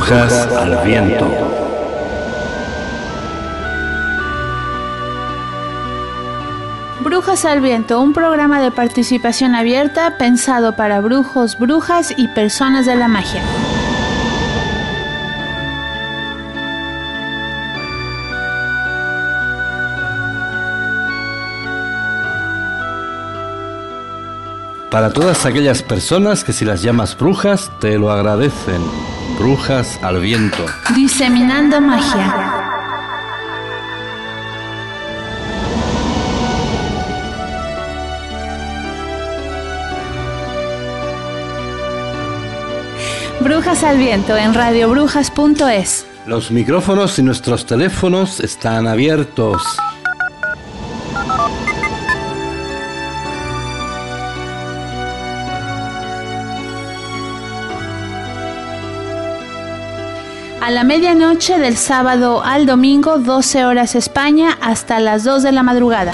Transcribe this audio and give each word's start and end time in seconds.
Brujas 0.00 0.32
al 0.56 0.82
viento. 0.82 1.30
Brujas 7.00 7.44
al 7.44 7.60
Viento, 7.60 8.00
un 8.00 8.14
programa 8.14 8.62
de 8.62 8.70
participación 8.70 9.54
abierta 9.54 10.16
pensado 10.16 10.74
para 10.74 11.02
brujos, 11.02 11.58
brujas 11.58 12.14
y 12.16 12.28
personas 12.28 12.86
de 12.86 12.96
la 12.96 13.08
magia. 13.08 13.42
Para 24.90 25.12
todas 25.12 25.46
aquellas 25.46 25.84
personas 25.84 26.42
que 26.42 26.52
si 26.52 26.64
las 26.64 26.82
llamas 26.82 27.16
brujas, 27.16 27.70
te 27.78 27.96
lo 27.96 28.10
agradecen. 28.10 28.82
Brujas 29.38 30.00
al 30.02 30.20
viento. 30.20 30.66
Diseminando 30.96 31.80
magia. 31.80 32.66
Brujas 43.38 43.84
al 43.84 43.96
viento 43.96 44.36
en 44.36 44.54
radiobrujas.es. 44.54 46.06
Los 46.26 46.50
micrófonos 46.50 47.16
y 47.20 47.22
nuestros 47.22 47.64
teléfonos 47.64 48.40
están 48.40 48.88
abiertos. 48.88 49.62
A 60.70 60.72
la 60.72 60.84
medianoche 60.84 61.58
del 61.58 61.76
sábado 61.76 62.44
al 62.44 62.64
domingo, 62.64 63.18
12 63.18 63.64
horas 63.64 63.96
España, 63.96 64.56
hasta 64.60 65.00
las 65.00 65.24
2 65.24 65.42
de 65.42 65.50
la 65.50 65.64
madrugada. 65.64 66.12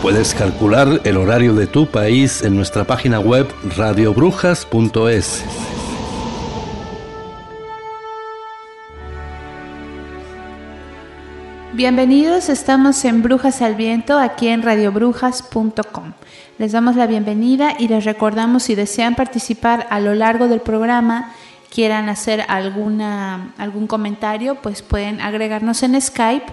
Puedes 0.00 0.32
calcular 0.32 1.00
el 1.02 1.16
horario 1.16 1.54
de 1.54 1.66
tu 1.66 1.86
país 1.86 2.44
en 2.44 2.54
nuestra 2.54 2.84
página 2.84 3.18
web 3.18 3.48
radiobrujas.es. 3.76 5.44
Bienvenidos, 11.72 12.48
estamos 12.48 13.04
en 13.04 13.22
Brujas 13.22 13.60
al 13.60 13.74
Viento, 13.74 14.20
aquí 14.20 14.46
en 14.46 14.62
radiobrujas.com. 14.62 16.12
Les 16.58 16.70
damos 16.70 16.94
la 16.94 17.08
bienvenida 17.08 17.74
y 17.76 17.88
les 17.88 18.04
recordamos 18.04 18.62
si 18.62 18.76
desean 18.76 19.16
participar 19.16 19.88
a 19.90 19.98
lo 19.98 20.14
largo 20.14 20.46
del 20.46 20.60
programa, 20.60 21.34
quieran 21.70 22.08
hacer 22.08 22.44
alguna, 22.48 23.52
algún 23.56 23.86
comentario, 23.86 24.56
pues 24.56 24.82
pueden 24.82 25.20
agregarnos 25.20 25.82
en 25.82 26.00
Skype 26.00 26.52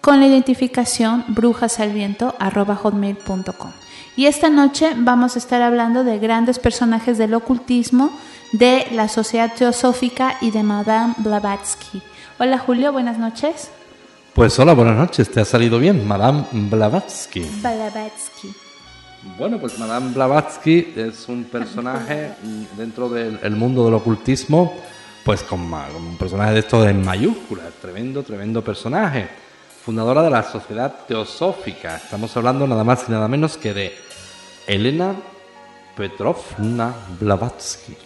con 0.00 0.20
la 0.20 0.26
identificación 0.26 1.24
brujasalviento.com. 1.28 3.70
Y 4.16 4.26
esta 4.26 4.50
noche 4.50 4.94
vamos 4.96 5.36
a 5.36 5.38
estar 5.38 5.62
hablando 5.62 6.02
de 6.02 6.18
grandes 6.18 6.58
personajes 6.58 7.18
del 7.18 7.34
ocultismo, 7.34 8.10
de 8.52 8.88
la 8.92 9.06
Sociedad 9.08 9.52
Teosófica 9.54 10.36
y 10.40 10.50
de 10.50 10.64
Madame 10.64 11.14
Blavatsky. 11.18 12.02
Hola 12.38 12.58
Julio, 12.58 12.92
buenas 12.92 13.18
noches. 13.18 13.70
Pues 14.34 14.58
hola, 14.58 14.74
buenas 14.74 14.96
noches. 14.96 15.30
¿Te 15.30 15.40
ha 15.40 15.44
salido 15.44 15.78
bien, 15.78 16.04
Madame 16.06 16.44
Blavatsky? 16.52 17.42
Blavatsky. 17.60 18.54
Bueno, 19.36 19.58
pues 19.58 19.78
Madame 19.78 20.12
Blavatsky 20.12 20.94
es 20.96 21.28
un 21.28 21.44
personaje 21.44 22.34
dentro 22.76 23.08
del 23.08 23.50
mundo 23.56 23.84
del 23.84 23.94
ocultismo, 23.94 24.76
pues 25.24 25.42
con, 25.42 25.60
un 25.60 26.16
personaje 26.16 26.52
de 26.52 26.60
esto 26.60 26.88
en 26.88 27.04
mayúsculas, 27.04 27.72
tremendo, 27.80 28.22
tremendo 28.22 28.62
personaje. 28.62 29.28
Fundadora 29.84 30.22
de 30.22 30.30
la 30.30 30.42
Sociedad 30.42 30.94
Teosófica. 31.06 31.96
Estamos 31.96 32.36
hablando 32.36 32.66
nada 32.66 32.84
más 32.84 33.04
y 33.08 33.12
nada 33.12 33.26
menos 33.26 33.56
que 33.56 33.72
de 33.72 33.96
Elena 34.66 35.14
Petrovna 35.96 36.94
Blavatsky. 37.18 37.96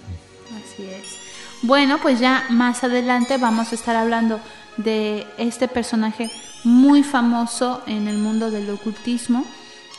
Así 0.46 0.84
es. 0.84 1.18
Bueno, 1.62 1.98
pues 2.00 2.20
ya 2.20 2.46
más 2.50 2.84
adelante 2.84 3.36
vamos 3.36 3.72
a 3.72 3.74
estar 3.74 3.96
hablando 3.96 4.40
de 4.76 5.26
este 5.38 5.68
personaje 5.68 6.30
muy 6.64 7.02
famoso 7.02 7.82
en 7.86 8.08
el 8.08 8.16
mundo 8.18 8.50
del 8.50 8.70
ocultismo, 8.70 9.44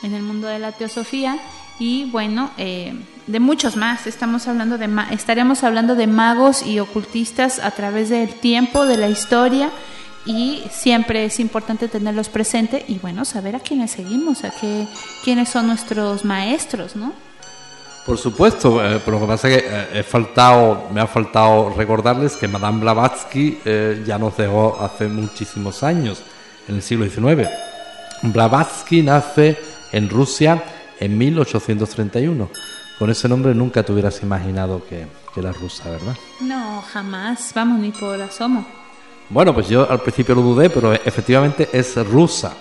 en 0.04 0.14
el 0.14 0.22
mundo 0.22 0.46
de 0.46 0.58
la 0.58 0.72
teosofía 0.72 1.38
y 1.78 2.04
bueno, 2.10 2.50
eh, 2.58 2.94
de 3.26 3.40
muchos 3.40 3.76
más. 3.76 4.06
Estamos 4.06 4.46
hablando 4.46 4.78
de 4.78 4.88
estaremos 5.10 5.64
hablando 5.64 5.94
de 5.96 6.06
magos 6.06 6.62
y 6.62 6.78
ocultistas 6.78 7.58
a 7.58 7.70
través 7.72 8.10
del 8.10 8.28
tiempo, 8.34 8.86
de 8.86 8.96
la 8.96 9.08
historia 9.08 9.70
y 10.26 10.62
siempre 10.70 11.24
es 11.24 11.40
importante 11.40 11.88
tenerlos 11.88 12.28
presentes 12.28 12.84
y 12.88 12.98
bueno, 12.98 13.24
saber 13.24 13.56
a 13.56 13.60
quiénes 13.60 13.90
seguimos, 13.90 14.44
a 14.44 14.50
qué, 14.50 14.86
quiénes 15.22 15.48
son 15.48 15.66
nuestros 15.66 16.24
maestros, 16.24 16.96
¿no? 16.96 17.12
Por 18.06 18.18
supuesto, 18.18 18.84
eh, 18.84 19.00
pero 19.02 19.18
lo 19.18 19.22
que 19.22 19.32
pasa 19.32 19.48
es 19.48 19.56
que 19.56 19.66
eh, 19.66 19.86
he 19.94 20.02
faltado, 20.02 20.88
me 20.92 21.00
ha 21.00 21.06
faltado 21.06 21.70
recordarles 21.70 22.36
que 22.36 22.46
Madame 22.46 22.80
Blavatsky 22.80 23.60
eh, 23.64 24.04
ya 24.06 24.18
nos 24.18 24.36
dejó 24.36 24.78
hace 24.78 25.08
muchísimos 25.08 25.82
años, 25.82 26.22
en 26.68 26.76
el 26.76 26.82
siglo 26.82 27.08
XIX. 27.08 27.48
Blavatsky 28.22 29.02
nace 29.02 29.58
en 29.94 30.10
Rusia 30.10 30.62
en 31.00 31.16
1831. 31.16 32.50
Con 32.98 33.10
ese 33.10 33.28
nombre 33.28 33.54
nunca 33.54 33.82
te 33.82 33.92
hubieras 33.92 34.22
imaginado 34.22 34.84
que, 34.88 35.06
que 35.32 35.40
era 35.40 35.52
rusa, 35.52 35.90
¿verdad? 35.90 36.16
No, 36.40 36.82
jamás. 36.82 37.52
Vamos, 37.54 37.80
ni 37.80 37.90
por 37.90 38.20
asomo. 38.20 38.66
Bueno, 39.30 39.54
pues 39.54 39.68
yo 39.68 39.88
al 39.90 40.00
principio 40.00 40.34
lo 40.34 40.42
dudé, 40.42 40.68
pero 40.68 40.92
efectivamente 40.92 41.68
es 41.72 41.96
rusa. 42.06 42.54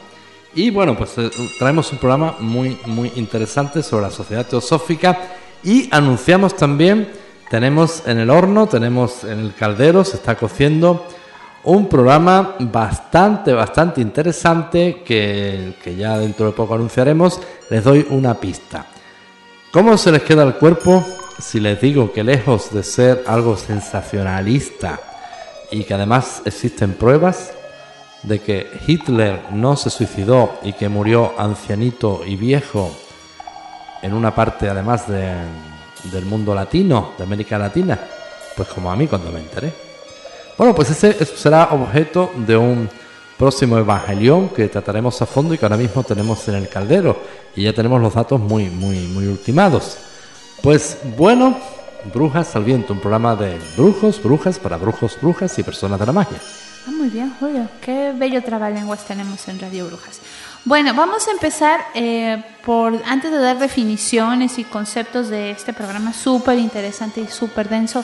Y 0.55 0.69
bueno, 0.69 0.95
pues 0.95 1.17
eh, 1.17 1.29
traemos 1.57 1.91
un 1.91 1.97
programa 1.97 2.35
muy, 2.39 2.77
muy 2.85 3.11
interesante 3.15 3.81
sobre 3.81 4.03
la 4.03 4.11
sociedad 4.11 4.45
teosófica 4.45 5.17
y 5.63 5.89
anunciamos 5.91 6.55
también, 6.55 7.11
tenemos 7.49 8.03
en 8.05 8.19
el 8.19 8.29
horno, 8.29 8.67
tenemos 8.67 9.23
en 9.23 9.39
el 9.39 9.55
caldero, 9.55 10.03
se 10.03 10.17
está 10.17 10.35
cociendo 10.35 11.07
un 11.65 11.87
programa 11.87 12.55
bastante, 12.59 13.53
bastante 13.53 14.01
interesante 14.01 15.01
que, 15.05 15.75
que 15.81 15.95
ya 15.95 16.17
dentro 16.17 16.47
de 16.47 16.51
poco 16.51 16.75
anunciaremos. 16.75 17.39
Les 17.69 17.83
doy 17.83 18.05
una 18.09 18.33
pista. 18.35 18.85
¿Cómo 19.71 19.97
se 19.97 20.11
les 20.11 20.23
queda 20.23 20.43
el 20.43 20.55
cuerpo 20.55 21.05
si 21.39 21.59
les 21.59 21.81
digo 21.81 22.11
que 22.11 22.23
lejos 22.23 22.71
de 22.71 22.83
ser 22.83 23.23
algo 23.27 23.57
sensacionalista 23.57 24.99
y 25.71 25.83
que 25.83 25.93
además 25.93 26.41
existen 26.45 26.93
pruebas, 26.93 27.51
de 28.21 28.39
que 28.39 28.67
Hitler 28.85 29.41
no 29.51 29.75
se 29.75 29.89
suicidó 29.89 30.59
y 30.63 30.73
que 30.73 30.89
murió 30.89 31.33
ancianito 31.37 32.21
y 32.25 32.35
viejo 32.35 32.91
en 34.01 34.13
una 34.13 34.35
parte 34.35 34.69
además 34.69 35.07
de, 35.07 35.33
del 36.11 36.25
mundo 36.25 36.53
latino, 36.53 37.11
de 37.17 37.23
América 37.23 37.57
Latina, 37.57 37.99
pues 38.55 38.69
como 38.69 38.91
a 38.91 38.95
mí 38.95 39.07
cuando 39.07 39.31
me 39.31 39.39
enteré. 39.39 39.92
Bueno, 40.57 40.75
pues 40.75 40.89
ese 40.91 41.25
será 41.25 41.69
objeto 41.71 42.31
de 42.35 42.55
un 42.55 42.89
próximo 43.37 43.77
evangelión 43.77 44.49
que 44.49 44.67
trataremos 44.67 45.21
a 45.21 45.25
fondo 45.25 45.53
y 45.53 45.57
que 45.57 45.65
ahora 45.65 45.77
mismo 45.77 46.03
tenemos 46.03 46.47
en 46.47 46.55
el 46.55 46.69
caldero 46.69 47.17
y 47.55 47.63
ya 47.63 47.73
tenemos 47.73 48.01
los 48.01 48.13
datos 48.13 48.39
muy, 48.39 48.69
muy, 48.69 48.99
muy 49.07 49.27
ultimados. 49.27 49.97
Pues 50.61 50.97
bueno, 51.17 51.57
Brujas 52.13 52.55
al 52.55 52.63
Viento, 52.63 52.93
un 52.93 52.99
programa 52.99 53.35
de 53.35 53.59
brujos, 53.77 54.21
brujas, 54.21 54.59
para 54.59 54.77
brujos, 54.77 55.17
brujas 55.21 55.57
y 55.57 55.63
personas 55.63 55.99
de 55.99 56.05
la 56.05 56.11
magia. 56.11 56.37
Ah, 56.85 56.91
muy 56.91 57.09
bien, 57.09 57.33
Julio. 57.39 57.67
Qué 57.81 58.13
bello 58.15 58.43
trabalenguas 58.43 59.05
tenemos 59.05 59.47
en 59.47 59.59
Radio 59.59 59.87
Brujas. 59.87 60.19
Bueno, 60.65 60.93
vamos 60.93 61.27
a 61.27 61.31
empezar 61.31 61.79
eh, 61.95 62.43
por, 62.65 63.01
antes 63.05 63.31
de 63.31 63.37
dar 63.37 63.57
definiciones 63.57 64.59
y 64.59 64.65
conceptos 64.65 65.29
de 65.29 65.51
este 65.51 65.71
programa 65.73 66.13
súper 66.13 66.59
interesante 66.59 67.21
y 67.21 67.27
súper 67.27 67.69
denso, 67.69 68.03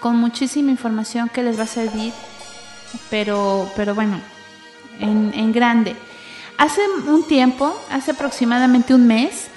con 0.00 0.16
muchísima 0.16 0.70
información 0.70 1.28
que 1.28 1.42
les 1.42 1.58
va 1.58 1.64
a 1.64 1.66
servir, 1.66 2.12
pero, 3.10 3.70
pero 3.76 3.94
bueno, 3.94 4.20
en, 5.00 5.32
en 5.34 5.52
grande. 5.52 5.96
Hace 6.56 6.80
un 7.06 7.22
tiempo, 7.24 7.76
hace 7.90 8.10
aproximadamente 8.10 8.94
un 8.94 9.06
mes, 9.06 9.48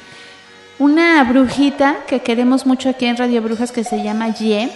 una 0.78 1.24
brujita 1.24 1.98
que 2.08 2.22
queremos 2.22 2.66
mucho 2.66 2.90
aquí 2.90 3.06
en 3.06 3.18
Radio 3.18 3.42
Brujas 3.42 3.72
que 3.72 3.84
se 3.84 4.04
llama 4.04 4.30
Ye, 4.30 4.72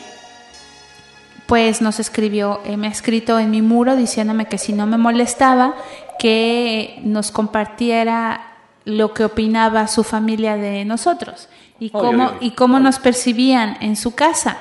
pues 1.46 1.82
nos 1.82 2.00
escribió, 2.00 2.60
eh, 2.66 2.78
me 2.78 2.88
ha 2.88 2.92
escrito 2.92 3.38
en 3.40 3.52
mi 3.52 3.62
muro 3.62 3.96
diciéndome 3.96 4.46
que 4.46 4.58
si 4.58 4.74
no 4.74 4.88
me 4.88 4.98
molestaba, 4.98 5.76
que 6.18 7.00
nos 7.04 7.32
compartiera 7.32 8.56
lo 8.86 9.14
que 9.14 9.26
opinaba 9.26 9.88
su 9.88 10.04
familia 10.04 10.58
de 10.58 10.86
nosotros 10.86 11.50
y 11.80 11.90
cómo, 11.90 12.32
y 12.40 12.52
cómo 12.52 12.80
nos 12.80 13.00
percibían 13.00 13.78
en 13.82 13.96
su 13.96 14.16
casa. 14.16 14.58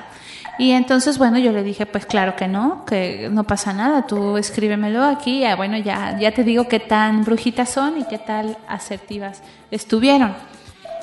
Y 0.57 0.71
entonces, 0.71 1.17
bueno, 1.17 1.37
yo 1.37 1.51
le 1.51 1.63
dije, 1.63 1.85
pues 1.85 2.05
claro 2.05 2.35
que 2.35 2.47
no, 2.47 2.85
que 2.85 3.29
no 3.31 3.43
pasa 3.43 3.73
nada, 3.73 4.07
tú 4.07 4.37
escríbemelo 4.37 5.03
aquí, 5.03 5.41
ya, 5.41 5.55
bueno, 5.55 5.77
ya, 5.77 6.17
ya 6.17 6.31
te 6.31 6.43
digo 6.43 6.67
qué 6.67 6.79
tan 6.79 7.23
brujitas 7.23 7.69
son 7.69 7.99
y 7.99 8.05
qué 8.05 8.17
tal 8.17 8.57
asertivas 8.67 9.41
estuvieron. 9.71 10.33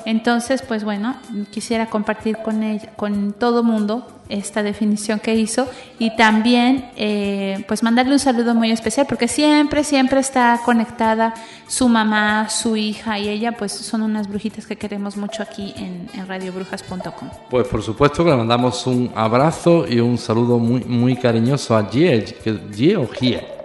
Entonces, 0.05 0.61
pues 0.61 0.83
bueno, 0.83 1.15
quisiera 1.51 1.87
compartir 1.87 2.37
con 2.37 2.63
ella, 2.63 2.91
con 2.95 3.33
todo 3.33 3.63
mundo 3.63 4.07
esta 4.29 4.63
definición 4.63 5.19
que 5.19 5.35
hizo 5.35 5.67
y 5.99 6.15
también 6.15 6.89
eh, 6.95 7.63
pues 7.67 7.83
mandarle 7.83 8.13
un 8.13 8.19
saludo 8.19 8.55
muy 8.55 8.71
especial 8.71 9.05
porque 9.07 9.27
siempre, 9.27 9.83
siempre 9.83 10.19
está 10.19 10.59
conectada 10.65 11.33
su 11.67 11.87
mamá, 11.89 12.49
su 12.49 12.75
hija 12.75 13.19
y 13.19 13.29
ella 13.29 13.51
pues 13.53 13.71
son 13.73 14.01
unas 14.01 14.27
brujitas 14.27 14.65
que 14.65 14.75
queremos 14.75 15.17
mucho 15.17 15.43
aquí 15.43 15.73
en, 15.77 16.09
radiobrujas.com. 16.27 17.29
Pues 17.49 17.67
por 17.67 17.83
supuesto 17.83 18.23
que 18.23 18.31
le 18.31 18.37
mandamos 18.37 18.85
un 18.87 19.11
abrazo 19.15 19.85
y 19.87 19.99
un 19.99 20.17
saludo 20.17 20.57
muy, 20.57 20.83
muy 20.85 21.15
cariñoso 21.15 21.75
a 21.75 21.89
Gie 21.89 22.97
o 22.97 23.07
Gie. 23.07 23.62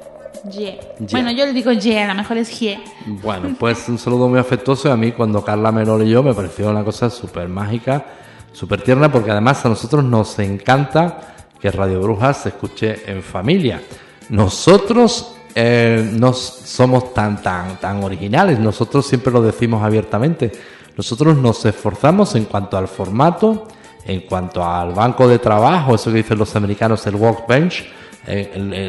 Bueno, 1.11 1.31
yo 1.31 1.47
le 1.47 1.53
digo 1.53 1.73
Ye, 1.73 2.03
a 2.03 2.09
lo 2.09 2.15
mejor 2.15 2.39
es 2.39 2.49
Gie. 2.49 2.79
Bueno, 3.07 3.55
pues 3.59 3.89
un 3.89 3.99
saludo 3.99 4.29
muy 4.29 4.39
afectuoso 4.39 4.89
y 4.89 4.91
a 4.91 4.97
mí 4.97 5.13
cuando 5.13 5.45
Carla 5.45 5.73
me 5.73 5.85
lo 5.85 5.99
leyó 5.99 6.23
me 6.23 6.35
pareció 6.35 6.71
una 6.71 6.85
cosa 6.85 7.11
súper 7.11 7.49
mágica, 7.49 8.05
súper 8.53 8.83
tierna, 8.83 9.11
porque 9.11 9.31
además 9.31 9.65
a 9.65 9.69
nosotros 9.69 10.05
nos 10.05 10.39
encanta 10.39 11.35
que 11.61 11.71
Radio 11.71 12.01
Brujas 12.01 12.39
se 12.39 12.49
escuche 12.51 13.11
en 13.11 13.23
familia. 13.23 13.83
Nosotros 14.31 15.35
eh, 15.55 16.09
no 16.13 16.33
somos 16.33 17.13
tan, 17.15 17.43
tan, 17.43 17.79
tan 17.79 18.05
originales, 18.05 18.59
nosotros 18.59 19.07
siempre 19.07 19.33
lo 19.33 19.43
decimos 19.43 19.83
abiertamente. 19.83 20.53
Nosotros 20.97 21.37
nos 21.37 21.65
esforzamos 21.65 22.35
en 22.35 22.45
cuanto 22.45 22.77
al 22.77 22.89
formato, 22.89 23.69
en 24.05 24.21
cuanto 24.23 24.65
al 24.65 24.93
banco 24.93 25.29
de 25.29 25.39
trabajo, 25.39 25.95
eso 25.95 26.11
que 26.11 26.19
dicen 26.19 26.39
los 26.39 26.55
americanos, 26.57 27.07
el 27.07 27.15
workbench, 27.15 27.87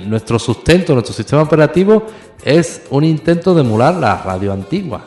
nuestro 0.05 0.37
sustento, 0.37 0.93
nuestro 0.93 1.13
sistema 1.13 1.41
operativo 1.41 2.05
es 2.43 2.83
un 2.89 3.03
intento 3.03 3.53
de 3.53 3.61
emular 3.61 3.93
la 3.95 4.21
radio 4.21 4.53
antigua. 4.53 5.01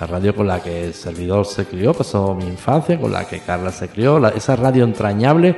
La 0.00 0.06
radio 0.06 0.34
con 0.34 0.46
la 0.46 0.60
que 0.60 0.86
el 0.86 0.94
servidor 0.94 1.46
se 1.46 1.66
crió, 1.66 1.94
pasó 1.94 2.34
mi 2.34 2.44
infancia, 2.44 3.00
con 3.00 3.12
la 3.12 3.26
que 3.26 3.38
Carla 3.40 3.70
se 3.70 3.88
crió, 3.88 4.26
esa 4.28 4.56
radio 4.56 4.84
entrañable, 4.84 5.56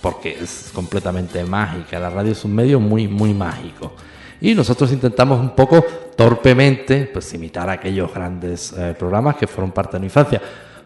porque 0.00 0.38
es 0.40 0.70
completamente 0.72 1.44
mágica. 1.44 1.98
La 1.98 2.10
radio 2.10 2.32
es 2.32 2.44
un 2.44 2.54
medio 2.54 2.80
muy, 2.80 3.06
muy 3.06 3.34
mágico. 3.34 3.92
Y 4.40 4.54
nosotros 4.54 4.92
intentamos 4.92 5.40
un 5.40 5.50
poco 5.50 5.84
torpemente 6.16 7.08
pues 7.12 7.32
imitar 7.34 7.68
aquellos 7.68 8.12
grandes 8.12 8.72
eh, 8.72 8.94
programas 8.98 9.36
que 9.36 9.46
fueron 9.46 9.72
parte 9.72 9.96
de 9.96 10.00
mi 10.00 10.06
infancia. 10.06 10.40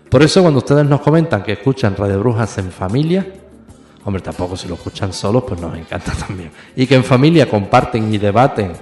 Por 0.08 0.22
eso 0.22 0.42
cuando 0.42 0.58
ustedes 0.58 0.84
nos 0.86 1.00
comentan 1.00 1.42
que 1.42 1.52
escuchan 1.52 1.96
Radio 1.96 2.18
Brujas 2.18 2.58
en 2.58 2.70
familia, 2.70 3.26
Hombre, 4.04 4.22
tampoco 4.22 4.56
si 4.56 4.66
lo 4.66 4.74
escuchan 4.74 5.12
solos, 5.12 5.44
pues 5.46 5.60
nos 5.60 5.76
encanta 5.76 6.12
también. 6.26 6.50
Y 6.76 6.86
que 6.86 6.94
en 6.94 7.04
familia 7.04 7.48
comparten 7.48 8.12
y 8.12 8.18
debaten 8.18 8.72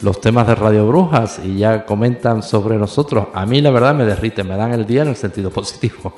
los 0.00 0.20
temas 0.20 0.46
de 0.46 0.54
Radio 0.54 0.86
Brujas 0.86 1.40
y 1.44 1.58
ya 1.58 1.84
comentan 1.84 2.42
sobre 2.42 2.76
nosotros. 2.76 3.28
A 3.34 3.46
mí 3.46 3.60
la 3.60 3.70
verdad 3.70 3.94
me 3.94 4.04
derrite, 4.04 4.44
me 4.44 4.56
dan 4.56 4.72
el 4.72 4.86
día 4.86 5.02
en 5.02 5.08
el 5.08 5.16
sentido 5.16 5.50
positivo. 5.52 6.14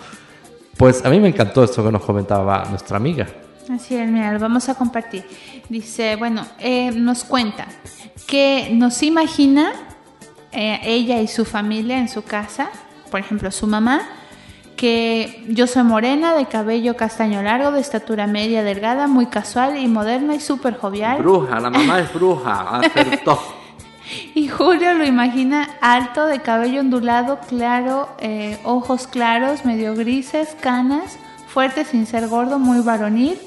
Pues 0.77 1.05
a 1.05 1.11
mí 1.11 1.21
me 1.21 1.29
encantó 1.29 1.63
esto 1.63 1.85
que 1.85 1.93
nos 1.93 2.03
comentaba 2.03 2.65
nuestra 2.71 2.97
amiga. 2.97 3.27
Así 3.71 3.95
es, 3.95 4.09
mira, 4.11 4.33
lo 4.33 4.39
vamos 4.39 4.69
a 4.69 4.75
compartir. 4.75 5.25
Dice, 5.69 6.17
bueno, 6.17 6.47
eh, 6.59 6.91
nos 6.91 7.25
cuenta 7.25 7.67
que 8.27 8.69
nos 8.73 9.03
imagina 9.03 9.73
eh, 10.53 10.81
ella 10.85 11.21
y 11.21 11.29
su 11.29 11.45
familia 11.45 11.99
en 11.99 12.09
su 12.09 12.23
casa, 12.23 12.71
por 13.11 13.21
ejemplo, 13.21 13.51
su 13.51 13.67
mamá, 13.67 14.03
que 14.77 15.45
yo 15.49 15.67
soy 15.67 15.83
morena, 15.83 16.35
de 16.35 16.47
cabello 16.47 16.97
castaño 16.97 17.43
largo, 17.43 17.71
de 17.73 17.81
estatura 17.81 18.27
media, 18.27 18.63
delgada, 18.63 19.07
muy 19.07 19.27
casual 19.27 19.79
y 19.79 19.87
moderna 19.89 20.35
y 20.35 20.41
súper 20.41 20.77
jovial. 20.77 21.19
Bruja, 21.19 21.61
la 21.61 21.71
mamá 21.71 22.01
es 22.01 22.13
bruja, 22.13 22.79
acertó. 22.81 23.41
y 24.35 24.49
Julio 24.49 24.95
lo 24.95 25.05
imagina 25.05 25.69
alto, 25.81 26.27
de 26.27 26.41
cabello 26.41 26.81
ondulado, 26.81 27.39
claro, 27.49 28.09
eh, 28.19 28.59
ojos 28.65 29.07
claros, 29.07 29.65
medio 29.65 29.95
grises, 29.95 30.57
canas, 30.61 31.19
fuerte 31.47 31.85
sin 31.85 32.07
ser 32.07 32.29
gordo, 32.29 32.59
muy 32.59 32.81
varonil. 32.81 33.39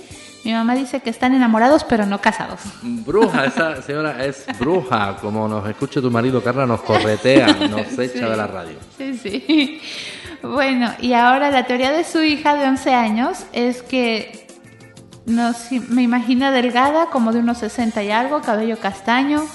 Mi 0.43 0.53
mamá 0.53 0.75
dice 0.75 1.01
que 1.01 1.09
están 1.09 1.33
enamorados 1.33 1.83
pero 1.83 2.05
no 2.05 2.21
casados. 2.21 2.61
Bruja, 2.81 3.45
esa 3.45 3.81
señora 3.81 4.23
es 4.23 4.45
bruja. 4.57 5.17
Como 5.19 5.45
nos 5.45 5.67
escuche 5.67 5.99
tu 5.99 6.09
marido, 6.09 6.41
Carla, 6.41 6.65
nos 6.65 6.79
corretea, 6.83 7.47
nos 7.67 7.99
echa 7.99 8.29
de 8.29 8.37
la 8.37 8.47
radio. 8.47 8.77
Sí, 8.97 9.17
sí. 9.17 9.81
Bueno, 10.41 10.91
y 10.99 11.13
ahora 11.13 11.51
la 11.51 11.65
teoría 11.65 11.91
de 11.91 12.03
su 12.03 12.21
hija 12.21 12.55
de 12.55 12.67
11 12.67 12.93
años 12.93 13.45
es 13.53 13.81
que 13.81 14.47
me 15.89 16.01
imagina 16.03 16.51
delgada, 16.51 17.07
como 17.07 17.33
de 17.33 17.39
unos 17.39 17.57
60 17.57 18.03
y 18.03 18.11
algo, 18.11 18.41
cabello 18.41 18.79
castaño, 18.79 19.45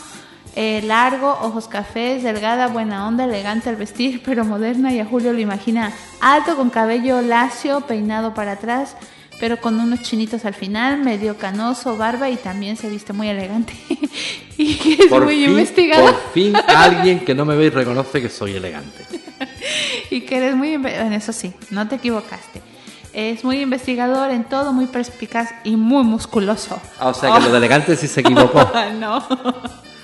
eh, 0.55 0.83
largo, 0.85 1.31
ojos 1.31 1.67
cafés, 1.67 2.23
delgada, 2.23 2.67
buena 2.69 3.09
onda, 3.09 3.25
elegante 3.25 3.71
al 3.71 3.77
vestir, 3.77 4.23
pero 4.25 4.45
moderna. 4.45 4.93
Y 4.93 5.01
a 5.01 5.07
Julio 5.07 5.33
lo 5.33 5.41
imagina 5.41 5.93
alto, 6.21 6.57
con 6.57 6.71
cabello 6.71 7.23
lacio, 7.23 7.81
peinado 7.83 8.35
para 8.35 8.53
atrás, 8.53 8.97
pero 9.41 9.61
con 9.61 9.81
unos 9.81 10.03
chinitos 10.03 10.45
al 10.45 10.55
final, 10.55 10.99
medio 11.03 11.39
canoso, 11.39 11.97
barba 11.97 12.29
y 12.29 12.37
también 12.37 12.77
se 12.77 12.91
viste 12.91 13.13
muy 13.13 13.29
elegante. 13.29 13.73
y 14.59 14.75
que 14.75 15.05
es 15.05 15.11
muy 15.11 15.45
investigado. 15.45 16.05
Por 16.05 16.33
fin 16.33 16.55
alguien 16.69 17.21
que 17.21 17.35
no 17.35 17.45
me 17.45 17.57
ve 17.57 17.67
y 17.67 17.71
reconoce 17.71 18.21
que 18.21 18.29
soy 18.29 18.57
elegante. 18.57 19.07
y 20.11 20.23
que 20.23 20.37
eres 20.37 20.57
muy... 20.57 20.75
En 20.75 21.13
eso 21.13 21.33
sí, 21.33 21.53
no 21.71 21.89
te 21.89 21.97
equivocaste. 21.97 22.63
Es 23.13 23.45
muy 23.45 23.61
investigador 23.61 24.31
en 24.31 24.45
todo, 24.45 24.73
muy 24.73 24.87
perspicaz 24.87 25.51
y 25.65 25.77
muy 25.77 26.03
musculoso. 26.03 26.81
Ah, 26.99 27.09
o 27.09 27.15
sea 27.15 27.35
que 27.35 27.41
lo 27.41 27.51
de 27.51 27.59
elegante 27.59 27.95
sí 27.97 28.09
se 28.09 28.21
equivocó. 28.21 28.71
no. 28.99 29.23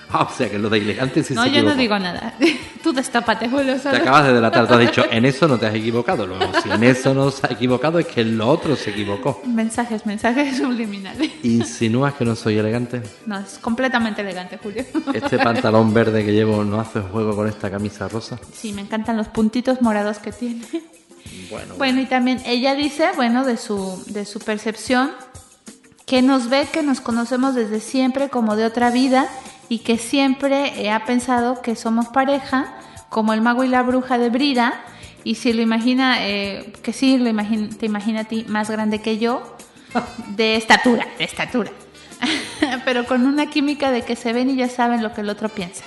Ah, 0.12 0.26
o 0.30 0.34
sea 0.34 0.50
que 0.50 0.58
lo 0.58 0.70
de 0.70 0.78
elegante 0.78 1.22
sí 1.22 1.34
no, 1.34 1.42
se 1.42 1.48
equivocó. 1.48 1.68
No, 1.68 1.70
yo 1.70 1.74
no 1.74 1.80
digo 1.80 1.98
nada. 1.98 2.34
Tú 2.82 2.92
destápate, 2.92 3.48
Julio. 3.48 3.78
Te 3.78 3.88
acabas 3.88 4.26
de 4.26 4.32
delatar. 4.32 4.66
Te 4.66 4.74
has 4.74 4.80
dicho, 4.80 5.04
en 5.10 5.24
eso 5.26 5.46
no 5.46 5.58
te 5.58 5.66
has 5.66 5.74
equivocado. 5.74 6.26
Luego, 6.26 6.50
si 6.62 6.70
en 6.70 6.82
eso 6.84 7.12
no 7.12 7.30
se 7.30 7.46
ha 7.46 7.52
equivocado, 7.52 7.98
es 7.98 8.06
que 8.06 8.22
en 8.22 8.38
lo 8.38 8.48
otro 8.48 8.74
se 8.74 8.90
equivocó. 8.90 9.42
Mensajes, 9.44 10.06
mensajes 10.06 10.56
subliminales. 10.56 11.30
¿Insinúas 11.42 12.14
que 12.14 12.24
no 12.24 12.34
soy 12.36 12.56
elegante? 12.56 13.02
No, 13.26 13.38
es 13.38 13.58
completamente 13.58 14.22
elegante, 14.22 14.58
Julio. 14.62 14.84
¿Este 15.12 15.38
pantalón 15.38 15.92
verde 15.92 16.24
que 16.24 16.32
llevo 16.32 16.64
no 16.64 16.80
hace 16.80 17.00
juego 17.00 17.36
con 17.36 17.46
esta 17.46 17.70
camisa 17.70 18.08
rosa? 18.08 18.38
Sí, 18.52 18.72
me 18.72 18.80
encantan 18.80 19.16
los 19.16 19.28
puntitos 19.28 19.82
morados 19.82 20.18
que 20.18 20.32
tiene. 20.32 20.64
Bueno, 21.50 21.74
bueno, 21.76 22.00
y 22.00 22.06
también 22.06 22.40
ella 22.46 22.74
dice, 22.74 23.10
bueno, 23.16 23.44
de 23.44 23.56
su, 23.56 24.02
de 24.06 24.24
su 24.24 24.38
percepción, 24.38 25.10
que 26.06 26.22
nos 26.22 26.48
ve, 26.48 26.66
que 26.72 26.82
nos 26.82 27.02
conocemos 27.02 27.54
desde 27.54 27.80
siempre 27.80 28.30
como 28.30 28.56
de 28.56 28.64
otra 28.64 28.90
vida 28.90 29.28
y 29.68 29.80
que 29.80 29.98
siempre 29.98 30.90
ha 30.90 31.04
pensado 31.04 31.62
que 31.62 31.76
somos 31.76 32.08
pareja, 32.08 32.74
como 33.08 33.32
el 33.32 33.40
mago 33.40 33.64
y 33.64 33.68
la 33.68 33.82
bruja 33.82 34.18
de 34.18 34.30
Brida, 34.30 34.80
y 35.24 35.34
si 35.34 35.52
lo 35.52 35.62
imagina, 35.62 36.26
eh, 36.26 36.72
que 36.82 36.92
sí, 36.92 37.18
lo 37.18 37.28
imagina, 37.28 37.68
te 37.78 37.86
imagina 37.86 38.20
a 38.20 38.24
ti 38.24 38.44
más 38.48 38.70
grande 38.70 39.00
que 39.00 39.18
yo, 39.18 39.42
de 40.28 40.56
estatura, 40.56 41.06
de 41.18 41.24
estatura, 41.24 41.70
pero 42.84 43.04
con 43.06 43.26
una 43.26 43.46
química 43.46 43.90
de 43.90 44.02
que 44.02 44.16
se 44.16 44.32
ven 44.32 44.50
y 44.50 44.56
ya 44.56 44.68
saben 44.68 45.02
lo 45.02 45.12
que 45.12 45.22
el 45.22 45.28
otro 45.28 45.48
piensa. 45.48 45.84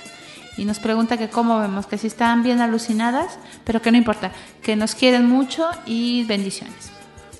Y 0.56 0.64
nos 0.66 0.80
pregunta 0.80 1.16
que 1.16 1.28
cómo 1.28 1.58
vemos, 1.60 1.86
que 1.86 1.96
si 1.96 2.08
están 2.08 2.42
bien 2.42 2.60
alucinadas, 2.60 3.38
pero 3.64 3.80
que 3.80 3.90
no 3.90 3.96
importa, 3.96 4.32
que 4.62 4.76
nos 4.76 4.94
quieren 4.94 5.26
mucho 5.26 5.68
y 5.86 6.24
bendiciones. 6.24 6.92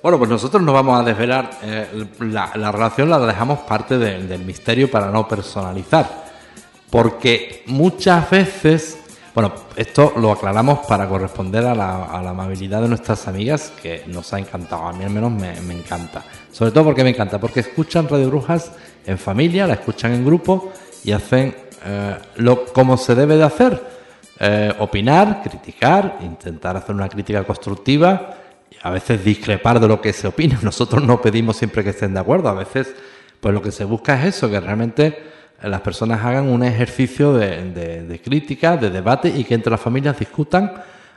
Bueno, 0.03 0.19
pues 0.19 0.31
nosotros 0.31 0.63
no 0.63 0.73
vamos 0.73 0.99
a 0.99 1.05
desvelar 1.05 1.51
eh, 1.63 2.07
la, 2.21 2.73
relación, 2.73 3.11
la 3.11 3.19
dejamos 3.21 3.61
parte 3.61 3.99
del 3.99 4.45
misterio 4.45 4.91
para 4.91 5.11
no 5.11 5.29
personalizar. 5.29 6.22
Porque 6.93 7.63
muchas 7.69 8.29
veces, 8.29 8.99
bueno, 9.35 9.55
esto 9.77 10.13
lo 10.19 10.31
aclaramos 10.31 10.81
para 10.81 11.09
corresponder 11.09 11.65
a 11.65 11.75
la, 11.75 12.05
amabilidad 12.29 12.83
de 12.83 12.89
nuestras 12.89 13.27
amigas, 13.27 13.73
que 13.83 14.03
nos 14.09 14.31
ha 14.35 14.39
encantado, 14.39 14.89
a 14.89 14.93
mí 14.93 15.03
al 15.03 15.09
menos 15.09 15.33
me, 15.33 15.55
encanta. 15.73 16.23
Sobre 16.53 16.71
todo 16.71 16.85
porque 16.85 17.03
me 17.03 17.09
encanta, 17.09 17.41
porque 17.41 17.61
escuchan 17.61 18.07
Radio 18.11 18.29
Brujas 18.29 18.73
en 19.07 19.17
familia, 19.17 19.67
la 19.67 19.73
escuchan 19.73 20.13
en 20.13 20.23
grupo 20.23 20.71
y 21.03 21.13
hacen 21.13 21.57
eh, 21.83 22.19
lo 22.37 22.67
como 22.67 22.99
se 22.99 23.15
debe 23.15 23.39
de 23.39 23.45
hacer. 23.45 23.83
Eh, 24.39 24.75
opinar, 24.79 25.41
criticar, 25.43 26.19
intentar 26.21 26.77
hacer 26.77 26.95
una 26.95 27.09
crítica 27.09 27.43
constructiva 27.45 28.35
a 28.83 28.91
veces 28.91 29.25
discrepar 29.25 29.81
de 29.81 29.89
lo 29.89 29.99
que 29.99 30.13
se 30.13 30.29
opina. 30.29 30.59
Nosotros 30.63 31.03
no 31.03 31.23
pedimos 31.23 31.57
siempre 31.57 31.83
que 31.83 31.91
estén 31.91 32.13
de 32.13 32.21
acuerdo, 32.21 32.51
a 32.51 32.55
veces 32.55 32.95
pues 33.41 33.55
lo 33.55 33.63
que 33.63 33.73
se 33.73 33.85
busca 33.85 34.21
es 34.21 34.37
eso, 34.37 34.51
que 34.51 34.61
realmente 34.61 35.33
las 35.63 35.81
personas 35.81 36.25
hagan 36.25 36.49
un 36.49 36.63
ejercicio 36.63 37.33
de, 37.35 38.21
crítica, 38.25 38.77
de 38.77 38.91
debate 38.91 39.29
y 39.29 39.45
que 39.45 39.55
entre 39.55 39.71
las 39.71 39.81
familias 39.81 40.19
discutan 40.19 40.73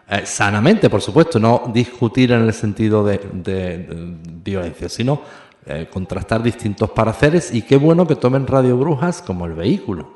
eh, 0.08 0.22
sanamente, 0.26 0.90
por 0.90 1.02
supuesto, 1.02 1.40
no 1.40 1.72
discutir 1.74 2.32
en 2.32 2.42
el 2.42 2.54
sentido 2.54 3.04
de, 3.04 3.20
violencia, 4.44 4.88
sino 4.90 5.22
eh, 5.66 5.88
contrastar 5.92 6.44
distintos 6.44 6.92
pareceres 6.92 7.54
y 7.54 7.64
qué 7.64 7.78
bueno 7.78 8.06
que 8.06 8.16
tomen 8.16 8.46
Radio 8.46 8.78
Brujas 8.78 9.22
como 9.22 9.46
el 9.46 9.54
vehículo. 9.54 10.16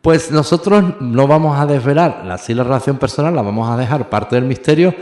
Pues 0.00 0.30
nosotros 0.30 1.00
no 1.00 1.26
vamos 1.26 1.58
a 1.58 1.66
desvelar 1.66 2.24
la, 2.24 2.38
sí 2.38 2.54
la 2.54 2.64
relación 2.64 2.98
personal, 2.98 3.34
la 3.34 3.42
vamos 3.42 3.68
a 3.70 3.76
dejar 3.76 4.08
parte 4.08 4.36
del 4.36 4.44
misterio 4.44 4.94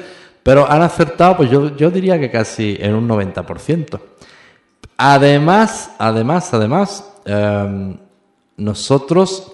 pero 0.43 0.71
han 0.71 0.83
acertado, 0.83 1.37
pues 1.37 1.51
yo, 1.51 1.77
yo 1.77 1.91
diría 1.91 2.19
que 2.19 2.31
casi 2.31 2.77
en 2.81 2.95
un 2.95 3.09
90%. 3.09 4.01
Además, 4.97 5.93
además, 5.99 6.53
además, 6.53 7.13
em, 7.25 7.97
nosotros 8.57 9.53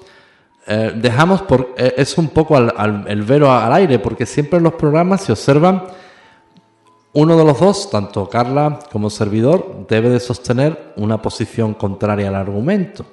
eh, 0.66 0.92
dejamos, 0.94 1.42
por, 1.42 1.74
eh, 1.76 1.94
es 1.96 2.18
un 2.18 2.28
poco 2.28 2.56
al, 2.56 3.04
el 3.08 3.22
vero 3.22 3.50
al 3.50 3.72
aire, 3.72 3.98
porque 3.98 4.26
siempre 4.26 4.58
en 4.58 4.64
los 4.64 4.74
programas 4.74 5.22
se 5.22 5.32
observan 5.32 5.84
Uno 7.14 7.36
de 7.36 7.44
los 7.44 7.58
dos, 7.58 7.90
tanto 7.90 8.28
Carla 8.28 8.78
como 8.92 9.08
servidor, 9.08 9.86
debe 9.88 10.10
de 10.10 10.20
sostener 10.20 10.92
una 10.96 11.20
posición 11.22 11.72
contraria 11.74 12.28
al 12.28 12.34
argumento, 12.34 13.06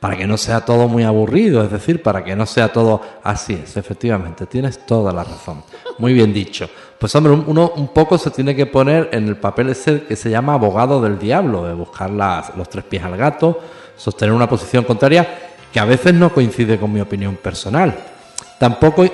para 0.00 0.16
que 0.16 0.26
no 0.26 0.36
sea 0.36 0.64
todo 0.64 0.88
muy 0.88 1.04
aburrido, 1.04 1.62
es 1.62 1.70
decir, 1.70 2.02
para 2.02 2.24
que 2.24 2.34
no 2.34 2.44
sea 2.44 2.72
todo 2.72 3.00
así 3.22 3.54
es, 3.54 3.76
efectivamente, 3.76 4.46
tienes 4.46 4.84
toda 4.84 5.12
la 5.12 5.22
razón. 5.22 5.62
Muy 5.98 6.12
bien 6.12 6.34
dicho. 6.34 6.68
Pues 6.98 7.14
hombre, 7.14 7.32
uno 7.32 7.72
un 7.76 7.88
poco 7.88 8.18
se 8.18 8.30
tiene 8.30 8.54
que 8.54 8.66
poner 8.66 9.10
en 9.12 9.28
el 9.28 9.36
papel 9.36 9.70
ese 9.70 10.02
que 10.02 10.16
se 10.16 10.28
llama 10.28 10.54
abogado 10.54 11.00
del 11.00 11.18
diablo, 11.18 11.64
de 11.64 11.74
buscar 11.74 12.10
los 12.10 12.68
tres 12.68 12.84
pies 12.84 13.04
al 13.04 13.16
gato, 13.16 13.60
sostener 13.96 14.34
una 14.34 14.48
posición 14.48 14.84
contraria 14.84 15.26
que 15.72 15.80
a 15.80 15.84
veces 15.84 16.14
no 16.14 16.32
coincide 16.32 16.78
con 16.78 16.92
mi 16.92 17.00
opinión 17.00 17.36
personal. 17.36 17.94
Tampoco 18.58 19.04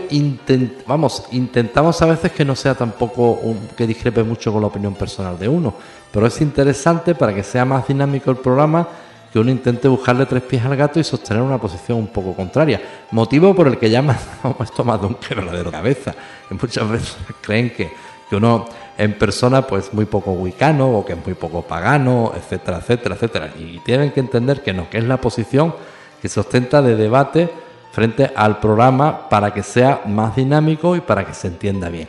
vamos, 0.87 1.25
intentamos 1.33 2.01
a 2.01 2.07
veces 2.07 2.31
que 2.31 2.45
no 2.45 2.55
sea 2.55 2.75
tampoco 2.75 3.41
que 3.77 3.87
discrepe 3.87 4.23
mucho 4.23 4.53
con 4.53 4.61
la 4.61 4.69
opinión 4.69 4.95
personal 4.95 5.37
de 5.37 5.49
uno, 5.49 5.75
pero 6.13 6.27
es 6.27 6.41
interesante 6.41 7.17
para 7.17 7.35
que 7.35 7.43
sea 7.43 7.65
más 7.65 7.89
dinámico 7.89 8.31
el 8.31 8.37
programa 8.37 8.87
que 9.33 9.39
uno 9.39 9.51
intente 9.51 9.89
buscarle 9.89 10.27
tres 10.27 10.43
pies 10.43 10.63
al 10.65 10.77
gato 10.77 11.01
y 11.01 11.05
sostener 11.05 11.43
una 11.43 11.59
posición 11.59 11.99
un 11.99 12.09
poco 12.09 12.35
contraria. 12.35 12.81
Motivo 13.13 13.55
por 13.55 13.67
el 13.67 13.79
que 13.79 13.89
llaman 13.89 14.17
esto 14.61 14.85
más 14.85 15.01
de 15.01 15.07
un 15.07 15.15
quebradero 15.15 15.71
cabeza. 15.71 16.15
Que 16.49 16.55
muchas 16.55 16.89
veces 16.89 17.17
creen 17.41 17.71
que, 17.71 17.91
que 18.33 18.37
uno 18.37 18.65
en 18.97 19.13
persona 19.19 19.67
pues 19.67 19.93
muy 19.93 20.07
poco 20.07 20.33
wicano 20.33 20.91
o 20.91 21.05
que 21.05 21.13
es 21.13 21.19
muy 21.23 21.35
poco 21.35 21.61
pagano, 21.61 22.33
etcétera, 22.35 22.79
etcétera, 22.79 23.15
etcétera. 23.15 23.51
Y 23.59 23.79
tienen 23.81 24.11
que 24.11 24.21
entender 24.21 24.63
que 24.63 24.73
no, 24.73 24.89
que 24.89 24.97
es 24.97 25.05
la 25.05 25.19
posición 25.19 25.75
que 26.23 26.31
se 26.31 26.41
ostenta 26.41 26.81
de 26.81 26.97
debate 26.97 27.51
frente 27.91 28.33
al 28.35 28.59
programa 28.59 29.29
para 29.29 29.53
que 29.53 29.63
sea 29.63 30.01
más 30.07 30.35
dinámico 30.35 30.97
y 30.97 31.03
para 31.03 31.27
que 31.27 31.35
se 31.35 31.49
entienda 31.49 31.91
bien. 31.91 32.09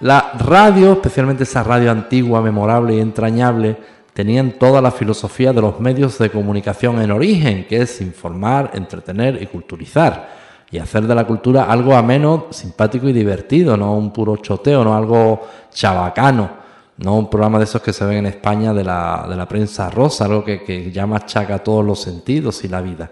La 0.00 0.32
radio, 0.38 0.92
especialmente 0.92 1.44
esa 1.44 1.62
radio 1.62 1.90
antigua, 1.90 2.42
memorable 2.42 2.94
y 2.94 3.00
entrañable, 3.00 3.78
tenían 4.12 4.52
toda 4.58 4.82
la 4.82 4.90
filosofía 4.90 5.54
de 5.54 5.62
los 5.62 5.80
medios 5.80 6.18
de 6.18 6.28
comunicación 6.28 7.00
en 7.00 7.12
origen, 7.12 7.64
que 7.66 7.80
es 7.80 8.02
informar, 8.02 8.72
entretener 8.74 9.40
y 9.40 9.46
culturizar. 9.46 10.28
Y 10.70 10.78
hacer 10.78 11.06
de 11.06 11.14
la 11.14 11.26
cultura 11.26 11.64
algo 11.64 11.94
ameno, 11.94 12.46
simpático 12.50 13.08
y 13.08 13.12
divertido, 13.12 13.76
no 13.76 13.94
un 13.94 14.12
puro 14.12 14.36
choteo, 14.36 14.82
no 14.82 14.96
algo 14.96 15.46
chabacano, 15.72 16.50
no 16.98 17.14
un 17.14 17.30
programa 17.30 17.58
de 17.58 17.64
esos 17.64 17.82
que 17.82 17.92
se 17.92 18.04
ven 18.04 18.18
en 18.18 18.26
España 18.26 18.72
de 18.72 18.82
la, 18.82 19.26
de 19.28 19.36
la 19.36 19.46
prensa 19.46 19.90
rosa, 19.90 20.24
algo 20.24 20.44
que, 20.44 20.62
que 20.64 20.90
ya 20.90 21.06
machaca 21.06 21.58
todos 21.60 21.84
los 21.84 22.00
sentidos 22.00 22.64
y 22.64 22.68
la 22.68 22.80
vida. 22.80 23.10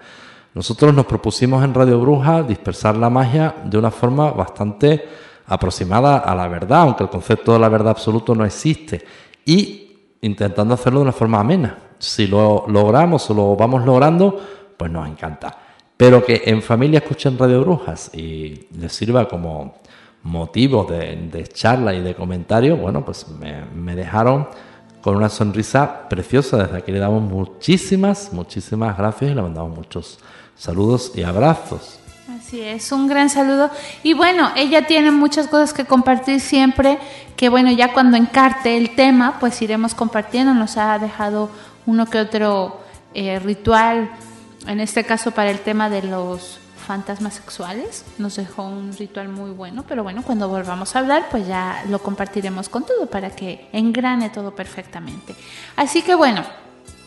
Nosotros 0.55 0.95
nos 0.95 1.07
propusimos 1.07 1.65
en 1.65 1.75
Radio 1.75 2.01
Bruja 2.01 2.43
dispersar 2.43 2.97
la 2.97 3.11
magia 3.11 3.55
de 3.65 3.77
una 3.77 3.91
forma 3.91 4.31
bastante 4.31 5.05
aproximada 5.47 6.19
a 6.19 6.35
la 6.35 6.49
verdad, 6.49 6.83
aunque 6.83 7.05
el 7.05 7.11
concepto 7.11 7.53
de 7.53 7.59
la 7.59 7.69
verdad 7.69 7.91
absoluto 7.91 8.35
no 8.35 8.45
existe, 8.45 9.05
y 9.45 9.97
intentando 10.23 10.75
hacerlo 10.75 11.01
de 11.01 11.05
una 11.05 11.13
forma 11.13 11.41
amena. 11.41 11.79
Si 11.99 12.27
lo 12.27 12.65
logramos 12.69 13.29
o 13.31 13.35
lo 13.35 13.57
vamos 13.57 13.85
logrando, 13.85 14.41
pues 14.77 14.91
nos 14.91 15.09
encanta. 15.09 15.59
Pero 15.97 16.25
que 16.25 16.43
en 16.47 16.63
familia 16.63 16.99
escuchen 16.99 17.39
Radio 17.39 17.61
Brujas 17.61 18.11
y 18.15 18.67
les 18.79 18.93
sirva 18.93 19.29
como 19.29 19.75
motivo 20.23 20.85
de, 20.85 21.47
charla 21.53 21.95
y 21.95 22.01
de 22.01 22.15
comentario, 22.15 22.77
bueno, 22.77 23.05
pues 23.05 23.27
me, 23.29 23.95
dejaron 23.95 24.49
con 25.03 25.17
una 25.17 25.29
sonrisa 25.29 26.09
preciosa. 26.09 26.65
Desde 26.65 26.79
aquí 26.79 26.93
le 26.93 26.99
damos 26.99 27.23
muchísimas, 27.23 28.33
muchísimas 28.33 28.97
gracias 28.97 29.31
y 29.31 29.35
le 29.35 29.43
mandamos 29.43 29.77
muchos 29.77 30.19
Saludos 30.57 31.13
y 31.15 31.23
abrazos. 31.23 31.99
Así 32.29 32.61
es, 32.61 32.93
un 32.93 33.09
gran 33.09 33.29
saludo. 33.29 33.71
Y 34.03 34.15
bueno, 34.15 34.51
ella 34.57 34.87
tiene 34.87 35.11
muchas 35.11 35.49
cosas 35.49 35.73
que 35.73 35.85
compartir 35.85 36.41
siempre, 36.41 36.99
que 37.37 37.49
bueno, 37.49 37.71
ya 37.73 37.93
cuando 37.93 38.17
encarte 38.17 38.77
el 38.77 38.95
tema, 38.95 39.39
pues 39.41 39.61
iremos 39.63 39.95
compartiendo. 39.95 40.55
Nos 40.55 40.77
ha 40.77 40.99
dejado 40.99 41.51
uno 41.87 42.07
que 42.07 42.21
otro 42.21 42.81
eh, 43.15 43.41
ritual, 43.41 44.11
en 44.67 44.81
este 44.81 45.05
caso 45.05 45.31
para 45.31 45.51
el 45.51 45.61
tema 45.61 45.91
de 45.91 46.03
los 46.03 46.61
fantasmas 46.85 47.35
sexuales. 47.35 48.05
Nos 48.19 48.37
dejó 48.37 48.65
un 48.65 48.93
ritual 48.93 49.29
muy 49.29 49.51
bueno, 49.51 49.85
pero 49.89 50.03
bueno, 50.03 50.23
cuando 50.23 50.49
volvamos 50.49 50.95
a 50.95 51.01
hablar, 51.01 51.27
pues 51.31 51.47
ya 51.47 51.85
lo 51.89 52.01
compartiremos 52.01 52.69
con 52.69 52.85
todo 52.85 53.07
para 53.07 53.31
que 53.31 53.69
engrane 53.73 54.31
todo 54.31 54.55
perfectamente. 54.55 55.35
Así 55.77 56.03
que 56.03 56.15
bueno, 56.15 56.43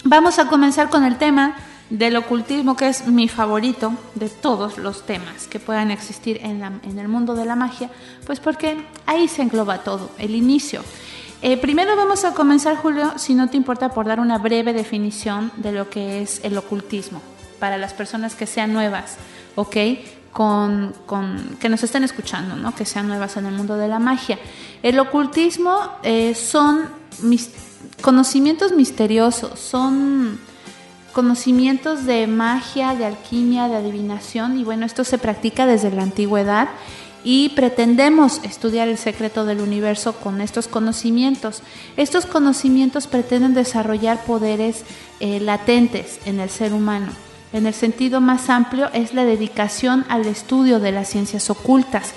vamos 0.04 0.40
a 0.40 0.48
comenzar 0.48 0.90
con 0.90 1.04
el 1.04 1.18
tema 1.18 1.56
del 1.90 2.18
ocultismo, 2.18 2.76
que 2.76 2.90
es 2.90 3.08
mi 3.08 3.30
favorito 3.30 3.94
de 4.16 4.30
todos 4.30 4.78
los 4.78 5.06
temas 5.06 5.48
que 5.48 5.60
puedan 5.60 5.90
existir 5.92 6.40
en, 6.44 6.62
el 7.00 7.08
mundo 7.08 7.34
de 7.34 7.46
la 7.46 7.56
magia, 7.56 7.90
pues 8.26 8.40
porque 8.42 8.78
ahí 9.06 9.28
se 9.28 9.44
engloba 9.44 9.84
todo, 9.84 10.12
el 10.18 10.36
inicio. 10.36 10.82
Eh, 11.42 11.56
primero 11.56 11.96
vamos 11.96 12.26
a 12.26 12.34
comenzar, 12.34 12.76
Julio, 12.78 13.14
si 13.18 13.36
no 13.36 13.50
te 13.50 13.58
importa, 13.58 13.90
por 13.90 14.06
dar 14.06 14.20
una 14.20 14.38
breve 14.38 14.74
definición 14.74 15.52
de 15.56 15.72
lo 15.72 15.90
que 15.90 16.22
es 16.22 16.44
el 16.44 16.58
ocultismo, 16.58 17.22
para 17.60 17.78
las 17.78 17.94
personas 17.94 18.36
que 18.36 18.46
sean 18.46 18.74
nuevas, 18.74 19.18
¿ok? 19.56 19.78
Con, 20.32 20.94
que 21.60 21.70
nos 21.70 21.84
estén 21.84 22.04
escuchando, 22.04 22.56
¿no? 22.56 22.76
Que 22.76 22.86
sean 22.86 23.08
nuevas 23.08 23.38
en 23.38 23.48
el 23.48 23.54
mundo 23.54 23.76
de 23.76 23.88
la 23.88 24.00
magia. 24.00 24.38
El 24.84 25.00
ocultismo 25.00 25.94
eh, 26.04 26.36
son 26.36 26.90
conocimientos 28.02 28.72
misteriosos, 28.74 29.60
son 29.60 30.40
conocimientos 31.14 32.06
de 32.06 32.28
magia, 32.28 32.94
de 32.94 33.06
alquimia, 33.06 33.68
de 33.68 33.78
adivinación 33.78 34.60
y 34.60 34.64
bueno, 34.64 34.86
esto 34.86 35.04
se 35.04 35.18
practica 35.18 35.66
desde 35.66 35.90
la 35.90 36.04
antigüedad 36.04 36.70
y 37.24 37.50
pretendemos 37.50 38.40
estudiar 38.44 38.88
el 38.88 38.98
secreto 38.98 39.44
del 39.44 39.60
universo 39.60 40.14
con 40.14 40.40
estos 40.40 40.68
conocimientos. 40.68 41.62
Estos 41.98 42.26
conocimientos 42.26 43.08
pretenden 43.08 43.54
desarrollar 43.54 44.24
poderes 44.24 44.84
eh, 45.20 45.40
latentes 45.40 46.20
en 46.26 46.40
el 46.40 46.50
ser 46.50 46.74
humano. 46.74 47.12
En 47.54 47.66
el 47.66 47.74
sentido 47.74 48.22
más 48.22 48.50
amplio 48.50 48.90
es 48.94 49.14
la 49.14 49.24
dedicación 49.24 50.06
al 50.10 50.26
estudio 50.26 50.80
de 50.80 50.92
las 50.92 51.10
ciencias 51.10 51.50
ocultas. 51.50 52.14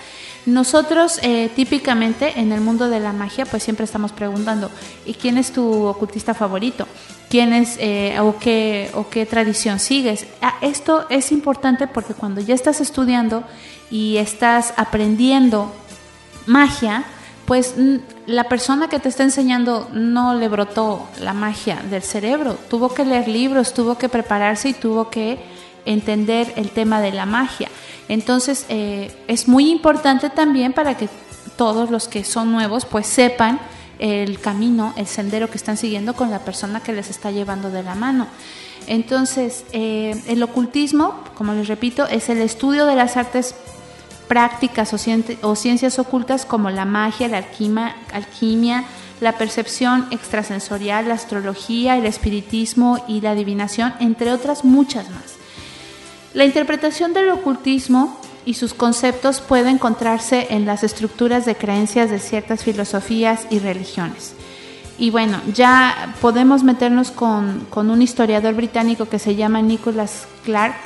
Nosotros 0.46 1.20
eh, 1.22 1.50
típicamente 1.54 2.40
en 2.40 2.52
el 2.52 2.60
mundo 2.60 2.88
de 2.88 3.00
la 3.00 3.12
magia 3.12 3.46
pues 3.46 3.62
siempre 3.62 3.84
estamos 3.84 4.12
preguntando, 4.12 4.70
¿y 5.04 5.14
quién 5.14 5.38
es 5.38 5.52
tu 5.52 5.84
ocultista 5.84 6.34
favorito? 6.34 6.86
quién 7.30 7.52
es 7.52 7.76
eh, 7.78 8.18
o, 8.20 8.36
qué, 8.38 8.90
o 8.92 9.08
qué 9.08 9.24
tradición 9.24 9.78
sigues. 9.78 10.26
Esto 10.60 11.06
es 11.08 11.32
importante 11.32 11.86
porque 11.86 12.12
cuando 12.12 12.42
ya 12.42 12.54
estás 12.54 12.80
estudiando 12.80 13.44
y 13.90 14.16
estás 14.18 14.74
aprendiendo 14.76 15.72
magia, 16.46 17.04
pues 17.50 17.74
la 18.26 18.44
persona 18.44 18.86
que 18.86 19.00
te 19.00 19.08
está 19.08 19.24
enseñando 19.24 19.88
no 19.92 20.34
le 20.34 20.46
brotó 20.46 21.08
la 21.18 21.34
magia 21.34 21.82
del 21.90 22.04
cerebro, 22.04 22.56
tuvo 22.70 22.94
que 22.94 23.04
leer 23.04 23.26
libros, 23.26 23.74
tuvo 23.74 23.98
que 23.98 24.08
prepararse 24.08 24.68
y 24.68 24.72
tuvo 24.72 25.10
que 25.10 25.36
entender 25.84 26.52
el 26.54 26.70
tema 26.70 27.00
de 27.00 27.10
la 27.10 27.26
magia. 27.26 27.68
Entonces 28.06 28.66
eh, 28.68 29.10
es 29.26 29.48
muy 29.48 29.68
importante 29.68 30.30
también 30.30 30.72
para 30.72 30.96
que 30.96 31.08
todos 31.56 31.90
los 31.90 32.06
que 32.06 32.22
son 32.22 32.52
nuevos 32.52 32.84
pues 32.84 33.08
sepan 33.08 33.58
el 33.98 34.38
camino, 34.38 34.94
el 34.96 35.08
sendero 35.08 35.50
que 35.50 35.56
están 35.56 35.76
siguiendo 35.76 36.14
con 36.14 36.30
la 36.30 36.44
persona 36.44 36.84
que 36.84 36.92
les 36.92 37.10
está 37.10 37.32
llevando 37.32 37.68
de 37.72 37.82
la 37.82 37.96
mano. 37.96 38.28
Entonces, 38.86 39.64
eh, 39.72 40.22
el 40.28 40.40
ocultismo, 40.44 41.24
como 41.34 41.52
les 41.54 41.66
repito, 41.66 42.06
es 42.06 42.28
el 42.28 42.38
estudio 42.42 42.86
de 42.86 42.94
las 42.94 43.16
artes 43.16 43.56
prácticas 44.30 44.94
o, 44.94 45.56
ciencias 45.56 45.98
ocultas 45.98 46.46
como 46.46 46.70
la 46.70 46.84
magia, 46.84 47.26
la 47.26 47.38
alquimia, 48.12 48.84
la 49.20 49.32
percepción 49.32 50.06
extrasensorial, 50.12 51.08
la 51.08 51.14
astrología, 51.14 51.96
el 51.96 52.06
espiritismo 52.06 53.04
y 53.08 53.22
la 53.22 53.32
adivinación, 53.32 53.92
entre 53.98 54.32
otras 54.32 54.64
muchas 54.64 55.10
más. 55.10 55.34
La 56.32 56.44
interpretación 56.44 57.12
del 57.12 57.28
ocultismo 57.30 58.20
y 58.44 58.54
sus 58.54 58.72
conceptos 58.72 59.40
pueden 59.40 59.74
encontrarse 59.74 60.46
en 60.50 60.64
las 60.64 60.84
estructuras 60.84 61.44
de 61.44 61.56
creencias 61.56 62.08
de 62.08 62.20
ciertas 62.20 62.62
filosofías 62.62 63.48
y 63.50 63.58
religiones. 63.58 64.34
Y 64.96 65.10
bueno, 65.10 65.40
ya 65.52 66.14
podemos 66.20 66.62
meternos 66.62 67.10
con, 67.10 67.66
un 67.74 68.00
historiador 68.00 68.54
británico 68.54 69.06
que 69.06 69.18
se 69.18 69.34
llama 69.34 69.60
Nicholas 69.60 70.28
Clark, 70.44 70.76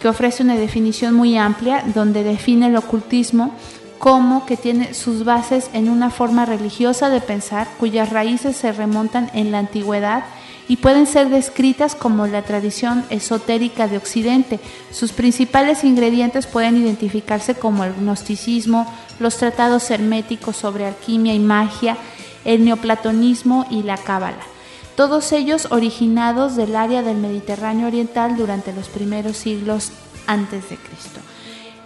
que 0.00 0.08
ofrece 0.08 0.42
una 0.42 0.56
definición 0.56 1.14
muy 1.14 1.36
amplia 1.36 1.84
donde 1.94 2.22
define 2.22 2.66
el 2.66 2.76
ocultismo 2.76 3.54
como 3.98 4.46
que 4.46 4.56
tiene 4.56 4.94
sus 4.94 5.24
bases 5.24 5.70
en 5.72 5.88
una 5.88 6.10
forma 6.10 6.46
religiosa 6.46 7.10
de 7.10 7.20
pensar 7.20 7.68
cuyas 7.78 8.10
raíces 8.10 8.56
se 8.56 8.72
remontan 8.72 9.30
en 9.34 9.50
la 9.50 9.58
antigüedad 9.58 10.24
y 10.68 10.76
pueden 10.76 11.06
ser 11.06 11.30
descritas 11.30 11.94
como 11.94 12.26
la 12.26 12.42
tradición 12.42 13.04
esotérica 13.10 13.88
de 13.88 13.96
Occidente. 13.96 14.60
Sus 14.92 15.12
principales 15.12 15.82
ingredientes 15.82 16.46
pueden 16.46 16.76
identificarse 16.76 17.54
como 17.54 17.84
el 17.84 17.94
gnosticismo, 17.94 18.86
los 19.18 19.38
tratados 19.38 19.90
herméticos 19.90 20.56
sobre 20.56 20.86
alquimia 20.86 21.34
y 21.34 21.38
magia, 21.38 21.96
el 22.44 22.64
neoplatonismo 22.64 23.66
y 23.70 23.82
la 23.82 23.96
cábala. 23.96 24.57
Todos 24.98 25.30
ellos 25.30 25.68
originados 25.70 26.56
del 26.56 26.74
área 26.74 27.04
del 27.04 27.18
Mediterráneo 27.18 27.86
Oriental 27.86 28.36
durante 28.36 28.72
los 28.72 28.88
primeros 28.88 29.36
siglos 29.36 29.92
antes 30.26 30.68
de 30.70 30.76
Cristo. 30.76 31.20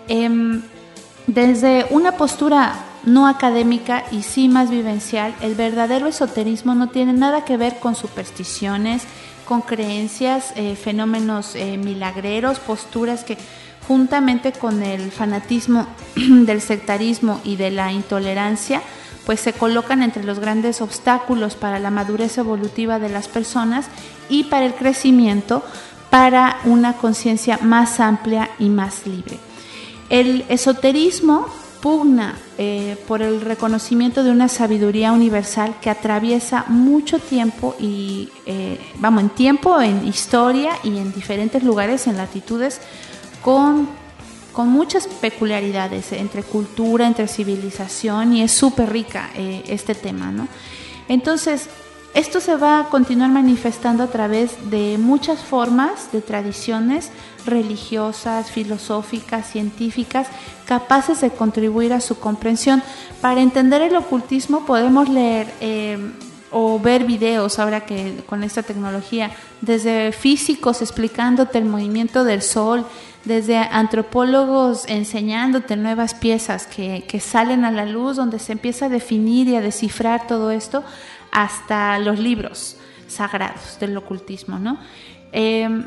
Em, 0.08 0.62
desde 1.26 1.84
una 1.90 2.12
postura 2.12 2.74
no 3.04 3.26
académica 3.26 4.04
y 4.12 4.22
sí 4.22 4.48
más 4.48 4.70
vivencial, 4.70 5.34
el 5.42 5.54
verdadero 5.54 6.06
esoterismo 6.06 6.74
no 6.74 6.88
tiene 6.88 7.12
nada 7.12 7.44
que 7.44 7.58
ver 7.58 7.80
con 7.80 7.96
supersticiones, 7.96 9.02
con 9.46 9.60
creencias, 9.60 10.54
eh, 10.56 10.74
fenómenos 10.74 11.54
eh, 11.54 11.76
milagreros, 11.76 12.60
posturas 12.60 13.24
que 13.24 13.36
juntamente 13.86 14.52
con 14.52 14.82
el 14.82 15.12
fanatismo 15.12 15.86
del 16.16 16.62
sectarismo 16.62 17.42
y 17.44 17.56
de 17.56 17.72
la 17.72 17.92
intolerancia, 17.92 18.80
pues 19.26 19.40
se 19.40 19.52
colocan 19.52 20.02
entre 20.02 20.24
los 20.24 20.38
grandes 20.38 20.80
obstáculos 20.80 21.54
para 21.54 21.78
la 21.78 21.90
madurez 21.90 22.38
evolutiva 22.38 22.98
de 22.98 23.08
las 23.08 23.28
personas 23.28 23.86
y 24.28 24.44
para 24.44 24.66
el 24.66 24.74
crecimiento 24.74 25.62
para 26.10 26.58
una 26.64 26.94
conciencia 26.94 27.58
más 27.62 27.98
amplia 28.00 28.50
y 28.58 28.68
más 28.68 29.06
libre. 29.06 29.38
El 30.10 30.44
esoterismo 30.48 31.46
pugna 31.80 32.38
eh, 32.58 32.96
por 33.08 33.22
el 33.22 33.40
reconocimiento 33.40 34.22
de 34.22 34.30
una 34.30 34.48
sabiduría 34.48 35.12
universal 35.12 35.74
que 35.80 35.90
atraviesa 35.90 36.64
mucho 36.68 37.18
tiempo 37.18 37.74
y, 37.80 38.28
eh, 38.46 38.78
vamos, 38.98 39.22
en 39.24 39.30
tiempo, 39.30 39.80
en 39.80 40.06
historia 40.06 40.72
y 40.84 40.98
en 40.98 41.12
diferentes 41.12 41.64
lugares, 41.64 42.06
en 42.06 42.16
latitudes, 42.16 42.80
con, 43.42 43.88
con 44.52 44.68
muchas 44.68 45.06
peculiaridades 45.06 46.12
entre 46.12 46.42
cultura, 46.42 47.06
entre 47.06 47.28
civilización 47.28 48.34
y 48.34 48.42
es 48.42 48.52
súper 48.52 48.92
rica 48.92 49.30
eh, 49.34 49.62
este 49.66 49.94
tema, 49.94 50.30
¿no? 50.30 50.48
Entonces, 51.08 51.68
esto 52.14 52.40
se 52.40 52.56
va 52.56 52.80
a 52.80 52.84
continuar 52.90 53.30
manifestando 53.30 54.02
a 54.02 54.08
través 54.08 54.70
de 54.70 54.98
muchas 54.98 55.40
formas 55.40 56.12
de 56.12 56.20
tradiciones 56.20 57.10
religiosas, 57.46 58.50
filosóficas, 58.50 59.50
científicas, 59.50 60.28
capaces 60.66 61.22
de 61.22 61.30
contribuir 61.30 61.94
a 61.94 62.02
su 62.02 62.18
comprensión. 62.18 62.82
Para 63.22 63.40
entender 63.40 63.80
el 63.80 63.96
ocultismo 63.96 64.66
podemos 64.66 65.08
leer 65.08 65.52
eh, 65.60 66.12
o 66.52 66.78
ver 66.78 67.04
videos 67.04 67.58
ahora 67.58 67.86
que 67.86 68.22
con 68.26 68.44
esta 68.44 68.62
tecnología, 68.62 69.30
desde 69.60 70.12
físicos 70.12 70.82
explicándote 70.82 71.58
el 71.58 71.64
movimiento 71.64 72.24
del 72.24 72.42
sol, 72.42 72.86
desde 73.24 73.56
antropólogos 73.56 74.84
enseñándote 74.88 75.76
nuevas 75.76 76.14
piezas 76.14 76.66
que, 76.66 77.04
que 77.06 77.20
salen 77.20 77.64
a 77.64 77.70
la 77.70 77.86
luz, 77.86 78.16
donde 78.16 78.38
se 78.38 78.52
empieza 78.52 78.86
a 78.86 78.88
definir 78.88 79.48
y 79.48 79.56
a 79.56 79.60
descifrar 79.60 80.26
todo 80.26 80.50
esto, 80.50 80.82
hasta 81.30 81.98
los 81.98 82.18
libros 82.18 82.76
sagrados 83.08 83.78
del 83.80 83.96
ocultismo, 83.96 84.58
¿no? 84.58 84.78
Em, 85.32 85.86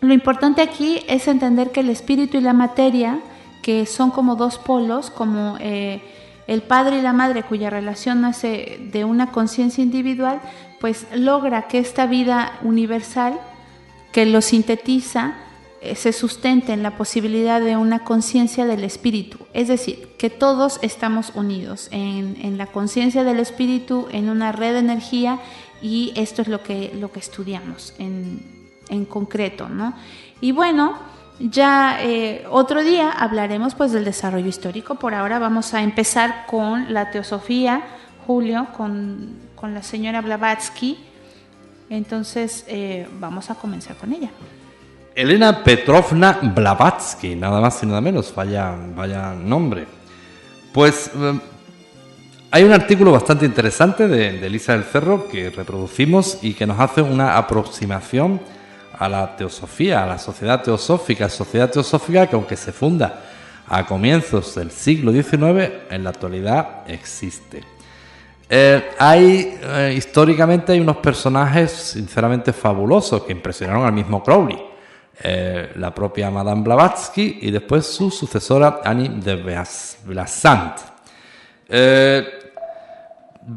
lo 0.00 0.14
importante 0.14 0.62
aquí 0.62 1.00
es 1.08 1.26
entender 1.26 1.72
que 1.72 1.80
el 1.80 1.90
espíritu 1.90 2.38
y 2.38 2.40
la 2.40 2.52
materia, 2.52 3.18
que 3.62 3.86
son 3.86 4.10
como 4.10 4.36
dos 4.36 4.58
polos, 4.58 5.10
como 5.10 5.56
eh, 5.60 6.00
el 6.48 6.62
padre 6.62 6.98
y 6.98 7.02
la 7.02 7.12
madre 7.12 7.44
cuya 7.44 7.70
relación 7.70 8.22
nace 8.22 8.80
de 8.90 9.04
una 9.04 9.30
conciencia 9.30 9.84
individual, 9.84 10.40
pues 10.80 11.06
logra 11.14 11.68
que 11.68 11.78
esta 11.78 12.06
vida 12.06 12.58
universal 12.62 13.38
que 14.12 14.26
lo 14.26 14.40
sintetiza 14.40 15.34
eh, 15.80 15.94
se 15.94 16.12
sustente 16.12 16.72
en 16.72 16.82
la 16.82 16.96
posibilidad 16.96 17.60
de 17.60 17.76
una 17.76 18.00
conciencia 18.00 18.66
del 18.66 18.82
espíritu, 18.82 19.38
es 19.52 19.68
decir, 19.68 20.08
que 20.18 20.30
todos 20.30 20.80
estamos 20.82 21.32
unidos 21.36 21.88
en, 21.92 22.58
la 22.58 22.66
conciencia 22.66 23.22
del 23.22 23.38
espíritu, 23.38 24.08
en 24.10 24.28
una 24.28 24.50
red 24.50 24.72
de 24.72 24.80
energía 24.80 25.38
y 25.80 26.12
esto 26.16 26.42
es 26.42 26.48
lo 26.48 26.64
que, 26.64 26.92
lo 26.98 27.12
que 27.12 27.20
estudiamos 27.20 27.94
en, 27.98 28.58
concreto, 29.08 29.68
¿no? 29.68 29.92
Y 30.40 30.52
bueno, 30.52 30.98
ya 31.38 31.98
eh, 32.02 32.44
otro 32.50 32.82
día 32.82 33.10
hablaremos 33.10 33.74
pues 33.74 33.92
del 33.92 34.04
desarrollo 34.04 34.48
histórico, 34.48 34.96
por 34.96 35.14
ahora 35.14 35.38
vamos 35.38 35.74
a 35.74 35.82
empezar 35.82 36.46
con 36.46 36.92
la 36.92 37.10
teosofía, 37.10 37.82
Julio, 38.26 38.68
con, 38.76 39.48
la 39.62 39.82
señora 39.82 40.20
Blavatsky, 40.20 40.98
entonces 41.90 42.64
eh, 42.68 43.08
vamos 43.18 43.50
a 43.50 43.54
comenzar 43.54 43.96
con 43.96 44.12
ella. 44.12 44.30
Elena 45.14 45.64
Petrovna 45.64 46.38
Blavatsky, 46.42 47.34
nada 47.34 47.60
más 47.60 47.82
y 47.82 47.86
nada 47.86 48.00
menos, 48.00 48.32
vaya, 48.34 48.74
vaya 48.94 49.32
nombre. 49.32 49.84
Pues 50.72 51.10
eh, 51.14 51.40
hay 52.50 52.62
un 52.64 52.72
artículo 52.72 53.12
bastante 53.12 53.44
interesante 53.44 54.08
de, 54.08 54.46
Elisa 54.46 54.72
del 54.72 54.84
Cerro 54.84 55.28
que 55.28 55.50
reproducimos 55.50 56.38
y 56.40 56.54
que 56.54 56.66
nos 56.66 56.80
hace 56.80 57.02
una 57.02 57.36
aproximación 57.36 58.40
a 58.98 59.08
la 59.08 59.36
teosofía, 59.36 60.02
a 60.02 60.06
la 60.06 60.18
sociedad 60.18 60.62
teosófica, 60.62 61.28
sociedad 61.28 61.70
teosófica 61.70 62.26
que 62.26 62.36
aunque 62.36 62.56
se 62.56 62.72
funda 62.72 63.22
a 63.68 63.86
comienzos 63.86 64.54
del 64.54 64.70
siglo 64.70 65.12
XIX, 65.12 65.72
en 65.90 66.04
la 66.04 66.10
actualidad 66.10 66.84
existe. 66.88 67.62
Eh, 68.50 68.92
hay, 68.98 69.58
eh, 69.62 69.94
históricamente 69.96 70.72
hay 70.72 70.80
unos 70.80 70.96
personajes 70.96 71.70
sinceramente 71.70 72.52
fabulosos 72.52 73.22
que 73.24 73.32
impresionaron 73.32 73.84
al 73.84 73.92
mismo 73.92 74.22
Crowley. 74.22 74.58
Eh, 75.20 75.72
la 75.76 75.92
propia 75.92 76.30
Madame 76.30 76.62
Blavatsky 76.62 77.40
y 77.42 77.50
después 77.50 77.84
su 77.84 78.08
sucesora 78.10 78.80
Annie 78.84 79.08
de 79.08 79.34
Besant. 80.06 80.76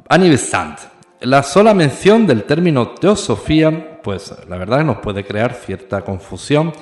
Annie 0.10 0.30
Besant. 0.30 0.80
La 1.21 1.43
sola 1.43 1.73
mención 1.75 2.25
del 2.25 2.43
término 2.43 2.89
teosofía, 2.89 3.90
pues 4.04 4.34
la 4.48 4.58
verdad 4.58 4.84
nos 4.84 4.98
puede 4.98 5.26
crear 5.26 5.54
cierta 5.54 6.02
confusión 6.02 6.74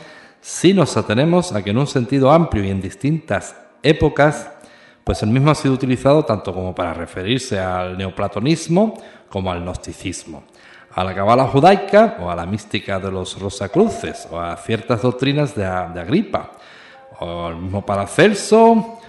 si 0.41 0.73
nos 0.73 0.95
atenemos 0.95 1.51
a 1.51 1.61
que 1.61 1.71
en 1.71 1.77
un 1.77 1.87
sentido 1.87 2.31
amplio 2.31 2.63
y 2.63 2.69
en 2.69 2.81
distintas 2.81 3.55
épocas, 3.83 4.49
pues 5.03 5.21
el 5.23 5.29
mismo 5.29 5.51
ha 5.51 5.55
sido 5.55 5.73
utilizado 5.73 6.23
tanto 6.23 6.53
como 6.53 6.73
para 6.73 6.93
referirse 6.93 7.59
al 7.59 7.97
neoplatonismo 7.97 8.93
como 9.29 9.51
al 9.51 9.61
gnosticismo. 9.61 10.43
A 10.93 11.03
la 11.03 11.13
cabala 11.13 11.45
judaica 11.47 12.17
o 12.21 12.29
a 12.29 12.35
la 12.35 12.45
mística 12.45 12.99
de 12.99 13.11
los 13.11 13.39
Rosacruces 13.39 14.27
o 14.31 14.39
a 14.39 14.55
ciertas 14.57 15.01
doctrinas 15.01 15.55
de, 15.55 15.65
Agripa 15.65 16.51
o 17.19 17.47
al 17.47 17.57
mismo 17.57 17.85
Paracelso 17.85 18.99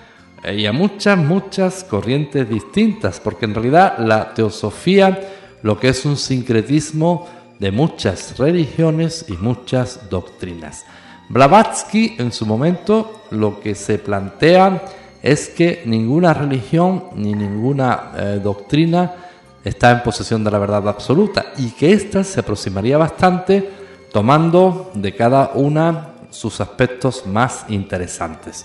eh, 0.43 0.57
y 0.57 0.67
a 0.67 0.73
muchas, 0.73 1.17
muchas 1.17 1.85
corrientes 1.85 2.49
distintas, 2.49 3.21
porque 3.21 3.45
en 3.45 3.55
realidad 3.55 3.99
la 3.99 4.35
teosofía 4.35 5.19
lo 5.63 5.79
que 5.79 5.89
es 5.89 6.05
un 6.05 6.17
sincretismo 6.17 7.29
de 7.61 7.71
muchas 7.71 8.39
religiones 8.39 9.27
y 9.29 9.35
muchas 9.35 10.11
doctrinas. 10.11 10.87
Blavatsky 11.29 12.17
en 12.19 12.33
su 12.33 12.45
momento 12.45 13.23
lo 13.31 13.61
que 13.61 13.77
se 13.77 13.99
plantea 13.99 14.83
es 15.23 15.49
que 15.51 15.83
ninguna 15.85 16.35
religión 16.35 17.05
ni 17.15 17.35
ninguna 17.35 18.13
eh, 18.17 18.41
doctrina 18.43 19.15
está 19.63 19.91
en 19.91 20.03
posesión 20.03 20.43
de 20.43 20.51
la 20.51 20.59
verdad 20.59 20.89
absoluta 20.89 21.53
y 21.59 21.71
que 21.73 21.93
ésta 21.93 22.25
se 22.25 22.41
aproximaría 22.41 22.97
bastante 22.97 23.71
tomando 24.13 24.91
de 24.95 25.15
cada 25.15 25.53
una 25.55 26.15
sus 26.31 26.61
aspectos 26.61 27.27
más 27.27 27.67
interesantes. 27.69 28.65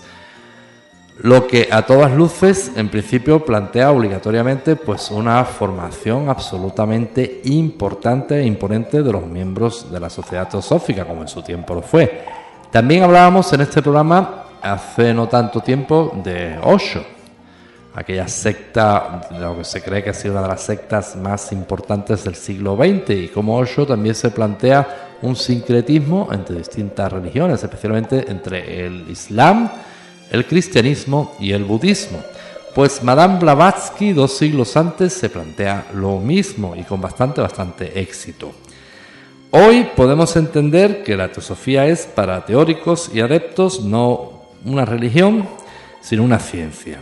Lo 1.20 1.46
que 1.46 1.68
a 1.72 1.82
todas 1.82 2.12
luces 2.12 2.72
en 2.76 2.90
principio 2.90 3.42
plantea 3.42 3.90
obligatoriamente 3.90 4.76
pues 4.76 5.10
una 5.10 5.42
formación 5.46 6.28
absolutamente 6.28 7.40
importante 7.44 8.38
e 8.38 8.44
imponente 8.44 9.02
de 9.02 9.12
los 9.12 9.26
miembros 9.26 9.90
de 9.90 9.98
la 9.98 10.10
sociedad 10.10 10.46
teosófica 10.46 11.06
como 11.06 11.22
en 11.22 11.28
su 11.28 11.42
tiempo 11.42 11.74
lo 11.74 11.80
fue. 11.80 12.22
También 12.70 13.02
hablábamos 13.02 13.50
en 13.54 13.62
este 13.62 13.80
programa 13.80 14.44
hace 14.60 15.14
no 15.14 15.26
tanto 15.26 15.60
tiempo 15.60 16.12
de 16.22 16.58
Osho, 16.62 17.02
aquella 17.94 18.28
secta, 18.28 19.22
lo 19.38 19.56
que 19.56 19.64
se 19.64 19.82
cree 19.82 20.02
que 20.04 20.10
ha 20.10 20.14
sido 20.14 20.34
una 20.34 20.42
de 20.42 20.48
las 20.48 20.62
sectas 20.62 21.16
más 21.16 21.50
importantes 21.50 22.24
del 22.24 22.34
siglo 22.34 22.76
XX, 22.76 23.10
y 23.10 23.28
como 23.28 23.56
Osho 23.56 23.86
también 23.86 24.14
se 24.14 24.30
plantea 24.30 25.16
un 25.22 25.34
sincretismo 25.34 26.28
entre 26.30 26.56
distintas 26.56 27.10
religiones, 27.10 27.62
especialmente 27.62 28.30
entre 28.30 28.86
el 28.86 29.10
Islam, 29.10 29.70
el 30.30 30.46
cristianismo 30.46 31.34
y 31.38 31.52
el 31.52 31.64
budismo. 31.64 32.22
Pues 32.74 33.02
Madame 33.02 33.38
Blavatsky 33.38 34.12
dos 34.12 34.36
siglos 34.36 34.76
antes 34.76 35.12
se 35.12 35.30
plantea 35.30 35.86
lo 35.94 36.18
mismo 36.18 36.76
y 36.76 36.82
con 36.82 37.00
bastante, 37.00 37.40
bastante 37.40 37.98
éxito. 38.00 38.52
Hoy 39.50 39.88
podemos 39.96 40.36
entender 40.36 41.02
que 41.02 41.16
la 41.16 41.32
teosofía 41.32 41.86
es 41.86 42.06
para 42.06 42.44
teóricos 42.44 43.10
y 43.14 43.20
adeptos 43.20 43.80
no 43.80 44.42
una 44.64 44.84
religión, 44.84 45.48
sino 46.02 46.24
una 46.24 46.38
ciencia. 46.38 46.98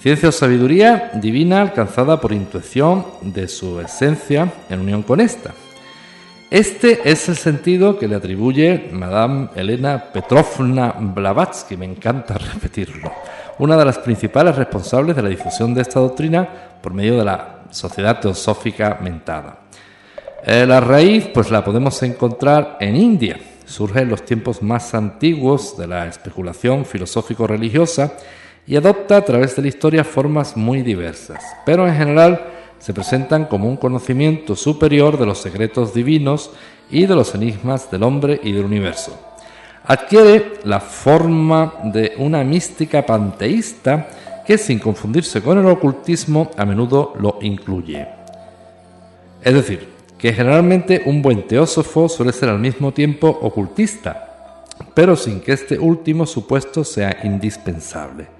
Ciencia 0.00 0.28
o 0.28 0.32
sabiduría 0.32 1.10
divina 1.14 1.60
alcanzada 1.60 2.20
por 2.20 2.32
intuición 2.32 3.04
de 3.20 3.48
su 3.48 3.80
esencia 3.80 4.52
en 4.70 4.80
unión 4.80 5.02
con 5.02 5.20
esta. 5.20 5.52
Este 6.50 7.10
es 7.10 7.28
el 7.28 7.36
sentido 7.36 7.98
que 7.98 8.06
le 8.06 8.14
atribuye 8.14 8.88
Madame 8.92 9.48
Elena 9.56 10.12
Petrovna 10.12 10.94
Blavatsky, 10.96 11.76
me 11.76 11.86
encanta 11.86 12.38
repetirlo, 12.54 13.10
una 13.58 13.76
de 13.76 13.84
las 13.84 13.98
principales 13.98 14.54
responsables 14.54 15.16
de 15.16 15.22
la 15.22 15.28
difusión 15.28 15.74
de 15.74 15.82
esta 15.82 15.98
doctrina 15.98 16.48
por 16.80 16.94
medio 16.94 17.18
de 17.18 17.24
la 17.24 17.62
sociedad 17.70 18.20
teosófica 18.20 18.98
mentada. 19.02 19.58
Eh, 20.44 20.64
la 20.68 20.78
raíz 20.78 21.26
pues 21.34 21.50
la 21.50 21.64
podemos 21.64 22.00
encontrar 22.04 22.76
en 22.78 22.94
India, 22.94 23.40
surge 23.64 24.02
en 24.02 24.10
los 24.10 24.24
tiempos 24.24 24.62
más 24.62 24.94
antiguos 24.94 25.76
de 25.76 25.88
la 25.88 26.06
especulación 26.06 26.84
filosófico-religiosa 26.84 28.12
y 28.68 28.76
adopta 28.76 29.16
a 29.16 29.24
través 29.24 29.56
de 29.56 29.62
la 29.62 29.68
historia 29.68 30.04
formas 30.04 30.56
muy 30.56 30.82
diversas, 30.82 31.42
pero 31.64 31.88
en 31.88 31.96
general 31.96 32.55
se 32.78 32.94
presentan 32.94 33.46
como 33.46 33.68
un 33.68 33.76
conocimiento 33.76 34.54
superior 34.56 35.18
de 35.18 35.26
los 35.26 35.38
secretos 35.38 35.94
divinos 35.94 36.50
y 36.90 37.06
de 37.06 37.14
los 37.14 37.34
enigmas 37.34 37.90
del 37.90 38.02
hombre 38.02 38.40
y 38.42 38.52
del 38.52 38.64
universo. 38.64 39.18
Adquiere 39.84 40.54
la 40.64 40.80
forma 40.80 41.74
de 41.84 42.14
una 42.18 42.42
mística 42.44 43.04
panteísta 43.06 44.08
que 44.46 44.58
sin 44.58 44.78
confundirse 44.78 45.42
con 45.42 45.58
el 45.58 45.66
ocultismo 45.66 46.50
a 46.56 46.64
menudo 46.64 47.14
lo 47.18 47.38
incluye. 47.40 48.06
Es 49.42 49.54
decir, 49.54 49.88
que 50.18 50.32
generalmente 50.32 51.02
un 51.06 51.22
buen 51.22 51.46
teósofo 51.46 52.08
suele 52.08 52.32
ser 52.32 52.48
al 52.48 52.58
mismo 52.58 52.92
tiempo 52.92 53.28
ocultista, 53.28 54.64
pero 54.94 55.16
sin 55.16 55.40
que 55.40 55.52
este 55.52 55.78
último 55.78 56.26
supuesto 56.26 56.84
sea 56.84 57.20
indispensable. 57.24 58.35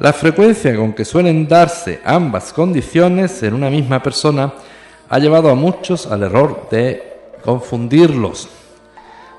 La 0.00 0.14
frecuencia 0.14 0.74
con 0.76 0.94
que 0.94 1.04
suelen 1.04 1.46
darse 1.46 2.00
ambas 2.06 2.54
condiciones 2.54 3.42
en 3.42 3.52
una 3.52 3.68
misma 3.68 4.02
persona 4.02 4.50
ha 5.10 5.18
llevado 5.18 5.50
a 5.50 5.54
muchos 5.54 6.06
al 6.06 6.22
error 6.22 6.68
de 6.70 7.02
confundirlos. 7.44 8.48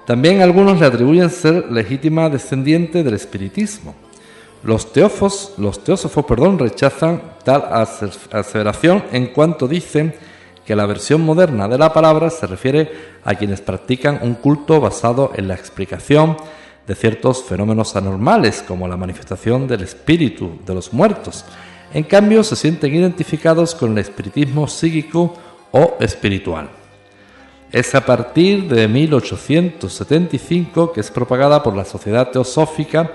También 0.06 0.39
algunos 0.43 0.80
le 0.80 0.86
atribuyen 0.86 1.32
ser 1.32 1.71
legítima 1.71 2.30
descendiente 2.30 3.04
del 3.04 3.15
espiritismo. 3.15 3.95
Los 4.62 4.93
teófos, 4.93 5.56
los 5.58 5.84
teósofos, 5.84 6.26
perdón, 6.26 6.60
rechazan 6.60 7.24
tal 7.43 7.63
aseveración 8.32 9.04
en 9.12 9.34
cuanto 9.34 9.67
dicen 9.67 10.13
que 10.63 10.76
la 10.76 10.86
versión 10.86 11.21
moderna 11.21 11.67
de 11.67 11.80
la 11.80 11.91
palabra 11.91 12.30
se 12.30 12.45
refiere 12.45 12.91
a 13.26 13.34
quienes 13.34 13.62
practican 13.62 14.19
un 14.21 14.36
culto 14.36 14.80
basado 14.80 15.32
en 15.36 15.47
la 15.47 15.56
explicación 15.56 16.38
de 16.91 16.95
ciertos 16.95 17.43
fenómenos 17.45 17.95
anormales, 17.95 18.62
como 18.67 18.86
la 18.86 18.97
manifestación 18.97 19.65
del 19.65 19.84
espíritu 19.84 20.60
de 20.65 20.73
los 20.73 20.91
muertos. 20.91 21.45
En 21.93 22.04
cambio, 22.04 22.43
se 22.43 22.58
sienten 22.58 22.93
identificados 22.93 23.73
con 23.73 23.93
el 23.93 23.99
espiritismo 23.99 24.67
psíquico 24.67 25.34
o 25.71 25.95
espiritual. 26.01 26.69
Es 27.71 27.95
a 27.95 28.06
partir 28.06 28.67
de 28.67 28.89
1875 28.89 30.91
que 30.91 30.99
es 30.99 31.10
propagada 31.10 31.63
por 31.63 31.77
la 31.77 31.86
Sociedad 31.86 32.30
Teosófica, 32.30 33.13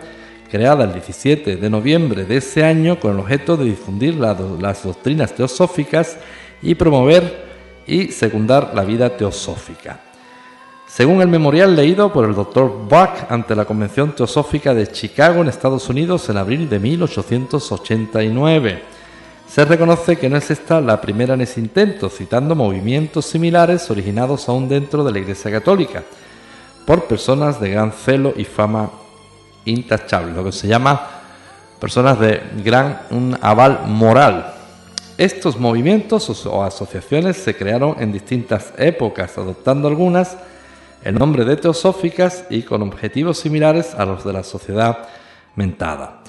creada 0.50 0.84
el 0.84 0.94
17 0.94 1.56
de 1.56 1.68
noviembre 1.68 2.24
de 2.24 2.38
ese 2.38 2.64
año 2.64 2.98
con 2.98 3.12
el 3.12 3.20
objeto 3.20 3.58
de 3.58 3.66
difundir 3.66 4.14
las 4.14 4.84
doctrinas 4.84 5.34
teosóficas 5.34 6.16
y 6.62 6.76
promover 6.76 7.44
y 7.86 8.06
secundar 8.06 8.72
la 8.74 8.84
vida 8.84 9.18
teosófica. 9.18 10.05
Según 10.96 11.20
el 11.20 11.28
memorial 11.28 11.76
leído 11.76 12.10
por 12.10 12.24
el 12.24 12.34
Dr. 12.34 12.70
Buck 12.88 13.30
ante 13.30 13.54
la 13.54 13.66
Convención 13.66 14.16
Teosófica 14.16 14.72
de 14.72 14.86
Chicago 14.86 15.42
en 15.42 15.48
Estados 15.48 15.90
Unidos 15.90 16.26
en 16.30 16.38
abril 16.38 16.70
de 16.70 16.78
1889, 16.78 18.82
se 19.46 19.64
reconoce 19.66 20.16
que 20.16 20.30
no 20.30 20.38
es 20.38 20.50
esta 20.50 20.80
la 20.80 20.98
primera 20.98 21.34
en 21.34 21.42
ese 21.42 21.60
intento, 21.60 22.08
citando 22.08 22.54
movimientos 22.54 23.26
similares 23.26 23.90
originados 23.90 24.48
aún 24.48 24.70
dentro 24.70 25.04
de 25.04 25.12
la 25.12 25.18
Iglesia 25.18 25.50
Católica, 25.50 26.02
por 26.86 27.04
personas 27.04 27.60
de 27.60 27.68
gran 27.68 27.92
celo 27.92 28.32
y 28.34 28.44
fama 28.44 28.90
intachable, 29.66 30.32
lo 30.32 30.44
que 30.44 30.52
se 30.52 30.66
llama 30.66 31.08
personas 31.78 32.18
de 32.18 32.40
gran 32.64 33.02
un 33.10 33.36
aval 33.42 33.82
moral. 33.86 34.54
Estos 35.18 35.60
movimientos 35.60 36.46
o 36.46 36.64
asociaciones 36.64 37.36
se 37.36 37.54
crearon 37.54 37.96
en 37.98 38.12
distintas 38.12 38.72
épocas, 38.78 39.36
adoptando 39.36 39.88
algunas 39.88 40.38
el 41.06 41.14
nombre 41.14 41.44
de 41.44 41.56
teosóficas 41.56 42.44
y 42.50 42.62
con 42.62 42.82
objetivos 42.82 43.38
similares 43.38 43.94
a 43.94 44.04
los 44.04 44.24
de 44.24 44.32
la 44.32 44.42
sociedad 44.42 45.06
mentada. 45.54 46.22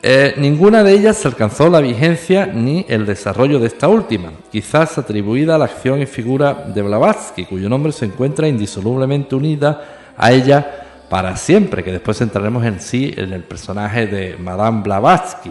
Eh, 0.00 0.34
ninguna 0.36 0.84
de 0.84 0.92
ellas 0.92 1.26
alcanzó 1.26 1.68
la 1.68 1.80
vigencia 1.80 2.46
ni 2.46 2.86
el 2.88 3.04
desarrollo 3.04 3.58
de 3.58 3.66
esta 3.66 3.88
última, 3.88 4.30
quizás 4.50 4.96
atribuida 4.96 5.56
a 5.56 5.58
la 5.58 5.64
acción 5.64 6.00
y 6.00 6.06
figura 6.06 6.54
de 6.54 6.82
Blavatsky, 6.82 7.46
cuyo 7.46 7.68
nombre 7.68 7.90
se 7.90 8.04
encuentra 8.04 8.46
indisolublemente 8.46 9.34
unida 9.34 10.14
a 10.16 10.30
ella 10.32 10.86
para 11.08 11.36
siempre, 11.36 11.82
que 11.82 11.90
después 11.90 12.20
entraremos 12.20 12.64
en 12.64 12.80
sí 12.80 13.12
en 13.16 13.32
el 13.32 13.42
personaje 13.42 14.06
de 14.06 14.36
Madame 14.38 14.82
Blavatsky. 14.82 15.50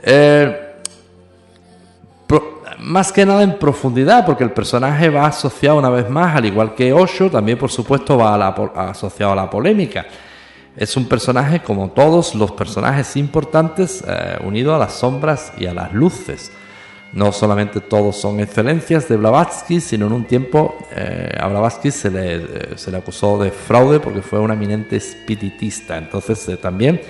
Eh, 0.00 0.71
más 2.82 3.12
que 3.12 3.24
nada 3.24 3.42
en 3.42 3.58
profundidad, 3.58 4.26
porque 4.26 4.44
el 4.44 4.52
personaje 4.52 5.08
va 5.08 5.26
asociado 5.26 5.78
una 5.78 5.90
vez 5.90 6.08
más, 6.08 6.36
al 6.36 6.44
igual 6.44 6.74
que 6.74 6.92
Osho, 6.92 7.30
también 7.30 7.58
por 7.58 7.70
supuesto 7.70 8.18
va 8.18 8.48
asociado 8.90 9.32
a 9.32 9.36
la 9.36 9.48
polémica. 9.48 10.06
Es 10.76 10.96
un 10.96 11.06
personaje 11.06 11.60
como 11.60 11.90
todos 11.90 12.34
los 12.34 12.52
personajes 12.52 13.16
importantes, 13.16 14.02
eh, 14.06 14.38
unido 14.44 14.74
a 14.74 14.78
las 14.78 14.94
sombras 14.94 15.52
y 15.58 15.66
a 15.66 15.74
las 15.74 15.92
luces. 15.92 16.50
No 17.12 17.30
solamente 17.30 17.80
todos 17.80 18.16
son 18.16 18.40
excelencias 18.40 19.06
de 19.06 19.18
Blavatsky, 19.18 19.80
sino 19.80 20.06
en 20.06 20.12
un 20.14 20.24
tiempo 20.24 20.78
eh, 20.92 21.36
a 21.38 21.46
Blavatsky 21.46 21.90
se 21.90 22.10
le, 22.10 22.36
eh, 22.36 22.72
se 22.76 22.90
le, 22.90 22.96
acusó 22.96 23.38
de 23.38 23.50
fraude 23.50 24.00
porque 24.00 24.22
fue 24.22 24.38
un 24.38 24.50
eminente 24.50 24.96
espiritista. 24.96 25.98
Entonces 25.98 26.58
también 26.58 27.02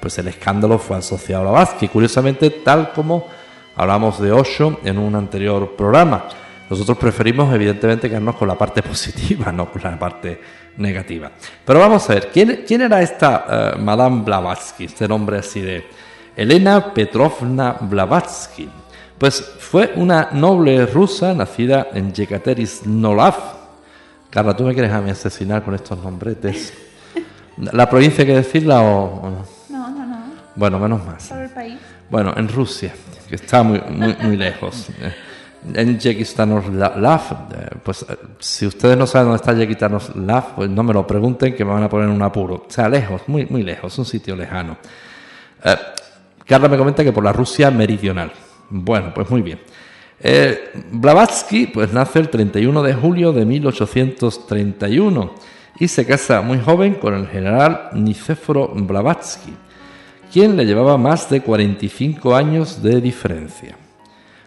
pues 0.00 0.16
el 0.18 0.28
escándalo 0.28 0.78
fue 0.78 0.96
asociado 0.96 1.42
a 1.42 1.50
Blavatsky. 1.50 1.88
Curiosamente, 1.88 2.50
tal 2.50 2.92
como 2.92 3.26
Hablamos 3.78 4.20
de 4.20 4.32
Osho 4.32 4.80
en 4.82 4.98
un 4.98 5.14
anterior 5.14 5.76
programa. 5.76 6.24
Nosotros 6.68 6.98
preferimos, 6.98 7.54
evidentemente, 7.54 8.08
quedarnos 8.08 8.34
con 8.34 8.48
la 8.48 8.58
parte 8.58 8.82
positiva, 8.82 9.52
no 9.52 9.70
con 9.70 9.80
la 9.80 9.96
parte 9.96 10.40
negativa. 10.78 11.30
Pero 11.64 11.78
vamos 11.78 12.10
a 12.10 12.14
ver, 12.14 12.28
¿quién, 12.32 12.64
quién 12.66 12.80
era 12.80 13.00
esta 13.00 13.46
eh, 13.48 13.78
Madame 13.78 14.24
Blavatsky? 14.24 14.86
Este 14.86 15.06
nombre 15.06 15.38
así 15.38 15.60
de 15.60 15.86
Elena 16.34 16.92
Petrovna 16.92 17.76
Blavatsky. 17.80 18.68
Pues 19.16 19.40
fue 19.60 19.92
una 19.94 20.30
noble 20.32 20.84
rusa 20.84 21.32
nacida 21.32 21.86
en 21.94 22.12
Yekaterisnolav. 22.12 23.36
Carla, 24.28 24.56
¿tú 24.56 24.64
me 24.64 24.74
quieres 24.74 24.90
a 24.90 25.00
mí 25.00 25.10
asesinar 25.10 25.62
con 25.62 25.76
estos 25.76 26.02
nombretes? 26.02 26.74
¿La 27.58 27.88
provincia 27.88 28.22
hay 28.22 28.26
que 28.26 28.34
decirla 28.34 28.82
o, 28.82 29.30
no? 29.30 29.44
No, 29.68 29.88
no, 29.88 30.04
no. 30.04 30.18
Bueno, 30.56 30.80
menos 30.80 31.06
más. 31.06 31.30
el 31.30 31.48
país? 31.50 31.78
Bueno, 32.10 32.34
en 32.36 32.48
Rusia 32.48 32.92
que 33.28 33.36
está 33.36 33.62
muy, 33.62 33.80
muy, 33.88 34.16
muy 34.20 34.36
lejos. 34.36 34.88
En 35.74 35.98
Yekistanolav, 35.98 37.48
eh, 37.52 37.68
pues 37.82 38.06
eh, 38.08 38.16
si 38.38 38.66
ustedes 38.66 38.96
no 38.96 39.06
saben 39.06 39.28
dónde 39.28 39.40
está 39.40 39.52
Yekistanolav, 39.52 40.54
pues 40.54 40.70
no 40.70 40.82
me 40.82 40.94
lo 40.94 41.06
pregunten 41.06 41.54
que 41.54 41.64
me 41.64 41.72
van 41.72 41.82
a 41.82 41.88
poner 41.88 42.08
en 42.08 42.14
un 42.14 42.22
apuro. 42.22 42.66
O 42.68 42.70
sea, 42.70 42.88
lejos, 42.88 43.22
muy, 43.26 43.46
muy 43.46 43.62
lejos, 43.62 43.98
un 43.98 44.04
sitio 44.04 44.34
lejano. 44.36 44.78
Eh, 45.64 45.76
Carla 46.46 46.68
me 46.68 46.78
comenta 46.78 47.04
que 47.04 47.12
por 47.12 47.24
la 47.24 47.32
Rusia 47.32 47.70
meridional. 47.70 48.32
Bueno, 48.70 49.12
pues 49.14 49.28
muy 49.30 49.42
bien. 49.42 49.60
Blavatsky 50.90 51.68
pues 51.68 51.92
nace 51.92 52.18
el 52.18 52.28
31 52.28 52.82
de 52.82 52.92
julio 52.92 53.32
de 53.32 53.44
1831 53.44 55.34
y 55.78 55.86
se 55.86 56.04
casa 56.04 56.40
muy 56.40 56.58
joven 56.58 56.94
con 56.94 57.14
el 57.14 57.28
general 57.28 57.90
Nicéforo 57.92 58.72
Blavatsky 58.74 59.54
quien 60.32 60.56
le 60.56 60.66
llevaba 60.66 60.96
más 60.96 61.30
de 61.30 61.40
45 61.40 62.34
años 62.34 62.82
de 62.82 63.00
diferencia. 63.00 63.76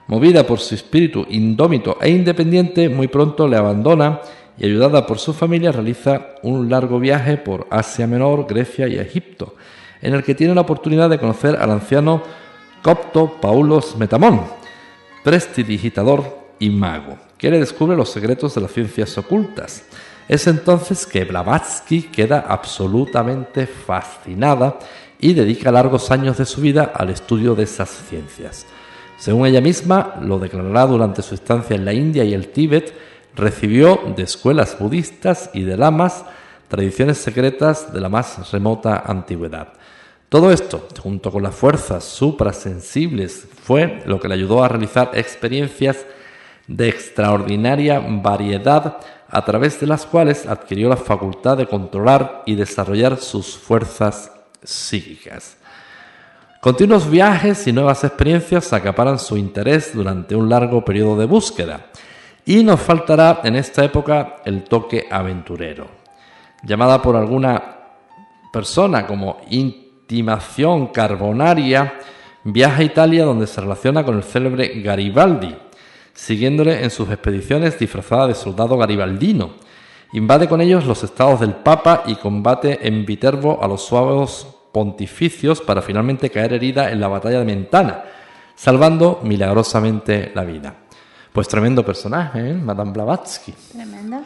Movida 0.07 0.45
por 0.45 0.59
su 0.59 0.75
espíritu 0.75 1.25
indómito 1.29 1.97
e 2.01 2.09
independiente, 2.09 2.89
muy 2.89 3.07
pronto 3.07 3.47
le 3.47 3.57
abandona 3.57 4.19
y 4.57 4.65
ayudada 4.65 5.07
por 5.07 5.19
su 5.19 5.33
familia 5.33 5.71
realiza 5.71 6.35
un 6.43 6.69
largo 6.69 6.99
viaje 6.99 7.37
por 7.37 7.67
Asia 7.69 8.07
Menor, 8.07 8.45
Grecia 8.47 8.87
y 8.87 8.97
Egipto, 8.97 9.55
en 10.01 10.13
el 10.13 10.23
que 10.23 10.35
tiene 10.35 10.53
la 10.53 10.61
oportunidad 10.61 11.09
de 11.09 11.19
conocer 11.19 11.55
al 11.55 11.71
anciano 11.71 12.21
copto 12.81 13.39
Paulos 13.39 13.95
Metamón, 13.97 14.41
prestidigitador 15.23 16.39
y 16.59 16.69
mago, 16.69 17.17
que 17.37 17.49
le 17.49 17.59
descubre 17.59 17.95
los 17.95 18.09
secretos 18.09 18.53
de 18.55 18.61
las 18.61 18.71
ciencias 18.71 19.17
ocultas. 19.17 19.83
Es 20.27 20.47
entonces 20.47 21.05
que 21.05 21.25
Blavatsky 21.25 22.03
queda 22.03 22.45
absolutamente 22.47 23.65
fascinada 23.65 24.79
y 25.21 25.33
dedica 25.33 25.71
largos 25.71 26.11
años 26.11 26.37
de 26.37 26.45
su 26.45 26.59
vida 26.59 26.91
al 26.93 27.11
estudio 27.11 27.55
de 27.55 27.63
esas 27.63 27.89
ciencias. 28.09 28.65
Según 29.17 29.45
ella 29.45 29.61
misma, 29.61 30.15
lo 30.19 30.39
declarará 30.39 30.87
durante 30.87 31.21
su 31.21 31.35
estancia 31.35 31.75
en 31.75 31.85
la 31.85 31.93
India 31.93 32.23
y 32.23 32.33
el 32.33 32.47
Tíbet, 32.47 32.91
recibió 33.35 34.01
de 34.15 34.23
escuelas 34.23 34.77
budistas 34.79 35.51
y 35.53 35.61
de 35.61 35.77
lamas 35.77 36.25
tradiciones 36.67 37.19
secretas 37.19 37.93
de 37.93 38.01
la 38.01 38.09
más 38.09 38.51
remota 38.51 39.03
antigüedad. 39.05 39.73
Todo 40.27 40.51
esto, 40.51 40.87
junto 41.01 41.31
con 41.31 41.43
las 41.43 41.53
fuerzas 41.53 42.03
suprasensibles, 42.03 43.47
fue 43.63 44.01
lo 44.05 44.19
que 44.19 44.27
le 44.27 44.33
ayudó 44.33 44.63
a 44.63 44.69
realizar 44.69 45.11
experiencias 45.13 46.05
de 46.67 46.89
extraordinaria 46.89 47.99
variedad 47.99 48.97
a 49.29 49.45
través 49.45 49.79
de 49.79 49.87
las 49.87 50.05
cuales 50.05 50.47
adquirió 50.47 50.89
la 50.89 50.97
facultad 50.97 51.57
de 51.57 51.67
controlar 51.67 52.43
y 52.45 52.55
desarrollar 52.55 53.17
sus 53.17 53.55
fuerzas 53.57 54.31
psíquicas. 54.63 55.57
Continuos 56.61 57.09
viajes 57.09 57.65
y 57.65 57.73
nuevas 57.73 58.03
experiencias 58.03 58.71
acaparan 58.71 59.17
su 59.17 59.35
interés 59.35 59.95
durante 59.95 60.35
un 60.35 60.47
largo 60.47 60.85
periodo 60.85 61.17
de 61.17 61.25
búsqueda 61.25 61.87
y 62.45 62.63
nos 62.63 62.79
faltará 62.79 63.41
en 63.43 63.55
esta 63.55 63.83
época 63.83 64.37
el 64.45 64.63
toque 64.63 65.07
aventurero. 65.09 65.87
Llamada 66.63 67.01
por 67.01 67.15
alguna 67.15 67.77
persona 68.53 69.07
como 69.07 69.41
intimación 69.49 70.87
carbonaria, 70.87 71.93
viaja 72.43 72.81
a 72.81 72.83
Italia 72.83 73.25
donde 73.25 73.47
se 73.47 73.61
relaciona 73.61 74.03
con 74.03 74.17
el 74.17 74.23
célebre 74.23 74.81
Garibaldi, 74.81 75.55
siguiéndole 76.13 76.83
en 76.83 76.91
sus 76.91 77.09
expediciones 77.09 77.79
disfrazada 77.79 78.27
de 78.27 78.35
soldado 78.35 78.77
garibaldino. 78.77 79.55
Invade 80.13 80.49
con 80.49 80.59
ellos 80.59 80.85
los 80.85 81.03
estados 81.03 81.39
del 81.39 81.53
Papa 81.55 82.03
y 82.05 82.15
combate 82.15 82.85
en 82.87 83.05
Viterbo 83.05 83.63
a 83.63 83.67
los 83.67 83.85
suavos 83.85 84.47
pontificios 84.71 85.61
para 85.61 85.81
finalmente 85.81 86.29
caer 86.29 86.53
herida 86.53 86.91
en 86.91 86.99
la 86.99 87.07
batalla 87.07 87.39
de 87.39 87.45
Mentana, 87.45 88.03
salvando 88.55 89.21
milagrosamente 89.23 90.31
la 90.35 90.43
vida. 90.43 90.73
Pues 91.31 91.47
tremendo 91.47 91.85
personaje, 91.85 92.49
¿eh? 92.49 92.53
Madame 92.53 92.91
Blavatsky. 92.91 93.53
Tremenda. 93.71 94.21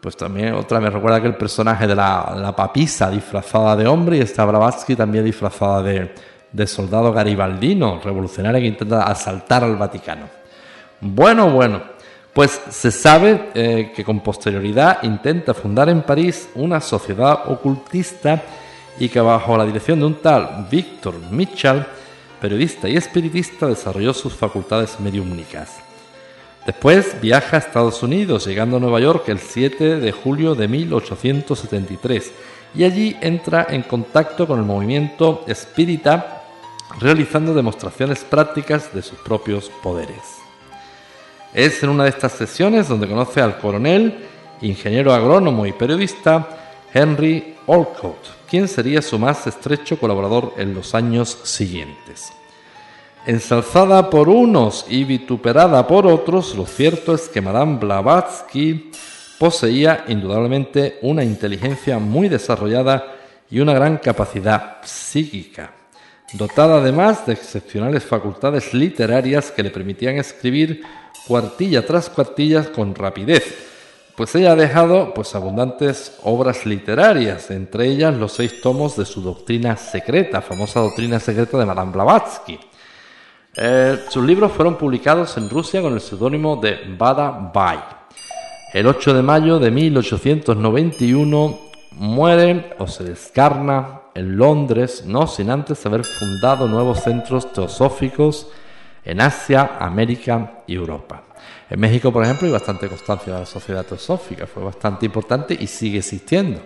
Pues 0.00 0.16
también 0.16 0.54
otra 0.54 0.80
me 0.80 0.90
recuerda 0.90 1.20
que 1.20 1.28
el 1.28 1.36
personaje 1.36 1.86
de 1.86 1.94
la, 1.94 2.52
papisa 2.56 3.08
disfrazada 3.08 3.76
de 3.76 3.86
hombre 3.86 4.16
y 4.16 4.20
esta 4.20 4.44
Blavatsky 4.44 4.96
también 4.96 5.24
disfrazada 5.24 5.80
de, 5.80 6.66
soldado 6.66 7.12
garibaldino, 7.12 8.00
revolucionario 8.02 8.60
que 8.60 8.66
intenta 8.66 9.04
asaltar 9.04 9.62
al 9.62 9.76
Vaticano. 9.76 10.26
Bueno, 11.00 11.50
bueno, 11.50 11.80
pues 12.32 12.60
se 12.70 12.90
sabe 12.90 13.50
eh, 13.54 13.92
que 13.94 14.04
con 14.04 14.20
posterioridad 14.20 15.02
intenta 15.02 15.52
fundar 15.52 15.88
en 15.88 16.02
París 16.02 16.48
una 16.54 16.80
sociedad 16.80 17.50
ocultista 17.50 18.42
y 18.98 19.08
que 19.08 19.20
bajo 19.20 19.56
la 19.56 19.66
dirección 19.66 20.00
de 20.00 20.06
un 20.06 20.14
tal 20.14 20.66
Victor 20.70 21.14
Mitchell, 21.30 21.84
periodista 22.40 22.88
y 22.88 22.96
espiritista, 22.96 23.66
desarrolló 23.66 24.14
sus 24.14 24.34
facultades 24.34 24.98
mediúmnicas. 25.00 25.80
Después 26.64 27.20
viaja 27.20 27.56
a 27.56 27.60
Estados 27.60 28.02
Unidos, 28.02 28.46
llegando 28.46 28.76
a 28.76 28.80
Nueva 28.80 29.00
York 29.00 29.28
el 29.28 29.40
7 29.40 29.96
de 29.98 30.12
julio 30.12 30.54
de 30.54 30.68
1873, 30.68 32.32
y 32.74 32.84
allí 32.84 33.16
entra 33.20 33.66
en 33.68 33.82
contacto 33.82 34.46
con 34.46 34.58
el 34.58 34.64
movimiento 34.64 35.44
espírita, 35.48 36.44
realizando 37.00 37.52
demostraciones 37.52 38.24
prácticas 38.24 38.94
de 38.94 39.02
sus 39.02 39.18
propios 39.18 39.70
poderes. 39.82 40.41
Es 41.54 41.82
en 41.82 41.90
una 41.90 42.04
de 42.04 42.10
estas 42.10 42.32
sesiones 42.32 42.88
donde 42.88 43.06
conoce 43.06 43.42
al 43.42 43.58
coronel, 43.58 44.26
ingeniero 44.62 45.12
agrónomo 45.12 45.66
y 45.66 45.72
periodista 45.72 46.48
Henry 46.94 47.56
Olcott, 47.66 48.46
quien 48.48 48.66
sería 48.68 49.02
su 49.02 49.18
más 49.18 49.46
estrecho 49.46 49.98
colaborador 49.98 50.54
en 50.56 50.72
los 50.72 50.94
años 50.94 51.38
siguientes. 51.42 52.32
Ensalzada 53.26 54.08
por 54.08 54.30
unos 54.30 54.86
y 54.88 55.04
vituperada 55.04 55.86
por 55.86 56.06
otros, 56.06 56.54
lo 56.54 56.64
cierto 56.64 57.14
es 57.14 57.28
que 57.28 57.42
Madame 57.42 57.78
Blavatsky 57.78 58.90
poseía 59.38 60.04
indudablemente 60.08 60.98
una 61.02 61.22
inteligencia 61.22 61.98
muy 61.98 62.30
desarrollada 62.30 63.16
y 63.50 63.60
una 63.60 63.74
gran 63.74 63.98
capacidad 63.98 64.78
psíquica, 64.84 65.72
dotada 66.32 66.78
además 66.78 67.26
de 67.26 67.34
excepcionales 67.34 68.04
facultades 68.04 68.72
literarias 68.72 69.50
que 69.50 69.62
le 69.62 69.70
permitían 69.70 70.16
escribir 70.16 70.82
cuartilla 71.26 71.84
tras 71.86 72.10
cuartilla 72.10 72.72
con 72.72 72.94
rapidez, 72.94 73.54
pues 74.16 74.34
ella 74.34 74.52
ha 74.52 74.56
dejado 74.56 75.14
pues 75.14 75.34
abundantes 75.34 76.18
obras 76.22 76.66
literarias, 76.66 77.50
entre 77.50 77.88
ellas 77.88 78.14
los 78.14 78.32
seis 78.32 78.60
tomos 78.60 78.96
de 78.96 79.04
su 79.04 79.22
doctrina 79.22 79.76
secreta, 79.76 80.42
famosa 80.42 80.80
doctrina 80.80 81.18
secreta 81.18 81.58
de 81.58 81.66
Madame 81.66 81.92
Blavatsky 81.92 82.58
eh, 83.54 84.04
sus 84.08 84.24
libros 84.24 84.52
fueron 84.52 84.76
publicados 84.76 85.36
en 85.36 85.50
Rusia 85.50 85.82
con 85.82 85.92
el 85.92 86.00
seudónimo 86.00 86.56
de 86.56 86.78
Bada 86.96 87.50
Bai. 87.52 87.80
El 88.72 88.86
8 88.86 89.12
de 89.12 89.22
mayo 89.22 89.58
de 89.58 89.70
1891 89.70 91.58
muere 91.92 92.74
o 92.78 92.86
se 92.86 93.04
descarna 93.04 94.00
en 94.14 94.38
Londres, 94.38 95.04
no 95.06 95.26
sin 95.26 95.50
antes 95.50 95.84
haber 95.84 96.04
fundado 96.04 96.66
nuevos 96.66 97.00
centros 97.02 97.52
teosóficos 97.52 98.48
en 99.04 99.20
Asia, 99.20 99.76
América 99.80 100.62
y 100.66 100.74
Europa. 100.74 101.22
En 101.68 101.80
México, 101.80 102.12
por 102.12 102.22
ejemplo, 102.22 102.46
hay 102.46 102.52
bastante 102.52 102.88
constancia 102.88 103.32
de 103.32 103.40
la 103.40 103.46
sociedad 103.46 103.84
teosófica, 103.84 104.46
fue 104.46 104.62
bastante 104.62 105.06
importante 105.06 105.56
y 105.58 105.66
sigue 105.66 105.98
existiendo. 105.98 106.60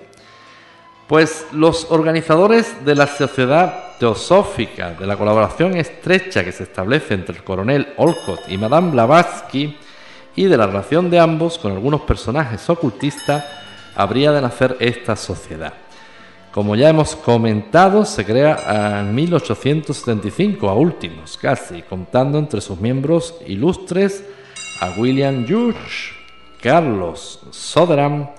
Pues 1.07 1.46
los 1.53 1.90
organizadores 1.90 2.85
de 2.85 2.96
la 2.96 3.07
sociedad 3.07 3.96
teosófica, 3.99 4.90
de 4.90 5.07
la 5.07 5.16
colaboración 5.16 5.77
estrecha 5.77 6.44
que 6.44 6.51
se 6.51 6.64
establece 6.64 7.14
entre 7.14 7.37
el 7.37 7.44
coronel 7.44 7.94
Olcott 7.96 8.40
y 8.49 8.59
Madame 8.59 8.90
Blavatsky 8.90 9.77
y 10.35 10.44
de 10.44 10.57
la 10.57 10.66
relación 10.66 11.09
de 11.09 11.20
ambos 11.20 11.59
con 11.59 11.72
algunos 11.72 12.01
personajes 12.03 12.68
ocultistas, 12.68 13.44
habría 13.94 14.33
de 14.33 14.42
nacer 14.42 14.77
esta 14.81 15.14
sociedad. 15.14 15.86
Como 16.57 16.75
ya 16.75 16.88
hemos 16.88 17.14
comentado, 17.14 18.07
se 18.07 18.25
crea 18.25 19.01
en 19.01 19.14
1875, 19.14 20.71
a 20.71 20.75
últimos 20.75 21.37
casi, 21.37 21.83
contando 21.83 22.38
entre 22.38 22.62
sus 22.62 22.81
miembros 22.81 23.35
ilustres 23.47 24.25
a 24.81 24.99
William 24.99 25.45
Hughes, 25.45 26.14
Carlos 26.62 27.40
Soderam, 27.51 28.31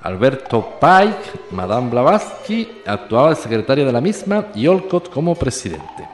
Alberto 0.00 0.78
Pike, 0.80 1.50
Madame 1.50 1.90
Blavatsky, 1.90 2.66
actuaba 2.86 3.28
de 3.28 3.36
secretaria 3.36 3.84
de 3.84 3.92
la 3.92 4.00
misma 4.00 4.46
y 4.54 4.66
Olcott 4.66 5.10
como 5.10 5.34
presidente, 5.34 6.08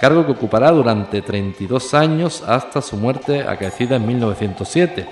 cargo 0.00 0.24
que 0.24 0.32
ocupará 0.32 0.70
durante 0.70 1.20
32 1.20 1.92
años 1.92 2.42
hasta 2.46 2.80
su 2.80 2.96
muerte 2.96 3.42
acaecida 3.42 3.96
en 3.96 4.06
1907. 4.06 5.06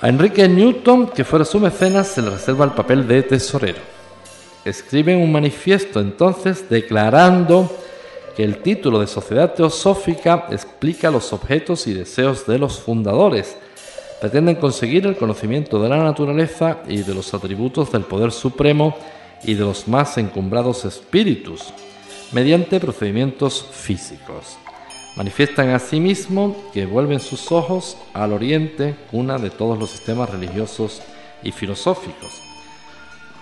A 0.00 0.08
Enrique 0.08 0.48
Newton, 0.48 1.08
que 1.08 1.22
fuera 1.22 1.44
su 1.44 1.60
mecenas, 1.60 2.08
se 2.08 2.22
le 2.22 2.30
reserva 2.30 2.64
el 2.64 2.70
papel 2.70 3.06
de 3.06 3.24
tesorero. 3.24 4.01
Escribe 4.64 5.16
un 5.16 5.32
manifiesto 5.32 6.00
entonces 6.00 6.68
declarando 6.68 7.70
que 8.36 8.44
el 8.44 8.58
título 8.62 9.00
de 9.00 9.06
Sociedad 9.06 9.54
Teosófica 9.54 10.46
explica 10.50 11.10
los 11.10 11.32
objetos 11.32 11.86
y 11.86 11.94
deseos 11.94 12.46
de 12.46 12.58
los 12.58 12.78
fundadores, 12.78 13.56
pretenden 14.20 14.54
conseguir 14.54 15.04
el 15.06 15.16
conocimiento 15.16 15.82
de 15.82 15.88
la 15.88 15.98
naturaleza 15.98 16.78
y 16.86 16.98
de 16.98 17.14
los 17.14 17.34
atributos 17.34 17.90
del 17.90 18.04
poder 18.04 18.30
supremo 18.30 18.96
y 19.42 19.54
de 19.54 19.64
los 19.64 19.88
más 19.88 20.16
encumbrados 20.16 20.84
espíritus, 20.84 21.74
mediante 22.30 22.78
procedimientos 22.78 23.66
físicos. 23.72 24.58
Manifiestan 25.16 25.70
asimismo 25.70 26.70
que 26.72 26.86
vuelven 26.86 27.20
sus 27.20 27.50
ojos 27.52 27.98
al 28.14 28.32
oriente, 28.32 28.94
cuna 29.10 29.38
de 29.38 29.50
todos 29.50 29.78
los 29.78 29.90
sistemas 29.90 30.30
religiosos 30.30 31.02
y 31.42 31.50
filosóficos. 31.52 32.40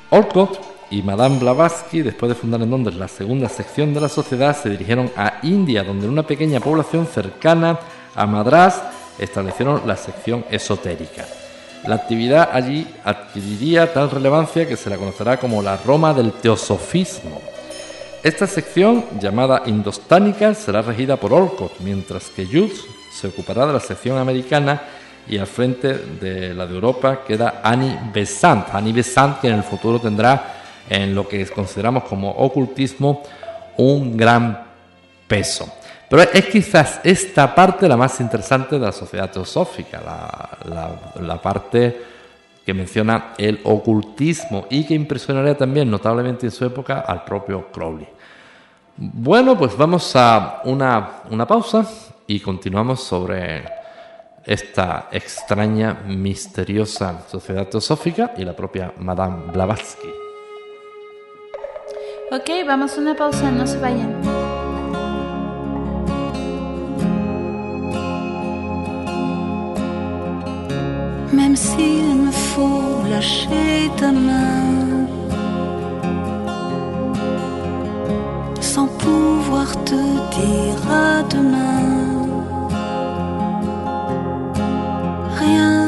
Olcott 0.09 0.70
y 0.91 1.03
Madame 1.03 1.39
Blavatsky, 1.39 2.03
después 2.03 2.31
de 2.31 2.35
fundar 2.35 2.61
en 2.63 2.71
Londres 2.71 2.97
la 2.97 3.07
segunda 3.07 3.49
sección 3.49 3.95
de 3.95 4.01
la 4.01 4.09
sociedad, 4.09 4.57
se 4.57 4.71
dirigieron 4.71 5.11
a 5.17 5.39
India, 5.43 5.85
donde 5.85 6.09
una 6.09 6.25
pequeña 6.25 6.59
población 6.59 7.07
cercana 7.07 7.79
a 8.17 8.27
Madras 8.27 8.83
establecieron 9.19 9.83
la 9.87 9.97
sección 9.97 10.45
esotérica. 10.51 11.27
La 11.87 11.95
actividad 11.95 12.51
allí 12.53 12.87
adquiriría 13.05 13.93
tal 13.93 14.11
relevancia 14.11 14.69
que 14.69 14.77
se 14.77 14.91
la 14.91 14.97
conocerá 14.97 15.39
como 15.39 15.63
la 15.63 15.77
Roma 15.77 16.13
del 16.13 16.33
teosofismo. 16.33 17.41
Esta 18.23 18.47
sección, 18.47 19.05
llamada 19.21 19.63
indostánica, 19.67 20.55
será 20.55 20.83
regida 20.83 21.17
por 21.17 21.33
Olcott, 21.33 21.79
mientras 21.81 22.29
que 22.31 22.45
Hughes 22.45 22.85
se 23.13 23.29
ocupará 23.29 23.67
de 23.67 23.73
la 23.73 23.81
sección 23.81 24.19
americana 24.19 24.83
y 25.29 25.39
al 25.39 25.47
frente 25.47 25.95
de 26.21 26.53
la 26.53 26.67
de 26.67 26.75
Europa 26.75 27.21
queda 27.27 27.61
Annie 27.63 27.99
Besant. 28.13 28.75
Annie 28.75 28.93
Besant 28.93 29.41
que 29.41 29.49
en 29.49 29.55
el 29.55 29.63
futuro 29.63 30.01
tendrá 30.01 30.60
en 30.91 31.15
lo 31.15 31.27
que 31.27 31.47
consideramos 31.47 32.05
como 32.05 32.31
ocultismo 32.31 33.23
un 33.79 34.17
gran 34.17 34.65
peso. 35.27 35.73
Pero 36.09 36.23
es 36.23 36.47
quizás 36.47 37.01
esta 37.05 37.55
parte 37.55 37.89
la 37.89 37.97
más 37.97 38.21
interesante 38.21 38.79
de 38.79 38.85
la 38.85 38.93
sociedad 38.93 39.31
teosófica, 39.31 40.03
la, 40.65 41.41
parte 41.41 42.03
que 42.67 42.75
menciona 42.75 43.35
el 43.39 43.61
ocultismo 43.63 44.67
y 44.69 44.85
que 44.85 44.95
impresionaría 44.95 45.57
también 45.57 45.89
notablemente 45.89 46.47
en 46.47 46.53
su 46.53 46.65
época 46.65 47.01
al 47.01 47.25
propio 47.25 47.71
Crowley. 47.71 48.09
Bueno, 48.97 49.57
pues 49.57 49.77
vamos 49.77 50.15
a 50.17 50.63
una, 50.65 51.23
una 51.31 51.47
pausa 51.47 51.89
y 52.27 52.41
continuamos 52.41 53.05
sobre 53.05 53.65
esta 54.45 55.09
extraña, 55.13 56.03
misteriosa 56.07 57.23
sociedad 57.29 57.69
teosófica 57.69 58.35
y 58.37 58.45
la 58.45 58.57
propia 58.57 58.93
Madame 58.99 59.53
Blavatsky. 59.53 60.30
Ok, 62.33 62.49
vamos 62.65 62.97
a 62.97 63.01
una 63.01 63.15
pausa, 63.15 63.51
no 63.51 63.67
se 63.67 63.79
vayan. 63.79 64.21
même 71.33 71.57
s'il 71.57 72.17
me 72.27 72.31
faut 72.31 73.03
lâcher 73.11 73.91
ta 73.97 74.13
main, 74.13 75.07
sans 78.61 78.89
pouvoir 79.05 79.69
te 79.85 80.01
dire 80.39 80.83
à 81.09 81.23
demain. 81.35 81.85
Rien 85.41 85.80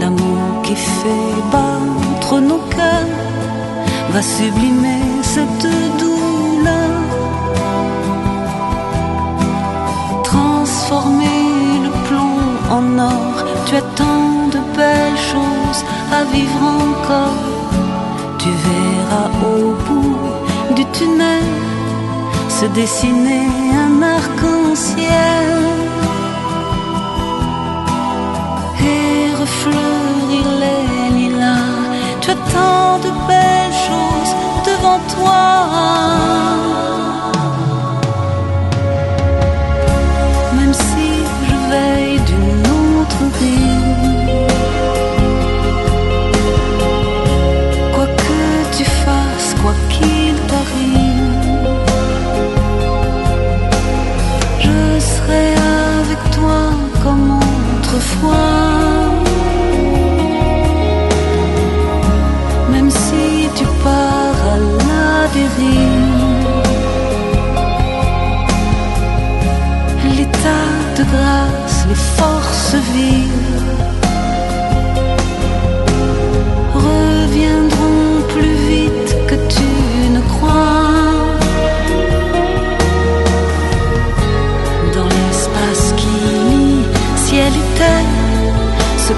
L'amour 0.00 0.62
qui 0.64 0.76
fait 0.76 1.34
battre 1.50 2.40
nos 2.40 2.58
cœurs 2.76 3.16
va 4.12 4.20
sublimer 4.20 5.00
cette 5.22 5.66
douleur. 5.98 6.96
Transformer 10.24 11.44
le 11.84 11.90
plomb 12.06 12.40
en 12.70 12.98
or, 12.98 13.44
tu 13.64 13.76
as 13.76 13.86
tant 14.00 14.48
de 14.54 14.60
belles 14.76 15.22
choses 15.32 15.82
à 16.12 16.24
vivre 16.34 16.64
encore. 16.84 17.44
Tu 18.38 18.50
verras 18.66 19.30
au 19.48 19.72
bout 19.86 20.74
du 20.74 20.84
tunnel 20.96 21.63
se 22.60 22.66
dessiner 22.66 23.48
un 23.84 24.00
arc-en-ciel 24.00 25.54
et 28.92 29.34
refleurir 29.42 30.46
les 30.62 30.82
lilas. 31.18 31.74
Tu 32.20 32.30
as 32.30 32.40
tant 32.54 32.98
de 33.06 33.10
belles 33.28 33.78
choses 33.88 34.34
devant 34.68 35.00
toi. 35.16 36.73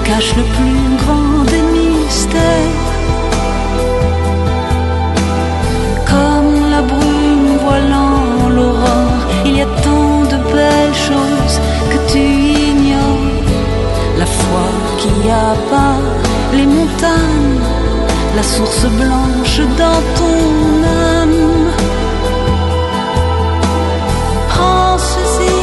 Cache 0.07 0.33
le 0.35 0.43
plus 0.55 0.83
grand 1.01 1.43
des 1.51 1.63
mystères. 1.75 2.85
Comme 6.11 6.55
la 6.73 6.81
brume 6.91 7.51
voilant 7.63 8.49
l'aurore, 8.55 9.21
il 9.45 9.55
y 9.59 9.61
a 9.61 9.69
tant 9.85 10.17
de 10.33 10.37
belles 10.53 10.99
choses 11.09 11.57
que 11.91 11.99
tu 12.11 12.23
ignores. 12.71 13.51
La 14.21 14.27
foi 14.39 14.67
qui 14.99 15.11
abat 15.49 16.01
les 16.57 16.67
montagnes, 16.75 17.59
la 18.37 18.43
source 18.53 18.85
blanche 18.99 19.59
dans 19.81 20.01
ton 20.19 20.39
âme. 21.15 21.47
Pense-y 24.55 25.55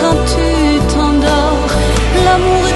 quand 0.00 0.18
tu 0.32 0.48
t'endors, 0.92 1.70
l'amour 2.24 2.71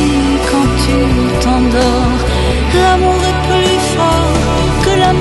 quand 0.49 0.69
tu 0.83 0.97
t'endors, 1.43 2.21
l'amour 2.73 3.21
est 3.31 3.39
plus 3.47 3.79
fort 3.95 4.37
que 4.83 4.99
la 4.99 5.11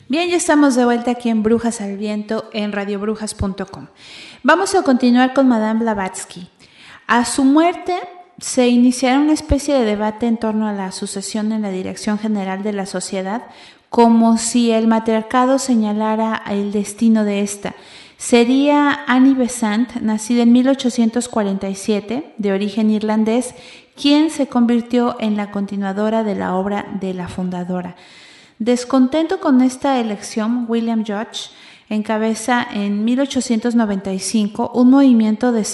Bien, 0.10 0.28
ya 0.28 0.38
estamos 0.38 0.73
de 0.73 0.86
vuelta 0.86 1.12
aquí 1.12 1.30
en 1.30 1.43
Brujas 1.43 1.82
al 1.82 1.97
Viento 1.97 2.49
en 2.52 2.71
radiobrujas.com. 2.71 3.89
Vamos 4.41 4.73
a 4.73 4.82
continuar 4.82 5.36
con 5.36 5.47
Madame 5.47 5.82
Blavatsky. 5.82 6.49
A 7.06 7.26
su 7.26 7.43
muerte 7.43 7.99
se 8.39 8.67
iniciará 8.67 9.19
una 9.19 9.34
especie 9.34 9.74
de 9.74 9.86
debate 9.86 10.28
en 10.28 10.38
torno 10.38 10.67
a 10.67 10.74
la 10.74 10.91
sucesión 10.91 11.52
en 11.52 11.62
la 11.62 11.69
dirección 11.69 12.17
general 12.17 12.63
de 12.63 12.74
la 12.74 12.86
sociedad, 12.86 13.43
como 13.89 14.38
si 14.38 14.72
el 14.72 14.88
matriarcado 14.88 15.60
señalara 15.60 16.41
el 16.50 16.72
destino 16.72 17.24
de 17.24 17.42
esta. 17.42 17.75
Sería 18.17 19.04
Annie 19.06 19.36
Besant, 19.36 19.96
nacida 19.98 20.44
en 20.44 20.52
1847, 20.52 22.34
de 22.38 22.52
origen 22.54 22.90
irlandés, 22.90 23.54
quien 23.96 24.29
se 24.29 24.48
convirtió 24.48 25.15
en 25.19 25.38
la 25.38 25.52
continuadora 25.52 26.23
de 26.23 26.36
la 26.36 26.56
obra 26.56 26.88
de 27.00 27.13
la 27.13 27.27
fundadora. 27.27 27.96
Descontento 28.60 29.40
con 29.40 29.62
esta 29.62 30.00
elección, 30.00 30.65
William 30.67 31.04
George 31.06 31.50
encabeza 31.90 32.65
en 32.71 33.04
1895 33.04 34.71
un 34.73 34.90
movimiento 34.90 35.52
de, 35.52 35.65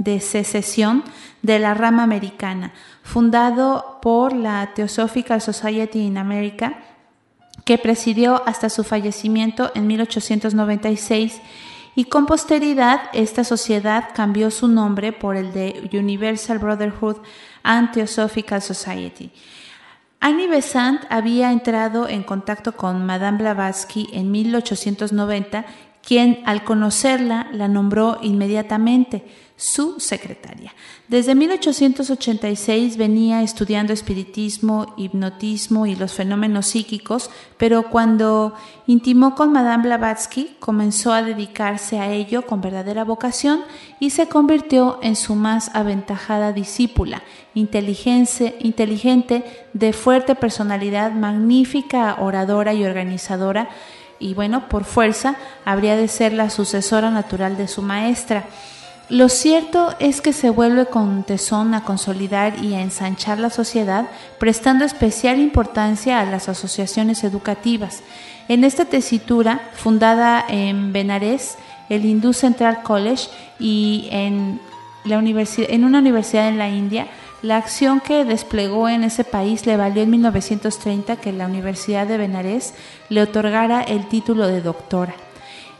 de 0.00 0.18
secesión 0.20 1.04
de 1.42 1.58
la 1.58 1.74
rama 1.74 2.02
americana, 2.02 2.72
fundado 3.02 3.98
por 4.00 4.32
la 4.34 4.72
Theosophical 4.74 5.42
Society 5.42 6.00
in 6.00 6.16
America, 6.16 6.80
que 7.66 7.76
presidió 7.76 8.42
hasta 8.46 8.70
su 8.70 8.82
fallecimiento 8.82 9.70
en 9.74 9.86
1896 9.86 11.42
y 11.94 12.04
con 12.04 12.24
posteridad 12.24 13.02
esta 13.12 13.44
sociedad 13.44 14.08
cambió 14.14 14.50
su 14.50 14.68
nombre 14.68 15.12
por 15.12 15.36
el 15.36 15.52
de 15.52 15.90
Universal 15.92 16.58
Brotherhood 16.58 17.18
and 17.62 17.92
Theosophical 17.92 18.62
Society. 18.62 19.30
Annie 20.18 20.48
Besant 20.48 21.02
había 21.10 21.52
entrado 21.52 22.08
en 22.08 22.22
contacto 22.22 22.72
con 22.72 23.04
Madame 23.04 23.38
Blavatsky 23.38 24.08
en 24.14 24.30
1890, 24.30 25.66
quien 26.02 26.42
al 26.46 26.64
conocerla 26.64 27.48
la 27.52 27.68
nombró 27.68 28.18
inmediatamente 28.22 29.24
su 29.60 30.00
secretaria. 30.00 30.72
Desde 31.06 31.34
1886 31.34 32.96
venía 32.96 33.42
estudiando 33.42 33.92
espiritismo, 33.92 34.94
hipnotismo 34.96 35.84
y 35.84 35.96
los 35.96 36.14
fenómenos 36.14 36.64
psíquicos, 36.64 37.30
pero 37.58 37.90
cuando 37.90 38.54
intimó 38.86 39.34
con 39.34 39.52
Madame 39.52 39.82
Blavatsky 39.82 40.56
comenzó 40.60 41.12
a 41.12 41.22
dedicarse 41.22 41.98
a 41.98 42.10
ello 42.10 42.46
con 42.46 42.62
verdadera 42.62 43.04
vocación 43.04 43.60
y 44.00 44.10
se 44.10 44.28
convirtió 44.28 44.98
en 45.02 45.14
su 45.14 45.34
más 45.34 45.70
aventajada 45.74 46.54
discípula, 46.54 47.22
inteligente, 47.52 48.54
de 49.74 49.92
fuerte 49.92 50.34
personalidad, 50.36 51.12
magnífica 51.12 52.16
oradora 52.18 52.72
y 52.72 52.86
organizadora, 52.86 53.68
y 54.18 54.32
bueno, 54.32 54.70
por 54.70 54.84
fuerza 54.84 55.36
habría 55.66 55.96
de 55.96 56.08
ser 56.08 56.32
la 56.32 56.48
sucesora 56.48 57.10
natural 57.10 57.58
de 57.58 57.68
su 57.68 57.82
maestra. 57.82 58.46
Lo 59.10 59.28
cierto 59.28 59.92
es 59.98 60.20
que 60.20 60.32
se 60.32 60.50
vuelve 60.50 60.86
con 60.86 61.24
tesón 61.24 61.74
a 61.74 61.82
consolidar 61.82 62.62
y 62.62 62.74
a 62.74 62.80
ensanchar 62.80 63.40
la 63.40 63.50
sociedad, 63.50 64.06
prestando 64.38 64.84
especial 64.84 65.40
importancia 65.40 66.20
a 66.20 66.24
las 66.24 66.48
asociaciones 66.48 67.24
educativas. 67.24 68.04
En 68.46 68.62
esta 68.62 68.84
tesitura, 68.84 69.62
fundada 69.74 70.44
en 70.48 70.92
Benares, 70.92 71.58
el 71.88 72.04
Hindu 72.04 72.32
Central 72.32 72.84
College 72.84 73.28
y 73.58 74.06
en, 74.12 74.60
la 75.04 75.18
en 75.18 75.84
una 75.84 75.98
universidad 75.98 76.46
en 76.46 76.58
la 76.58 76.68
India, 76.68 77.08
la 77.42 77.56
acción 77.56 77.98
que 77.98 78.24
desplegó 78.24 78.88
en 78.88 79.02
ese 79.02 79.24
país 79.24 79.66
le 79.66 79.76
valió 79.76 80.04
en 80.04 80.10
1930 80.10 81.16
que 81.16 81.32
la 81.32 81.46
Universidad 81.46 82.06
de 82.06 82.16
Benares 82.16 82.74
le 83.08 83.22
otorgara 83.22 83.82
el 83.82 84.06
título 84.06 84.46
de 84.46 84.60
doctora. 84.60 85.14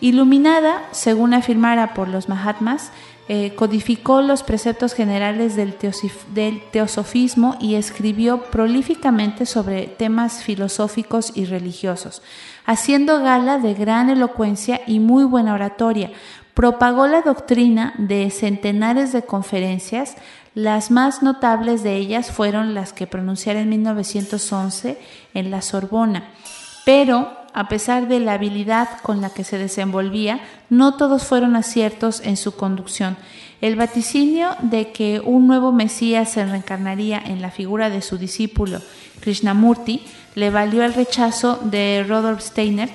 Iluminada, 0.01 0.83
según 0.93 1.35
afirmara 1.35 1.93
por 1.93 2.09
los 2.09 2.29
Mahatmas, 2.29 2.91
eh, 3.33 3.55
codificó 3.55 4.23
los 4.23 4.43
preceptos 4.43 4.93
generales 4.93 5.55
del, 5.55 5.77
teosofismo 6.73 7.57
y 7.61 7.77
escribió 7.77 8.43
prolíficamente 8.51 9.47
sobre 9.47 9.87
temas 9.87 10.43
filosóficos 10.43 11.31
y 11.37 11.45
religiosos, 11.45 12.23
haciendo 12.67 13.21
gala 13.21 13.59
de 13.59 13.75
gran 13.75 14.11
elocuencia 14.11 14.81
y 14.85 14.99
muy 14.99 15.23
buena 15.23 15.55
oratoria. 15.55 16.11
Propagó 16.55 17.07
la 17.07 17.23
doctrina 17.23 17.95
de 17.99 18.29
centenares 18.33 19.13
de 19.13 19.23
conferencias, 19.23 20.17
las 20.57 20.91
más 20.91 21.23
notables 21.23 21.85
de 21.85 21.95
ellas 21.95 22.33
fueron 22.33 22.75
las 22.75 22.93
que 22.93 23.07
pronunciara 23.07 23.61
en 23.61 23.69
1911 23.69 24.99
en 25.35 25.51
la 25.53 25.63
Sorbona. 25.63 26.31
Pero, 26.85 27.31
a 27.55 27.69
pesar 27.69 28.09
de 28.09 28.21
la 28.21 28.35
habilidad 28.35 28.89
con 29.03 29.21
la 29.21 29.31
que 29.31 29.45
se 29.45 29.59
desenvolvía, 29.59 30.41
no 30.69 30.97
todos 30.97 31.25
fueron 31.25 31.57
aciertos 31.57 32.21
en 32.25 32.37
su 32.37 32.57
conducción. 32.57 33.17
El 33.61 33.77
vaticinio 33.77 34.57
de 34.63 34.93
que 34.93 35.21
un 35.23 35.47
nuevo 35.47 35.73
Mesías 35.73 36.31
se 36.31 36.45
reencarnaría 36.45 37.23
en 37.25 37.43
la 37.43 37.51
figura 37.51 37.91
de 37.91 38.03
su 38.03 38.17
discípulo 38.17 38.81
Krishnamurti 39.21 40.03
le 40.35 40.51
valió 40.51 40.83
el 40.85 40.95
rechazo 40.95 41.59
de 41.63 42.05
Rodolf 42.09 42.43
Steiner, 42.43 42.91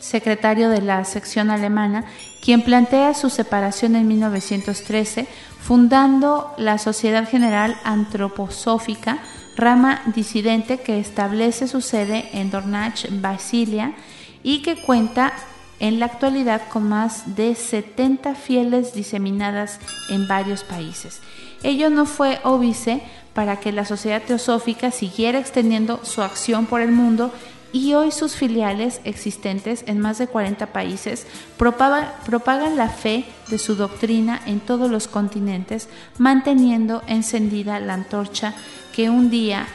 secretario 0.00 0.68
de 0.68 0.80
la 0.80 1.04
sección 1.04 1.50
alemana, 1.50 2.04
quien 2.42 2.62
plantea 2.62 3.14
su 3.14 3.30
separación 3.30 3.94
en 3.94 4.08
1913, 4.08 5.26
fundando 5.60 6.52
la 6.56 6.78
Sociedad 6.78 7.28
General 7.28 7.76
Antroposófica, 7.84 9.18
rama 9.56 10.02
disidente 10.14 10.80
que 10.80 10.98
establece 10.98 11.68
su 11.68 11.80
sede 11.80 12.30
en 12.32 12.50
Dornach, 12.50 13.06
Basilia, 13.10 13.94
y 14.42 14.62
que 14.62 14.76
cuenta 14.76 15.32
en 15.80 15.98
la 15.98 16.06
actualidad 16.06 16.62
con 16.68 16.88
más 16.88 17.34
de 17.36 17.54
70 17.54 18.34
fieles 18.34 18.94
diseminadas 18.94 19.80
en 20.10 20.28
varios 20.28 20.62
países. 20.62 21.20
Ello 21.62 21.90
no 21.90 22.06
fue 22.06 22.40
óbice 22.44 23.02
para 23.34 23.58
que 23.60 23.72
la 23.72 23.84
sociedad 23.84 24.22
teosófica 24.22 24.90
siguiera 24.90 25.38
extendiendo 25.38 26.00
su 26.04 26.22
acción 26.22 26.66
por 26.66 26.80
el 26.80 26.92
mundo 26.92 27.32
y 27.72 27.94
hoy 27.94 28.12
sus 28.12 28.34
filiales 28.34 29.00
existentes 29.04 29.84
en 29.86 29.98
más 29.98 30.18
de 30.18 30.26
40 30.26 30.66
países 30.66 31.26
propagan, 31.56 32.76
la 32.76 32.88
fe 32.88 33.24
de 33.48 33.58
su 33.58 33.74
doctrina 33.74 34.40
en 34.46 34.60
todos 34.60 34.90
los 34.90 35.08
continentes, 35.08 35.88
manteniendo 36.18 37.02
encendida 37.06 37.80
la 37.80 37.94
antorcha 37.94 38.54
que 38.94 39.08
un 39.08 39.30
día 39.30 39.66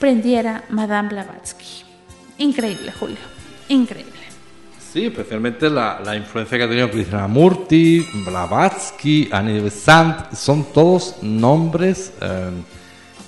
prendiera 0.00 0.64
Madame 0.70 1.10
Blavatsky. 1.10 1.84
Increíble, 2.38 2.92
Julio, 2.92 3.18
increíble. 3.68 4.12
Sí, 4.92 5.06
especialmente 5.06 5.68
la, 5.68 6.16
influencia 6.16 6.56
que 6.56 6.64
ha 6.64 6.68
tenido 6.68 6.90
Krishnamurti, 6.90 8.06
Blavatsky, 8.24 9.28
Annie 9.30 9.60
Besant, 9.60 10.32
son 10.32 10.64
todos 10.72 11.16
nombres... 11.22 12.12
Eh, 12.20 12.50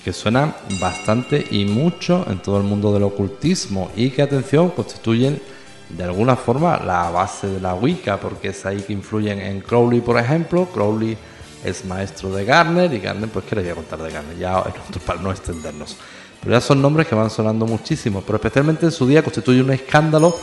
que 0.07 0.13
suenan 0.13 0.55
bastante 0.79 1.45
y 1.51 1.65
mucho 1.65 2.25
en 2.31 2.39
todo 2.39 2.59
el 2.59 2.63
mundo 2.63 2.93
del 2.93 3.03
ocultismo 3.03 3.91
y 3.97 4.11
que, 4.11 4.23
atención, 4.23 4.71
constituyen 4.71 5.43
de 5.89 6.05
alguna 6.05 6.37
forma 6.37 6.79
la 6.79 7.11
base 7.11 7.49
de 7.49 7.61
la 7.61 7.75
Wicca, 7.75 8.21
porque 8.21 8.51
es 8.51 8.65
ahí 8.67 8.83
que 8.83 8.93
influyen 8.93 9.41
en 9.41 9.61
Crowley, 9.63 10.01
por 10.01 10.17
ejemplo. 10.17 10.67
Crowley 10.67 11.19
es 11.65 11.85
maestro 11.87 12.33
de 12.33 12.45
Garner 12.45 12.95
y 12.95 13.01
Garner, 13.01 13.29
pues, 13.29 13.47
¿qué 13.47 13.57
le 13.57 13.63
voy 13.63 13.71
a 13.73 13.75
contar 13.75 14.01
de 14.01 14.13
Garner? 14.13 14.39
Ya 14.39 14.63
para 15.07 15.21
no 15.21 15.33
extendernos. 15.33 15.97
Pero 16.41 16.53
ya 16.53 16.61
son 16.61 16.81
nombres 16.81 17.09
que 17.09 17.17
van 17.17 17.29
sonando 17.29 17.67
muchísimo, 17.67 18.23
pero 18.25 18.37
especialmente 18.37 18.87
en 18.87 18.93
su 18.93 19.09
día 19.09 19.25
constituye 19.25 19.61
un 19.61 19.73
escándalo 19.73 20.37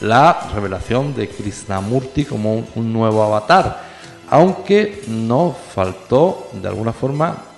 la 0.00 0.48
revelación 0.54 1.14
de 1.14 1.28
Krishnamurti 1.28 2.24
como 2.24 2.66
un 2.74 2.90
nuevo 2.90 3.22
avatar, 3.22 3.82
aunque 4.30 5.02
no 5.08 5.54
faltó 5.74 6.48
de 6.54 6.68
alguna 6.68 6.94
forma 6.94 7.49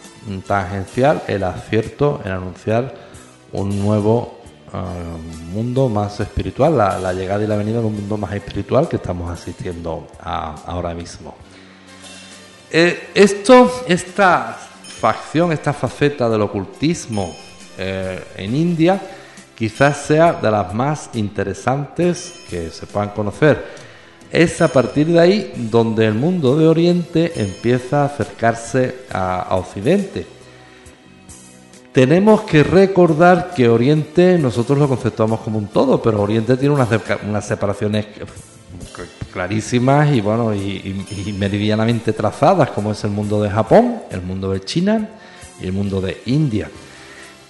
tangencial 0.47 1.23
el 1.27 1.45
acierto 1.45 2.20
en 2.25 2.33
anunciar 2.33 2.95
un 3.53 3.79
nuevo 3.79 4.41
uh, 4.73 5.53
mundo 5.53 5.89
más 5.89 6.18
espiritual, 6.20 6.77
la, 6.77 7.12
llegada 7.12 7.43
y 7.45 7.47
la 7.47 7.57
venida 7.57 7.81
de 7.81 7.87
un 7.87 7.97
mundo 7.97 8.16
más 8.16 8.33
espiritual 8.33 8.89
que 8.89 8.97
estamos 8.97 9.31
asistiendo 9.31 10.07
ahora 10.20 10.95
mismo. 10.95 11.35
Eh, 12.70 13.11
esto, 13.14 13.70
esta 13.87 14.57
facción, 15.01 15.53
esta 15.53 15.73
faceta 15.73 16.29
del 16.29 16.41
ocultismo 16.43 17.37
eh, 17.77 18.25
en 18.37 18.57
India, 18.57 19.01
quizás 19.55 19.99
sea 19.99 20.33
de 20.33 20.51
las 20.51 20.73
más 20.73 21.11
interesantes 21.14 22.33
que 22.49 22.70
se 22.70 22.87
puedan 22.87 23.11
conocer 23.11 23.82
es 24.33 24.62
a 24.62 24.68
partir 24.68 25.09
de 25.09 25.20
ahí 25.20 25.53
donde 25.70 26.07
el 26.07 26.14
mundo 26.14 26.57
de 26.57 26.66
Oriente 26.66 27.33
empieza 27.37 28.03
a 28.03 28.07
acercarse 28.07 28.97
a, 29.12 29.49
Occidente. 29.51 30.26
Tenemos 31.93 32.41
que 32.43 32.62
recordar 32.62 33.53
que 33.55 33.68
Oriente 33.68 34.39
nosotros 34.39 34.78
lo 34.78 34.89
conceptuamos 34.89 35.41
como 35.41 35.59
un 35.59 35.66
todo, 35.66 36.01
pero 36.01 36.22
Oriente 36.22 36.57
tiene 36.57 36.74
unas, 36.74 37.47
separaciones 37.47 38.07
clarísimas 39.30 40.11
y 40.14 40.22
bueno 40.22 40.55
y, 40.55 41.35
meridianamente 41.39 42.14
trazadas, 42.14 42.70
como 42.70 42.93
es 42.93 43.05
el 43.05 43.11
mundo 43.11 43.43
de 43.43 43.51
Japón, 43.51 43.99
el 44.11 44.22
mundo 44.22 44.51
de 44.51 44.64
China 44.64 45.11
y 45.61 45.66
el 45.66 45.72
mundo 45.72 46.01
de 46.01 46.22
India. 46.24 46.70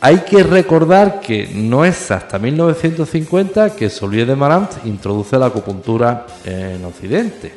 Hay 0.05 0.19
que 0.29 0.43
recordar 0.43 1.21
que 1.21 1.49
no 1.55 1.85
es 1.85 2.11
hasta 2.11 2.37
1950 2.37 3.77
que 3.77 3.89
Solier 3.89 4.27
de 4.27 4.35
Marant 4.35 4.85
introduce 4.85 5.39
la 5.39 5.47
acupuntura 5.47 6.27
en 6.45 6.85
Occidente. 6.85 7.55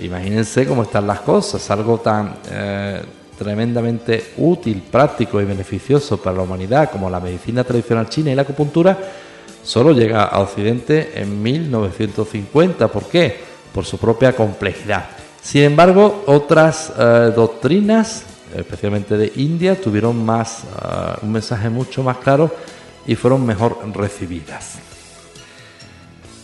Imagínense 0.00 0.68
cómo 0.68 0.84
están 0.84 1.04
las 1.08 1.18
cosas, 1.22 1.68
algo 1.72 1.98
tan 1.98 2.36
eh, 2.48 3.02
tremendamente 3.36 4.34
útil, 4.36 4.84
práctico 4.88 5.40
y 5.40 5.46
beneficioso 5.46 6.16
para 6.18 6.36
la 6.36 6.42
humanidad 6.44 6.92
como 6.92 7.10
la 7.10 7.18
medicina 7.18 7.64
tradicional 7.64 8.08
china 8.08 8.30
y 8.30 8.36
la 8.36 8.42
acupuntura, 8.42 8.96
solo 9.64 9.90
llega 9.90 10.26
a 10.26 10.38
Occidente 10.42 11.20
en 11.20 11.42
1950. 11.42 12.86
¿Por 12.86 13.06
qué? 13.06 13.36
Por 13.72 13.84
su 13.84 13.98
propia 13.98 14.32
complejidad. 14.32 15.06
Sin 15.42 15.62
embargo, 15.62 16.22
otras 16.28 16.92
eh, 16.96 17.32
doctrinas 17.34 18.26
especialmente 18.56 19.16
de 19.16 19.32
India, 19.36 19.80
tuvieron 19.80 20.24
más, 20.24 20.64
ah, 20.76 21.18
un 21.22 21.32
mensaje 21.32 21.68
mucho 21.68 22.02
más 22.02 22.18
claro 22.18 22.54
y 23.06 23.14
fueron 23.14 23.44
mejor 23.44 23.78
recibidas. 23.94 24.78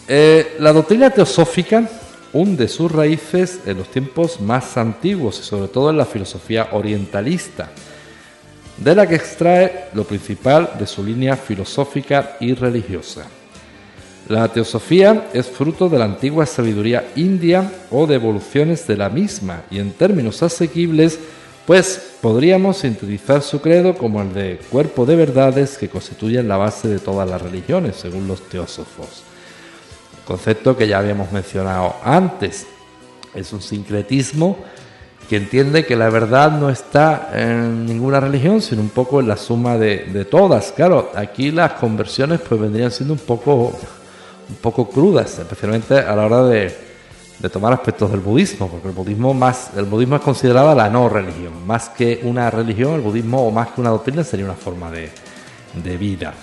Eh, 0.09 0.57
la 0.59 0.73
doctrina 0.73 1.11
teosófica 1.11 1.89
hunde 2.33 2.69
sus 2.69 2.91
raíces 2.91 3.61
en 3.67 3.79
los 3.79 3.91
tiempos 3.91 4.41
más 4.41 4.77
antiguos 4.77 5.39
y 5.41 5.43
sobre 5.43 5.69
todo 5.69 5.91
en 5.91 5.99
la 5.99 6.05
filosofía 6.05 6.69
orientalista, 6.73 7.71
de 8.77 8.95
la 8.95 9.07
que 9.07 9.17
extrae 9.17 9.87
lo 9.95 10.05
principal 10.05 10.71
de 10.79 10.87
su 10.87 11.05
línea 11.05 11.37
filosófica 11.37 12.37
y 12.41 12.55
religiosa. 12.55 13.27
La 14.29 14.49
teosofía 14.49 15.29
es 15.33 15.47
fruto 15.47 15.89
de 15.89 15.99
la 15.99 16.05
antigua 16.05 16.47
sabiduría 16.47 17.11
india 17.17 17.71
o 17.91 18.07
de 18.07 18.15
evoluciones 18.15 18.87
de 18.87 18.97
la 18.97 19.09
misma 19.09 19.63
y 19.71 19.79
en 19.79 19.93
términos 19.93 20.43
asequibles 20.43 21.19
pues 21.67 22.17
podríamos 22.21 22.79
sintetizar 22.79 23.43
su 23.43 23.61
credo 23.61 23.95
como 23.97 24.23
el 24.23 24.33
de 24.33 24.61
cuerpo 24.71 25.07
de 25.07 25.17
verdades 25.17 25.79
que 25.79 25.89
constituyen 25.89 26.49
la 26.49 26.57
base 26.57 26.89
de 26.89 26.99
todas 26.99 27.29
las 27.29 27.41
religiones, 27.41 27.97
según 27.97 28.27
los 28.27 28.43
teósofos. 28.49 29.23
Concepto 30.27 30.77
que 30.77 30.89
ya 30.89 30.99
habíamos 30.99 31.33
mencionado 31.33 31.97
antes. 32.05 32.67
Es 33.35 33.53
un 33.53 33.63
sincretismo 33.63 34.59
que 35.29 35.37
entiende 35.37 35.87
que 35.87 35.95
la 35.95 36.11
verdad 36.11 36.51
no 36.51 36.71
está 36.71 37.31
en 37.35 37.87
ninguna 37.87 38.19
religión, 38.19 38.61
sino 38.61 38.83
un 38.83 38.89
poco 38.89 39.21
en 39.21 39.29
la 39.29 39.37
suma 39.37 39.79
de, 39.79 40.27
todas. 40.29 40.73
Claro, 40.73 41.13
aquí 41.15 41.53
las 41.53 41.75
conversiones 41.75 42.41
pues 42.41 42.61
vendrían 42.61 42.91
siendo 42.91 43.15
un 43.15 43.21
poco, 43.21 43.73
un 44.49 44.57
poco 44.61 44.91
crudas, 44.91 45.39
especialmente 45.39 45.99
a 45.99 46.17
la 46.17 46.27
hora 46.27 46.43
de, 46.45 46.90
de 47.41 47.49
tomar 47.49 47.73
aspectos 47.73 48.11
del 48.11 48.21
budismo, 48.21 48.69
porque 48.69 48.89
el 48.89 48.95
budismo 48.95 49.33
más 49.33 49.71
el 49.77 49.87
budismo 49.87 50.17
es 50.17 50.23
considerada 50.23 50.75
la 50.75 50.91
no 50.91 51.09
religión, 51.09 51.67
más 51.67 51.89
que 51.89 52.21
una 52.23 52.51
religión, 52.51 52.95
el 52.95 53.01
budismo 53.01 53.47
o 53.47 53.51
más 53.51 53.69
que 53.69 53.81
una 53.81 53.91
doctrina 53.91 54.23
sería 54.25 54.45
una 54.45 54.55
forma 54.55 54.91
de, 54.91 55.11
vida. 55.97 56.35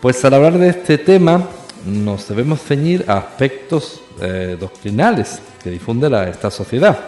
Pues 0.00 0.22
al 0.24 0.34
hablar 0.34 0.58
de 0.58 0.68
este 0.68 0.98
tema 0.98 1.42
nos 1.86 2.28
debemos 2.28 2.60
ceñir 2.60 3.04
a 3.08 3.18
aspectos 3.18 4.00
eh, 4.20 4.56
doctrinales 4.58 5.40
que 5.62 5.70
difunde 5.70 6.08
esta 6.30 6.50
sociedad. 6.50 6.98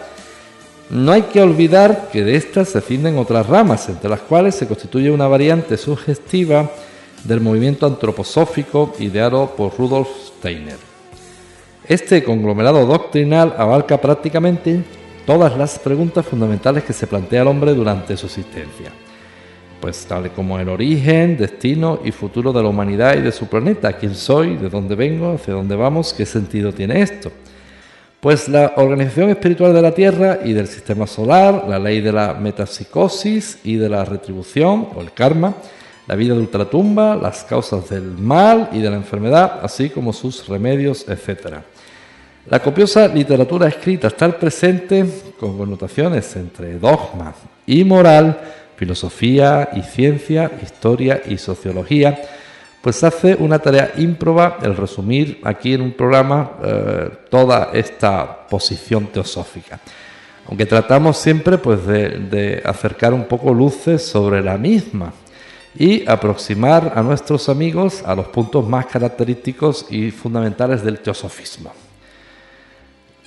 No 0.89 1.11
hay 1.11 1.23
que 1.23 1.41
olvidar 1.41 2.09
que 2.11 2.23
de 2.23 2.35
estas 2.35 2.69
se 2.69 2.81
cinden 2.81 3.19
otras 3.19 3.45
ramas, 3.45 3.89
entre 3.89 4.09
las 4.09 4.21
cuales 4.21 4.55
se 4.55 4.67
constituye 4.67 5.11
una 5.11 5.27
variante 5.27 5.77
sugestiva 5.77 6.71
del 7.23 7.41
movimiento 7.41 7.85
antroposófico 7.85 8.95
ideado 8.97 9.53
por 9.55 9.77
Rudolf 9.77 10.09
Steiner. 10.37 10.88
Este 11.89 12.23
conglomerado 12.23 12.85
doctrinal 12.85 13.53
abarca 13.57 13.99
prácticamente 13.99 14.81
todas 15.25 15.57
las 15.57 15.77
preguntas 15.77 16.25
fundamentales 16.25 16.85
que 16.85 16.93
se 16.93 17.07
plantea 17.07 17.41
el 17.41 17.47
hombre 17.49 17.73
durante 17.73 18.15
su 18.15 18.27
existencia 18.27 18.93
pues 19.79 20.05
tal 20.05 20.31
como 20.31 20.59
el 20.59 20.69
origen, 20.69 21.37
destino 21.37 21.99
y 22.03 22.11
futuro 22.11 22.51
de 22.51 22.61
la 22.61 22.69
humanidad 22.69 23.17
y 23.17 23.21
de 23.21 23.31
su 23.31 23.47
planeta, 23.47 23.93
quién 23.93 24.15
soy, 24.15 24.57
de 24.57 24.69
dónde 24.69 24.95
vengo, 24.95 25.33
hacia 25.33 25.53
dónde 25.53 25.75
vamos, 25.75 26.13
qué 26.13 26.25
sentido 26.25 26.73
tiene 26.73 27.01
esto. 27.01 27.31
Pues 28.19 28.49
la 28.49 28.73
organización 28.75 29.29
espiritual 29.29 29.73
de 29.73 29.81
la 29.81 29.93
Tierra 29.93 30.39
y 30.43 30.51
del 30.51 30.67
sistema 30.67 31.07
solar, 31.07 31.65
la 31.69 31.79
ley 31.79 32.01
de 32.01 32.11
la 32.11 32.33
metapsicosis 32.33 33.59
y 33.63 33.75
de 33.75 33.87
la 33.87 34.03
retribución 34.03 34.89
o 34.93 35.01
el 35.01 35.13
karma, 35.13 35.53
la 36.05 36.15
vida 36.15 36.33
de 36.33 36.41
ultratumba, 36.41 37.15
las 37.15 37.45
causas 37.45 37.89
del 37.89 38.03
mal 38.03 38.69
y 38.73 38.79
de 38.79 38.89
la 38.89 38.97
enfermedad, 38.97 39.59
así 39.63 39.89
como 39.89 40.11
sus 40.11 40.47
remedios, 40.47 41.07
etc. 41.07 41.59
La 42.49 42.59
copiosa 42.59 43.07
literatura 43.07 43.67
escrita 43.67 44.07
está 44.07 44.25
al 44.25 44.37
presente 44.37 45.05
con 45.39 45.55
connotaciones 45.55 46.35
entre 46.35 46.79
dogma 46.79 47.31
y 47.67 47.83
moral, 47.83 48.39
filosofía 48.75 49.69
y 49.73 49.83
ciencia, 49.83 50.51
historia 50.63 51.21
y 51.27 51.37
sociología, 51.37 52.19
pues 52.81 53.03
hace 53.03 53.35
una 53.35 53.59
tarea 53.59 53.91
ímproba 53.97 54.57
el 54.63 54.75
resumir 54.75 55.39
aquí 55.43 55.75
en 55.75 55.81
un 55.81 55.91
programa 55.91 56.53
eh, 56.63 57.09
toda 57.29 57.69
esta 57.71 58.47
posición 58.47 59.05
teosófica. 59.07 59.79
Aunque 60.47 60.65
tratamos 60.65 61.17
siempre 61.17 61.59
pues, 61.59 61.85
de, 61.85 62.63
acercar 62.65 63.13
un 63.13 63.25
poco 63.25 63.53
luces 63.53 64.03
sobre 64.03 64.41
la 64.41 64.57
misma 64.57 65.13
y 65.77 66.09
aproximar 66.09 66.93
a 66.95 67.03
nuestros 67.03 67.47
amigos 67.47 68.01
a 68.03 68.15
los 68.15 68.29
puntos 68.29 68.67
más 68.67 68.87
característicos 68.87 69.85
y 69.91 70.09
fundamentales 70.09 70.83
del 70.83 70.97
teosofismo. 70.97 71.71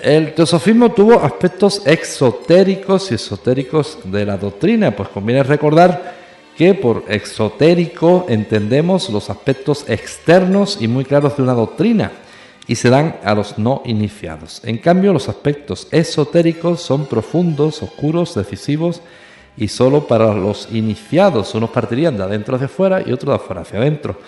El 0.03 0.35
teosofismo 0.35 0.91
tuvo 0.91 1.21
aspectos 1.21 1.87
exotéricos 1.87 3.13
y 3.13 3.15
esotéricos 3.15 4.01
de 4.03 4.27
la 4.27 4.37
doctrina, 4.37 4.91
pues 4.91 5.09
conviene 5.11 5.45
recordar 5.45 6.15
que 6.57 6.75
por 6.75 7.05
exotérico 7.07 8.27
entendemos 8.29 9.09
los 9.11 9.31
aspectos 9.31 9.89
externos 9.89 10.79
y 10.81 10.89
muy 10.89 11.05
claros 11.05 11.37
de 11.37 11.45
una 11.45 11.53
doctrina 11.55 12.11
y 12.67 12.75
se 12.75 12.91
dan 12.91 13.15
a 13.23 13.33
los 13.37 13.59
no 13.59 13.81
iniciados. 13.85 14.61
En 14.65 14.79
cambio, 14.79 15.13
los 15.13 15.29
aspectos 15.29 15.87
esotéricos 15.93 16.83
son 16.83 17.07
profundos, 17.07 17.81
oscuros, 17.81 18.35
decisivos 18.35 19.03
y 19.57 19.69
solo 19.69 20.09
para 20.09 20.35
los 20.35 20.67
iniciados. 20.73 21.55
Unos 21.55 21.71
partirían 21.71 22.17
de 22.17 22.25
adentro 22.25 22.57
hacia 22.57 22.67
afuera 22.67 23.01
y 23.07 23.13
otros 23.13 23.39
de 23.39 23.45
afuera 23.45 23.61
hacia 23.61 23.79
adentro. 23.79 24.19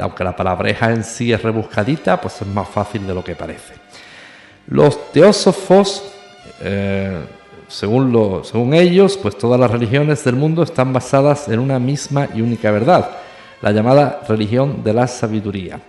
Aunque 0.00 0.24
la 0.24 0.34
palabreja 0.34 0.90
en 0.90 1.04
sí 1.04 1.34
es 1.34 1.42
rebuscadita, 1.42 2.18
pues 2.18 2.40
es 2.40 2.48
más 2.48 2.66
fácil 2.66 3.06
de 3.06 3.12
lo 3.12 3.22
que 3.22 3.36
parece. 3.36 3.74
Los 4.68 5.12
teósofos, 5.12 6.02
eh, 6.60 7.20
según, 7.68 8.42
según 8.44 8.74
ellos, 8.74 9.16
pues 9.16 9.38
todas 9.38 9.60
las 9.60 9.70
religiones 9.70 10.24
del 10.24 10.36
mundo 10.36 10.62
están 10.62 10.92
basadas 10.92 11.48
en 11.48 11.60
una 11.60 11.78
misma 11.78 12.28
y 12.34 12.40
única 12.40 12.70
verdad, 12.70 13.10
la 13.62 13.72
llamada 13.72 14.22
religión 14.28 14.82
de 14.82 14.92
la 14.92 15.06
sabiduría. 15.06 15.80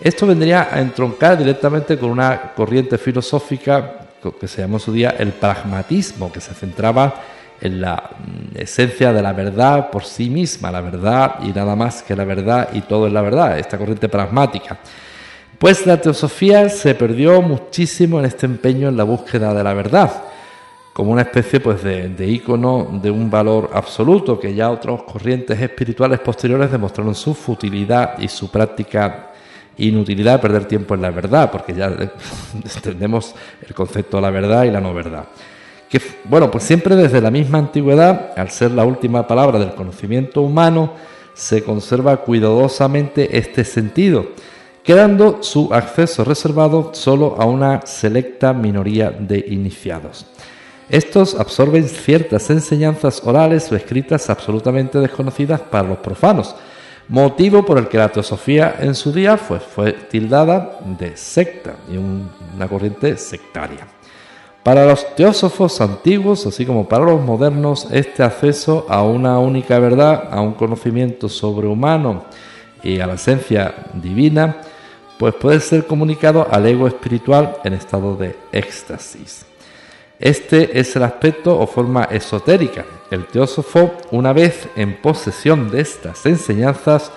Esto 0.00 0.26
vendría 0.26 0.68
a 0.72 0.80
entroncar 0.80 1.38
directamente 1.38 1.98
con 1.98 2.10
una 2.10 2.52
corriente 2.54 2.98
filosófica 2.98 3.98
que 4.40 4.48
se 4.48 4.62
llamó 4.62 4.76
en 4.76 4.80
su 4.80 4.92
día 4.92 5.16
el 5.18 5.32
pragmatismo, 5.32 6.30
que 6.32 6.40
se 6.40 6.54
centraba 6.54 7.14
en 7.60 7.80
la 7.80 7.94
mm, 7.96 8.58
esencia 8.58 9.12
de 9.12 9.22
la 9.22 9.32
verdad 9.32 9.90
por 9.90 10.04
sí 10.04 10.28
misma, 10.28 10.70
la 10.70 10.80
verdad 10.80 11.36
y 11.42 11.48
nada 11.48 11.74
más 11.76 12.02
que 12.02 12.14
la 12.14 12.24
verdad 12.24 12.68
y 12.72 12.82
todo 12.82 13.06
es 13.06 13.12
la 13.12 13.22
verdad, 13.22 13.58
esta 13.58 13.78
corriente 13.78 14.08
pragmática. 14.08 14.78
Pues 15.62 15.86
la 15.86 16.00
teosofía 16.00 16.68
se 16.68 16.92
perdió 16.96 17.40
muchísimo 17.40 18.18
en 18.18 18.24
este 18.24 18.46
empeño 18.46 18.88
en 18.88 18.96
la 18.96 19.04
búsqueda 19.04 19.54
de 19.54 19.62
la 19.62 19.72
verdad, 19.72 20.24
como 20.92 21.12
una 21.12 21.22
especie 21.22 21.60
pues, 21.60 21.84
de, 21.84 22.08
de 22.08 22.26
ícono 22.26 22.98
de 23.00 23.12
un 23.12 23.30
valor 23.30 23.70
absoluto 23.72 24.40
que 24.40 24.56
ya 24.56 24.72
otras 24.72 25.04
corrientes 25.04 25.60
espirituales 25.60 26.18
posteriores 26.18 26.68
demostraron 26.68 27.14
su 27.14 27.32
futilidad 27.32 28.18
y 28.18 28.26
su 28.26 28.50
práctica 28.50 29.30
inutilidad 29.76 30.32
de 30.32 30.38
perder 30.40 30.64
tiempo 30.64 30.96
en 30.96 31.02
la 31.02 31.10
verdad, 31.12 31.48
porque 31.52 31.74
ya 31.74 31.86
entendemos 32.74 33.32
el 33.64 33.72
concepto 33.72 34.16
de 34.16 34.22
la 34.22 34.30
verdad 34.30 34.64
y 34.64 34.72
la 34.72 34.80
no 34.80 34.92
verdad. 34.92 35.26
Que, 35.88 36.00
bueno, 36.24 36.50
pues 36.50 36.64
siempre 36.64 36.96
desde 36.96 37.20
la 37.20 37.30
misma 37.30 37.58
antigüedad, 37.58 38.32
al 38.36 38.50
ser 38.50 38.72
la 38.72 38.84
última 38.84 39.28
palabra 39.28 39.60
del 39.60 39.76
conocimiento 39.76 40.42
humano, 40.42 40.94
se 41.34 41.62
conserva 41.62 42.16
cuidadosamente 42.16 43.38
este 43.38 43.64
sentido 43.64 44.26
quedando 44.82 45.42
su 45.42 45.72
acceso 45.72 46.24
reservado 46.24 46.90
solo 46.92 47.36
a 47.38 47.44
una 47.44 47.86
selecta 47.86 48.52
minoría 48.52 49.10
de 49.10 49.44
iniciados. 49.48 50.26
Estos 50.88 51.34
absorben 51.34 51.88
ciertas 51.88 52.50
enseñanzas 52.50 53.22
orales 53.24 53.70
o 53.70 53.76
escritas 53.76 54.28
absolutamente 54.28 54.98
desconocidas 54.98 55.60
para 55.60 55.88
los 55.88 55.98
profanos, 55.98 56.54
motivo 57.08 57.64
por 57.64 57.78
el 57.78 57.88
que 57.88 57.98
la 57.98 58.10
teosofía 58.10 58.76
en 58.78 58.94
su 58.94 59.12
día 59.12 59.36
fue, 59.36 59.92
tildada 60.10 60.78
de 60.98 61.16
secta 61.16 61.76
y 61.90 61.96
una 61.96 62.68
corriente 62.68 63.16
sectaria. 63.16 63.86
Para 64.62 64.86
los 64.86 65.16
teósofos 65.16 65.80
antiguos, 65.80 66.46
así 66.46 66.64
como 66.64 66.88
para 66.88 67.04
los 67.04 67.20
modernos, 67.20 67.88
este 67.90 68.22
acceso 68.22 68.86
a 68.88 69.02
una 69.02 69.38
única 69.38 69.78
verdad, 69.78 70.28
a 70.30 70.40
un 70.40 70.52
conocimiento 70.52 71.28
sobrehumano 71.28 72.26
y 72.82 73.00
a 73.00 73.06
la 73.06 73.14
esencia 73.14 73.74
divina, 73.94 74.56
pues 75.22 75.36
puede 75.36 75.60
ser 75.60 75.86
comunicado 75.86 76.48
al 76.50 76.66
ego 76.66 76.88
espiritual 76.88 77.58
en 77.62 77.74
estado 77.74 78.16
de 78.16 78.34
éxtasis. 78.50 79.46
Este 80.18 80.80
es 80.80 80.96
el 80.96 81.04
aspecto 81.04 81.56
o 81.56 81.64
forma 81.68 82.08
esotérica. 82.10 82.84
El 83.08 83.26
teósofo, 83.26 83.92
una 84.10 84.32
vez 84.32 84.66
en 84.74 85.00
posesión 85.00 85.70
de 85.70 85.82
estas 85.82 86.26
enseñanzas, 86.26 87.12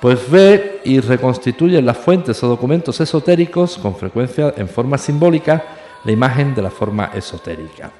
pues 0.00 0.28
ve 0.28 0.80
y 0.82 0.98
reconstituye 0.98 1.78
en 1.78 1.86
las 1.86 1.98
fuentes 1.98 2.42
o 2.42 2.48
documentos 2.48 3.00
esotéricos, 3.00 3.78
con 3.78 3.94
frecuencia 3.94 4.52
en 4.56 4.68
forma 4.68 4.98
simbólica, 4.98 5.62
la 6.02 6.10
imagen 6.10 6.52
de 6.52 6.62
la 6.62 6.70
forma 6.72 7.12
esotérica. 7.14 7.92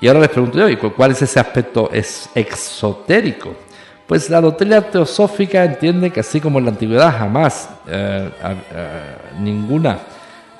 Y 0.00 0.06
ahora 0.06 0.20
les 0.20 0.28
pregunto 0.28 0.58
yo, 0.58 0.68
¿y 0.68 0.76
cuál 0.76 1.10
es 1.10 1.22
ese 1.22 1.40
aspecto 1.40 1.90
exotérico? 1.92 3.52
Pues 4.10 4.28
la 4.28 4.40
doctrina 4.40 4.80
teosófica 4.80 5.64
entiende 5.64 6.10
que 6.10 6.18
así 6.18 6.40
como 6.40 6.58
en 6.58 6.64
la 6.64 6.72
antigüedad 6.72 7.16
jamás 7.16 7.70
eh, 7.86 8.28
eh, 8.42 8.54
ninguna 9.38 10.00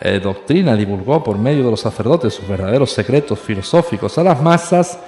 eh, 0.00 0.20
doctrina 0.22 0.76
divulgó 0.76 1.20
por 1.24 1.36
medio 1.36 1.64
de 1.64 1.70
los 1.72 1.80
sacerdotes 1.80 2.32
sus 2.32 2.46
verdaderos 2.46 2.92
secretos 2.92 3.40
filosóficos 3.40 4.16
a 4.18 4.22
las 4.22 4.40
masas, 4.40 5.00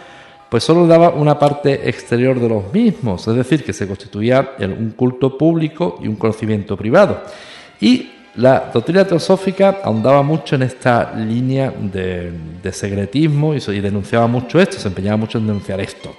pues 0.49 0.65
solo 0.65 0.89
daba 0.89 1.11
una 1.11 1.39
parte 1.39 1.89
exterior 1.89 2.41
de 2.41 2.49
los 2.49 2.73
mismos, 2.73 3.29
es 3.29 3.37
decir, 3.37 3.63
que 3.63 3.73
se 3.73 3.87
constituía 3.87 4.55
en 4.59 4.73
un 4.73 4.91
culto 4.91 5.39
público 5.39 6.01
y 6.03 6.09
un 6.09 6.17
conocimiento 6.17 6.77
privado. 6.77 7.23
Y 7.81 8.11
la 8.35 8.73
doctrina 8.75 9.05
teosófica 9.05 9.79
ahondaba 9.85 10.25
mucho 10.25 10.57
en 10.57 10.63
esta 10.63 11.15
línea 11.15 11.73
de, 11.81 12.73
secretismo 12.73 13.55
y 13.55 13.81
denunciaba 13.81 14.27
mucho 14.27 14.61
esto, 14.61 14.81
se 14.81 14.89
empeñaba 14.89 15.17
mucho 15.17 15.39
en 15.39 15.47
denunciar 15.47 15.81
esto. 15.81 16.13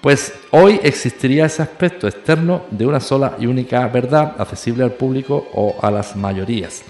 Pues 0.00 0.32
hoy 0.52 0.78
existiría 0.84 1.46
ese 1.46 1.62
aspecto 1.62 2.06
externo 2.06 2.62
de 2.70 2.86
una 2.86 3.00
sola 3.00 3.36
y 3.40 3.46
única 3.46 3.86
verdad 3.88 4.36
accesible 4.38 4.84
al 4.84 4.92
público 4.92 5.48
o 5.52 5.74
a 5.82 5.90
las 5.90 6.14
mayorías. 6.14 6.84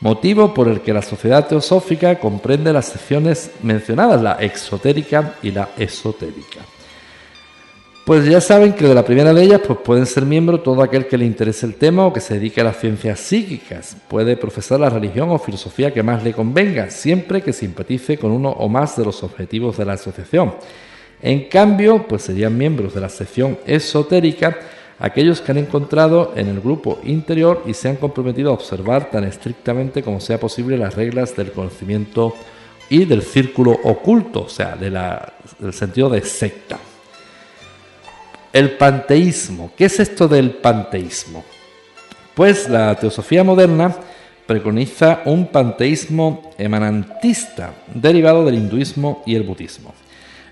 Motivo 0.00 0.52
por 0.54 0.66
el 0.66 0.80
que 0.80 0.94
la 0.94 1.02
sociedad 1.02 1.46
teosófica 1.46 2.18
comprende 2.18 2.72
las 2.72 2.86
secciones 2.86 3.50
mencionadas, 3.62 4.20
la 4.20 4.32
exotérica 4.34 5.34
y 5.42 5.50
la 5.50 5.68
esotérica. 5.76 6.60
Pues 8.04 8.24
ya 8.26 8.40
saben 8.40 8.72
que 8.72 8.88
de 8.88 8.94
la 8.96 9.04
primera 9.04 9.32
de 9.32 9.44
ellas 9.44 9.60
pues 9.64 9.78
pueden 9.78 10.06
ser 10.06 10.24
miembro 10.24 10.60
todo 10.60 10.82
aquel 10.82 11.06
que 11.06 11.16
le 11.16 11.24
interese 11.24 11.66
el 11.66 11.76
tema 11.76 12.04
o 12.04 12.12
que 12.12 12.20
se 12.20 12.34
dedique 12.34 12.60
a 12.60 12.64
las 12.64 12.80
ciencias 12.80 13.20
psíquicas. 13.20 13.96
Puede 14.08 14.36
profesar 14.36 14.80
la 14.80 14.90
religión 14.90 15.30
o 15.30 15.38
filosofía 15.38 15.92
que 15.92 16.02
más 16.02 16.24
le 16.24 16.32
convenga, 16.32 16.90
siempre 16.90 17.42
que 17.42 17.52
simpatice 17.52 18.18
con 18.18 18.32
uno 18.32 18.48
o 18.50 18.68
más 18.68 18.96
de 18.96 19.04
los 19.04 19.22
objetivos 19.22 19.76
de 19.76 19.84
la 19.84 19.92
asociación. 19.92 20.54
En 21.22 21.48
cambio, 21.48 22.06
pues 22.08 22.22
serían 22.22 22.58
miembros 22.58 22.94
de 22.94 23.00
la 23.00 23.08
sección 23.08 23.58
esotérica 23.64 24.58
aquellos 24.98 25.40
que 25.40 25.52
han 25.52 25.58
encontrado 25.58 26.32
en 26.36 26.48
el 26.48 26.60
grupo 26.60 27.00
interior 27.04 27.62
y 27.66 27.74
se 27.74 27.88
han 27.88 27.96
comprometido 27.96 28.50
a 28.50 28.54
observar 28.54 29.10
tan 29.10 29.24
estrictamente 29.24 30.02
como 30.02 30.20
sea 30.20 30.38
posible 30.38 30.76
las 30.76 30.94
reglas 30.94 31.34
del 31.34 31.52
conocimiento 31.52 32.34
y 32.88 33.04
del 33.04 33.22
círculo 33.22 33.72
oculto, 33.84 34.42
o 34.42 34.48
sea, 34.48 34.76
del 34.76 35.72
sentido 35.72 36.08
de 36.08 36.22
secta. 36.22 36.78
El 38.52 38.72
panteísmo. 38.72 39.72
¿Qué 39.76 39.86
es 39.86 39.98
esto 39.98 40.28
del 40.28 40.50
panteísmo? 40.50 41.44
Pues 42.34 42.68
la 42.68 42.94
teosofía 42.94 43.42
moderna 43.42 43.96
preconiza 44.46 45.22
un 45.24 45.46
panteísmo 45.46 46.52
emanantista 46.58 47.72
derivado 47.94 48.44
del 48.44 48.56
hinduismo 48.56 49.22
y 49.24 49.34
el 49.34 49.42
budismo. 49.42 49.94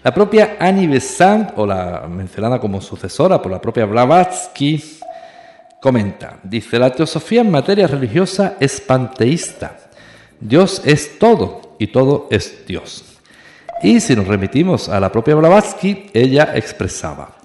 La 0.02 0.14
propia 0.14 0.56
Annie 0.58 0.86
Besant, 0.86 1.52
o 1.56 1.66
la 1.66 2.08
mencionada 2.08 2.58
como 2.58 2.80
sucesora 2.80 3.42
por 3.42 3.52
la 3.52 3.60
propia 3.60 3.84
Blavatsky, 3.84 4.82
comenta, 5.78 6.38
dice, 6.42 6.78
la 6.78 6.90
teosofía 6.90 7.42
en 7.42 7.50
materia 7.50 7.86
religiosa 7.86 8.56
es 8.60 8.80
panteísta. 8.80 9.76
Dios 10.40 10.80
es 10.86 11.18
todo 11.18 11.76
y 11.78 11.88
todo 11.88 12.28
es 12.30 12.66
Dios. 12.66 13.04
Y 13.82 14.00
si 14.00 14.16
nos 14.16 14.26
remitimos 14.26 14.88
a 14.88 15.00
la 15.00 15.12
propia 15.12 15.34
Blavatsky, 15.34 16.06
ella 16.14 16.52
expresaba, 16.54 17.36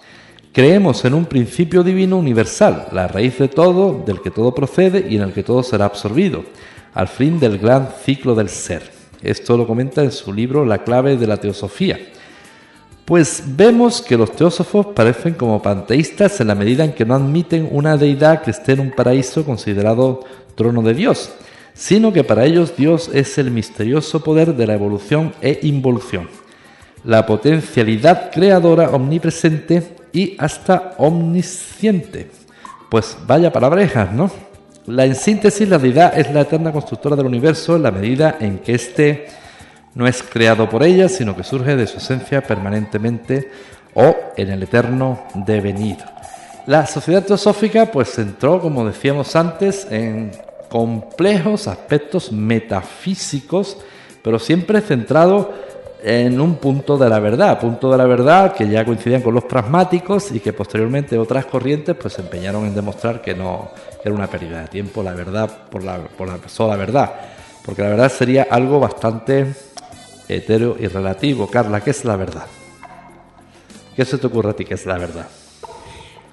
creemos 0.53 1.03
en 1.03 1.13
un 1.13 1.25
principio 1.25 1.83
divino 1.83 2.17
universal, 2.17 2.87
la 2.93 3.09
raíz 3.09 3.37
de 3.37 3.49
todo, 3.49 4.01
del 4.05 4.21
que 4.21 4.31
todo 4.31 4.55
procede 4.55 5.05
y 5.09 5.17
en 5.17 5.23
el 5.23 5.33
que 5.33 5.43
todo 5.43 5.61
será 5.61 5.85
absorbido, 5.85 6.45
al 6.93 7.09
fin 7.09 7.37
del 7.37 7.57
gran 7.57 7.89
ciclo 8.05 8.33
del 8.33 8.47
ser. 8.47 8.93
Esto 9.21 9.57
lo 9.57 9.67
comenta 9.67 10.03
en 10.03 10.13
su 10.13 10.31
libro 10.31 10.63
La 10.63 10.85
clave 10.85 11.17
de 11.17 11.27
la 11.27 11.35
teosofía. 11.35 11.99
Pues 13.05 13.43
vemos 13.45 14.01
que 14.01 14.17
los 14.17 14.31
teósofos 14.31 14.87
parecen 14.87 15.35
como 15.35 15.61
panteístas 15.61 16.41
en 16.41 16.47
la 16.47 16.55
medida 16.55 16.83
en 16.83 16.93
que 16.93 17.05
no 17.05 17.13
admiten 17.13 17.69
una 17.71 17.97
deidad 17.97 18.41
que 18.41 18.49
esté 18.49 18.71
en 18.71 18.79
un 18.79 18.91
paraíso 18.91 19.45
considerado 19.45 20.21
trono 20.55 20.81
de 20.81 20.95
Dios, 20.95 21.31
sino 21.75 22.11
que 22.11 22.23
para 22.23 22.45
ellos 22.45 22.75
Dios 22.75 23.11
es 23.13 23.37
el 23.37 23.51
misterioso 23.51 24.23
poder 24.23 24.55
de 24.55 24.65
la 24.65 24.73
evolución 24.73 25.33
e 25.39 25.59
involución, 25.61 26.29
la 27.03 27.27
potencialidad 27.27 28.31
creadora 28.31 28.89
omnipresente 28.89 29.97
y 30.11 30.35
hasta 30.39 30.95
omnisciente. 30.97 32.31
Pues 32.89 33.15
vaya 33.27 33.53
palabrejas, 33.53 34.11
¿no? 34.13 34.31
La 34.87 35.05
en 35.05 35.13
síntesis, 35.13 35.69
la 35.69 35.77
deidad 35.77 36.17
es 36.17 36.33
la 36.33 36.41
eterna 36.41 36.71
constructora 36.71 37.15
del 37.15 37.27
universo 37.27 37.75
en 37.75 37.83
la 37.83 37.91
medida 37.91 38.37
en 38.39 38.59
que 38.59 38.73
éste 38.73 39.27
no 39.95 40.07
es 40.07 40.21
creado 40.21 40.69
por 40.69 40.83
ella, 40.83 41.09
sino 41.09 41.35
que 41.35 41.43
surge 41.43 41.75
de 41.75 41.87
su 41.87 41.97
esencia 41.97 42.41
permanentemente 42.41 43.49
o 43.93 44.15
en 44.37 44.51
el 44.51 44.63
eterno 44.63 45.23
devenir. 45.33 45.97
La 46.67 46.85
sociedad 46.85 47.23
teosófica 47.23 47.87
pues 47.87 48.17
entró, 48.19 48.59
como 48.61 48.85
decíamos 48.85 49.35
antes, 49.35 49.87
en 49.89 50.31
complejos 50.69 51.67
aspectos 51.67 52.31
metafísicos, 52.31 53.77
pero 54.21 54.39
siempre 54.39 54.81
centrado 54.81 55.53
en 56.03 56.39
un 56.41 56.55
punto 56.55 56.97
de 56.97 57.09
la 57.09 57.19
verdad, 57.19 57.59
punto 57.59 57.91
de 57.91 57.97
la 57.97 58.05
verdad 58.05 58.53
que 58.53 58.67
ya 58.67 58.83
coincidían 58.83 59.21
con 59.21 59.33
los 59.33 59.45
pragmáticos 59.45 60.31
y 60.31 60.39
que 60.39 60.53
posteriormente 60.53 61.17
otras 61.17 61.45
corrientes 61.45 61.95
pues 61.95 62.13
se 62.13 62.21
empeñaron 62.21 62.65
en 62.65 62.75
demostrar 62.75 63.21
que 63.21 63.33
no 63.33 63.69
era 64.03 64.13
una 64.13 64.27
pérdida 64.27 64.61
de 64.61 64.67
tiempo 64.67 65.01
la 65.01 65.13
verdad 65.13 65.49
por 65.69 65.83
la, 65.83 65.97
por 65.97 66.27
la 66.27 66.37
sola 66.47 66.75
verdad, 66.75 67.11
porque 67.63 67.81
la 67.81 67.89
verdad 67.89 68.11
sería 68.11 68.47
algo 68.51 68.79
bastante 68.79 69.47
etéreo 70.27 70.75
y 70.79 70.87
relativo. 70.87 71.47
Carla, 71.47 71.81
¿qué 71.81 71.91
es 71.91 72.05
la 72.05 72.15
verdad? 72.15 72.45
¿Qué 73.95 74.03
se 74.03 74.17
te 74.17 74.27
ocurre 74.27 74.51
a 74.51 74.53
ti 74.53 74.65
que 74.65 74.73
es 74.73 74.85
la 74.85 74.97
verdad? 74.97 75.27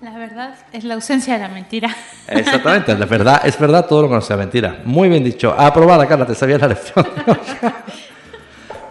La 0.02 0.18
verdad 0.18 0.56
es 0.72 0.82
la 0.82 0.94
ausencia 0.94 1.34
de 1.34 1.40
la 1.40 1.48
mentira. 1.48 1.94
Exactamente, 2.26 2.96
la 2.98 3.06
verdad 3.06 3.42
es 3.44 3.56
verdad 3.56 3.86
todo 3.86 4.02
lo 4.02 4.08
que 4.08 4.14
no 4.14 4.20
sea 4.20 4.36
mentira. 4.36 4.80
Muy 4.84 5.08
bien 5.08 5.22
dicho. 5.22 5.54
Aprobada, 5.56 6.08
Carla, 6.08 6.26
te 6.26 6.34
sabías 6.34 6.60
la 6.60 6.68
lección. 6.68 7.06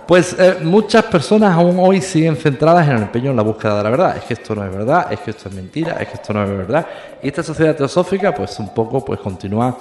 Pues 0.08 0.36
eh, 0.38 0.58
muchas 0.62 1.06
personas 1.06 1.56
aún 1.56 1.78
hoy 1.80 2.02
siguen 2.02 2.36
centradas 2.36 2.86
en 2.86 2.98
el 2.98 3.04
empeño 3.04 3.32
en 3.32 3.38
la 3.38 3.44
búsqueda 3.44 3.78
de 3.78 3.84
la 3.84 3.90
verdad. 3.92 4.18
Es 4.18 4.26
que 4.26 4.34
esto 4.34 4.54
no 4.54 4.66
es 4.66 4.70
verdad, 4.70 5.08
es 5.10 5.22
que 5.22 5.32
esto 5.32 5.48
es 5.48 5.56
mentira, 5.56 5.94
es 6.02 6.10
que 6.10 6.16
esto 6.16 6.34
no 6.34 6.44
es 6.44 6.50
verdad. 6.50 6.86
Y 7.24 7.30
esta 7.30 7.42
sociedad 7.42 7.78
teosófica, 7.78 8.36
pues 8.36 8.60
un 8.60 8.74
poco, 8.74 9.06
pues 9.06 9.22
continúa. 9.22 9.78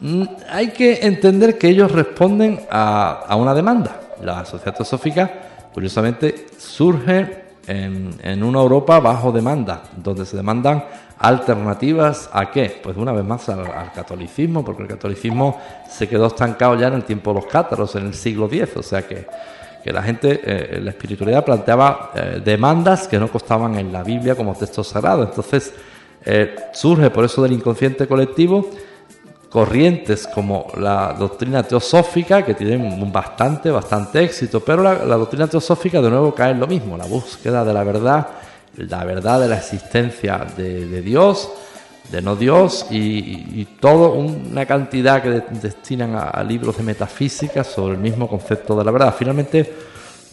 Mm, 0.00 0.24
hay 0.50 0.70
que 0.70 1.06
entender 1.06 1.58
que 1.58 1.68
ellos 1.68 1.92
responden 1.92 2.60
a, 2.72 3.24
a 3.28 3.36
una 3.36 3.54
demanda 3.54 4.01
la 4.22 4.44
sociedad 4.44 4.74
teosófica, 4.74 5.30
curiosamente, 5.72 6.46
surge 6.58 7.42
en, 7.66 8.42
una 8.42 8.60
Europa 8.60 8.98
bajo 9.00 9.32
demanda, 9.32 9.82
donde 9.96 10.26
se 10.26 10.36
demandan 10.36 10.84
alternativas 11.18 12.28
a 12.32 12.50
qué? 12.50 12.80
Pues 12.82 12.96
una 12.96 13.12
vez 13.12 13.24
más 13.24 13.48
al, 13.48 13.92
catolicismo, 13.92 14.64
porque 14.64 14.82
el 14.82 14.88
catolicismo 14.88 15.60
se 15.88 16.08
quedó 16.08 16.26
estancado 16.26 16.74
ya 16.76 16.88
en 16.88 16.94
el 16.94 17.04
tiempo 17.04 17.30
de 17.32 17.40
los 17.40 17.46
cátaros, 17.46 17.94
en 17.94 18.06
el 18.06 18.14
siglo 18.14 18.46
X, 18.46 18.76
o 18.76 18.82
sea 18.82 19.06
que, 19.06 19.26
que 19.84 19.92
la 19.92 20.02
gente, 20.02 20.40
eh, 20.44 20.80
la 20.80 20.90
espiritualidad 20.90 21.44
planteaba 21.44 22.10
eh, 22.14 22.42
demandas 22.44 23.06
que 23.06 23.18
no 23.18 23.28
costaban 23.28 23.76
en 23.76 23.92
la 23.92 24.02
Biblia 24.02 24.34
como 24.34 24.54
texto 24.54 24.82
sagrado. 24.82 25.22
Entonces, 25.22 25.72
eh, 26.24 26.54
surge 26.72 27.10
por 27.10 27.24
eso 27.24 27.42
del 27.42 27.52
inconsciente 27.52 28.06
colectivo 28.06 28.70
corrientes 29.52 30.26
como 30.26 30.68
la 30.78 31.12
doctrina 31.12 31.62
teosófica, 31.62 32.42
que 32.42 32.54
tienen 32.54 33.12
bastante, 33.12 33.70
bastante 33.70 34.24
éxito, 34.24 34.60
pero 34.60 34.82
la, 34.82 34.94
doctrina 35.16 35.46
teosófica 35.46 36.00
de 36.00 36.08
nuevo 36.08 36.34
cae 36.34 36.52
en 36.52 36.60
lo 36.60 36.66
mismo, 36.66 36.96
la 36.96 37.04
búsqueda 37.04 37.62
de 37.62 37.74
la 37.74 37.84
verdad, 37.84 38.28
la 38.78 39.04
verdad 39.04 39.40
de 39.40 39.48
la 39.48 39.58
existencia 39.58 40.46
de, 40.56 41.02
Dios, 41.02 41.50
de 42.10 42.22
no 42.22 42.34
Dios, 42.34 42.86
y, 42.90 42.98
y, 42.98 43.68
todo 43.78 44.14
una 44.14 44.64
cantidad 44.64 45.22
que 45.22 45.42
destinan 45.60 46.16
a, 46.16 46.42
libros 46.42 46.78
de 46.78 46.84
metafísica 46.84 47.62
sobre 47.62 47.96
el 47.96 48.00
mismo 48.00 48.26
concepto 48.28 48.74
de 48.74 48.84
la 48.84 48.90
verdad. 48.90 49.14
Finalmente, 49.18 49.70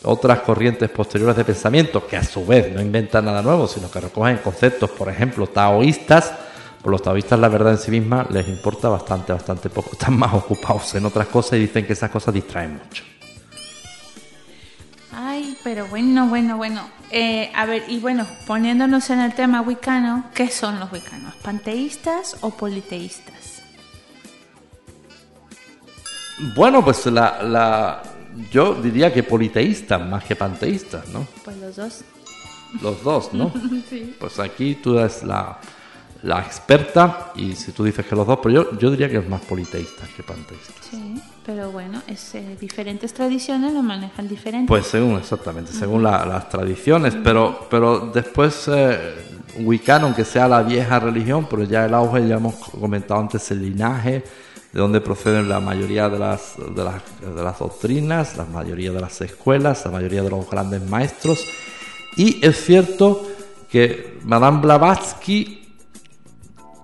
otras 0.03 0.39
corrientes 0.39 0.89
posteriores 0.89 1.35
de 1.35 1.43
pensamiento, 1.43 2.07
que 2.07 2.15
a 2.15 2.23
su 2.23 2.45
vez 2.45 2.71
no 2.73 2.81
inventan 2.81 3.25
nada 3.25 3.41
nuevo, 3.41 3.67
sino 3.67 3.91
que 3.91 3.99
recogen 3.99 4.37
conceptos, 4.37 4.89
por 4.91 5.09
ejemplo, 5.09 5.45
taoístas, 5.47 6.31
por 6.81 6.91
los 6.91 7.01
taoístas 7.01 7.39
la 7.39 7.49
verdad 7.49 7.73
en 7.73 7.77
sí 7.77 7.91
misma 7.91 8.25
les 8.29 8.47
importa 8.47 8.89
bastante, 8.89 9.33
bastante 9.33 9.69
poco. 9.69 9.91
Están 9.93 10.17
más 10.17 10.33
ocupados 10.33 10.95
en 10.95 11.05
otras 11.05 11.27
cosas 11.27 11.53
y 11.53 11.61
dicen 11.61 11.85
que 11.85 11.93
esas 11.93 12.09
cosas 12.09 12.33
distraen 12.33 12.77
mucho. 12.77 13.03
Ay, 15.11 15.57
pero 15.63 15.87
bueno, 15.87 16.27
bueno, 16.27 16.57
bueno. 16.57 16.89
Eh, 17.11 17.51
a 17.55 17.65
ver, 17.65 17.83
y 17.87 17.99
bueno, 17.99 18.25
poniéndonos 18.45 19.09
en 19.09 19.19
el 19.19 19.33
tema 19.33 19.61
wicano, 19.61 20.25
¿qué 20.33 20.49
son 20.49 20.79
los 20.79 20.91
wicanos? 20.91 21.35
¿Panteístas 21.37 22.37
o 22.41 22.51
politeístas? 22.51 23.63
Bueno, 26.55 26.83
pues 26.85 27.05
la, 27.07 27.43
la, 27.43 28.03
yo 28.51 28.75
diría 28.75 29.11
que 29.11 29.23
politeístas 29.23 29.99
más 30.07 30.23
que 30.23 30.35
panteístas, 30.35 31.09
¿no? 31.09 31.27
Pues 31.43 31.57
los 31.57 31.75
dos. 31.75 32.03
Los 32.81 33.03
dos, 33.03 33.33
¿no? 33.33 33.51
sí. 33.89 34.15
Pues 34.19 34.39
aquí 34.39 34.75
tú 34.75 34.97
eres 34.97 35.23
la, 35.23 35.59
la 36.23 36.39
experta 36.41 37.31
y 37.35 37.53
si 37.55 37.71
tú 37.71 37.83
dices 37.83 38.05
que 38.05 38.15
los 38.15 38.27
dos, 38.27 38.39
pero 38.43 38.63
yo, 38.63 38.77
yo 38.77 38.91
diría 38.91 39.09
que 39.09 39.17
es 39.17 39.29
más 39.29 39.41
politeísta 39.41 40.05
que 40.15 40.21
panteísta. 40.21 40.73
Sí, 40.89 41.15
pero 41.45 41.71
bueno, 41.71 42.01
es, 42.07 42.35
eh, 42.35 42.57
diferentes 42.59 43.13
tradiciones 43.13 43.73
lo 43.73 43.81
manejan 43.81 44.27
diferente. 44.27 44.67
Pues 44.67 44.87
según, 44.87 45.17
exactamente, 45.17 45.71
según 45.71 46.03
las 46.03 46.49
tradiciones, 46.49 47.15
pero, 47.23 47.67
pero 47.69 48.11
después 48.13 48.69
eh, 48.73 49.15
Wiccan, 49.59 50.03
aunque 50.03 50.25
sea 50.25 50.47
la 50.47 50.61
vieja 50.61 50.99
religión, 50.99 51.47
pero 51.49 51.63
ya 51.63 51.85
el 51.85 51.93
auge, 51.93 52.27
ya 52.27 52.35
hemos 52.35 52.55
comentado 52.55 53.21
antes 53.21 53.49
el 53.51 53.61
linaje, 53.61 54.23
de 54.73 54.79
donde 54.79 55.01
proceden 55.01 55.47
la 55.49 55.59
mayoría 55.59 56.09
de 56.09 56.19
las, 56.19 56.55
de 56.57 56.83
las, 56.83 57.01
de 57.21 57.43
las 57.43 57.57
doctrinas, 57.57 58.37
la 58.37 58.45
mayoría 58.45 58.91
de 58.91 59.01
las 59.01 59.19
escuelas, 59.21 59.83
la 59.85 59.91
mayoría 59.91 60.21
de 60.21 60.29
los 60.29 60.49
grandes 60.49 60.87
maestros. 60.87 61.43
Y 62.17 62.45
es 62.45 62.63
cierto 62.65 63.27
que 63.71 64.19
Madame 64.25 64.61
Blavatsky 64.61 65.58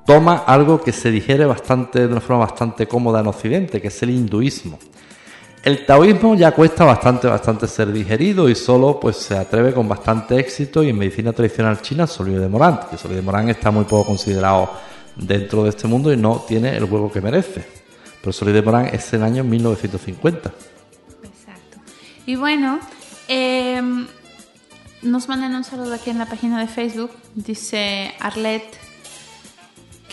toma 0.06 0.44
algo 0.46 0.82
que 0.82 0.92
se 0.92 1.12
digiere 1.12 1.46
bastante, 1.46 2.00
de 2.00 2.08
una 2.08 2.22
forma 2.22 2.46
bastante 2.46 2.88
cómoda 2.88 3.20
en 3.20 3.28
Occidente, 3.28 3.82
que 3.82 3.88
es 3.88 4.04
el 4.04 4.12
hinduismo. 4.12 4.78
El 5.64 5.84
taoísmo 5.84 6.36
ya 6.36 6.52
cuesta 6.52 6.86
bastante, 6.86 7.28
bastante 7.28 7.68
ser 7.68 7.92
digerido 7.92 8.48
y 8.48 8.54
solo 8.54 9.00
pues 9.00 9.16
se 9.16 9.36
atreve 9.36 9.74
con 9.74 9.90
bastante 9.90 10.38
éxito 10.38 10.84
y 10.84 10.90
en 10.90 10.98
medicina 10.98 11.34
tradicional 11.34 11.82
china 11.82 12.06
Solio 12.06 12.40
de 12.40 12.48
Morán, 12.48 12.82
que 12.88 13.22
Morán 13.24 13.50
está 13.50 13.72
muy 13.72 13.86
poco 13.86 14.06
considerado 14.06 14.70
dentro 15.16 15.64
de 15.64 15.72
este 15.72 15.88
mundo 15.88 16.14
y 16.14 16.18
no 16.18 16.46
tiene 16.48 16.78
el 16.78 16.84
huevo 16.84 17.12
que 17.12 17.20
merece. 17.20 17.66
Pero 18.22 18.32
Solio 18.32 18.54
de 18.54 18.62
Morán 18.62 18.90
es 18.94 19.12
el 19.14 19.24
año 19.24 19.44
1950. 19.44 20.52
Exacto. 21.24 21.80
Y 22.28 22.36
bueno, 22.36 22.80
em, 23.28 24.06
nos 25.02 25.28
mandan 25.28 25.56
un 25.56 25.64
saludo 25.64 25.96
aquí 25.96 26.12
en 26.12 26.20
la 26.20 26.28
página 26.28 26.60
de 26.60 26.68
Facebook. 26.68 27.10
Dice 27.34 28.14
Arlette 28.20 28.85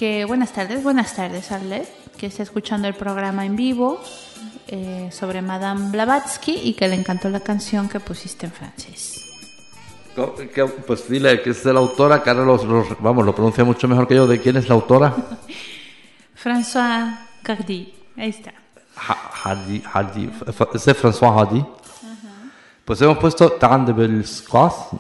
que 0.03 0.24
buenas 0.24 0.53
tardes, 0.53 0.82
buenas 0.82 1.14
tardes 1.14 1.53
Arlet, 1.53 1.88
que 2.16 2.26
está 2.26 2.42
escuchando 2.42 2.88
el 2.88 2.94
programa 2.94 3.46
en 3.46 3.55
vivo 3.55 4.00
eh, 4.66 5.09
sobre 5.12 5.42
Madame 5.42 5.92
Blavatsky 5.92 6.59
y 6.64 6.74
que 6.74 6.88
le 6.88 6.96
encantó 6.96 7.28
la 7.28 7.38
canción 7.38 7.88
que 7.88 8.00
pusiste 8.00 8.46
en 8.46 8.53
francés. 8.53 9.30
Pues 10.88 11.09
dile 11.09 11.40
que 11.40 11.50
es 11.50 11.62
de 11.62 11.72
la 11.72 11.78
autora, 11.78 12.20
Carlos, 12.20 12.66
vamos, 12.98 13.24
lo 13.24 13.32
pronuncia 13.32 13.62
mucho 13.62 13.86
mejor 13.86 14.09
que 14.09 14.16
yo. 14.16 14.26
¿De 14.26 14.40
quién 14.40 14.57
es 14.57 14.68
la 14.68 14.74
autora? 14.74 15.14
François 16.34 17.20
Hardy, 17.44 17.94
ahí 18.16 18.30
está. 18.30 18.53
Hardy, 18.96 19.82
Hardy, 19.82 20.30
¿es 20.74 20.86
François 21.00 21.32
Hardy? 21.32 21.64
Pues 22.85 23.01
hemos 23.01 23.18
puesto 23.18 23.49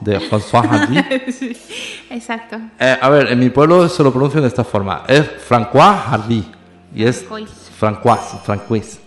de 0.00 0.20
François 0.20 0.64
exacto. 2.10 2.56
Eh, 2.78 2.96
a 3.00 3.08
ver, 3.08 3.32
en 3.32 3.38
mi 3.40 3.50
pueblo 3.50 3.88
se 3.88 4.02
lo 4.02 4.12
pronuncian 4.12 4.42
de 4.42 4.48
esta 4.48 4.62
forma. 4.64 5.02
Es 5.08 5.24
François 5.48 5.96
Hardy. 6.06 6.44
Y 6.94 7.04
es 7.04 7.24
Francois. 7.24 7.50
Francois, 7.76 8.20
Francois. 8.44 8.98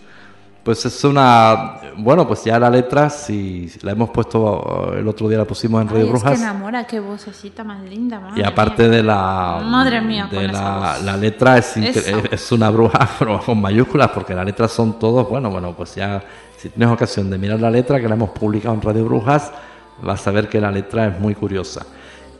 Pues 0.62 0.84
es 0.84 1.04
una... 1.04 1.76
Bueno, 1.96 2.26
pues 2.26 2.42
ya 2.44 2.58
la 2.58 2.68
letra, 2.68 3.08
si 3.08 3.70
la 3.82 3.92
hemos 3.92 4.10
puesto, 4.10 4.92
eh, 4.94 4.98
el 4.98 5.06
otro 5.08 5.28
día 5.28 5.38
la 5.38 5.44
pusimos 5.44 5.80
en 5.80 5.88
Ay, 5.88 5.94
Radio 5.94 6.04
es 6.06 6.12
que 6.12 6.18
Brujas. 6.18 6.40
enamora, 6.40 6.84
qué 6.86 6.98
vocecita 6.98 7.62
más 7.62 7.80
linda. 7.84 8.18
madre 8.18 8.42
Y 8.42 8.44
aparte 8.44 8.82
mía. 8.82 8.96
de 8.96 9.02
la... 9.04 9.60
Madre 9.64 10.00
mía, 10.00 10.28
de 10.30 10.48
la, 10.48 10.98
la 11.04 11.16
letra 11.16 11.56
es, 11.58 11.76
es- 11.76 12.08
es 12.32 12.52
una 12.52 12.68
bruja, 12.70 13.08
con 13.46 13.60
mayúsculas, 13.60 14.10
porque 14.10 14.34
las 14.34 14.44
letras 14.44 14.72
son 14.72 14.98
todos, 14.98 15.28
bueno, 15.28 15.48
bueno, 15.50 15.72
pues 15.72 15.94
ya, 15.94 16.20
si 16.66 16.70
tienes 16.70 16.92
ocasión 16.92 17.30
de 17.30 17.38
mirar 17.38 17.60
la 17.60 17.70
letra 17.70 18.00
que 18.00 18.08
la 18.08 18.16
hemos 18.16 18.30
publicado 18.30 18.74
en 18.74 18.82
Radio 18.82 19.04
Brujas, 19.04 19.52
vas 20.02 20.26
a 20.26 20.32
ver 20.32 20.48
que 20.48 20.60
la 20.60 20.72
letra 20.72 21.06
es 21.06 21.20
muy 21.20 21.32
curiosa. 21.34 21.86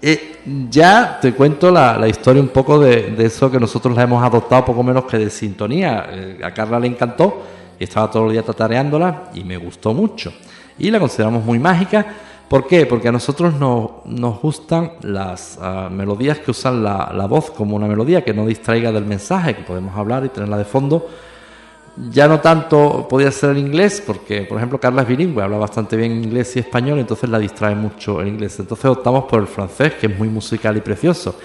Eh, 0.02 0.40
ya 0.68 1.18
te 1.20 1.32
cuento 1.32 1.70
la, 1.70 1.96
la 1.96 2.08
historia 2.08 2.42
un 2.42 2.48
poco 2.48 2.80
de, 2.80 3.12
de 3.12 3.26
eso 3.26 3.48
que 3.50 3.60
nosotros 3.60 3.94
la 3.94 4.02
hemos 4.02 4.22
adoptado 4.24 4.64
poco 4.64 4.82
menos 4.82 5.04
que 5.04 5.18
de 5.18 5.30
sintonía. 5.30 6.06
Eh, 6.10 6.40
a 6.42 6.50
Carla 6.52 6.80
le 6.80 6.88
encantó 6.88 7.42
y 7.78 7.84
estaba 7.84 8.10
todo 8.10 8.26
el 8.26 8.32
día 8.32 8.42
tatareándola 8.42 9.30
y 9.32 9.44
me 9.44 9.56
gustó 9.58 9.94
mucho. 9.94 10.32
Y 10.76 10.90
la 10.90 10.98
consideramos 10.98 11.44
muy 11.44 11.60
mágica. 11.60 12.04
¿Por 12.48 12.66
qué? 12.66 12.84
Porque 12.84 13.06
a 13.06 13.12
nosotros 13.12 13.54
nos, 13.54 14.04
nos 14.06 14.40
gustan 14.40 14.94
las 15.02 15.56
ah, 15.62 15.88
melodías 15.88 16.40
que 16.40 16.50
usan 16.50 16.82
la, 16.82 17.12
la 17.14 17.26
voz 17.26 17.52
como 17.52 17.76
una 17.76 17.86
melodía, 17.86 18.24
que 18.24 18.34
no 18.34 18.44
distraiga 18.44 18.90
del 18.90 19.04
mensaje, 19.04 19.54
que 19.54 19.62
podemos 19.62 19.96
hablar 19.96 20.24
y 20.24 20.30
tenerla 20.30 20.58
de 20.58 20.64
fondo. 20.64 21.06
Ya 22.12 22.28
no 22.28 22.40
tanto 22.40 23.07
podía 23.09 23.30
ser 23.30 23.51
el 23.51 23.59
inglés, 23.59 24.03
porque 24.07 24.42
por 24.42 24.59
ejemplo 24.59 24.78
Carla 24.78 25.03
es 25.03 25.09
bilingüe, 25.09 25.42
habla 25.42 25.57
bastante 25.57 25.97
bien 25.97 26.12
inglés 26.12 26.55
y 26.57 26.59
español, 26.59 26.99
entonces 26.99 27.30
la 27.30 27.38
distrae 27.38 27.74
mucho 27.74 28.20
el 28.20 28.28
inglés. 28.28 28.59
Entonces 28.61 28.84
optamos 28.84 29.24
por 29.24 29.40
el 29.40 29.47
francés, 29.47 29.94
que 29.94 30.07
es 30.07 30.18
muy 30.18 30.28
musical 30.28 30.76
y 30.76 30.82
precioso. 30.82 31.36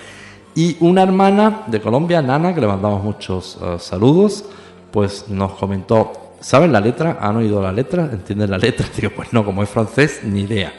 Y 0.53 0.75
una 0.81 1.03
hermana 1.03 1.63
de 1.67 1.79
Colombia, 1.79 2.21
Nana, 2.21 2.53
que 2.53 2.59
le 2.59 2.67
mandamos 2.67 3.01
muchos 3.01 3.57
eh, 3.61 3.77
saludos, 3.79 4.43
pues 4.91 5.29
nos 5.29 5.53
comentó, 5.53 6.11
¿saben 6.41 6.73
la 6.73 6.81
letra? 6.81 7.17
¿Han 7.21 7.37
oído 7.37 7.61
la 7.61 7.71
letra? 7.71 8.09
¿Entienden 8.11 8.51
la 8.51 8.57
letra? 8.57 8.85
Digo, 8.95 9.11
pues 9.15 9.31
no, 9.31 9.45
como 9.45 9.63
es 9.63 9.69
francés, 9.69 10.21
ni 10.23 10.41
idea. 10.41 10.73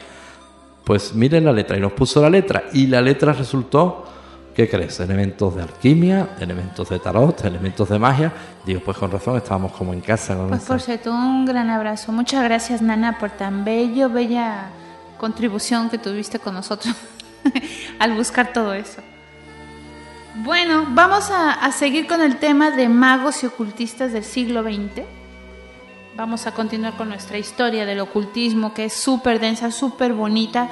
Pues 0.83 1.15
miren 1.15 1.45
la 1.45 1.51
letra 1.51 1.77
y 1.77 1.79
nos 1.79 1.93
puso 1.93 2.21
la 2.21 2.29
letra 2.29 2.65
y 2.73 2.85
la 2.87 3.01
letra 3.01 3.33
resultó, 3.33 4.05
¿qué 4.55 4.69
crees? 4.69 4.99
Elementos 4.99 5.55
de 5.55 5.63
alquimia, 5.63 6.29
elementos 6.39 6.89
de 6.89 6.99
tarot, 6.99 7.43
elementos 7.45 7.89
de 7.89 7.99
magia. 7.99 8.31
Digo, 8.65 8.81
pues 8.85 8.97
con 8.97 9.11
razón 9.11 9.37
estábamos 9.37 9.71
como 9.73 9.93
en 9.93 10.01
casa 10.01 10.35
con 10.35 10.49
Pues 10.49 10.61
esa- 10.63 10.67
por 10.73 10.81
cierto, 10.81 11.11
un 11.11 11.45
gran 11.45 11.69
abrazo. 11.69 12.11
Muchas 12.11 12.43
gracias, 12.43 12.81
Nana, 12.81 13.17
por 13.19 13.31
tan 13.31 13.65
bello, 13.65 14.09
bella 14.09 14.69
contribución 15.17 15.89
que 15.89 15.97
tuviste 15.97 16.39
con 16.39 16.53
nosotros 16.53 16.93
al 17.99 18.13
buscar 18.13 18.51
todo 18.53 18.73
eso. 18.73 19.01
Bueno, 20.43 20.87
vamos 20.89 21.29
a, 21.29 21.53
a 21.53 21.71
seguir 21.71 22.07
con 22.07 22.21
el 22.21 22.37
tema 22.37 22.71
de 22.71 22.89
magos 22.89 23.43
y 23.43 23.47
ocultistas 23.47 24.13
del 24.13 24.23
siglo 24.23 24.63
XX. 24.63 25.03
Vamos 26.15 26.45
a 26.47 26.51
continuar 26.53 26.93
con 26.95 27.09
nuestra 27.09 27.37
historia 27.37 27.85
del 27.85 27.99
ocultismo, 27.99 28.73
que 28.73 28.85
es 28.85 28.93
súper 28.93 29.39
densa, 29.39 29.71
súper 29.71 30.13
bonita. 30.13 30.69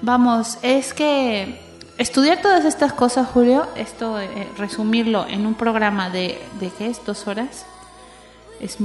Vamos, 0.00 0.58
es 0.62 0.92
que 0.94 1.60
estudiar 1.98 2.40
todas 2.42 2.64
estas 2.64 2.92
cosas, 2.92 3.28
Julio, 3.28 3.66
esto, 3.76 4.18
eh, 4.20 4.48
resumirlo 4.58 5.26
en 5.28 5.46
un 5.46 5.54
programa 5.54 6.10
de, 6.10 6.38
¿de 6.60 6.70
qué 6.76 6.88
es? 6.88 7.04
¿Dos 7.04 7.26
horas? 7.26 7.66
Es, 8.60 8.76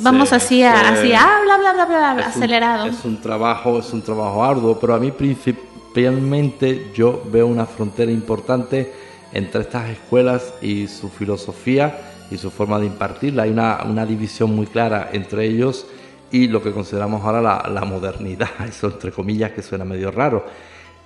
vamos 0.00 0.28
Sí, 0.30 0.34
así, 0.34 0.62
a, 0.64 0.72
sí. 0.76 0.84
así, 0.86 1.12
ah, 1.14 1.40
bla, 1.44 1.58
bla, 1.58 1.72
bla, 1.72 1.84
bla, 1.86 2.10
Es 2.20 2.26
un- 2.36 2.42
acelerado. 2.42 2.86
es 2.86 3.04
un 3.04 3.20
trabajo, 3.20 3.78
es 3.78 3.92
un 3.92 4.02
trabajo 4.02 4.44
arduo, 4.44 4.78
pero 4.78 4.94
a 4.94 4.98
mí 4.98 5.10
principalmente 5.12 6.90
yo 6.94 7.22
veo 7.26 7.46
una 7.46 7.66
frontera 7.66 8.10
importante 8.10 8.92
entre 9.32 9.62
estas 9.62 9.88
escuelas 9.90 10.54
y 10.60 10.86
su 10.88 11.08
filosofía 11.08 11.98
y 12.30 12.38
su 12.38 12.50
forma 12.50 12.78
de 12.78 12.86
impartirla. 12.86 13.44
Hay 13.44 13.50
una, 13.50 13.80
una 13.84 14.04
división 14.06 14.54
muy 14.54 14.66
clara 14.66 15.10
entre 15.12 15.46
ellos 15.46 15.86
y 16.30 16.48
lo 16.48 16.62
que 16.62 16.72
consideramos 16.72 17.24
ahora 17.24 17.40
la, 17.42 17.68
la 17.72 17.84
modernidad, 17.84 18.48
eso 18.68 18.88
entre 18.88 19.10
comillas 19.12 19.52
que 19.52 19.62
suena 19.62 19.84
medio 19.84 20.10
raro. 20.10 20.44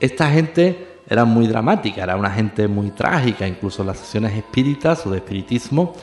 Esta 0.01 0.31
gente 0.31 0.96
era 1.09 1.25
muy 1.25 1.47
dramática, 1.47 2.03
era 2.03 2.17
una 2.17 2.31
gente 2.31 2.67
muy 2.67 2.91
trágica, 2.91 3.47
incluso 3.47 3.85
las 3.85 3.99
sesiones 3.99 4.35
espíritas 4.35 5.07
o 5.07 5.11
de 5.11 5.19
espiritismo 5.19 5.95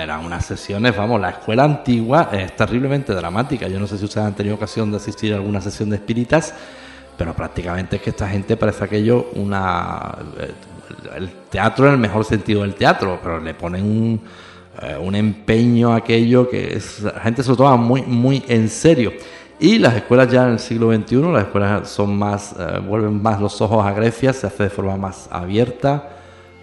eran 0.00 0.24
unas 0.24 0.46
sesiones, 0.46 0.96
vamos, 0.96 1.20
la 1.20 1.30
escuela 1.30 1.64
antigua 1.64 2.30
es 2.32 2.56
terriblemente 2.56 3.12
dramática. 3.12 3.68
Yo 3.68 3.78
no 3.78 3.86
sé 3.86 3.98
si 3.98 4.04
ustedes 4.04 4.26
han 4.26 4.34
tenido 4.34 4.54
ocasión 4.54 4.90
de 4.90 4.96
asistir 4.96 5.32
a 5.34 5.36
alguna 5.36 5.60
sesión 5.60 5.90
de 5.90 5.96
espíritas, 5.96 6.54
pero 7.18 7.34
prácticamente 7.34 7.96
es 7.96 8.02
que 8.02 8.10
esta 8.10 8.26
gente 8.28 8.56
parece 8.56 8.84
aquello 8.84 9.30
una 9.34 10.16
el 11.14 11.30
teatro 11.50 11.86
en 11.86 11.92
el 11.92 11.98
mejor 11.98 12.24
sentido 12.24 12.62
del 12.62 12.74
teatro, 12.74 13.18
pero 13.22 13.38
le 13.38 13.54
ponen 13.54 13.84
un, 13.84 14.20
eh, 14.80 14.96
un 14.96 15.14
empeño 15.14 15.92
a 15.92 15.96
aquello 15.96 16.48
que 16.48 16.74
es, 16.76 17.02
la 17.02 17.20
gente 17.20 17.42
se 17.42 17.50
lo 17.50 17.56
toma 17.56 17.76
muy 17.76 18.02
muy 18.02 18.42
en 18.48 18.68
serio. 18.68 19.12
Y 19.62 19.78
las 19.78 19.94
escuelas 19.94 20.28
ya 20.28 20.42
en 20.42 20.54
el 20.54 20.58
siglo 20.58 20.92
XXI, 20.92 21.22
las 21.30 21.44
escuelas 21.44 21.88
son 21.88 22.18
más, 22.18 22.52
eh, 22.58 22.80
vuelven 22.80 23.22
más 23.22 23.40
los 23.40 23.60
ojos 23.60 23.86
a 23.86 23.92
Grecia, 23.92 24.32
se 24.32 24.48
hace 24.48 24.64
de 24.64 24.70
forma 24.70 24.96
más 24.96 25.28
abierta, 25.30 26.16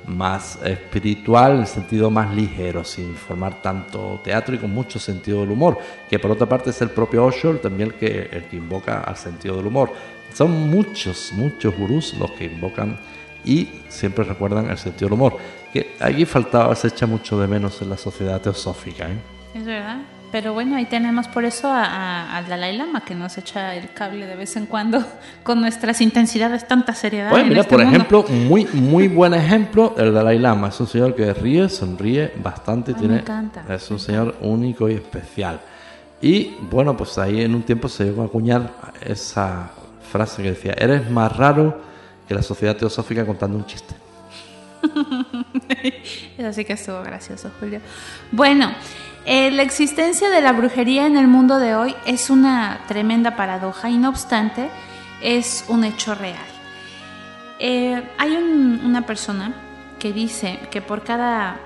más 0.06 0.60
espiritual, 0.66 1.54
en 1.54 1.60
el 1.62 1.68
sentido 1.68 2.10
más 2.10 2.36
ligero, 2.36 2.84
sin 2.84 3.16
formar 3.16 3.62
tanto 3.62 4.20
teatro 4.22 4.54
y 4.54 4.58
con 4.58 4.74
mucho 4.74 5.00
sentido 5.00 5.40
del 5.40 5.52
humor, 5.52 5.78
que 6.10 6.20
por 6.20 6.32
otra 6.32 6.50
parte 6.50 6.72
es 6.72 6.82
el 6.82 6.90
propio 6.90 7.24
Osho 7.24 7.56
también 7.60 7.92
el 7.92 7.96
que, 7.96 8.30
el 8.34 8.44
que 8.50 8.58
invoca 8.58 9.00
al 9.00 9.16
sentido 9.16 9.56
del 9.56 9.68
humor. 9.68 9.94
Son 10.34 10.52
muchos, 10.70 11.32
muchos 11.36 11.74
gurús 11.78 12.16
los 12.20 12.32
que 12.32 12.48
invocan 12.48 13.00
y 13.46 13.70
siempre 13.88 14.26
recuerdan 14.26 14.70
el 14.70 14.78
sentido 14.78 15.08
del 15.08 15.14
humor, 15.14 15.38
que 15.72 15.96
aquí 16.02 16.26
faltaba, 16.26 16.76
se 16.76 16.90
echa 16.90 17.06
mucho 17.06 17.40
de 17.40 17.48
menos 17.48 17.82
en 17.82 17.92
la 17.92 17.98
sociedad 17.98 18.42
teosófica. 18.42 19.10
¿eh? 19.10 19.16
Es 19.54 19.66
verdad. 19.66 20.02
Pero 20.32 20.54
bueno, 20.54 20.76
ahí 20.76 20.86
tenemos 20.86 21.28
por 21.28 21.44
eso 21.44 21.68
a, 21.70 21.84
a- 21.84 22.38
al 22.38 22.48
Dalai 22.48 22.78
Lama 22.78 23.02
que 23.04 23.16
nos 23.16 23.38
echa 23.40 23.74
el 23.76 23.92
cable 23.94 24.28
de 24.28 24.36
vez 24.36 24.56
en 24.58 24.68
cuando 24.68 25.04
con 25.44 25.60
nuestras 25.60 26.02
intensidades, 26.02 26.68
tanta 26.68 26.94
seriedad. 26.94 27.36
En 27.38 27.50
mira, 27.50 27.62
este 27.62 27.70
por 27.76 27.80
mundo. 27.84 27.96
ejemplo, 27.98 28.26
muy 28.30 28.66
muy 28.74 29.08
buen 29.08 29.34
ejemplo, 29.34 29.96
el 29.98 30.14
Dalai 30.14 30.38
Lama. 30.38 30.68
Es 30.70 30.80
un 30.80 30.88
señor 30.88 31.16
que 31.16 31.34
ríe, 31.34 31.68
sonríe 31.70 32.32
bastante, 32.44 32.92
Ay, 32.92 32.96
me 32.96 33.00
tiene, 33.00 33.20
encanta, 33.22 33.64
es 33.74 33.90
me 33.90 33.94
un 33.96 34.00
señor 34.00 34.36
único 34.42 34.88
y 34.88 34.94
especial. 34.94 35.60
Y 36.22 36.56
bueno, 36.70 36.96
pues 36.98 37.18
ahí 37.18 37.42
en 37.42 37.56
un 37.56 37.64
tiempo 37.64 37.88
se 37.90 38.04
llegó 38.04 38.22
a 38.22 38.26
acuñar 38.26 38.72
esa 39.02 39.72
frase 40.12 40.44
que 40.44 40.50
decía, 40.52 40.74
eres 40.78 41.10
más 41.10 41.36
raro 41.36 41.82
que 42.28 42.36
la 42.36 42.44
sociedad 42.44 42.76
teosófica 42.76 43.26
contando 43.26 43.58
un 43.58 43.66
chiste. 43.66 43.96
Eso 46.38 46.54
sí 46.54 46.66
que 46.66 46.74
estuvo 46.74 47.02
gracioso, 47.04 47.52
Julio. 47.60 47.80
Bueno, 48.32 48.72
eh, 49.32 49.52
la 49.52 49.62
existencia 49.62 50.30
de 50.30 50.42
la 50.42 50.52
brujería 50.54 51.06
en 51.06 51.16
el 51.16 51.28
mundo 51.28 51.60
de 51.60 51.76
hoy 51.76 51.96
es 52.06 52.30
una 52.32 52.80
tremenda 52.88 53.36
paradoja 53.36 53.90
y 53.90 53.98
no 53.98 54.10
obstante 54.10 54.70
es 55.22 55.66
un 55.68 55.84
hecho 55.84 56.16
real. 56.16 56.48
Eh, 57.60 58.02
hay 58.18 58.36
un- 58.38 58.82
una 58.84 59.02
persona 59.04 59.54
que 60.00 60.14
dice 60.14 60.60
que 60.72 60.82
por 60.82 61.04
cada 61.04 61.58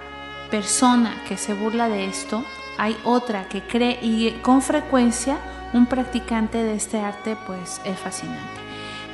persona 0.51 1.13
que 1.27 1.37
se 1.37 1.53
burla 1.53 1.87
de 1.87 2.05
esto, 2.05 2.43
hay 2.77 2.97
otra 3.03 3.47
que 3.47 3.61
cree 3.61 3.97
y 4.01 4.31
con 4.41 4.61
frecuencia 4.61 5.37
un 5.73 5.85
practicante 5.85 6.57
de 6.63 6.73
este 6.75 6.99
arte 6.99 7.37
pues 7.47 7.79
es 7.85 7.97
fascinante. 7.99 8.62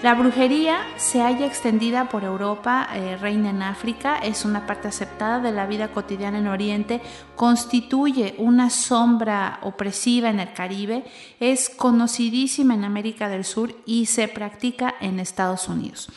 La 0.01 0.13
brujería 0.13 0.79
se 0.95 1.19
halla 1.19 1.45
extendida 1.45 2.07
por 2.07 2.23
Europa, 2.23 2.87
eh, 2.93 3.17
reina 3.17 3.49
en 3.49 3.61
África, 3.61 4.17
es 4.17 4.45
una 4.45 4.65
parte 4.65 4.87
aceptada 4.87 5.41
de 5.41 5.51
la 5.51 5.67
vida 5.67 5.89
cotidiana 5.89 6.37
en 6.37 6.47
Oriente, 6.47 7.01
constituye 7.35 8.33
una 8.37 8.69
sombra 8.69 9.59
opresiva 9.61 10.29
en 10.29 10.39
el 10.39 10.53
Caribe, 10.53 11.03
es 11.41 11.69
conocidísima 11.69 12.75
en 12.75 12.85
América 12.85 13.27
del 13.27 13.43
Sur 13.43 13.75
y 13.85 14.05
se 14.05 14.29
practica 14.29 14.95
en 15.01 15.19
Estados 15.19 15.67
Unidos. 15.67 16.07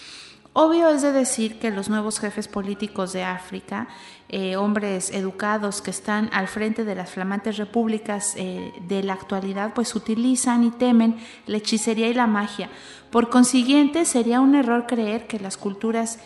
Obvio 0.53 0.89
es 0.91 1.03
de 1.03 1.11
decir 1.11 1.59
que 1.59 1.73
los 1.73 1.89
nuevos 1.89 2.21
jefes 2.21 2.47
políticos 2.47 3.13
de 3.13 3.25
África, 3.25 3.89
eh, 4.35 4.57
hombres 4.57 5.11
educados 5.11 5.83
que 5.83 5.91
están 5.91 6.31
al 6.33 6.49
frente 6.49 6.85
de 6.85 6.95
las 6.95 7.11
flamantes 7.11 7.59
repúblicas 7.59 8.33
eh, 8.37 8.73
de 8.89 9.03
la 9.03 9.13
actualidad, 9.13 9.75
pues 9.75 9.95
utilizan 9.95 10.65
y 10.65 10.71
temen 10.71 11.19
la 11.47 11.59
hechicería 11.59 12.09
y 12.09 12.15
la 12.15 12.27
magia. 12.27 12.71
Por 13.11 13.29
consiguiente, 13.29 14.07
sería 14.07 14.41
un 14.41 14.55
error 14.55 14.87
creer 14.87 15.27
que 15.27 15.39
las 15.39 15.59
culturas 15.59 16.19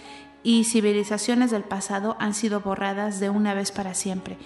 y 0.44 0.62
civilizaciones 0.62 1.50
del 1.50 1.64
pasado 1.64 2.16
han 2.20 2.32
sido 2.32 2.60
borradas 2.60 3.18
de 3.18 3.28
una 3.28 3.54
vez 3.54 3.72
para 3.72 3.94
siempre. 3.94 4.38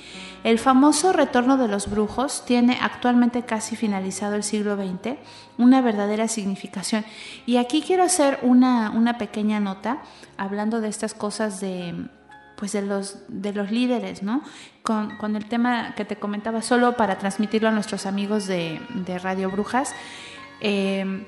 El 0.43 0.59
famoso 0.59 1.13
retorno 1.13 1.59
de 1.59 1.69
los 1.69 1.91
brujos 1.91 2.47
tiene 2.47 2.79
actualmente 2.81 3.43
casi 3.43 3.77
finalizado 3.77 4.37
el 4.37 4.43
siglo 4.43 4.77
XX 4.77 5.19
una 5.59 5.83
verdadera 5.83 6.29
significación. 6.29 7.05
Y 7.45 7.59
aquí 7.59 7.83
quiero 7.83 8.05
hacer 8.05 8.39
una, 8.41 8.91
una 8.91 9.19
pequeña 9.19 9.61
nota 9.61 10.01
hablando 10.39 10.81
de 10.81 10.89
estas 10.89 11.13
cosas 11.13 11.61
de 11.61 12.09
pues 12.61 12.73
de 12.73 12.83
los, 12.83 13.17
de 13.29 13.53
los 13.53 13.73
líderes, 13.73 14.23
¿no? 14.23 14.43
Con, 14.83 15.35
el 15.35 15.47
tema 15.47 15.95
que 15.97 16.05
te 16.05 16.17
comentaba, 16.17 16.63
solo 16.63 16.97
para 16.97 17.19
transmitirlo 17.19 17.69
a 17.69 17.73
nuestros 17.73 18.07
amigos 18.07 18.47
de, 18.47 18.81
de 18.95 19.19
Radio 19.19 19.51
Brujas. 19.51 19.95
Eh, 20.61 21.27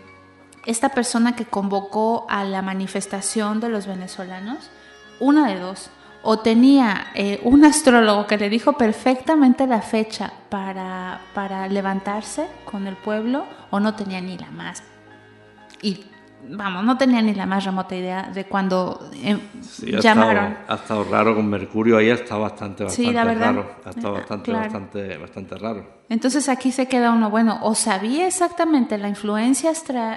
esta 0.66 0.90
persona 0.90 1.34
que 1.34 1.46
convocó 1.46 2.26
a 2.28 2.44
la 2.44 2.62
manifestación 2.62 3.60
de 3.60 3.70
los 3.70 3.86
venezolanos, 3.86 4.70
una 5.18 5.48
de 5.48 5.58
dos, 5.58 5.90
o 6.22 6.38
tenía 6.38 7.08
eh, 7.14 7.40
un 7.42 7.64
astrólogo 7.64 8.26
que 8.26 8.36
le 8.36 8.48
dijo 8.48 8.74
perfectamente 8.74 9.66
la 9.66 9.82
fecha 9.82 10.32
para, 10.50 11.20
para 11.34 11.66
levantarse 11.66 12.46
con 12.64 12.86
el 12.86 12.96
pueblo, 12.96 13.46
o 13.70 13.80
no 13.80 13.94
tenía 13.94 14.20
ni 14.20 14.38
la 14.38 14.50
más. 14.50 14.82
Y 15.80 16.04
vamos, 16.48 16.84
no 16.84 16.96
tenía 16.98 17.22
ni 17.22 17.34
la 17.34 17.46
más 17.46 17.64
remota 17.64 17.94
idea 17.94 18.30
de 18.32 18.44
cuando 18.44 19.10
eh, 19.22 19.38
llamaron. 20.00 20.56
ha 20.66 20.74
estado 20.74 21.04
raro 21.04 21.34
con 21.34 21.46
Mercurio, 21.48 21.98
ahí 21.98 22.10
ha 22.10 22.14
estado 22.14 22.42
bastante, 22.42 22.84
bastante 22.84 23.34
raro. 23.34 23.76
Ha 23.84 23.90
estado 23.90 24.14
bastante, 24.14 24.52
bastante, 24.52 25.18
bastante 25.18 25.54
raro. 25.56 25.86
Entonces 26.08 26.48
aquí 26.48 26.72
se 26.72 26.86
queda 26.86 27.12
uno, 27.12 27.30
bueno, 27.30 27.58
o 27.62 27.74
sabía 27.74 28.26
exactamente 28.26 28.98
la 28.98 29.08
influencia 29.08 29.72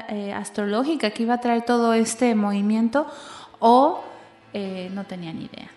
eh, 0.09 0.33
astrológica 0.33 1.11
que 1.11 1.23
iba 1.23 1.35
a 1.35 1.39
traer 1.39 1.63
todo 1.63 1.93
este 1.93 2.35
movimiento, 2.35 3.07
o 3.59 4.03
no 4.91 5.03
tenía 5.03 5.33
ni 5.33 5.45
idea. 5.45 5.74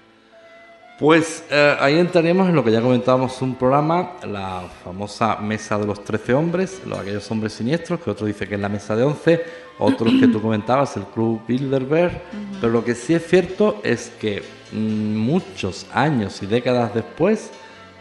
Pues 0.98 1.44
eh, 1.48 1.76
ahí 1.78 1.96
entraríamos 1.96 2.48
en 2.48 2.56
lo 2.56 2.64
que 2.64 2.72
ya 2.72 2.80
comentábamos 2.80 3.40
un 3.40 3.54
programa, 3.54 4.14
la 4.26 4.64
famosa 4.82 5.36
mesa 5.36 5.78
de 5.78 5.86
los 5.86 6.02
13 6.02 6.34
hombres, 6.34 6.82
los, 6.84 6.98
aquellos 6.98 7.30
hombres 7.30 7.52
siniestros, 7.52 8.00
que 8.00 8.10
otro 8.10 8.26
dice 8.26 8.48
que 8.48 8.56
es 8.56 8.60
la 8.60 8.68
mesa 8.68 8.96
de 8.96 9.04
11, 9.04 9.44
otros 9.78 10.12
que 10.18 10.26
tú 10.26 10.42
comentabas, 10.42 10.96
el 10.96 11.04
Club 11.04 11.40
Bilderberg, 11.46 12.20
pero 12.60 12.72
lo 12.72 12.84
que 12.84 12.96
sí 12.96 13.14
es 13.14 13.24
cierto 13.24 13.80
es 13.84 14.10
que 14.18 14.42
mm, 14.72 15.16
muchos 15.16 15.86
años 15.92 16.42
y 16.42 16.46
décadas 16.46 16.92
después, 16.92 17.52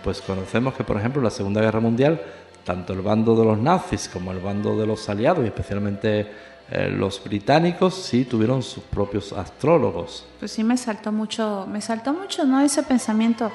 pues 0.04 0.20
conocemos 0.20 0.74
que, 0.74 0.84
por 0.84 0.98
ejemplo, 0.98 1.20
en 1.20 1.26
la 1.26 1.30
Segunda 1.30 1.62
Guerra 1.62 1.80
Mundial, 1.80 2.20
tanto 2.64 2.94
el 2.94 3.02
bando 3.02 3.36
de 3.36 3.46
los 3.46 3.60
nazis 3.60 4.10
como 4.12 4.32
el 4.32 4.40
bando 4.40 4.76
de 4.76 4.88
los 4.88 5.08
aliados, 5.08 5.44
y 5.44 5.48
especialmente 5.50 6.32
eh, 6.70 6.90
los 6.90 7.24
británicos 7.24 7.96
sí 7.96 8.26
tuvieron 8.26 8.62
sus 8.62 8.84
propios 8.84 9.32
astrólogos. 9.34 10.26
Pues 10.40 10.52
sí 10.52 10.64
me 10.64 10.78
saltó 10.78 11.12
mucho, 11.12 11.66
me 11.70 11.82
saltó 11.82 12.14
mucho, 12.14 12.46
¿no? 12.46 12.60
Ese 12.60 12.84
pensamiento 12.84 13.52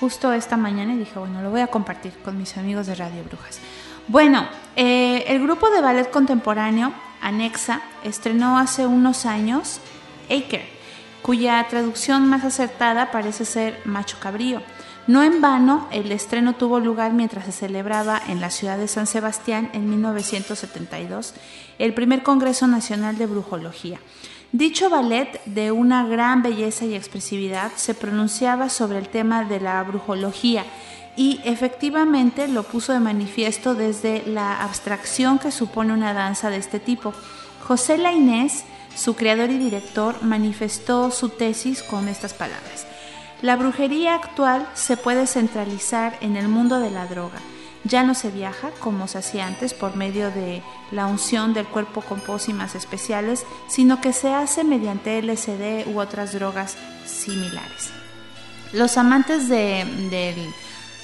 justo 0.00 0.32
esta 0.32 0.56
mañana 0.56 0.94
y 0.94 0.98
dije, 0.98 1.18
bueno, 1.18 1.42
lo 1.42 1.50
voy 1.50 1.60
a 1.60 1.66
compartir 1.66 2.12
con 2.24 2.38
mis 2.38 2.56
amigos 2.56 2.86
de 2.86 2.94
Radio 2.94 3.22
Brujas. 3.24 3.60
Bueno, 4.06 4.48
eh, 4.76 5.24
el 5.28 5.42
grupo 5.42 5.68
de 5.70 5.82
ballet 5.82 6.10
contemporáneo 6.10 6.92
Anexa 7.20 7.82
estrenó 8.04 8.58
hace 8.58 8.86
unos 8.86 9.26
años 9.26 9.80
Aker, 10.30 10.64
cuya 11.20 11.66
traducción 11.68 12.26
más 12.28 12.44
acertada 12.44 13.10
parece 13.10 13.44
ser 13.44 13.80
macho 13.84 14.18
cabrío. 14.20 14.62
No 15.08 15.22
en 15.22 15.40
vano, 15.40 15.88
el 15.90 16.12
estreno 16.12 16.54
tuvo 16.54 16.80
lugar 16.80 17.14
mientras 17.14 17.46
se 17.46 17.52
celebraba 17.52 18.20
en 18.28 18.42
la 18.42 18.50
ciudad 18.50 18.76
de 18.76 18.88
San 18.88 19.06
Sebastián 19.06 19.70
en 19.72 19.88
1972 19.88 21.32
el 21.78 21.94
primer 21.94 22.22
Congreso 22.22 22.66
Nacional 22.66 23.16
de 23.16 23.24
Brujología. 23.24 24.00
Dicho 24.52 24.90
ballet, 24.90 25.42
de 25.46 25.72
una 25.72 26.06
gran 26.06 26.42
belleza 26.42 26.84
y 26.84 26.94
expresividad, 26.94 27.72
se 27.76 27.94
pronunciaba 27.94 28.68
sobre 28.68 28.98
el 28.98 29.08
tema 29.08 29.44
de 29.44 29.60
la 29.60 29.82
brujología 29.82 30.66
y 31.16 31.40
efectivamente 31.42 32.46
lo 32.46 32.64
puso 32.64 32.92
de 32.92 33.00
manifiesto 33.00 33.74
desde 33.74 34.24
la 34.26 34.62
abstracción 34.62 35.38
que 35.38 35.52
supone 35.52 35.94
una 35.94 36.12
danza 36.12 36.50
de 36.50 36.58
este 36.58 36.80
tipo. 36.80 37.14
José 37.66 37.96
Lainés, 37.96 38.64
su 38.94 39.16
creador 39.16 39.50
y 39.50 39.56
director, 39.56 40.22
manifestó 40.22 41.10
su 41.10 41.30
tesis 41.30 41.82
con 41.82 42.08
estas 42.08 42.34
palabras. 42.34 42.87
La 43.40 43.54
brujería 43.54 44.16
actual 44.16 44.68
se 44.74 44.96
puede 44.96 45.26
centralizar 45.28 46.18
en 46.20 46.36
el 46.36 46.48
mundo 46.48 46.80
de 46.80 46.90
la 46.90 47.06
droga. 47.06 47.38
Ya 47.84 48.02
no 48.02 48.14
se 48.14 48.32
viaja 48.32 48.70
como 48.80 49.06
se 49.06 49.18
hacía 49.18 49.46
antes 49.46 49.74
por 49.74 49.94
medio 49.94 50.32
de 50.32 50.60
la 50.90 51.06
unción 51.06 51.54
del 51.54 51.66
cuerpo 51.66 52.00
con 52.00 52.20
pócimas 52.20 52.74
especiales, 52.74 53.46
sino 53.68 54.00
que 54.00 54.12
se 54.12 54.34
hace 54.34 54.64
mediante 54.64 55.22
LSD 55.22 55.86
u 55.86 56.00
otras 56.00 56.32
drogas 56.32 56.76
similares. 57.06 57.90
Los 58.72 58.98
amantes 58.98 59.48
del, 59.48 60.10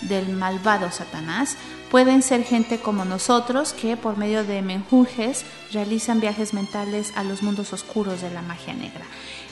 del 0.03 0.28
malvado 0.30 0.91
Satanás 0.91 1.57
pueden 1.89 2.20
ser 2.20 2.43
gente 2.43 2.80
como 2.80 3.05
nosotros 3.05 3.72
que 3.72 3.97
por 3.97 4.16
medio 4.16 4.43
de 4.43 4.61
menjurjes 4.61 5.45
realizan 5.72 6.18
viajes 6.18 6.53
mentales 6.53 7.12
a 7.14 7.22
los 7.22 7.45
mundos 7.45 7.72
oscuros 7.72 8.20
de 8.20 8.30
la 8.30 8.43
magia 8.43 8.74
negra. 8.74 9.05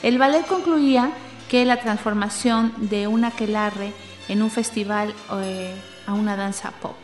El 0.03 0.17
ballet 0.17 0.45
concluía 0.45 1.13
que 1.53 1.65
la 1.65 1.77
transformación 1.79 2.73
de 2.77 3.05
un 3.05 3.25
aquelarre 3.25 3.93
en 4.27 4.41
un 4.41 4.49
festival 4.49 5.13
eh, 5.43 5.75
a 6.07 6.15
una 6.15 6.35
danza 6.35 6.71
pop. 6.71 6.95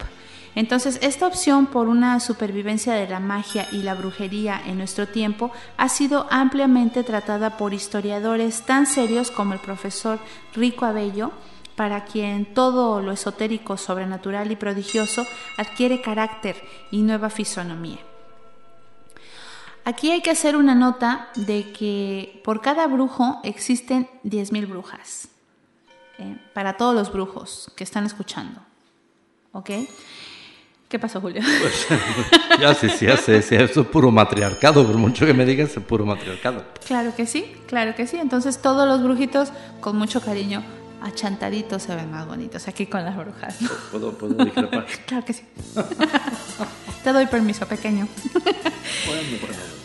Entonces, 0.55 0.97
esta 1.03 1.27
opción 1.27 1.67
por 1.67 1.87
una 1.87 2.19
supervivencia 2.19 2.93
de 2.93 3.07
la 3.07 3.19
magia 3.19 3.67
y 3.71 3.83
la 3.83 3.93
brujería 3.93 4.59
en 4.65 4.79
nuestro 4.79 5.07
tiempo 5.07 5.51
ha 5.77 5.87
sido 5.87 6.25
ampliamente 6.31 7.03
tratada 7.03 7.57
por 7.57 7.75
historiadores 7.75 8.63
tan 8.63 8.87
serios 8.87 9.29
como 9.29 9.53
el 9.53 9.59
profesor 9.59 10.17
Rico 10.55 10.85
Abello, 10.85 11.31
para 11.75 12.05
quien 12.05 12.51
todo 12.55 13.01
lo 13.03 13.11
esotérico, 13.11 13.77
sobrenatural 13.77 14.51
y 14.51 14.55
prodigioso 14.55 15.27
adquiere 15.57 16.01
carácter 16.01 16.55
y 16.89 17.03
nueva 17.03 17.29
fisonomía. 17.29 18.08
Aquí 19.89 20.11
hay 20.11 20.21
que 20.21 20.29
hacer 20.29 20.55
una 20.55 20.75
nota 20.75 21.29
de 21.35 21.71
que 21.71 22.43
por 22.43 22.61
cada 22.61 22.85
brujo 22.85 23.39
existen 23.43 24.07
10.000 24.23 24.67
brujas. 24.67 25.29
¿eh? 26.19 26.37
Para 26.53 26.77
todos 26.77 26.93
los 26.93 27.11
brujos 27.11 27.71
que 27.75 27.85
están 27.85 28.05
escuchando. 28.05 28.61
¿Ok? 29.51 29.71
¿Qué 30.87 30.99
pasó, 30.99 31.19
Julio? 31.19 31.41
Pues, 31.41 31.87
ya 32.61 32.75
sí, 32.75 32.87
sí, 32.87 33.07
sí, 33.41 33.55
eso 33.55 33.81
es 33.81 33.87
puro 33.87 34.11
matriarcado, 34.11 34.85
por 34.85 34.95
mucho 34.95 35.25
que 35.25 35.33
me 35.33 35.43
digas, 35.43 35.75
es 35.75 35.83
puro 35.83 36.05
matriarcado. 36.05 36.65
Claro 36.85 37.15
que 37.15 37.25
sí, 37.25 37.51
claro 37.65 37.95
que 37.95 38.05
sí. 38.05 38.17
Entonces 38.17 38.61
todos 38.61 38.87
los 38.87 39.01
brujitos, 39.01 39.49
con 39.81 39.97
mucho 39.97 40.21
cariño, 40.21 40.63
achantaditos 41.01 41.81
se 41.81 41.95
ven 41.95 42.11
más 42.11 42.27
bonitos 42.27 42.67
aquí 42.67 42.85
con 42.85 43.03
las 43.03 43.17
brujas. 43.17 43.57
¿Puedo, 43.89 44.15
puedo 44.15 44.45
discrepar? 44.45 44.85
claro 45.07 45.25
que 45.25 45.33
sí. 45.33 45.43
Te 47.03 47.11
doy 47.11 47.25
permiso, 47.25 47.65
pequeño. 47.65 48.07
Bueno, 49.07 49.78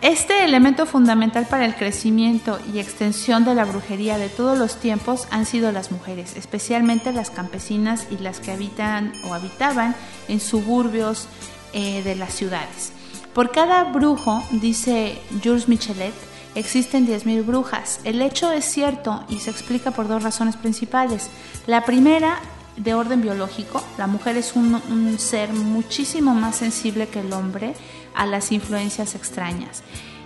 este 0.00 0.44
elemento 0.44 0.86
fundamental 0.86 1.46
para 1.46 1.66
el 1.66 1.74
crecimiento 1.74 2.58
y 2.72 2.78
extensión 2.78 3.44
de 3.44 3.54
la 3.54 3.64
brujería 3.64 4.18
de 4.18 4.28
todos 4.28 4.58
los 4.58 4.76
tiempos 4.76 5.28
han 5.30 5.46
sido 5.46 5.70
las 5.70 5.92
mujeres, 5.92 6.36
especialmente 6.36 7.12
las 7.12 7.30
campesinas 7.30 8.06
y 8.10 8.18
las 8.18 8.40
que 8.40 8.52
habitan 8.52 9.12
o 9.24 9.34
habitaban 9.34 9.94
en 10.28 10.40
suburbios 10.40 11.28
eh, 11.72 12.02
de 12.02 12.14
las 12.16 12.34
ciudades. 12.34 12.92
Por 13.34 13.52
cada 13.52 13.84
brujo, 13.84 14.42
dice 14.50 15.18
Jules 15.44 15.68
Michelet, 15.68 16.14
existen 16.54 17.06
10.000 17.06 17.44
brujas. 17.44 18.00
El 18.04 18.22
hecho 18.22 18.50
es 18.50 18.64
cierto 18.64 19.24
y 19.28 19.38
se 19.38 19.50
explica 19.50 19.90
por 19.90 20.08
dos 20.08 20.22
razones 20.22 20.56
principales. 20.56 21.28
La 21.66 21.84
primera, 21.84 22.40
de 22.78 22.94
orden 22.94 23.20
biológico, 23.20 23.84
la 23.98 24.06
mujer 24.06 24.36
es 24.36 24.54
un 24.54 25.18
ser 25.18 25.52
muchísimo 25.52 26.34
más 26.34 26.56
sensible 26.56 27.08
que 27.08 27.20
el 27.20 27.32
hombre 27.32 27.74
a 28.14 28.26
las 28.26 28.52
influencias 28.52 29.14
extrañas. 29.14 29.82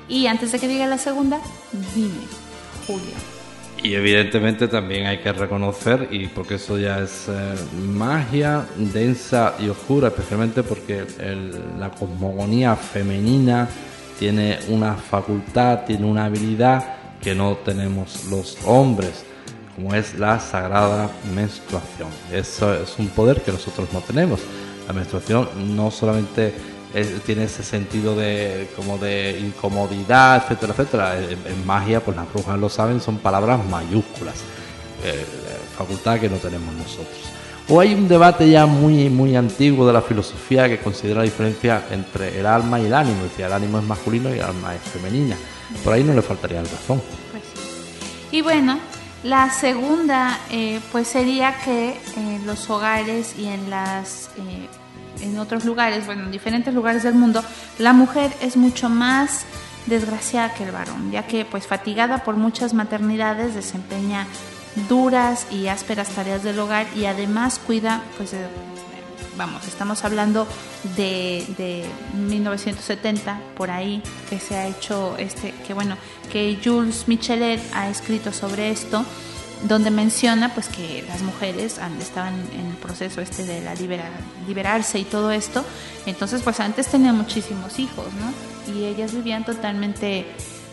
Y 0.09 0.27
antes 0.27 0.53
de 0.53 0.59
que 0.59 0.69
diga 0.69 0.87
la 0.87 0.99
segunda, 0.99 1.41
dime, 1.95 2.27
Julio. 2.87 3.15
Y 3.83 3.95
evidentemente 3.95 4.69
también 4.69 5.07
hay 5.07 5.19
que 5.19 5.33
reconocer, 5.33 6.09
y 6.13 6.29
porque 6.29 6.55
eso 6.55 6.79
ya 6.79 7.01
es 7.01 7.27
eh, 7.29 7.55
magia 7.75 8.65
densa 8.77 9.57
y 9.59 9.69
oscura, 9.69 10.09
especialmente 10.09 10.63
porque 10.63 11.05
la 11.79 11.91
cosmogonía 11.91 12.77
femenina 12.77 13.69
tiene 14.21 14.59
una 14.69 14.95
facultad, 14.95 15.81
tiene 15.85 16.07
una 16.07 16.27
habilidad 16.27 16.95
que 17.21 17.35
no 17.35 17.57
tenemos 17.57 18.27
los 18.31 18.57
hombres, 18.67 19.25
como 19.75 19.95
es 19.95 20.19
la 20.19 20.39
sagrada 20.39 21.11
menstruación. 21.35 22.09
Eso 22.33 22.75
es 22.75 22.95
un 22.99 23.09
poder 23.09 23.43
que 23.43 23.53
nosotros 23.53 23.89
no 23.93 24.01
tenemos. 24.01 24.41
La 24.87 24.93
menstruación 24.93 25.49
no 25.77 25.91
solamente 25.91 26.55
tiene 27.25 27.45
ese 27.45 27.63
sentido 27.63 28.15
de 28.15 28.69
como 28.77 28.99
de 28.99 29.39
incomodidad, 29.41 30.43
etcétera, 30.43 30.75
etcétera. 30.75 31.19
En, 31.19 31.67
magia, 31.67 32.01
pues 32.01 32.17
las 32.17 32.31
brujas 32.31 32.59
lo 32.59 32.69
saben, 32.69 33.01
son 33.01 33.19
palabras 33.19 33.65
mayúsculas, 33.67 34.35
eh, 35.05 35.25
facultad 35.77 36.21
que 36.21 36.29
no 36.29 36.37
tenemos 36.37 36.75
nosotros. 36.75 37.33
O 37.69 37.81
hay 37.81 37.95
un 37.95 38.09
debate 38.09 38.51
ya 38.51 38.67
muy, 38.67 39.09
muy 39.09 39.37
antiguo 39.37 39.87
de 39.87 39.93
la 39.93 40.03
filosofía 40.03 40.69
que 40.69 40.79
considera 40.79 41.21
la 41.21 41.25
diferencia 41.25 41.85
entre 41.91 42.39
el 42.39 42.45
alma 42.45 42.81
y 42.81 42.87
el 42.87 42.95
ánimo. 42.95 43.23
Decía, 43.23 43.47
el 43.47 43.53
ánimo 43.53 43.79
es 43.79 43.85
masculino 43.85 44.29
y 44.31 44.39
el 44.39 44.43
alma 44.43 44.75
es 44.75 44.83
femenina. 44.83 45.37
Por 45.83 45.93
ahí 45.93 46.05
no 46.05 46.13
le 46.13 46.23
faltaría 46.23 46.61
razón. 46.61 47.01
Pues 47.31 47.45
Y 48.33 48.43
bueno, 48.43 48.79
la 49.23 49.51
segunda 49.51 50.39
eh, 50.51 50.81
pues 50.91 51.09
sería 51.09 51.55
que 51.65 52.01
en 52.17 52.47
los 52.47 52.69
hogares 52.71 53.35
y 53.39 53.47
en 53.47 53.71
las 53.71 54.31
eh, 54.37 54.69
en 55.21 55.39
otros 55.39 55.65
lugares, 55.65 56.07
bueno, 56.07 56.25
en 56.25 56.33
diferentes 56.33 56.75
lugares 56.75 57.03
del 57.05 57.15
mundo, 57.15 57.45
la 57.79 57.93
mujer 57.93 58.33
es 58.41 58.57
mucho 58.57 58.89
más 58.89 59.45
desgraciada 59.87 60.55
que 60.55 60.65
el 60.65 60.73
varón, 60.73 61.11
ya 61.11 61.27
que 61.27 61.45
pues 61.45 61.67
fatigada 61.67 62.25
por 62.25 62.37
muchas 62.37 62.75
maternidades 62.75 63.55
desempeña 63.55 64.27
duras 64.89 65.47
y 65.51 65.69
ásperas 65.69 66.09
tareas 66.09 66.43
del 66.43 66.59
hogar 66.59 66.87
y 66.97 67.05
además 67.05 67.61
cuida 67.65 68.03
pues 68.17 68.35
vamos, 69.37 69.67
estamos 69.67 70.05
hablando 70.05 70.47
de, 70.97 71.45
de 71.57 71.85
1970, 72.15 73.41
por 73.57 73.71
ahí, 73.71 74.03
que 74.29 74.39
se 74.39 74.57
ha 74.57 74.67
hecho 74.67 75.17
este, 75.19 75.53
que 75.67 75.75
bueno, 75.75 75.97
que 76.31 76.59
Jules 76.63 77.09
Michelet 77.09 77.61
ha 77.75 77.89
escrito 77.89 78.33
sobre 78.33 78.71
esto 78.71 79.05
donde 79.63 79.91
menciona 79.91 80.53
pues 80.55 80.69
que 80.69 81.05
las 81.09 81.23
mujeres 81.23 81.79
estaban 82.01 82.35
en 82.53 82.67
el 82.67 82.77
proceso 82.77 83.21
este 83.21 83.45
de 83.45 83.61
la 83.61 83.75
liberarse 84.47 84.99
y 84.99 85.05
todo 85.05 85.31
esto, 85.31 85.65
entonces 86.07 86.43
pues 86.43 86.59
antes 86.61 86.89
tenían 86.89 87.17
muchísimos 87.17 87.79
hijos, 87.79 88.07
¿no? 88.15 88.75
Y 88.75 88.85
ellas 88.85 89.15
vivían 89.15 89.45
totalmente 89.45 90.27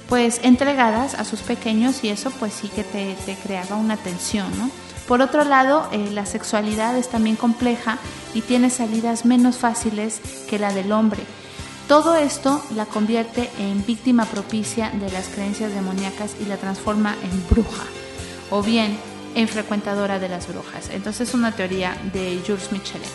pues 0.07 0.39
entregadas 0.43 1.13
a 1.13 1.23
sus 1.23 1.41
pequeños 1.41 2.03
y 2.03 2.09
eso 2.09 2.31
pues 2.31 2.53
sí 2.53 2.67
que 2.67 2.83
te, 2.83 3.15
creaba 3.43 3.75
una 3.75 3.95
tensión, 3.95 4.47
¿no? 4.57 4.71
Por 5.09 5.23
otro 5.23 5.43
lado, 5.43 5.89
eh, 5.91 6.11
la 6.13 6.27
sexualidad 6.27 6.95
es 6.95 7.09
también 7.09 7.35
compleja 7.35 7.97
y 8.35 8.41
tiene 8.41 8.69
salidas 8.69 9.25
menos 9.25 9.57
fáciles 9.57 10.21
que 10.47 10.59
la 10.59 10.71
del 10.71 10.91
hombre. 10.91 11.23
Todo 11.87 12.15
esto 12.15 12.63
la 12.75 12.85
convierte 12.85 13.49
en 13.57 13.83
víctima 13.87 14.25
propicia 14.25 14.91
de 14.91 15.11
las 15.11 15.27
creencias 15.29 15.73
demoníacas 15.73 16.35
y 16.39 16.45
la 16.45 16.57
transforma 16.57 17.15
en 17.23 17.43
bruja 17.49 17.85
o 18.51 18.61
bien 18.61 18.99
en 19.33 19.47
frecuentadora 19.47 20.19
de 20.19 20.29
las 20.29 20.47
brujas. 20.47 20.91
Entonces 20.91 21.29
es 21.29 21.33
una 21.33 21.53
teoría 21.53 21.97
de 22.13 22.39
Jules 22.45 22.71
Michelet. 22.71 23.09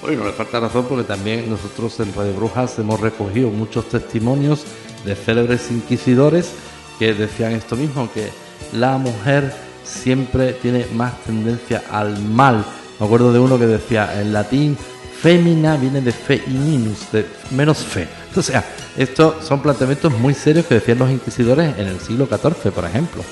Bueno, 0.00 0.20
no 0.20 0.28
le 0.28 0.32
falta 0.32 0.60
razón 0.60 0.86
porque 0.88 1.04
también 1.04 1.50
nosotros 1.50 2.00
en 2.00 2.14
Radio 2.14 2.32
Brujas 2.32 2.78
hemos 2.78 3.00
recogido 3.00 3.50
muchos 3.50 3.90
testimonios 3.90 4.64
de 5.04 5.14
célebres 5.14 5.70
inquisidores 5.70 6.52
que 6.98 7.12
decían 7.12 7.52
esto 7.52 7.76
mismo, 7.76 8.10
que 8.14 8.30
la 8.72 8.96
mujer 8.96 9.73
siempre 9.84 10.52
tiene 10.54 10.86
más 10.94 11.20
tendencia 11.22 11.82
al 11.90 12.18
mal. 12.18 12.64
Me 12.98 13.06
acuerdo 13.06 13.32
de 13.32 13.38
uno 13.38 13.58
que 13.58 13.66
decía 13.66 14.20
en 14.20 14.32
latín, 14.32 14.76
fémina 15.20 15.76
viene 15.76 16.00
de 16.00 16.12
fe 16.12 16.42
y 16.46 16.50
minus, 16.50 17.12
de 17.12 17.26
menos 17.50 17.78
fe. 17.78 18.08
O 18.36 18.42
sea, 18.42 18.64
estos 18.96 19.44
son 19.44 19.62
planteamientos 19.62 20.12
muy 20.18 20.34
serios 20.34 20.66
que 20.66 20.74
decían 20.74 20.98
los 20.98 21.08
inquisidores 21.08 21.78
en 21.78 21.86
el 21.86 22.00
siglo 22.00 22.26
XIV, 22.26 22.72
por 22.72 22.84
ejemplo 22.84 23.22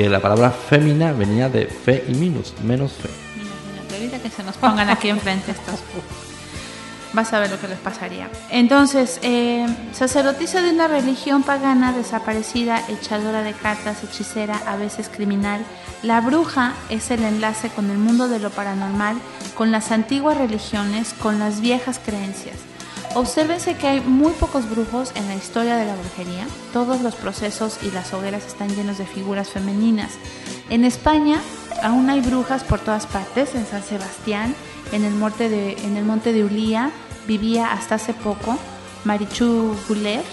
que 0.00 0.08
la 0.08 0.20
palabra 0.20 0.50
fémina 0.50 1.12
venía 1.12 1.50
de 1.50 1.66
fe 1.66 2.04
y 2.08 2.14
minus, 2.14 2.54
menos 2.62 2.92
fe. 2.92 3.10
Imagínate, 3.90 4.22
que 4.22 4.30
se 4.30 4.42
nos 4.42 4.56
pongan 4.56 4.88
aquí 4.88 5.10
enfrente 5.10 5.50
estos. 5.50 5.80
Vas 7.12 7.32
a 7.34 7.40
ver 7.40 7.50
lo 7.50 7.60
que 7.60 7.68
les 7.68 7.78
pasaría. 7.78 8.30
Entonces, 8.50 9.18
eh, 9.22 9.66
sacerdotisa 9.92 10.62
de 10.62 10.70
una 10.70 10.86
religión 10.86 11.42
pagana 11.42 11.92
desaparecida, 11.92 12.82
echadora 12.88 13.42
de 13.42 13.52
cartas, 13.52 14.02
hechicera, 14.02 14.62
a 14.66 14.76
veces 14.76 15.10
criminal, 15.14 15.66
la 16.02 16.20
bruja 16.20 16.74
es 16.88 17.10
el 17.10 17.22
enlace 17.24 17.68
con 17.68 17.90
el 17.90 17.98
mundo 17.98 18.28
de 18.28 18.38
lo 18.38 18.50
paranormal, 18.50 19.16
con 19.54 19.70
las 19.70 19.92
antiguas 19.92 20.38
religiones, 20.38 21.12
con 21.14 21.38
las 21.38 21.60
viejas 21.60 22.00
creencias. 22.04 22.56
Obsérvense 23.14 23.74
que 23.74 23.88
hay 23.88 24.00
muy 24.00 24.32
pocos 24.32 24.70
brujos 24.70 25.12
en 25.16 25.26
la 25.26 25.34
historia 25.34 25.76
de 25.76 25.84
la 25.84 25.96
brujería. 25.96 26.46
Todos 26.72 27.00
los 27.00 27.16
procesos 27.16 27.80
y 27.82 27.90
las 27.90 28.14
hogueras 28.14 28.46
están 28.46 28.68
llenos 28.68 28.98
de 28.98 29.06
figuras 29.06 29.50
femeninas. 29.50 30.12
En 30.70 30.84
España 30.84 31.40
aún 31.82 32.08
hay 32.08 32.20
brujas 32.20 32.62
por 32.62 32.78
todas 32.78 33.06
partes. 33.06 33.54
En 33.54 33.66
San 33.66 33.82
Sebastián, 33.82 34.54
en 34.92 35.04
el 35.04 35.14
monte 35.14 35.48
de, 35.48 35.72
en 35.84 35.96
el 35.96 36.04
monte 36.04 36.32
de 36.32 36.44
Ulía, 36.44 36.92
vivía 37.26 37.72
hasta 37.72 37.96
hace 37.96 38.14
poco 38.14 38.56
Marichu 39.04 39.76
Guller, 39.88 40.24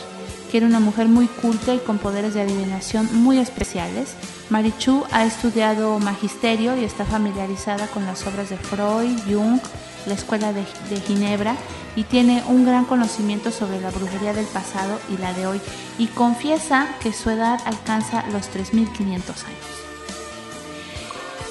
que 0.51 0.57
era 0.57 0.67
una 0.67 0.79
mujer 0.79 1.07
muy 1.07 1.27
culta 1.27 1.73
y 1.73 1.79
con 1.79 1.97
poderes 1.97 2.33
de 2.33 2.41
adivinación 2.41 3.09
muy 3.13 3.37
especiales. 3.39 4.15
Marichu 4.49 5.03
ha 5.11 5.25
estudiado 5.25 5.99
magisterio 5.99 6.77
y 6.77 6.83
está 6.83 7.05
familiarizada 7.05 7.87
con 7.87 8.05
las 8.05 8.25
obras 8.27 8.49
de 8.49 8.57
Freud, 8.57 9.17
Jung, 9.27 9.59
la 10.05 10.13
Escuela 10.13 10.53
de, 10.53 10.65
Ginebra 11.01 11.55
y 11.95 12.03
tiene 12.03 12.43
un 12.47 12.65
gran 12.65 12.85
conocimiento 12.85 13.51
sobre 13.51 13.81
la 13.81 13.91
brujería 13.91 14.33
del 14.33 14.45
pasado 14.45 14.99
y 15.09 15.17
la 15.17 15.33
de 15.33 15.47
hoy 15.47 15.61
y 15.97 16.07
confiesa 16.07 16.87
que 17.01 17.11
su 17.11 17.29
edad 17.29 17.59
alcanza 17.65 18.25
los 18.31 18.49
3.500 18.49 18.99
años. 19.05 19.77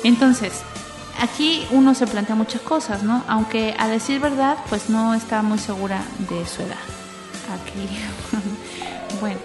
Entonces, 0.04 0.62
aquí 1.20 1.66
uno 1.70 1.94
se 1.94 2.06
plantea 2.06 2.36
muchas 2.36 2.62
cosas, 2.62 3.02
¿no? 3.02 3.24
Aunque 3.28 3.74
a 3.78 3.88
decir 3.88 4.20
verdad, 4.20 4.56
pues 4.68 4.88
no 4.88 5.14
está 5.14 5.42
muy 5.42 5.58
segura 5.58 6.02
de 6.30 6.46
su 6.46 6.62
edad. 6.62 6.76
Aquí, 7.52 7.88
bueno. 9.20 9.38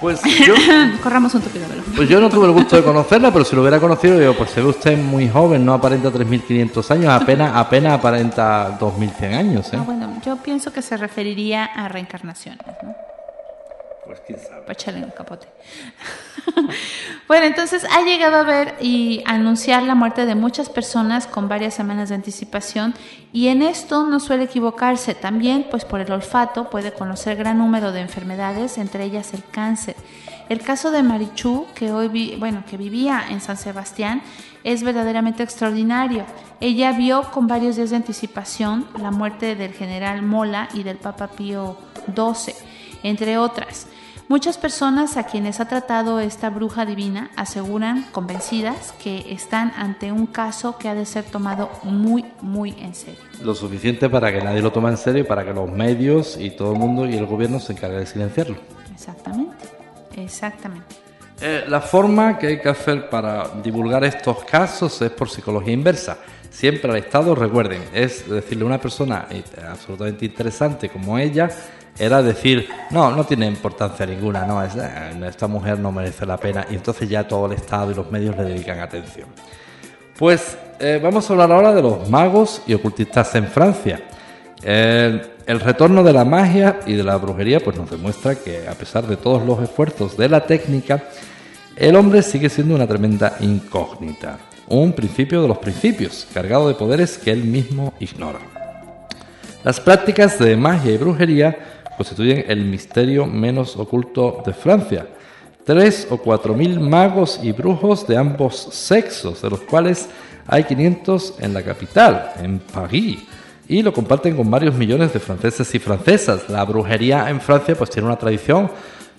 Pues 0.00 0.20
yo. 0.46 0.54
Corramos 1.02 1.34
un 1.34 1.42
tupido 1.42 1.66
Pues 1.96 2.08
yo 2.08 2.20
no 2.20 2.28
tuve 2.28 2.46
el 2.46 2.52
gusto 2.52 2.76
de 2.76 2.82
conocerla, 2.82 3.32
pero 3.32 3.44
si 3.44 3.56
lo 3.56 3.62
hubiera 3.62 3.80
conocido, 3.80 4.18
digo, 4.18 4.34
pues 4.34 4.50
se 4.50 4.60
ve 4.60 4.68
usted 4.68 4.98
muy 4.98 5.28
joven, 5.28 5.64
no 5.64 5.74
aparenta 5.74 6.10
3.500 6.10 6.90
años, 6.90 7.08
apenas, 7.08 7.52
apenas 7.54 7.94
aparenta 7.94 8.78
2.100 8.78 9.34
años. 9.34 9.72
¿eh? 9.72 9.76
Ah, 9.78 9.82
bueno, 9.84 10.12
yo 10.24 10.36
pienso 10.36 10.72
que 10.72 10.82
se 10.82 10.96
referiría 10.96 11.64
a 11.64 11.88
reencarnaciones, 11.88 12.66
¿no? 12.82 12.94
Pues 14.06 14.20
quién 14.26 14.38
sabe. 14.38 14.60
Para 14.62 14.72
echarle 14.72 15.04
un 15.04 15.10
capote. 15.10 15.46
bueno, 17.28 17.46
entonces 17.46 17.84
ha 17.84 18.02
llegado 18.02 18.36
a 18.36 18.42
ver 18.42 18.74
y 18.80 19.22
anunciar 19.26 19.82
la 19.82 19.94
muerte 19.94 20.26
de 20.26 20.34
muchas 20.34 20.68
personas 20.68 21.26
con 21.26 21.48
varias 21.48 21.74
semanas 21.74 22.10
de 22.10 22.16
anticipación 22.16 22.94
y 23.32 23.48
en 23.48 23.62
esto 23.62 24.04
no 24.06 24.20
suele 24.20 24.44
equivocarse. 24.44 25.14
También, 25.14 25.66
pues 25.70 25.84
por 25.84 26.00
el 26.00 26.12
olfato, 26.12 26.70
puede 26.70 26.92
conocer 26.92 27.36
gran 27.36 27.58
número 27.58 27.92
de 27.92 28.00
enfermedades, 28.00 28.78
entre 28.78 29.04
ellas 29.04 29.32
el 29.32 29.42
cáncer. 29.44 29.96
El 30.48 30.60
caso 30.60 30.90
de 30.90 31.02
Marichu, 31.02 31.66
que 31.74 31.90
hoy 31.90 32.36
bueno, 32.38 32.64
que 32.68 32.76
vivía 32.76 33.24
en 33.30 33.40
San 33.40 33.56
Sebastián, 33.56 34.22
es 34.62 34.82
verdaderamente 34.82 35.42
extraordinario. 35.42 36.26
Ella 36.60 36.92
vio 36.92 37.22
con 37.30 37.46
varios 37.46 37.76
días 37.76 37.90
de 37.90 37.96
anticipación 37.96 38.86
la 38.98 39.10
muerte 39.10 39.56
del 39.56 39.72
general 39.72 40.22
Mola 40.22 40.68
y 40.74 40.82
del 40.82 40.98
Papa 40.98 41.28
Pío 41.28 41.78
XII, 42.14 42.54
entre 43.02 43.38
otras. 43.38 43.86
Muchas 44.26 44.56
personas 44.56 45.18
a 45.18 45.24
quienes 45.24 45.60
ha 45.60 45.68
tratado 45.68 46.18
esta 46.18 46.48
bruja 46.48 46.86
divina 46.86 47.30
aseguran, 47.36 48.06
convencidas, 48.10 48.92
que 48.92 49.26
están 49.30 49.72
ante 49.76 50.12
un 50.12 50.26
caso 50.26 50.78
que 50.78 50.88
ha 50.88 50.94
de 50.94 51.04
ser 51.04 51.24
tomado 51.24 51.70
muy, 51.82 52.24
muy 52.40 52.70
en 52.80 52.94
serio. 52.94 53.20
Lo 53.42 53.54
suficiente 53.54 54.08
para 54.08 54.32
que 54.32 54.42
nadie 54.42 54.62
lo 54.62 54.72
tome 54.72 54.88
en 54.88 54.96
serio 54.96 55.20
y 55.20 55.26
para 55.26 55.44
que 55.44 55.52
los 55.52 55.70
medios 55.70 56.38
y 56.38 56.50
todo 56.50 56.72
el 56.72 56.78
mundo 56.78 57.06
y 57.06 57.14
el 57.14 57.26
gobierno 57.26 57.60
se 57.60 57.74
encarguen 57.74 58.00
de 58.00 58.06
silenciarlo. 58.06 58.56
Exactamente, 58.94 59.66
exactamente. 60.16 60.96
Eh, 61.42 61.64
la 61.68 61.82
forma 61.82 62.38
que 62.38 62.46
hay 62.46 62.60
que 62.60 62.70
hacer 62.70 63.10
para 63.10 63.50
divulgar 63.62 64.04
estos 64.04 64.42
casos 64.44 65.02
es 65.02 65.10
por 65.10 65.28
psicología 65.28 65.74
inversa. 65.74 66.16
Siempre 66.48 66.90
al 66.90 66.96
Estado, 66.96 67.34
recuerden, 67.34 67.82
es 67.92 68.26
decirle 68.26 68.62
a 68.62 68.66
una 68.68 68.80
persona 68.80 69.26
eh, 69.28 69.42
absolutamente 69.68 70.24
interesante 70.24 70.88
como 70.88 71.18
ella, 71.18 71.50
era 71.98 72.22
decir, 72.22 72.68
no, 72.90 73.10
no 73.10 73.24
tiene 73.24 73.46
importancia 73.46 74.04
ninguna, 74.04 74.44
no, 74.44 74.62
eh, 74.64 74.68
esta 75.28 75.46
mujer 75.46 75.78
no 75.78 75.92
merece 75.92 76.26
la 76.26 76.36
pena 76.36 76.66
y 76.70 76.74
entonces 76.74 77.08
ya 77.08 77.26
todo 77.26 77.46
el 77.46 77.52
Estado 77.52 77.92
y 77.92 77.94
los 77.94 78.10
medios 78.10 78.36
le 78.36 78.44
dedican 78.44 78.80
atención. 78.80 79.28
Pues 80.18 80.56
eh, 80.80 81.00
vamos 81.02 81.28
a 81.28 81.32
hablar 81.32 81.52
ahora 81.52 81.72
de 81.72 81.82
los 81.82 82.08
magos 82.08 82.62
y 82.66 82.74
ocultistas 82.74 83.34
en 83.34 83.46
Francia. 83.46 84.00
el 84.62 85.60
retorno 85.60 86.02
de 86.02 86.12
la 86.12 86.24
magia 86.24 86.80
y 86.86 86.94
de 86.94 87.02
la 87.02 87.16
brujería 87.16 87.60
pues 87.60 87.76
nos 87.76 87.90
demuestra 87.90 88.34
que 88.34 88.66
a 88.66 88.72
pesar 88.72 89.06
de 89.06 89.16
todos 89.16 89.44
los 89.44 89.60
esfuerzos 89.62 90.16
de 90.16 90.28
la 90.28 90.46
técnica, 90.46 91.02
el 91.76 91.96
hombre 91.96 92.22
sigue 92.22 92.48
siendo 92.48 92.74
una 92.74 92.86
tremenda 92.86 93.36
incógnita, 93.40 94.38
un 94.68 94.92
principio 94.92 95.42
de 95.42 95.48
los 95.48 95.58
principios, 95.58 96.26
cargado 96.32 96.68
de 96.68 96.74
poderes 96.74 97.18
que 97.18 97.32
él 97.32 97.44
mismo 97.44 97.92
ignora. 97.98 98.38
Las 99.64 99.80
prácticas 99.80 100.38
de 100.38 100.56
magia 100.56 100.92
y 100.92 100.98
brujería 100.98 101.82
constituyen 101.96 102.44
el 102.48 102.64
misterio 102.64 103.26
menos 103.26 103.76
oculto 103.76 104.42
de 104.44 104.52
Francia. 104.52 105.06
Tres 105.64 106.06
o 106.10 106.18
cuatro 106.18 106.54
mil 106.54 106.78
magos 106.78 107.40
y 107.42 107.52
brujos 107.52 108.06
de 108.06 108.16
ambos 108.16 108.56
sexos, 108.56 109.40
de 109.40 109.50
los 109.50 109.60
cuales 109.62 110.08
hay 110.46 110.64
500 110.64 111.36
en 111.40 111.54
la 111.54 111.62
capital, 111.62 112.32
en 112.38 112.58
París, 112.58 113.20
y 113.66 113.82
lo 113.82 113.92
comparten 113.92 114.36
con 114.36 114.50
varios 114.50 114.74
millones 114.74 115.12
de 115.12 115.20
franceses 115.20 115.74
y 115.74 115.78
francesas. 115.78 116.48
La 116.50 116.64
brujería 116.64 117.30
en 117.30 117.40
Francia 117.40 117.74
pues 117.74 117.88
tiene 117.90 118.06
una 118.08 118.18
tradición 118.18 118.70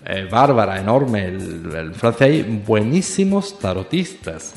eh, 0.05 0.27
bárbara, 0.29 0.79
enorme. 0.79 1.25
en 1.25 1.93
Francia 1.95 2.27
hay 2.27 2.43
buenísimos 2.43 3.57
tarotistas. 3.57 4.53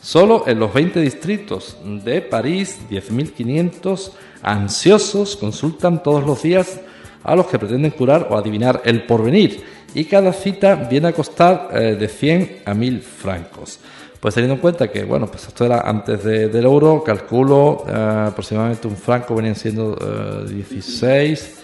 Solo 0.00 0.44
en 0.46 0.58
los 0.58 0.72
20 0.72 1.00
distritos 1.00 1.76
de 1.84 2.20
París, 2.20 2.78
10.500 2.90 4.12
ansiosos 4.42 5.36
consultan 5.36 6.02
todos 6.02 6.24
los 6.24 6.42
días 6.42 6.80
a 7.28 7.36
los 7.36 7.46
que 7.46 7.58
pretenden 7.58 7.90
curar 7.92 8.28
o 8.30 8.36
adivinar 8.36 8.82
el 8.84 9.04
porvenir 9.04 9.62
y 9.94 10.04
cada 10.04 10.32
cita 10.32 10.74
viene 10.74 11.08
a 11.08 11.12
costar 11.12 11.68
eh, 11.72 11.96
de 11.98 12.08
100 12.08 12.62
a 12.64 12.74
1000 12.74 13.00
francos. 13.00 13.78
Pues 14.20 14.34
teniendo 14.34 14.54
en 14.54 14.60
cuenta 14.60 14.88
que, 14.88 15.04
bueno, 15.04 15.28
pues 15.28 15.46
esto 15.46 15.64
era 15.64 15.80
antes 15.80 16.24
del 16.24 16.64
euro, 16.64 17.04
calculo 17.04 17.84
eh, 17.88 18.24
aproximadamente 18.28 18.88
un 18.88 18.96
franco 18.96 19.34
venían 19.34 19.54
siendo 19.54 19.94
16, 19.94 21.40
eh, 21.40 21.54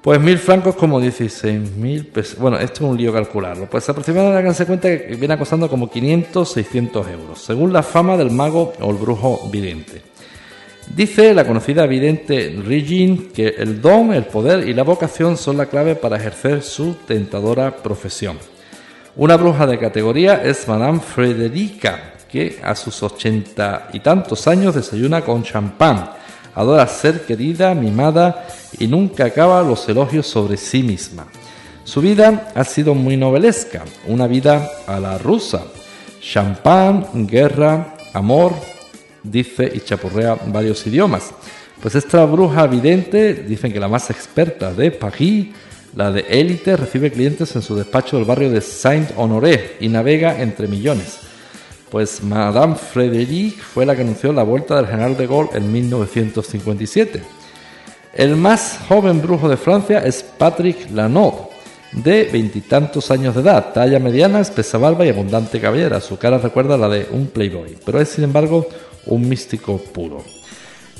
pues 0.00 0.20
1000 0.20 0.38
francos 0.38 0.76
como 0.76 1.00
16.000 1.00 2.10
pesos. 2.10 2.38
Bueno, 2.38 2.58
esto 2.58 2.84
es 2.84 2.90
un 2.90 2.96
lío 2.96 3.12
calcularlo. 3.12 3.66
Pues 3.66 3.88
aproximadamente 3.88 4.38
háganse 4.38 4.66
cuenta 4.66 4.88
que 4.88 5.16
viene 5.16 5.36
costando 5.36 5.68
como 5.68 5.90
500, 5.90 6.48
600 6.50 7.08
euros, 7.08 7.40
según 7.40 7.72
la 7.72 7.82
fama 7.82 8.16
del 8.16 8.30
mago 8.30 8.72
o 8.80 8.90
el 8.90 8.96
brujo 8.96 9.48
vidente. 9.50 10.11
Dice 10.94 11.32
la 11.32 11.46
conocida 11.46 11.86
vidente 11.86 12.54
Regine 12.66 13.28
que 13.34 13.48
el 13.48 13.80
don, 13.80 14.12
el 14.12 14.24
poder 14.24 14.68
y 14.68 14.74
la 14.74 14.82
vocación 14.82 15.38
son 15.38 15.56
la 15.56 15.64
clave 15.64 15.96
para 15.96 16.18
ejercer 16.18 16.62
su 16.62 16.96
tentadora 17.06 17.74
profesión. 17.78 18.36
Una 19.16 19.38
bruja 19.38 19.66
de 19.66 19.78
categoría 19.78 20.42
es 20.42 20.68
Madame 20.68 21.00
Frederica, 21.00 22.12
que 22.30 22.60
a 22.62 22.74
sus 22.74 23.02
ochenta 23.02 23.88
y 23.94 24.00
tantos 24.00 24.46
años 24.46 24.74
desayuna 24.74 25.22
con 25.22 25.42
champán, 25.42 26.10
adora 26.54 26.86
ser 26.86 27.22
querida, 27.22 27.74
mimada 27.74 28.46
y 28.78 28.86
nunca 28.86 29.24
acaba 29.24 29.62
los 29.62 29.88
elogios 29.88 30.26
sobre 30.26 30.58
sí 30.58 30.82
misma. 30.82 31.26
Su 31.84 32.02
vida 32.02 32.52
ha 32.54 32.64
sido 32.64 32.94
muy 32.94 33.16
novelesca, 33.16 33.84
una 34.08 34.26
vida 34.26 34.70
a 34.86 35.00
la 35.00 35.16
rusa. 35.16 35.62
Champán, 36.20 37.26
guerra, 37.26 37.94
amor, 38.12 38.52
dice 39.22 39.70
y 39.74 39.80
chapurrea 39.80 40.36
varios 40.46 40.86
idiomas. 40.86 41.32
Pues 41.80 41.94
esta 41.94 42.24
bruja 42.24 42.66
vidente, 42.66 43.34
dicen 43.34 43.72
que 43.72 43.80
la 43.80 43.88
más 43.88 44.08
experta 44.10 44.72
de 44.72 44.92
París, 44.92 45.48
la 45.96 46.10
de 46.10 46.20
élite, 46.28 46.76
recibe 46.76 47.10
clientes 47.10 47.54
en 47.56 47.62
su 47.62 47.74
despacho 47.74 48.16
del 48.16 48.24
barrio 48.24 48.50
de 48.50 48.60
Saint-Honoré 48.60 49.76
y 49.80 49.88
navega 49.88 50.40
entre 50.40 50.68
millones. 50.68 51.18
Pues 51.90 52.22
Madame 52.22 52.76
Frédéric 52.76 53.60
fue 53.60 53.84
la 53.84 53.94
que 53.94 54.02
anunció 54.02 54.32
la 54.32 54.44
vuelta 54.44 54.76
del 54.76 54.86
general 54.86 55.16
de 55.16 55.26
Gaulle 55.26 55.50
en 55.54 55.70
1957. 55.70 57.22
El 58.14 58.36
más 58.36 58.78
joven 58.88 59.20
brujo 59.20 59.48
de 59.48 59.56
Francia 59.56 59.98
es 59.98 60.22
Patrick 60.22 60.90
Lanaud, 60.90 61.34
de 61.92 62.28
veintitantos 62.32 63.10
años 63.10 63.34
de 63.34 63.42
edad, 63.42 63.72
talla 63.72 63.98
mediana, 63.98 64.40
espesa 64.40 64.78
barba 64.78 65.04
y 65.04 65.10
abundante 65.10 65.60
cabellera. 65.60 66.00
Su 66.00 66.16
cara 66.16 66.38
recuerda 66.38 66.76
a 66.76 66.78
la 66.78 66.88
de 66.88 67.08
un 67.10 67.26
playboy, 67.26 67.76
pero 67.84 68.00
es 68.00 68.08
sin 68.08 68.24
embargo 68.24 68.66
un 69.06 69.28
místico 69.28 69.78
puro. 69.78 70.24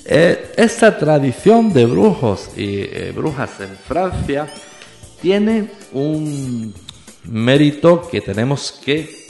Eh, 0.05 0.53
esta 0.57 0.99
tradición 0.99 1.73
de 1.73 1.87
brujos 1.87 2.51
y 2.57 2.81
eh, 2.81 3.13
brujas 3.15 3.61
en 3.61 3.77
Francia 3.77 4.49
tiene 5.21 5.71
un 5.93 6.75
mérito 7.25 8.09
que 8.11 8.21
tenemos 8.21 8.81
que 8.85 9.23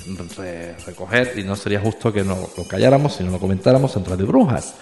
recoger 0.87 1.35
y 1.37 1.45
no 1.45 1.55
sería 1.57 1.79
justo 1.79 2.11
que 2.13 2.25
no 2.25 2.49
lo 2.57 2.65
calláramos 2.65 3.17
si 3.17 3.23
no 3.23 3.31
lo 3.31 3.39
comentáramos 3.39 3.95
en 3.97 4.05
Radio 4.05 4.27
Brujas. 4.27 4.75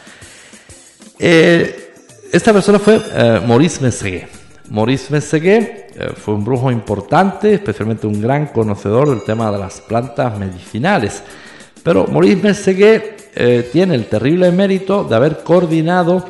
Eh, 1.19 1.93
esta 2.33 2.53
persona 2.53 2.79
fue 2.79 3.01
Maurice 3.45 3.83
Messeguet. 3.83 4.29
Maurice 4.71 5.13
Messeguet 5.13 6.15
fue 6.15 6.35
un 6.35 6.45
brujo 6.45 6.71
importante, 6.71 7.55
especialmente 7.55 8.07
un 8.07 8.21
gran 8.23 8.47
conocedor 8.47 9.11
del 9.11 9.25
tema 9.25 9.51
de 9.51 9.59
las 9.59 9.81
plantas 9.81 10.39
medicinales. 10.39 11.25
Pero 11.83 12.07
Maurice 12.07 12.37
Messeguet 12.37 13.20
eh, 13.35 13.69
tiene 13.73 13.95
el 13.95 14.07
terrible 14.07 14.51
mérito 14.53 15.05
de 15.05 15.17
haber 15.17 15.43
coordinado 15.45 16.25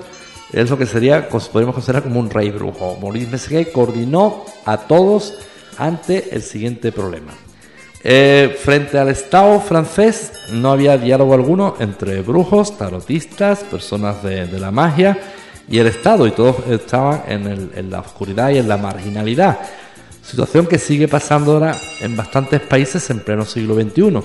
eso 0.52 0.76
que 0.76 0.86
sería, 0.86 1.28
podríamos 1.28 1.74
considerar 1.74 2.02
como 2.02 2.18
un 2.18 2.28
rey 2.28 2.50
brujo. 2.50 2.98
Maurice 3.00 3.30
Messeguet 3.30 3.70
coordinó 3.70 4.44
a 4.64 4.78
todos 4.78 5.34
ante 5.78 6.34
el 6.34 6.42
siguiente 6.42 6.90
problema. 6.90 7.32
Eh, 8.02 8.56
frente 8.58 8.98
al 8.98 9.10
Estado 9.10 9.60
francés 9.60 10.32
no 10.52 10.72
había 10.72 10.96
diálogo 10.96 11.34
alguno 11.34 11.76
entre 11.80 12.22
brujos, 12.22 12.76
tarotistas, 12.78 13.60
personas 13.60 14.22
de, 14.22 14.46
la 14.58 14.70
magia 14.70 15.18
y 15.68 15.78
el 15.78 15.86
Estado, 15.86 16.26
y 16.26 16.30
todos 16.30 16.56
estaban 16.68 17.22
en, 17.28 17.90
la 17.90 18.00
oscuridad 18.00 18.50
y 18.50 18.58
en 18.58 18.68
la 18.68 18.76
marginalidad. 18.76 19.58
Situación 20.22 20.66
que 20.66 20.78
sigue 20.78 21.08
pasando 21.08 21.52
ahora 21.52 21.76
en 22.00 22.16
bastantes 22.16 22.60
países 22.60 23.08
en 23.10 23.20
pleno 23.20 23.44
siglo 23.44 23.74
XXI. 23.74 24.20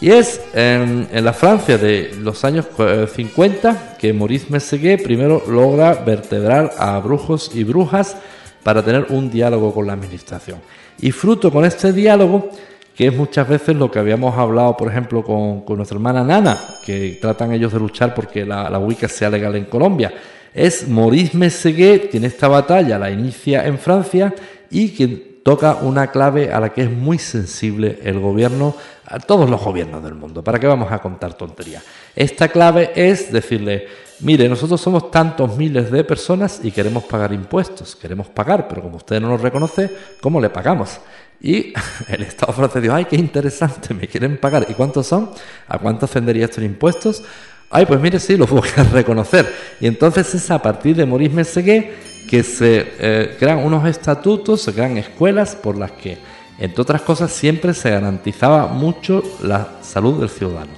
Y 0.00 0.10
es 0.10 0.40
en, 0.52 1.08
la 1.12 1.32
Francia 1.32 1.78
de 1.78 2.14
los 2.20 2.44
años 2.44 2.66
50 3.14 3.70
eh, 3.70 3.96
que 3.98 4.12
Maurice 4.12 4.46
Messeguet 4.50 5.02
primero 5.02 5.42
logra 5.48 5.94
vertebrar 5.94 6.72
a 6.78 6.98
brujos 6.98 7.50
y 7.54 7.64
brujas 7.64 8.16
para 8.62 8.82
tener 8.82 9.06
un 9.10 9.30
diálogo 9.30 9.72
con 9.72 9.86
la 9.86 9.92
administración. 9.92 10.58
Y 11.00 11.10
fruto 11.12 11.50
con 11.50 11.64
este 11.64 11.92
diálogo, 11.92 12.50
que 12.94 13.08
es 13.08 13.16
muchas 13.16 13.48
veces 13.48 13.76
lo 13.76 13.90
que 13.90 13.98
habíamos 13.98 14.36
hablado, 14.36 14.76
por 14.76 14.88
ejemplo, 14.88 15.22
con, 15.22 15.64
nuestra 15.76 15.96
hermana 15.96 16.24
Nana, 16.24 16.58
que 16.84 17.18
tratan 17.20 17.52
ellos 17.52 17.72
de 17.72 17.78
luchar 17.78 18.14
porque 18.14 18.44
la, 18.44 18.68
la 18.70 18.78
Wicca 18.78 19.08
sea 19.08 19.30
legal 19.30 19.54
en 19.56 19.64
Colombia, 19.64 20.12
es 20.52 20.88
Maurice 20.88 21.36
Messeguet 21.36 22.10
quien 22.10 22.24
esta 22.24 22.46
batalla 22.46 22.98
la 22.98 23.10
inicia 23.10 23.66
en 23.66 23.78
Francia 23.78 24.32
y 24.70 24.90
quien 24.90 25.33
toca 25.44 25.76
una 25.76 26.08
clave 26.08 26.52
a 26.52 26.58
la 26.58 26.70
que 26.70 26.82
es 26.82 26.90
muy 26.90 27.18
sensible 27.18 28.00
el 28.02 28.18
gobierno, 28.18 28.74
a 29.06 29.20
todos 29.20 29.48
los 29.48 29.62
gobiernos 29.62 30.02
del 30.02 30.14
mundo. 30.14 30.42
¿Para 30.42 30.58
qué 30.58 30.66
vamos 30.66 30.90
a 30.90 30.98
contar 30.98 31.34
tonterías? 31.34 31.84
Esta 32.16 32.48
clave 32.48 32.92
es 32.96 33.30
decirle, 33.30 33.86
mire, 34.20 34.48
nosotros 34.48 34.80
somos 34.80 35.10
tantos 35.10 35.56
miles 35.56 35.90
de 35.90 36.02
personas 36.02 36.60
y 36.62 36.72
queremos 36.72 37.04
pagar 37.04 37.32
impuestos, 37.34 37.94
queremos 37.94 38.28
pagar, 38.28 38.66
pero 38.66 38.82
como 38.82 38.96
usted 38.96 39.20
no 39.20 39.28
nos 39.28 39.42
reconoce, 39.42 39.90
¿cómo 40.22 40.40
le 40.40 40.48
pagamos? 40.48 40.98
Y 41.42 41.74
el 42.08 42.22
Estado 42.22 42.54
francés 42.54 42.82
dijo, 42.82 42.94
ay, 42.94 43.04
qué 43.04 43.16
interesante, 43.16 43.92
me 43.92 44.08
quieren 44.08 44.38
pagar. 44.38 44.66
¿Y 44.68 44.72
cuántos 44.72 45.06
son? 45.06 45.30
¿A 45.68 45.78
cuánto 45.78 46.06
ascendería 46.06 46.46
estos 46.46 46.64
impuestos? 46.64 47.22
Ay, 47.68 47.84
pues 47.84 48.00
mire, 48.00 48.18
sí, 48.18 48.38
lo 48.38 48.46
voy 48.46 48.68
a 48.76 48.82
reconocer. 48.84 49.52
Y 49.78 49.86
entonces 49.86 50.34
es 50.34 50.50
a 50.50 50.62
partir 50.62 50.96
de 50.96 51.04
Maurice 51.04 51.34
Messeguet 51.34 52.13
que 52.28 52.42
se 52.42 52.92
eh, 52.98 53.36
crean 53.38 53.58
unos 53.58 53.86
estatutos, 53.86 54.62
se 54.62 54.72
crean 54.72 54.96
escuelas 54.96 55.54
por 55.54 55.76
las 55.76 55.92
que, 55.92 56.18
entre 56.58 56.82
otras 56.82 57.02
cosas, 57.02 57.32
siempre 57.32 57.74
se 57.74 57.90
garantizaba 57.90 58.66
mucho 58.68 59.22
la 59.42 59.68
salud 59.82 60.20
del 60.20 60.28
ciudadano. 60.28 60.72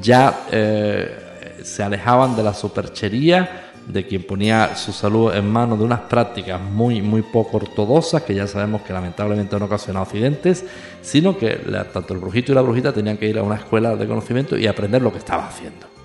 Ya 0.00 0.46
eh, 0.50 1.60
se 1.62 1.82
alejaban 1.82 2.36
de 2.36 2.42
la 2.42 2.54
superchería, 2.54 3.70
de 3.86 4.06
quien 4.06 4.22
ponía 4.22 4.76
su 4.76 4.92
salud 4.92 5.34
en 5.34 5.50
manos 5.50 5.78
de 5.78 5.84
unas 5.84 6.00
prácticas 6.00 6.60
muy, 6.60 7.02
muy 7.02 7.22
poco 7.22 7.56
ortodoxas, 7.56 8.22
que 8.22 8.34
ya 8.34 8.46
sabemos 8.46 8.82
que 8.82 8.92
lamentablemente 8.92 9.56
han 9.56 9.62
ocasionado 9.62 10.04
accidentes, 10.04 10.64
sino 11.02 11.36
que 11.36 11.60
tanto 11.92 12.14
el 12.14 12.20
brujito 12.20 12.52
y 12.52 12.54
la 12.54 12.60
brujita 12.60 12.92
tenían 12.92 13.16
que 13.16 13.26
ir 13.26 13.38
a 13.38 13.42
una 13.42 13.56
escuela 13.56 13.96
de 13.96 14.06
conocimiento 14.06 14.56
y 14.56 14.66
aprender 14.66 15.02
lo 15.02 15.10
que 15.10 15.18
estaba 15.18 15.46
haciendo. 15.46 15.99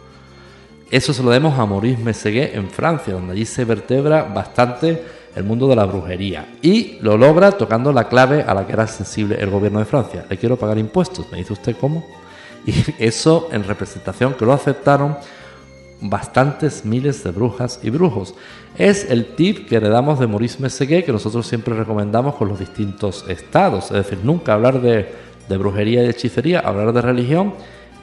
Eso 0.96 1.14
se 1.14 1.22
lo 1.22 1.30
demos 1.30 1.60
a 1.60 1.66
Maurice 1.66 2.02
Messeguet 2.02 2.56
en 2.56 2.70
Francia, 2.70 3.14
donde 3.14 3.34
allí 3.34 3.46
se 3.46 3.66
vertebra 3.66 4.24
bastante 4.24 5.04
el 5.36 5.44
mundo 5.44 5.68
de 5.68 5.76
la 5.76 5.84
brujería. 5.84 6.48
Y 6.62 7.00
lo 7.02 7.18
logra 7.18 7.52
tocando 7.52 7.92
la 7.92 8.08
clave 8.08 8.44
a 8.48 8.54
la 8.54 8.66
que 8.66 8.72
era 8.72 8.88
sensible 8.88 9.36
el 9.38 9.50
gobierno 9.50 9.80
de 9.80 9.86
Francia. 9.86 10.26
Le 10.30 10.38
quiero 10.38 10.56
pagar 10.56 10.78
impuestos. 10.78 11.30
¿Me 11.34 11.40
dice 11.40 11.52
usted 11.52 11.76
cómo? 11.78 12.08
Y 12.66 12.74
eso 12.98 13.50
en 13.52 13.66
representación 13.66 14.36
que 14.36 14.46
lo 14.46 14.54
aceptaron 14.54 15.18
bastantes 16.00 16.86
miles 16.86 17.26
de 17.26 17.32
brujas 17.32 17.82
y 17.84 17.90
brujos. 17.90 18.34
Es 18.78 19.12
el 19.12 19.36
tip 19.36 19.68
que 19.68 19.76
heredamos 19.76 20.18
de 20.18 20.28
Maurice 20.28 20.62
Messeguet 20.62 21.06
que 21.06 21.12
nosotros 21.12 21.46
siempre 21.46 21.76
recomendamos 21.76 22.36
con 22.36 22.48
los 22.48 22.58
distintos 22.58 23.26
estados. 23.28 23.92
Es 23.92 23.98
decir, 23.98 24.20
nunca 24.24 24.54
hablar 24.54 24.80
de, 24.80 25.14
de 25.50 25.58
brujería 25.58 26.04
y 26.04 26.06
de 26.06 26.12
hechicería, 26.12 26.62
hablar 26.62 26.94
de 26.94 27.02
religión 27.02 27.54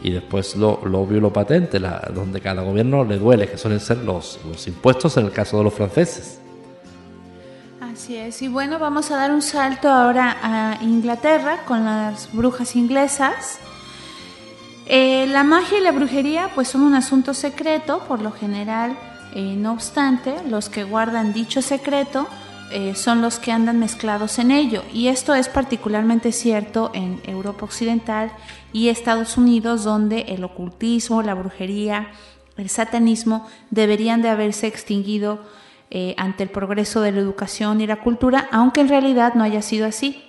y 0.02 0.10
después 0.10 0.56
lo, 0.56 0.72
obvio 0.72 1.20
lo 1.20 1.32
patente, 1.32 1.78
la, 1.78 2.10
donde 2.12 2.40
cada 2.40 2.62
gobierno 2.62 3.04
le 3.04 3.18
duele, 3.18 3.48
que 3.48 3.56
suelen 3.56 3.80
ser 3.80 3.98
los, 3.98 4.40
los 4.48 4.66
impuestos 4.66 5.16
en 5.16 5.26
el 5.26 5.32
caso 5.32 5.58
de 5.58 5.64
los 5.64 5.74
franceses. 5.74 6.40
Así 7.80 8.16
es, 8.16 8.42
y 8.42 8.48
bueno, 8.48 8.78
vamos 8.78 9.10
a 9.10 9.16
dar 9.16 9.30
un 9.30 9.42
salto 9.42 9.88
ahora 9.88 10.36
a 10.42 10.82
Inglaterra 10.82 11.64
con 11.66 11.84
las 11.84 12.32
brujas 12.32 12.74
inglesas. 12.74 13.58
Eh, 14.86 15.26
la 15.28 15.44
magia 15.44 15.78
y 15.78 15.82
la 15.82 15.92
brujería 15.92 16.50
pues 16.54 16.68
son 16.68 16.82
un 16.82 16.94
asunto 16.94 17.34
secreto, 17.34 18.00
por 18.08 18.20
lo 18.20 18.32
general, 18.32 18.96
eh, 19.34 19.54
no 19.56 19.72
obstante, 19.72 20.34
los 20.48 20.68
que 20.68 20.84
guardan 20.84 21.32
dicho 21.32 21.62
secreto 21.62 22.26
eh, 22.72 22.94
son 22.94 23.22
los 23.22 23.38
que 23.38 23.52
andan 23.52 23.78
mezclados 23.78 24.38
en 24.38 24.50
ello. 24.50 24.82
Y 24.92 25.08
esto 25.08 25.34
es 25.34 25.48
particularmente 25.48 26.32
cierto 26.32 26.90
en 26.94 27.20
Europa 27.26 27.66
Occidental 27.66 28.32
y 28.72 28.88
Estados 28.88 29.36
Unidos, 29.36 29.84
donde 29.84 30.20
el 30.28 30.44
ocultismo, 30.44 31.22
la 31.22 31.34
brujería, 31.34 32.10
el 32.56 32.68
satanismo 32.68 33.48
deberían 33.70 34.22
de 34.22 34.28
haberse 34.28 34.66
extinguido 34.66 35.40
eh, 35.90 36.14
ante 36.16 36.42
el 36.42 36.48
progreso 36.48 37.00
de 37.00 37.12
la 37.12 37.20
educación 37.20 37.80
y 37.80 37.86
la 37.86 37.96
cultura, 37.96 38.48
aunque 38.50 38.80
en 38.80 38.88
realidad 38.88 39.34
no 39.34 39.44
haya 39.44 39.62
sido 39.62 39.86
así. 39.86 40.22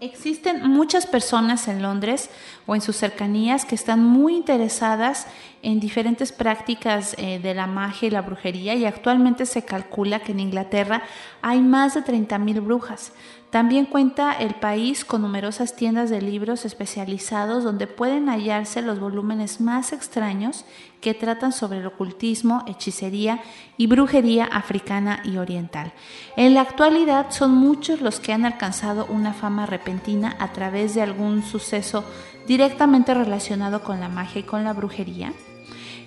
Existen 0.00 0.66
muchas 0.66 1.06
personas 1.06 1.68
en 1.68 1.82
Londres 1.82 2.30
o 2.64 2.74
en 2.74 2.80
sus 2.80 2.96
cercanías 2.96 3.66
que 3.66 3.74
están 3.74 4.02
muy 4.02 4.34
interesadas 4.34 5.26
en 5.60 5.78
diferentes 5.78 6.32
prácticas 6.32 7.14
eh, 7.18 7.38
de 7.38 7.52
la 7.52 7.66
magia 7.66 8.08
y 8.08 8.10
la 8.10 8.22
brujería 8.22 8.74
y 8.74 8.86
actualmente 8.86 9.44
se 9.44 9.62
calcula 9.66 10.20
que 10.20 10.32
en 10.32 10.40
Inglaterra 10.40 11.02
hay 11.42 11.60
más 11.60 11.92
de 11.92 12.02
30.000 12.02 12.64
brujas. 12.64 13.12
También 13.50 13.86
cuenta 13.86 14.32
el 14.32 14.54
país 14.54 15.04
con 15.04 15.22
numerosas 15.22 15.74
tiendas 15.74 16.08
de 16.08 16.22
libros 16.22 16.64
especializados 16.64 17.64
donde 17.64 17.88
pueden 17.88 18.28
hallarse 18.28 18.80
los 18.80 19.00
volúmenes 19.00 19.60
más 19.60 19.92
extraños 19.92 20.64
que 21.00 21.14
tratan 21.14 21.50
sobre 21.52 21.78
el 21.78 21.86
ocultismo, 21.86 22.62
hechicería 22.68 23.40
y 23.76 23.88
brujería 23.88 24.44
africana 24.44 25.20
y 25.24 25.38
oriental. 25.38 25.92
En 26.36 26.54
la 26.54 26.60
actualidad 26.60 27.26
son 27.30 27.50
muchos 27.50 28.00
los 28.00 28.20
que 28.20 28.32
han 28.32 28.44
alcanzado 28.44 29.06
una 29.06 29.32
fama 29.32 29.66
repentina 29.66 30.36
a 30.38 30.52
través 30.52 30.94
de 30.94 31.02
algún 31.02 31.42
suceso 31.42 32.04
directamente 32.46 33.14
relacionado 33.14 33.82
con 33.82 33.98
la 33.98 34.08
magia 34.08 34.40
y 34.40 34.44
con 34.44 34.62
la 34.62 34.72
brujería 34.72 35.32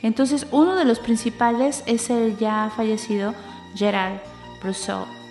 Entonces, 0.01 0.47
uno 0.51 0.75
de 0.75 0.85
los 0.85 0.99
principales 0.99 1.83
es 1.87 2.09
el 2.09 2.37
ya 2.37 2.71
fallecido 2.75 3.33
Gerard 3.75 4.19
Brousseau 4.61 5.22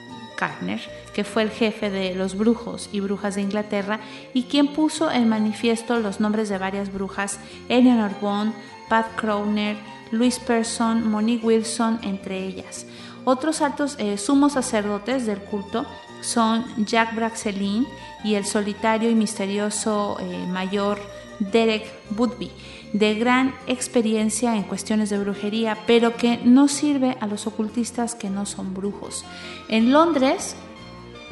Gardner, 0.43 0.81
que 1.14 1.23
fue 1.23 1.43
el 1.43 1.51
jefe 1.51 1.89
de 1.89 2.16
los 2.16 2.36
brujos 2.36 2.89
y 2.90 2.98
brujas 2.98 3.36
de 3.36 3.43
Inglaterra 3.43 4.01
y 4.35 4.44
quien 4.44 4.66
puso 4.74 5.09
en 5.09 5.28
manifiesto 5.28 6.01
los 6.01 6.19
nombres 6.19 6.48
de 6.48 6.59
varias 6.59 6.93
brujas, 6.93 7.39
Eleanor 7.69 8.10
Bond, 8.20 8.52
Pat 8.89 9.06
Crowner, 9.14 9.77
Louise 10.10 10.40
Person, 10.40 11.09
Monique 11.09 11.47
Wilson, 11.47 12.01
entre 12.02 12.44
ellas. 12.44 12.86
Otros 13.24 13.60
altos 13.60 13.94
eh, 14.01 14.19
sumos 14.19 14.55
sacerdotes 14.55 15.27
del 15.27 15.39
culto 15.39 15.86
son 16.23 16.64
Jack 16.86 17.14
Braxelin 17.14 17.86
y 18.24 18.35
el 18.35 18.44
solitario 18.44 19.10
y 19.10 19.14
misterioso 19.14 20.16
eh, 20.20 20.44
mayor 20.48 20.98
Derek 21.39 21.85
Woodby, 22.16 22.51
de 22.93 23.14
gran 23.14 23.55
experiencia 23.66 24.56
en 24.56 24.64
cuestiones 24.64 25.10
de 25.10 25.19
brujería, 25.19 25.78
pero 25.86 26.16
que 26.16 26.39
no 26.44 26.69
sirve 26.69 27.16
a 27.20 27.27
los 27.27 27.47
ocultistas 27.47 28.14
que 28.14 28.31
no 28.31 28.47
son 28.47 28.74
brujos. 28.74 29.24
En 29.69 29.93
Londres 29.93 30.56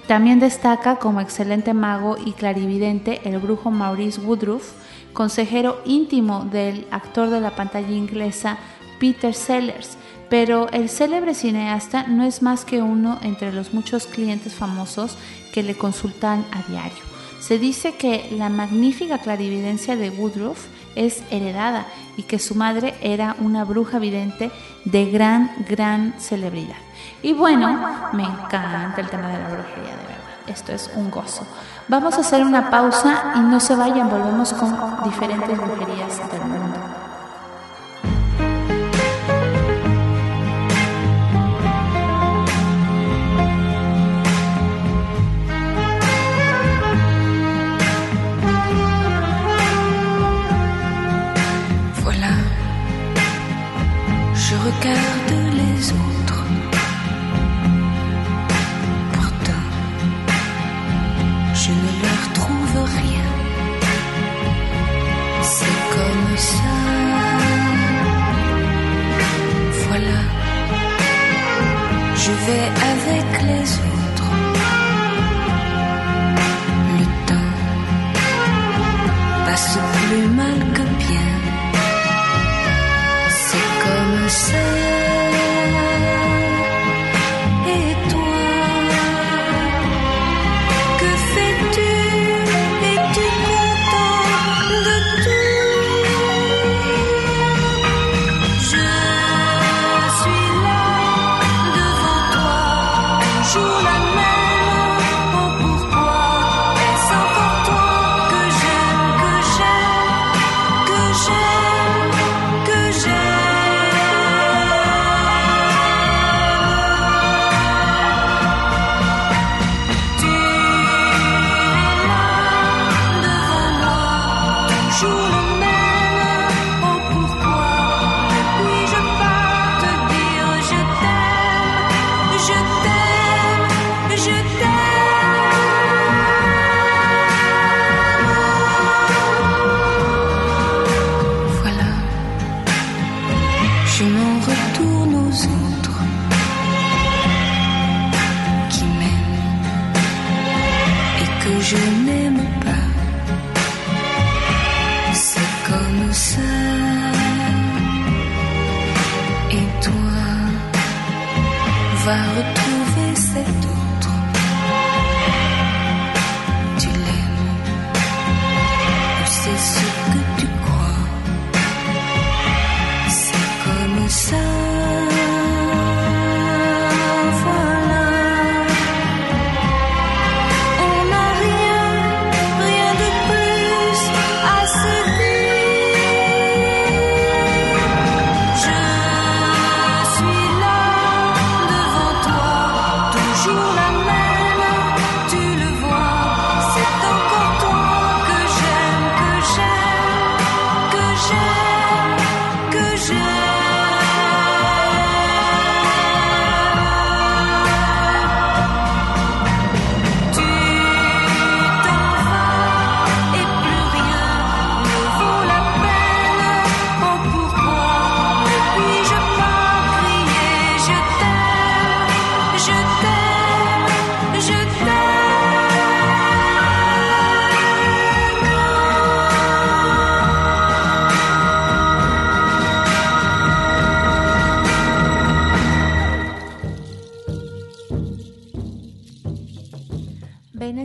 también 0.07 0.41
destaca 0.41 0.97
como 0.97 1.21
excelente 1.21 1.75
mago 1.75 2.17
y 2.19 2.33
clarividente 2.33 3.21
el 3.29 3.39
brujo 3.39 3.71
Maurice 3.71 4.21
Woodruff, 4.21 4.73
consejero 5.13 5.81
íntimo 5.85 6.47
del 6.51 6.87
actor 6.91 7.31
de 7.31 7.41
la 7.41 7.55
pantalla 7.55 7.91
inglesa 7.91 8.59
Peter 8.99 9.35
Sellers, 9.35 9.97
pero 10.29 10.69
el 10.71 10.89
célebre 10.89 11.35
cineasta 11.35 12.05
no 12.07 12.25
es 12.25 12.43
más 12.43 12.65
que 12.65 12.83
uno 12.83 13.19
entre 13.23 13.53
los 13.53 13.75
muchos 13.75 14.07
clientes 14.07 14.55
famosos 14.55 15.17
que 15.53 15.63
le 15.63 15.77
consultan 15.77 16.45
a 16.53 16.63
diario. 16.69 17.03
Se 17.41 17.59
dice 17.59 17.95
que 17.95 18.29
la 18.33 18.49
magnífica 18.49 19.19
clarividencia 19.19 19.97
de 19.97 20.11
Woodruff 20.11 20.67
es 20.95 21.23
heredada 21.31 21.87
y 22.17 22.25
que 22.25 22.39
su 22.39 22.55
madre 22.55 22.95
era 23.01 23.37
una 23.41 23.65
bruja 23.65 23.99
vidente 23.99 24.51
de 24.85 25.11
gran, 25.11 25.51
gran 25.69 26.15
celebridad. 26.19 26.77
Y 27.23 27.33
bueno, 27.33 28.11
me 28.13 28.25
encanta 28.25 28.95
el 28.99 29.09
tema 29.09 29.29
de 29.29 29.39
la 29.39 29.49
brujería, 29.49 29.91
de 29.91 30.03
verdad. 30.03 30.17
Esto 30.47 30.73
es 30.73 30.91
un 30.95 31.11
gozo. 31.11 31.47
Vamos 31.89 32.15
a 32.15 32.21
hacer 32.21 32.45
una 32.45 32.71
pausa 32.71 33.33
y 33.37 33.41
no 33.41 33.61
se 33.61 33.75
vayan, 33.75 34.11
volvemos 34.11 34.53
con 34.53 35.03
diferentes 35.05 35.57
brujerías 35.57 36.31
del 36.31 36.43
mundo. 36.43 37.10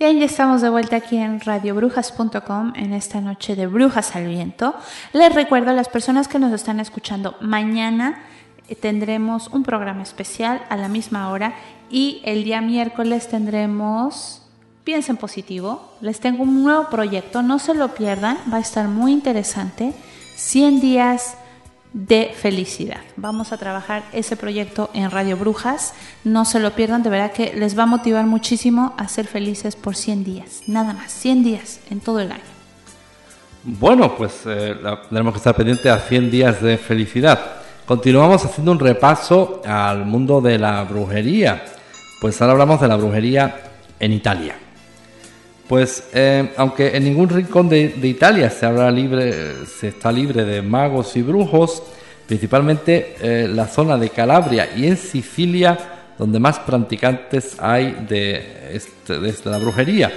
Bien, 0.00 0.18
ya 0.18 0.24
estamos 0.24 0.62
de 0.62 0.70
vuelta 0.70 0.96
aquí 0.96 1.18
en 1.18 1.40
radiobrujas.com 1.40 2.72
en 2.74 2.94
esta 2.94 3.20
noche 3.20 3.54
de 3.54 3.66
Brujas 3.66 4.16
al 4.16 4.28
Viento. 4.28 4.74
Les 5.12 5.34
recuerdo 5.34 5.68
a 5.68 5.74
las 5.74 5.90
personas 5.90 6.26
que 6.26 6.38
nos 6.38 6.54
están 6.54 6.80
escuchando, 6.80 7.36
mañana 7.42 8.22
eh, 8.68 8.76
tendremos 8.76 9.48
un 9.48 9.62
programa 9.62 10.02
especial 10.02 10.62
a 10.70 10.78
la 10.78 10.88
misma 10.88 11.28
hora 11.28 11.52
y 11.90 12.22
el 12.24 12.44
día 12.44 12.62
miércoles 12.62 13.28
tendremos, 13.28 14.40
piensen 14.84 15.18
positivo, 15.18 15.92
les 16.00 16.18
tengo 16.18 16.44
un 16.44 16.64
nuevo 16.64 16.88
proyecto, 16.88 17.42
no 17.42 17.58
se 17.58 17.74
lo 17.74 17.92
pierdan, 17.92 18.38
va 18.50 18.56
a 18.56 18.60
estar 18.60 18.88
muy 18.88 19.12
interesante, 19.12 19.92
100 20.34 20.80
días 20.80 21.36
de 21.92 22.32
felicidad. 22.34 23.00
Vamos 23.16 23.52
a 23.52 23.58
trabajar 23.58 24.04
ese 24.12 24.36
proyecto 24.36 24.90
en 24.94 25.10
Radio 25.10 25.36
Brujas. 25.36 25.94
No 26.24 26.44
se 26.44 26.60
lo 26.60 26.72
pierdan, 26.72 27.02
de 27.02 27.10
verdad 27.10 27.32
que 27.32 27.52
les 27.54 27.78
va 27.78 27.84
a 27.84 27.86
motivar 27.86 28.26
muchísimo 28.26 28.94
a 28.96 29.08
ser 29.08 29.26
felices 29.26 29.76
por 29.76 29.96
100 29.96 30.24
días. 30.24 30.62
Nada 30.66 30.92
más, 30.92 31.12
100 31.12 31.42
días 31.42 31.80
en 31.90 32.00
todo 32.00 32.20
el 32.20 32.32
año. 32.32 32.42
Bueno, 33.62 34.16
pues 34.16 34.42
eh, 34.46 34.74
tenemos 35.08 35.34
que 35.34 35.38
estar 35.38 35.54
pendientes 35.54 35.86
a 35.86 35.98
100 35.98 36.30
días 36.30 36.62
de 36.62 36.78
felicidad. 36.78 37.38
Continuamos 37.84 38.44
haciendo 38.44 38.72
un 38.72 38.78
repaso 38.78 39.60
al 39.66 40.06
mundo 40.06 40.40
de 40.40 40.58
la 40.58 40.84
brujería. 40.84 41.64
Pues 42.20 42.40
ahora 42.40 42.52
hablamos 42.52 42.80
de 42.80 42.88
la 42.88 42.96
brujería 42.96 43.62
en 43.98 44.12
Italia. 44.12 44.54
Pues 45.70 46.02
eh, 46.12 46.52
aunque 46.56 46.96
en 46.96 47.04
ningún 47.04 47.28
rincón 47.28 47.68
de, 47.68 47.94
Italia 48.02 48.50
se, 48.50 48.68
libre, 48.90 49.64
se 49.66 49.86
está 49.86 50.10
libre 50.10 50.44
de 50.44 50.62
magos 50.62 51.14
y 51.14 51.22
brujos, 51.22 51.84
principalmente 52.26 53.14
eh, 53.20 53.46
la 53.46 53.68
zona 53.68 53.96
de 53.96 54.10
Calabria 54.10 54.68
y 54.76 54.88
en 54.88 54.96
Sicilia, 54.96 55.78
donde 56.18 56.40
más 56.40 56.58
practicantes 56.58 57.54
hay 57.60 58.04
de, 58.08 58.72
este, 58.72 59.20
de 59.20 59.32
la 59.44 59.58
brujería. 59.58 60.10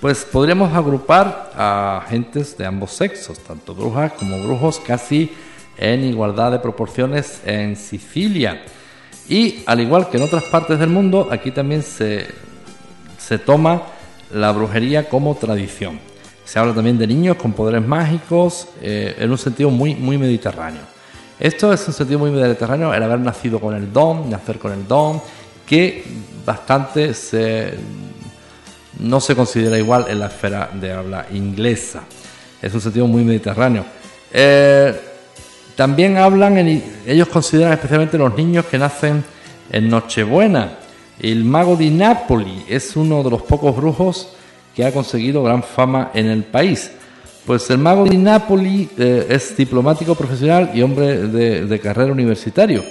Pues 0.00 0.24
podríamos 0.24 0.72
agrupar 0.72 1.50
a 1.54 1.98
agentes 1.98 2.56
de 2.56 2.64
ambos 2.64 2.92
sexos, 2.92 3.38
tanto 3.40 3.74
brujas 3.74 4.14
como 4.14 4.42
brujos, 4.42 4.80
casi 4.80 5.30
en 5.76 6.04
igualdad 6.04 6.52
de 6.52 6.58
proporciones 6.58 7.42
en 7.44 7.76
Sicilia. 7.76 8.64
Y 9.28 9.62
al 9.66 9.78
igual 9.78 10.08
que 10.08 10.16
en 10.16 10.22
otras 10.22 10.44
partes 10.44 10.78
del 10.78 10.88
mundo, 10.88 11.28
aquí 11.30 11.50
también 11.50 11.82
se, 11.82 12.28
se 13.18 13.38
toma 13.38 13.82
la 14.32 14.52
brujería 14.52 15.08
como 15.08 15.34
tradición. 15.34 15.98
Se 16.44 16.58
habla 16.58 16.74
también 16.74 16.98
de 16.98 17.06
niños 17.06 17.36
con 17.36 17.52
poderes 17.52 17.84
mágicos 17.86 18.68
eh, 18.80 19.16
en 19.18 19.30
un 19.30 19.38
sentido 19.38 19.70
muy, 19.70 19.94
muy 19.94 20.16
mediterráneo. 20.18 20.82
Esto 21.38 21.72
es 21.72 21.86
un 21.86 21.92
sentido 21.92 22.18
muy 22.18 22.30
mediterráneo, 22.30 22.94
el 22.94 23.02
haber 23.02 23.18
nacido 23.18 23.60
con 23.60 23.74
el 23.74 23.92
don, 23.92 24.30
nacer 24.30 24.58
con 24.58 24.72
el 24.72 24.86
don, 24.86 25.20
que 25.66 26.04
bastante 26.44 27.12
se, 27.12 27.74
no 29.00 29.20
se 29.20 29.34
considera 29.34 29.76
igual 29.76 30.06
en 30.08 30.20
la 30.20 30.26
esfera 30.26 30.70
de 30.72 30.92
habla 30.92 31.26
inglesa. 31.32 32.04
Es 32.62 32.72
un 32.72 32.80
sentido 32.80 33.06
muy 33.06 33.24
mediterráneo. 33.24 33.84
Eh, 34.32 34.98
también 35.74 36.16
hablan, 36.16 36.56
ellos 37.06 37.28
consideran 37.28 37.72
especialmente 37.74 38.16
los 38.16 38.34
niños 38.34 38.64
que 38.64 38.78
nacen 38.78 39.22
en 39.70 39.90
Nochebuena, 39.90 40.78
el 41.20 41.44
mago 41.44 41.76
de 41.76 41.90
Napoli 41.90 42.64
es 42.68 42.94
uno 42.96 43.22
de 43.22 43.30
los 43.30 43.42
pocos 43.42 43.74
brujos 43.76 44.28
que 44.74 44.84
ha 44.84 44.92
conseguido 44.92 45.42
gran 45.42 45.62
fama 45.62 46.10
en 46.12 46.26
el 46.26 46.44
país. 46.44 46.90
Pues 47.46 47.70
el 47.70 47.78
mago 47.78 48.04
de 48.04 48.18
Napoli 48.18 48.88
eh, 48.98 49.26
es 49.30 49.56
diplomático 49.56 50.14
profesional 50.14 50.72
y 50.74 50.82
hombre 50.82 51.28
de, 51.28 51.80
carrera 51.80 52.12
universitario. 52.12 52.84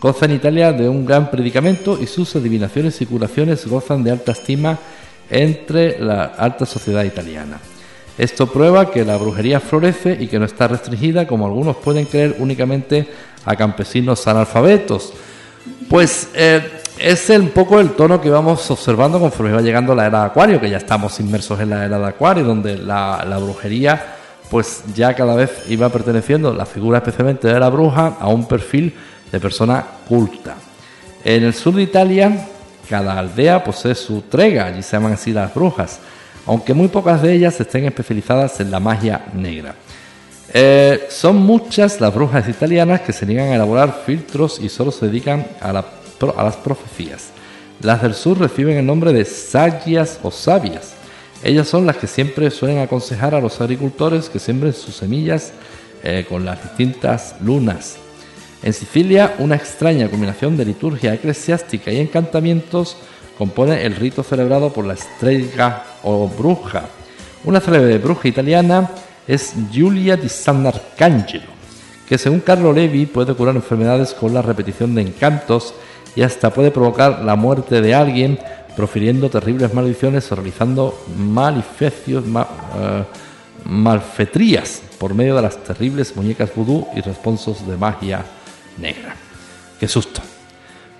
Goza 0.00 0.26
en 0.26 0.32
Italia 0.32 0.72
de 0.72 0.88
un 0.88 1.04
gran 1.04 1.30
predicamento 1.30 1.98
y 2.00 2.06
sus 2.06 2.36
adivinaciones 2.36 3.00
y 3.00 3.06
curaciones 3.06 3.66
gozan 3.66 4.04
de 4.04 4.12
alta 4.12 4.32
estima 4.32 4.78
entre 5.28 5.98
la 5.98 6.24
alta 6.24 6.64
sociedad 6.64 7.04
italiana. 7.04 7.58
Esto 8.16 8.46
prueba 8.46 8.90
que 8.90 9.04
la 9.04 9.16
brujería 9.18 9.60
florece 9.60 10.16
y 10.18 10.28
que 10.28 10.38
no 10.38 10.46
está 10.46 10.68
restringida, 10.68 11.26
como 11.26 11.46
algunos 11.46 11.76
pueden 11.76 12.06
creer, 12.06 12.36
únicamente 12.38 13.08
a 13.44 13.56
campesinos 13.56 14.26
analfabetos. 14.26 15.12
Pues 15.90 16.28
eh, 16.34 16.62
es 16.98 17.28
un 17.30 17.50
poco 17.50 17.78
el 17.78 17.90
tono 17.90 18.20
que 18.20 18.30
vamos 18.30 18.70
observando 18.70 19.20
conforme 19.20 19.52
va 19.52 19.60
llegando 19.60 19.94
la 19.94 20.06
era 20.06 20.20
de 20.20 20.26
Acuario, 20.26 20.60
que 20.60 20.70
ya 20.70 20.78
estamos 20.78 21.18
inmersos 21.20 21.60
en 21.60 21.70
la 21.70 21.84
era 21.84 21.98
de 21.98 22.06
Acuario, 22.06 22.44
donde 22.44 22.78
la, 22.78 23.38
brujería 23.40 24.14
pues 24.50 24.82
ya 24.94 25.12
cada 25.14 25.34
vez 25.34 25.64
iba 25.68 25.88
perteneciendo, 25.88 26.54
la 26.54 26.66
figura 26.66 26.98
especialmente 26.98 27.48
de 27.48 27.58
la 27.58 27.68
bruja, 27.68 28.16
a 28.20 28.28
un 28.28 28.46
perfil 28.46 28.94
de 29.30 29.40
persona 29.40 29.84
culta. 30.08 30.54
En 31.24 31.42
el 31.42 31.52
sur 31.52 31.74
de 31.74 31.82
Italia, 31.82 32.46
cada 32.88 33.18
aldea 33.18 33.64
posee 33.64 33.94
su 33.94 34.22
trega, 34.22 34.66
allí 34.66 34.82
se 34.82 34.96
llaman 34.96 35.14
así 35.14 35.32
las 35.32 35.52
brujas, 35.52 35.98
aunque 36.46 36.74
muy 36.74 36.88
pocas 36.88 37.20
de 37.22 37.32
ellas 37.32 37.60
estén 37.60 37.84
especializadas 37.84 38.60
en 38.60 38.70
la 38.70 38.78
magia 38.78 39.24
negra. 39.34 39.74
Eh, 40.54 41.08
son 41.10 41.36
muchas 41.36 42.00
las 42.00 42.14
brujas 42.14 42.48
italianas 42.48 43.00
que 43.00 43.12
se 43.12 43.26
niegan 43.26 43.48
a 43.48 43.56
elaborar 43.56 44.02
filtros 44.06 44.60
y 44.60 44.68
solo 44.68 44.92
se 44.92 45.06
dedican 45.06 45.44
a 45.60 45.72
la 45.72 45.84
a 46.36 46.42
las 46.42 46.56
profecías. 46.56 47.30
Las 47.80 48.02
del 48.02 48.14
sur 48.14 48.38
reciben 48.38 48.78
el 48.78 48.86
nombre 48.86 49.12
de 49.12 49.24
sagias 49.24 50.18
o 50.22 50.30
sabias. 50.30 50.94
Ellas 51.44 51.68
son 51.68 51.86
las 51.86 51.98
que 51.98 52.06
siempre 52.06 52.50
suelen 52.50 52.78
aconsejar 52.78 53.34
a 53.34 53.40
los 53.40 53.60
agricultores 53.60 54.30
que 54.30 54.38
siembren 54.38 54.72
sus 54.72 54.96
semillas 54.96 55.52
eh, 56.02 56.24
con 56.28 56.44
las 56.44 56.62
distintas 56.62 57.36
lunas. 57.42 57.98
En 58.62 58.72
Sicilia, 58.72 59.34
una 59.38 59.56
extraña 59.56 60.08
combinación 60.08 60.56
de 60.56 60.64
liturgia 60.64 61.12
eclesiástica 61.12 61.92
y 61.92 62.00
encantamientos 62.00 62.96
compone 63.36 63.84
el 63.84 63.94
rito 63.94 64.22
celebrado 64.22 64.72
por 64.72 64.86
la 64.86 64.94
estrella 64.94 65.84
o 66.02 66.26
bruja. 66.28 66.88
Una 67.44 67.60
célebre 67.60 67.98
bruja 67.98 68.28
italiana 68.28 68.90
es 69.26 69.52
Giulia 69.70 70.16
di 70.16 70.28
San 70.28 70.66
Arcangelo, 70.66 71.50
que 72.08 72.16
según 72.16 72.40
Carlo 72.40 72.72
Levi 72.72 73.06
puede 73.06 73.34
curar 73.34 73.54
enfermedades 73.54 74.14
con 74.14 74.32
la 74.32 74.42
repetición 74.42 74.94
de 74.94 75.02
encantos 75.02 75.74
y 76.16 76.22
hasta 76.22 76.50
puede 76.50 76.70
provocar 76.70 77.22
la 77.22 77.36
muerte 77.36 77.80
de 77.80 77.94
alguien 77.94 78.38
profiriendo 78.74 79.30
terribles 79.30 79.72
maldiciones 79.72 80.30
o 80.32 80.34
realizando 80.34 80.98
malifecios, 81.16 82.24
eh, 82.24 83.04
malfetrías 83.64 84.82
por 84.98 85.14
medio 85.14 85.36
de 85.36 85.42
las 85.42 85.56
terribles 85.62 86.16
muñecas 86.16 86.54
vudú 86.54 86.86
y 86.94 87.00
responsos 87.00 87.66
de 87.66 87.76
magia 87.76 88.24
negra. 88.78 89.14
¡Qué 89.78 89.86
susto! 89.86 90.20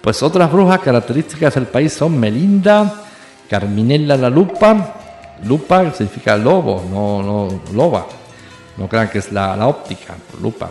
Pues 0.00 0.22
otras 0.22 0.52
brujas 0.52 0.80
características 0.80 1.54
del 1.54 1.66
país 1.66 1.92
son 1.92 2.18
Melinda, 2.18 3.02
Carminella 3.48 4.16
la 4.16 4.30
Lupa, 4.30 4.94
Lupa 5.44 5.92
significa 5.92 6.36
lobo, 6.36 6.84
no, 6.90 7.22
no 7.22 7.60
loba, 7.74 8.06
no 8.76 8.88
crean 8.88 9.08
que 9.08 9.18
es 9.18 9.32
la, 9.32 9.66
óptica, 9.66 10.14
lupa. 10.40 10.70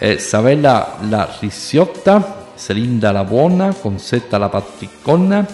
Eh, 0.00 0.18
la 0.32 1.28
Riciotta, 1.40 2.41
Celinda 2.66 3.12
la 3.12 3.22
Buona, 3.22 3.72
Z 3.72 4.38
la 4.38 4.50
Patricona. 4.50 5.46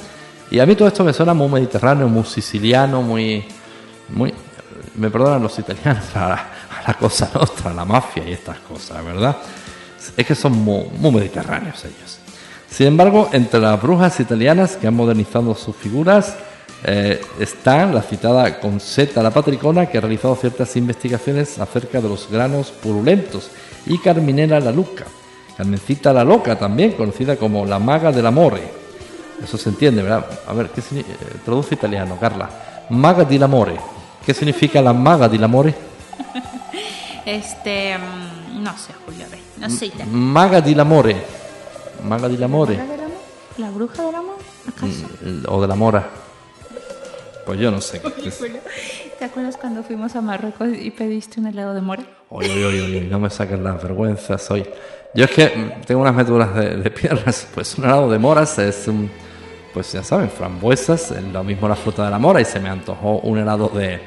Y 0.50 0.60
a 0.60 0.66
mí 0.66 0.74
todo 0.74 0.88
esto 0.88 1.04
me 1.04 1.12
suena 1.12 1.34
muy 1.34 1.48
mediterráneo, 1.48 2.08
muy 2.08 2.24
siciliano, 2.24 3.02
muy. 3.02 3.44
muy 4.08 4.34
me 4.94 5.10
perdonan 5.10 5.42
los 5.42 5.58
italianos 5.58 6.04
a 6.14 6.28
la, 6.86 6.94
cosa 6.94 7.30
nuestra, 7.34 7.72
la 7.72 7.84
mafia 7.84 8.28
y 8.28 8.32
estas 8.32 8.58
cosas, 8.60 9.04
¿verdad? 9.04 9.36
Es 10.16 10.26
que 10.26 10.34
son 10.34 10.52
muy, 10.52 10.86
mediterráneos 11.12 11.84
ellos. 11.84 12.18
Sin 12.70 12.88
embargo, 12.88 13.30
entre 13.32 13.60
las 13.60 13.80
brujas 13.80 14.20
italianas 14.20 14.76
que 14.76 14.86
han 14.86 14.94
modernizado 14.94 15.54
sus 15.54 15.76
figuras, 15.76 16.36
eh, 16.84 17.20
están 17.38 17.94
la 17.94 18.02
citada 18.02 18.60
Concetta 18.60 19.22
la 19.22 19.30
Patricona, 19.30 19.86
que 19.86 19.98
ha 19.98 20.00
realizado 20.00 20.36
ciertas 20.36 20.76
investigaciones 20.76 21.58
acerca 21.58 22.00
de 22.00 22.08
los 22.08 22.30
granos 22.30 22.70
purulentos, 22.70 23.50
y 23.86 23.98
Carminera 23.98 24.60
la 24.60 24.70
Luca, 24.70 25.04
Carmencita 25.58 26.12
la 26.12 26.22
Loca 26.22 26.56
también, 26.56 26.92
conocida 26.92 27.34
como 27.34 27.66
la 27.66 27.80
maga 27.80 28.12
del 28.12 28.24
amore. 28.24 28.62
Eso 29.42 29.58
se 29.58 29.70
entiende, 29.70 30.02
¿verdad? 30.04 30.24
A 30.46 30.52
ver, 30.52 30.70
¿qué 30.70 30.80
significa? 30.80 31.14
Eh, 31.20 31.38
traduce 31.44 31.74
italiano, 31.74 32.16
Carla. 32.20 32.48
Maga 32.90 33.24
del 33.24 33.42
amore. 33.42 33.76
¿Qué 34.24 34.32
significa 34.32 34.80
la 34.80 34.92
maga 34.92 35.28
del 35.28 35.42
amore? 35.42 35.74
este, 37.26 37.98
mm, 37.98 38.62
no 38.62 38.78
sé, 38.78 38.92
Julio, 39.04 39.26
a 39.26 39.28
ver, 39.30 39.40
no 39.58 39.68
sé 39.68 39.86
italiano. 39.86 40.12
Maga 40.12 40.60
del 40.60 40.78
amore. 40.78 41.16
Maga 42.04 42.28
del 42.28 42.42
amore. 42.44 42.78
¿La 43.56 43.70
bruja 43.70 44.04
del 44.04 44.14
amor? 44.14 44.36
¿Acaso? 44.68 45.08
Mm, 45.22 45.42
o 45.48 45.60
de 45.60 45.66
la 45.66 45.74
mora. 45.74 46.08
Pues 47.44 47.58
yo 47.58 47.72
no 47.72 47.80
sé. 47.80 48.00
¿Te 49.18 49.24
acuerdas 49.24 49.56
cuando 49.56 49.82
fuimos 49.82 50.14
a 50.14 50.20
Marruecos 50.20 50.68
y 50.68 50.92
pediste 50.92 51.40
un 51.40 51.48
helado 51.48 51.74
de 51.74 51.80
mora? 51.80 52.04
Oye, 52.28 52.64
oye, 52.64 52.82
oye, 52.82 53.00
no 53.00 53.18
me 53.18 53.30
saques 53.30 53.58
las 53.58 53.82
vergüenzas 53.82 54.48
hoy. 54.52 54.64
Yo 55.14 55.24
es 55.24 55.30
que 55.30 55.72
tengo 55.86 56.02
unas 56.02 56.14
meturas 56.14 56.54
de, 56.54 56.90
piernas, 56.90 57.48
pues 57.54 57.76
un 57.78 57.84
helado 57.84 58.10
de 58.10 58.18
moras 58.18 58.58
es 58.58 58.86
un, 58.88 59.10
pues 59.72 59.92
ya 59.92 60.02
saben, 60.02 60.28
frambuesas, 60.28 61.10
es 61.12 61.24
lo 61.24 61.42
mismo 61.42 61.66
la 61.66 61.76
fruta 61.76 62.04
de 62.04 62.10
la 62.10 62.18
mora 62.18 62.40
y 62.40 62.44
se 62.44 62.60
me 62.60 62.68
antojó 62.68 63.18
un 63.20 63.38
helado 63.38 63.68
de, 63.68 64.00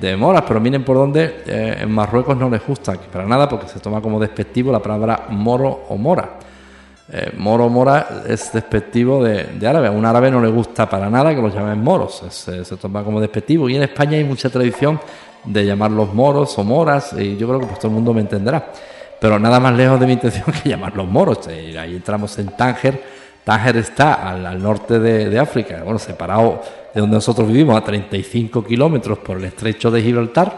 de 0.00 0.16
moras, 0.16 0.42
pero 0.46 0.60
miren 0.60 0.84
por 0.84 0.96
dónde 0.96 1.42
eh, 1.46 1.78
en 1.82 1.90
Marruecos 1.90 2.36
no 2.36 2.50
les 2.50 2.66
gusta 2.66 2.94
para 2.94 3.26
nada 3.26 3.48
porque 3.48 3.68
se 3.68 3.78
toma 3.78 4.00
como 4.00 4.18
despectivo 4.18 4.72
la 4.72 4.80
palabra 4.80 5.26
moro 5.28 5.84
o 5.88 5.96
mora. 5.96 6.38
Eh, 7.12 7.32
moro 7.36 7.68
mora 7.68 8.22
es 8.26 8.50
despectivo 8.52 9.22
de, 9.22 9.44
de, 9.44 9.66
árabe. 9.68 9.88
A 9.88 9.90
un 9.92 10.04
árabe 10.04 10.30
no 10.30 10.40
le 10.40 10.48
gusta 10.48 10.88
para 10.88 11.08
nada 11.08 11.34
que 11.34 11.40
los 11.40 11.54
llamen 11.54 11.80
moros, 11.82 12.24
se, 12.30 12.64
se 12.64 12.76
toma 12.76 13.04
como 13.04 13.20
despectivo. 13.20 13.68
Y 13.68 13.76
en 13.76 13.84
España 13.84 14.16
hay 14.16 14.24
mucha 14.24 14.50
tradición 14.50 14.98
de 15.44 15.64
llamarlos 15.64 16.12
moros 16.12 16.58
o 16.58 16.64
moras, 16.64 17.12
y 17.12 17.36
yo 17.36 17.46
creo 17.46 17.60
que 17.60 17.66
pues 17.66 17.78
todo 17.78 17.88
el 17.88 17.94
mundo 17.94 18.14
me 18.14 18.22
entenderá. 18.22 18.72
Pero 19.24 19.38
nada 19.38 19.58
más 19.58 19.74
lejos 19.74 19.98
de 19.98 20.04
mi 20.04 20.12
intención 20.12 20.44
que 20.62 20.68
llamarlos 20.68 21.08
moros. 21.08 21.38
Eh, 21.48 21.78
ahí 21.78 21.96
entramos 21.96 22.38
en 22.38 22.48
Tánger. 22.48 23.02
Tánger 23.42 23.78
está 23.78 24.12
al, 24.28 24.62
norte 24.62 24.98
de, 24.98 25.30
de, 25.30 25.38
África, 25.38 25.80
bueno, 25.82 25.98
separado 25.98 26.60
de 26.94 27.00
donde 27.00 27.14
nosotros 27.14 27.48
vivimos 27.48 27.74
a 27.74 27.82
35 27.82 28.62
kilómetros 28.62 29.16
por 29.20 29.38
el 29.38 29.44
estrecho 29.44 29.90
de 29.90 30.02
Gibraltar. 30.02 30.52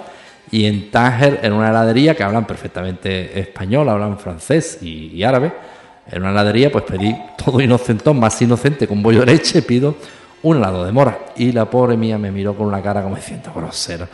Y 0.50 0.64
en 0.64 0.90
Tánger, 0.90 1.38
en 1.44 1.52
una 1.52 1.68
heladería 1.68 2.16
que 2.16 2.24
hablan 2.24 2.44
perfectamente 2.44 3.38
español, 3.38 3.88
hablan 3.88 4.18
francés 4.18 4.78
y, 4.82 5.12
y 5.14 5.22
árabe 5.22 5.52
en 6.10 6.22
una 6.22 6.32
heladería, 6.32 6.72
pues 6.72 6.82
pedí 6.82 7.16
todo 7.36 7.60
inocentón, 7.60 8.18
más 8.18 8.42
inocente, 8.42 8.88
con 8.88 9.00
bollo 9.00 9.20
de 9.20 9.26
leche, 9.26 9.62
pido 9.62 9.94
un 10.42 10.56
helado 10.56 10.84
de 10.84 10.90
mora. 10.90 11.16
Y 11.36 11.52
la 11.52 11.70
pobre 11.70 11.96
mía 11.96 12.18
me 12.18 12.32
miró 12.32 12.56
con 12.56 12.66
una 12.66 12.82
cara 12.82 13.00
como 13.00 13.14
diciendo, 13.14 13.52
grosero. 13.54 14.08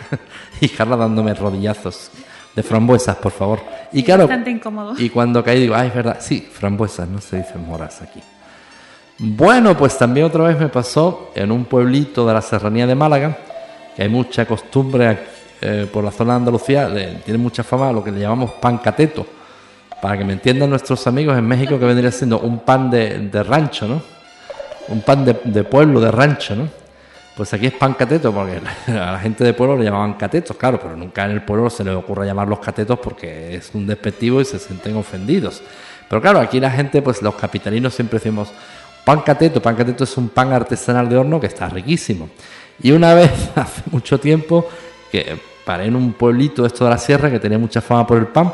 y 0.62 0.70
Carla 0.70 0.96
dándome 0.96 1.34
rodillazos 1.34 2.10
de 2.54 2.62
frambuesas, 2.62 3.16
por 3.16 3.32
favor. 3.32 3.60
Y 3.92 4.02
claro, 4.02 4.24
bastante 4.24 4.50
incómodo. 4.50 4.94
y 4.98 5.10
cuando 5.10 5.42
caí 5.44 5.60
digo, 5.60 5.74
ah, 5.74 5.86
es 5.86 5.94
verdad, 5.94 6.18
sí, 6.20 6.40
frambuesas, 6.40 7.08
no 7.08 7.20
se 7.20 7.38
dicen 7.38 7.66
moras 7.66 8.02
aquí. 8.02 8.20
Bueno, 9.18 9.76
pues 9.76 9.98
también 9.98 10.26
otra 10.26 10.44
vez 10.44 10.58
me 10.58 10.68
pasó 10.68 11.32
en 11.34 11.50
un 11.50 11.64
pueblito 11.64 12.26
de 12.26 12.34
la 12.34 12.42
serranía 12.42 12.86
de 12.86 12.94
Málaga, 12.94 13.36
que 13.96 14.02
hay 14.02 14.08
mucha 14.08 14.46
costumbre 14.46 15.18
eh, 15.60 15.88
por 15.92 16.04
la 16.04 16.12
zona 16.12 16.34
de 16.34 16.36
Andalucía, 16.36 17.20
tiene 17.24 17.38
mucha 17.38 17.64
fama 17.64 17.90
lo 17.92 18.04
que 18.04 18.12
le 18.12 18.20
llamamos 18.20 18.52
pan 18.52 18.78
cateto 18.78 19.26
para 20.00 20.16
que 20.16 20.24
me 20.24 20.34
entiendan 20.34 20.70
nuestros 20.70 21.06
amigos 21.06 21.36
en 21.36 21.46
México, 21.46 21.78
que 21.78 21.84
vendría 21.84 22.12
siendo 22.12 22.38
un 22.40 22.60
pan 22.60 22.90
de, 22.90 23.42
rancho, 23.42 23.88
¿no? 23.88 24.00
Un 24.88 25.02
pan 25.02 25.24
de, 25.24 25.64
pueblo, 25.64 26.00
de 26.00 26.10
rancho, 26.10 26.54
¿no? 26.54 26.68
Pues 27.38 27.54
aquí 27.54 27.68
es 27.68 27.72
pan 27.74 27.94
cateto, 27.94 28.34
porque 28.34 28.60
a 28.88 29.12
la 29.12 29.18
gente 29.20 29.44
de 29.44 29.54
pueblo 29.54 29.76
le 29.76 29.84
llamaban 29.84 30.14
catetos, 30.14 30.56
claro, 30.56 30.80
pero 30.80 30.96
nunca 30.96 31.24
en 31.24 31.30
el 31.30 31.42
pueblo 31.42 31.70
se 31.70 31.84
les 31.84 31.94
ocurre 31.94 32.26
llamarlos 32.26 32.58
catetos 32.58 32.98
porque 32.98 33.54
es 33.54 33.70
un 33.74 33.86
despectivo 33.86 34.40
y 34.40 34.44
se 34.44 34.58
sienten 34.58 34.96
ofendidos. 34.96 35.62
Pero 36.08 36.20
claro, 36.20 36.40
aquí 36.40 36.58
la 36.58 36.68
gente, 36.68 37.00
pues 37.00 37.22
los 37.22 37.36
capitalinos 37.36 37.94
siempre 37.94 38.18
decimos, 38.18 38.48
pan 39.04 39.20
cateto, 39.20 39.62
pan 39.62 39.76
cateto 39.76 40.02
es 40.02 40.16
un 40.16 40.30
pan 40.30 40.52
artesanal 40.52 41.08
de 41.08 41.16
horno 41.16 41.38
que 41.38 41.46
está 41.46 41.68
riquísimo. 41.68 42.28
Y 42.82 42.90
una 42.90 43.14
vez, 43.14 43.30
hace 43.54 43.82
mucho 43.92 44.18
tiempo, 44.18 44.68
que 45.12 45.38
paré 45.64 45.84
en 45.84 45.94
un 45.94 46.14
pueblito 46.14 46.66
esto 46.66 46.86
de 46.86 46.90
la 46.90 46.98
sierra 46.98 47.30
que 47.30 47.38
tenía 47.38 47.58
mucha 47.58 47.80
fama 47.80 48.04
por 48.04 48.18
el 48.18 48.26
pan, 48.26 48.52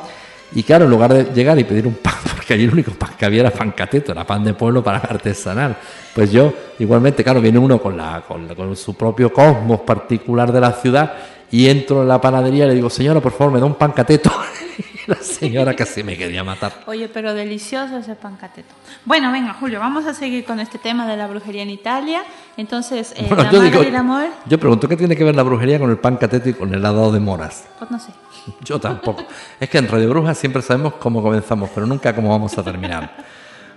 y 0.54 0.62
claro, 0.62 0.84
en 0.84 0.90
lugar 0.90 1.12
de 1.12 1.24
llegar 1.34 1.58
y 1.58 1.64
pedir 1.64 1.86
un 1.86 1.94
pan, 1.94 2.14
porque 2.34 2.54
allí 2.54 2.64
el 2.64 2.72
único 2.72 2.92
pan 2.92 3.10
que 3.18 3.24
había 3.24 3.40
era 3.40 3.50
pan 3.50 3.72
cateto, 3.72 4.12
era 4.12 4.24
pan 4.24 4.44
de 4.44 4.54
pueblo 4.54 4.82
para 4.82 4.98
artesanal. 4.98 5.76
Pues 6.14 6.30
yo, 6.30 6.52
igualmente, 6.78 7.24
claro, 7.24 7.40
viene 7.40 7.58
uno 7.58 7.80
con, 7.80 7.96
la, 7.96 8.22
con, 8.26 8.76
su 8.76 8.94
propio 8.94 9.32
cosmos 9.32 9.80
particular 9.80 10.52
de 10.52 10.60
la 10.60 10.72
ciudad 10.72 11.12
y 11.50 11.68
entro 11.68 12.02
en 12.02 12.08
la 12.08 12.20
panadería 12.20 12.66
y 12.66 12.68
le 12.68 12.74
digo, 12.74 12.88
señora, 12.88 13.20
por 13.20 13.32
favor, 13.32 13.52
me 13.52 13.60
da 13.60 13.66
un 13.66 13.74
pan 13.74 13.92
cateto. 13.92 14.30
y 14.78 14.84
la 15.10 15.16
señora 15.16 15.74
casi 15.74 16.04
me 16.04 16.16
quería 16.16 16.44
matar. 16.44 16.72
Oye, 16.86 17.08
pero 17.08 17.34
delicioso 17.34 17.96
ese 17.96 18.14
pan 18.14 18.36
cateto. 18.36 18.74
Bueno, 19.04 19.32
venga, 19.32 19.54
Julio, 19.54 19.80
vamos 19.80 20.06
a 20.06 20.14
seguir 20.14 20.44
con 20.44 20.60
este 20.60 20.78
tema 20.78 21.06
de 21.08 21.16
la 21.16 21.26
brujería 21.26 21.62
en 21.62 21.70
Italia. 21.70 22.22
Entonces, 22.56 23.12
eh, 23.16 23.26
la 23.28 23.50
yo 23.50 23.60
digo, 23.60 23.80
amor. 23.96 24.28
Yo 24.46 24.58
pregunto, 24.58 24.88
¿qué 24.88 24.96
tiene 24.96 25.16
que 25.16 25.24
ver 25.24 25.34
la 25.34 25.42
brujería 25.42 25.80
con 25.80 25.90
el 25.90 25.98
pan 25.98 26.16
cateto 26.16 26.48
y 26.48 26.54
con 26.54 26.68
el 26.68 26.76
helado 26.76 27.10
de 27.10 27.18
moras? 27.18 27.66
Pues 27.78 27.90
no 27.90 27.98
sé. 27.98 28.12
Yo 28.64 28.78
tampoco. 28.78 29.24
Es 29.58 29.68
que 29.68 29.78
en 29.78 29.88
Radio 29.88 30.10
Brujas 30.10 30.38
siempre 30.38 30.62
sabemos 30.62 30.94
cómo 30.94 31.22
comenzamos, 31.22 31.70
pero 31.74 31.86
nunca 31.86 32.14
cómo 32.14 32.30
vamos 32.30 32.56
a 32.58 32.62
terminar. 32.62 33.10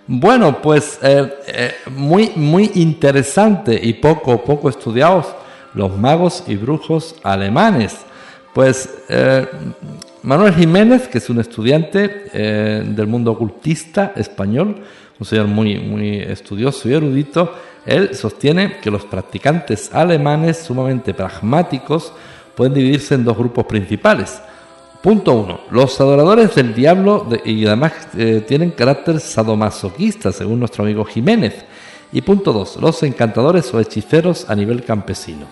Bueno, 0.08 0.62
pues 0.62 1.00
eh, 1.02 1.34
eh, 1.48 1.76
muy, 1.92 2.32
muy 2.36 2.72
interesante 2.76 3.80
y 3.82 3.94
poco, 3.94 4.44
poco 4.44 4.70
estudiados 4.70 5.28
los 5.74 5.96
magos 5.98 6.44
y 6.48 6.56
brujos 6.56 7.16
alemanes. 7.24 7.98
Pues 8.54 8.90
eh, 9.10 9.46
Manuel 10.24 10.54
Jiménez, 10.54 11.08
que 11.08 11.20
es 11.20 11.30
un 11.30 11.40
estudiante 11.40 12.08
del 12.08 13.08
mundo 13.08 13.32
ocultista 13.32 14.14
español, 14.16 14.78
un 15.20 15.26
señor 15.26 15.48
muy, 15.48 15.78
muy 15.80 16.20
estudioso 16.20 16.90
y 16.90 16.94
erudito, 16.94 17.54
él 17.86 18.16
sostiene 18.16 18.78
que 18.82 18.92
los 18.92 19.06
practicantes 19.06 19.94
alemanes 19.94 20.58
sumamente 20.58 21.14
pragmáticos 21.14 22.12
pueden 22.56 22.74
dividirse 22.74 23.16
en 23.16 23.24
dos 23.24 23.38
grupos 23.38 23.66
principales 23.66 24.42
Punto 25.02 25.34
1. 25.34 25.60
Los 25.72 26.02
adoradores 26.02 26.56
del 26.56 26.74
diablo 26.74 27.28
y 27.46 27.66
además 27.66 27.94
eh, 28.18 28.44
tienen 28.48 28.72
carácter 28.72 29.20
sadomasoquista, 29.20 30.32
según 30.32 30.60
nuestro 30.60 30.84
amigo 30.84 31.06
Jiménez. 31.06 31.54
Y 32.12 32.22
punto 32.22 32.52
2. 32.52 32.78
Los 32.82 33.04
encantadores 33.04 33.72
o 33.74 33.80
hechiceros 33.80 34.50
a 34.50 34.56
nivel 34.56 34.84
campesino. 34.84 35.46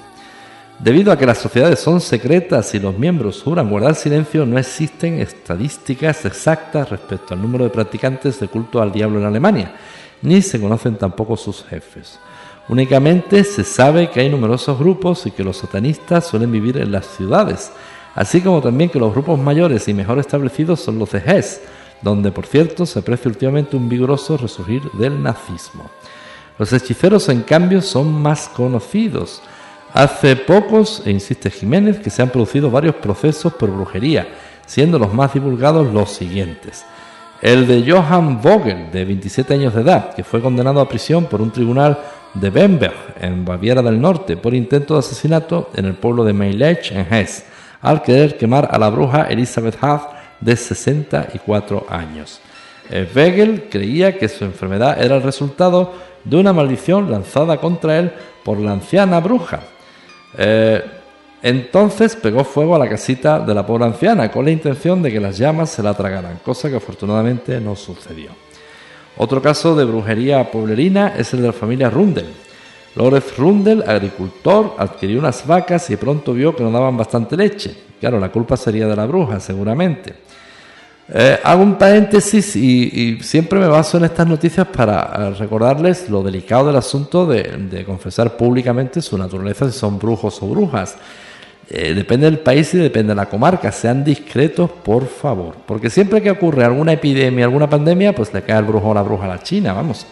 Debido 0.79 1.11
a 1.11 1.17
que 1.17 1.25
las 1.25 1.37
sociedades 1.37 1.79
son 1.79 2.01
secretas 2.01 2.73
y 2.75 2.79
los 2.79 2.97
miembros 2.97 3.41
juran 3.43 3.69
guardar 3.69 3.95
silencio, 3.95 4.45
no 4.45 4.57
existen 4.57 5.19
estadísticas 5.19 6.25
exactas 6.25 6.89
respecto 6.89 7.33
al 7.33 7.41
número 7.41 7.63
de 7.63 7.69
practicantes 7.69 8.39
de 8.39 8.47
culto 8.47 8.81
al 8.81 8.91
diablo 8.91 9.19
en 9.19 9.25
Alemania, 9.25 9.73
ni 10.21 10.41
se 10.41 10.59
conocen 10.59 10.95
tampoco 10.95 11.37
sus 11.37 11.63
jefes. 11.63 12.19
Únicamente 12.67 13.43
se 13.43 13.63
sabe 13.63 14.09
que 14.09 14.19
hay 14.19 14.29
numerosos 14.29 14.77
grupos 14.77 15.25
y 15.27 15.31
que 15.31 15.43
los 15.43 15.57
satanistas 15.57 16.27
suelen 16.27 16.51
vivir 16.51 16.77
en 16.77 16.91
las 16.91 17.05
ciudades, 17.05 17.71
así 18.15 18.41
como 18.41 18.61
también 18.61 18.89
que 18.89 18.99
los 18.99 19.11
grupos 19.13 19.37
mayores 19.37 19.87
y 19.87 19.93
mejor 19.93 20.17
establecidos 20.17 20.79
son 20.79 20.97
los 20.97 21.11
de 21.11 21.19
Hess, 21.19 21.61
donde 22.01 22.31
por 22.31 22.45
cierto 22.45 22.85
se 22.85 22.99
aprecia 22.99 23.29
últimamente 23.29 23.75
un 23.75 23.89
vigoroso 23.89 24.37
resurgir 24.37 24.89
del 24.93 25.21
nazismo. 25.21 25.89
Los 26.57 26.71
hechiceros, 26.71 27.27
en 27.29 27.41
cambio, 27.41 27.81
son 27.81 28.13
más 28.13 28.47
conocidos. 28.47 29.41
Hace 29.93 30.35
pocos, 30.35 31.03
e 31.05 31.11
insiste 31.11 31.51
Jiménez, 31.51 31.99
que 31.99 32.09
se 32.09 32.21
han 32.21 32.29
producido 32.29 32.71
varios 32.71 32.95
procesos 32.95 33.53
por 33.53 33.69
brujería, 33.69 34.27
siendo 34.65 34.97
los 34.97 35.13
más 35.13 35.33
divulgados 35.33 35.91
los 35.93 36.11
siguientes. 36.11 36.85
El 37.41 37.67
de 37.67 37.91
Johann 37.91 38.41
Vogel, 38.41 38.91
de 38.91 39.03
27 39.03 39.53
años 39.53 39.73
de 39.73 39.81
edad, 39.81 40.15
que 40.15 40.23
fue 40.23 40.41
condenado 40.41 40.79
a 40.79 40.87
prisión 40.87 41.25
por 41.25 41.41
un 41.41 41.51
tribunal 41.51 41.99
de 42.33 42.49
Bamberg, 42.49 43.15
en 43.19 43.43
Baviera 43.43 43.81
del 43.81 43.99
Norte, 43.99 44.37
por 44.37 44.53
intento 44.53 44.93
de 44.93 45.01
asesinato 45.01 45.69
en 45.75 45.85
el 45.85 45.95
pueblo 45.95 46.23
de 46.23 46.33
Meilech, 46.33 46.91
en 46.91 47.13
Hesse 47.13 47.43
al 47.81 48.01
querer 48.01 48.37
quemar 48.37 48.67
a 48.71 48.77
la 48.77 48.89
bruja 48.89 49.23
Elizabeth 49.23 49.77
Huff 49.83 50.03
de 50.39 50.55
64 50.55 51.85
años. 51.89 52.39
Wegel 53.15 53.67
creía 53.69 54.17
que 54.17 54.27
su 54.27 54.45
enfermedad 54.45 55.01
era 55.01 55.15
el 55.15 55.23
resultado 55.23 55.93
de 56.23 56.37
una 56.37 56.53
maldición 56.53 57.09
lanzada 57.09 57.57
contra 57.57 57.97
él 57.97 58.11
por 58.43 58.59
la 58.59 58.73
anciana 58.73 59.19
bruja. 59.19 59.61
Eh, 60.37 60.83
entonces 61.41 62.15
pegó 62.15 62.43
fuego 62.43 62.75
a 62.75 62.79
la 62.79 62.89
casita 62.89 63.39
de 63.39 63.53
la 63.53 63.65
pobre 63.65 63.85
anciana 63.85 64.31
con 64.31 64.45
la 64.45 64.51
intención 64.51 65.01
de 65.01 65.11
que 65.11 65.19
las 65.19 65.37
llamas 65.37 65.69
se 65.69 65.83
la 65.83 65.93
tragaran, 65.93 66.39
cosa 66.43 66.69
que 66.69 66.77
afortunadamente 66.77 67.59
no 67.59 67.75
sucedió. 67.75 68.31
Otro 69.17 69.41
caso 69.41 69.75
de 69.75 69.85
brujería 69.85 70.51
pueblerina 70.51 71.13
es 71.17 71.33
el 71.33 71.41
de 71.41 71.47
la 71.47 71.53
familia 71.53 71.89
Rundel, 71.89 72.25
Lorenz 72.95 73.37
Rundel, 73.37 73.83
agricultor, 73.85 74.75
adquirió 74.77 75.19
unas 75.19 75.45
vacas 75.45 75.89
y 75.89 75.97
pronto 75.97 76.33
vio 76.33 76.55
que 76.55 76.63
no 76.63 76.71
daban 76.71 76.95
bastante 76.95 77.35
leche. 77.35 77.75
Claro, 77.99 78.19
la 78.19 78.29
culpa 78.29 78.55
sería 78.55 78.87
de 78.87 78.95
la 78.95 79.05
bruja, 79.05 79.39
seguramente. 79.39 80.15
Eh, 81.07 81.39
hago 81.43 81.61
un 81.61 81.75
paréntesis 81.75 82.55
y, 82.55 83.19
siempre 83.21 83.59
me 83.59 83.67
baso 83.67 83.97
en 83.97 84.05
estas 84.05 84.27
noticias 84.27 84.65
para 84.67 85.13
eh, 85.15 85.33
recordarles 85.37 86.09
lo 86.09 86.23
delicado 86.23 86.67
del 86.67 86.77
asunto 86.77 87.27
de, 87.27 87.83
confesar 87.85 88.35
públicamente 88.35 89.03
su 89.03 89.15
naturaleza 89.15 89.69
si 89.71 89.77
son 89.77 89.99
brujos 89.99 90.41
o 90.41 90.47
brujas. 90.47 90.97
Eh, 91.69 91.93
depende 91.93 92.25
del 92.25 92.39
país 92.39 92.73
y 92.73 92.77
depende 92.77 93.09
de 93.09 93.15
la 93.15 93.27
comarca. 93.27 93.71
Sean 93.71 94.03
discretos, 94.03 94.69
por 94.69 95.07
favor. 95.07 95.55
Porque 95.65 95.89
siempre 95.89 96.21
que 96.21 96.31
ocurre 96.31 96.63
alguna 96.63 96.93
epidemia, 96.93 97.45
alguna 97.45 97.69
pandemia, 97.69 98.15
pues 98.15 98.33
le 98.33 98.41
cae 98.43 98.59
el 98.59 98.65
brujo 98.65 98.89
o 98.89 98.93
la 98.93 99.01
bruja 99.01 99.25
a 99.25 99.29
la 99.29 99.43
China, 99.43 99.73
vamos. 99.73 100.05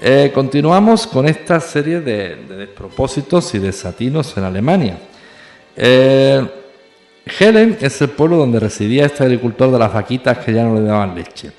Eh, 0.00 0.30
continuamos 0.32 1.08
con 1.08 1.26
esta 1.26 1.58
serie 1.58 2.00
de, 2.00 2.36
despropósitos 2.36 3.52
y 3.56 3.58
desatinos 3.58 4.36
en 4.36 4.44
Alemania. 4.44 4.96
Eh, 5.74 6.46
Helen 7.38 7.76
es 7.80 8.00
el 8.00 8.10
pueblo 8.10 8.36
donde 8.36 8.60
residía 8.60 9.06
este 9.06 9.24
agricultor 9.24 9.72
de 9.72 9.78
las 9.78 9.92
vaquitas 9.92 10.38
que 10.38 10.52
ya 10.52 10.62
no 10.62 10.76
le 10.76 10.82
daban 10.82 11.16
leche. 11.16 11.50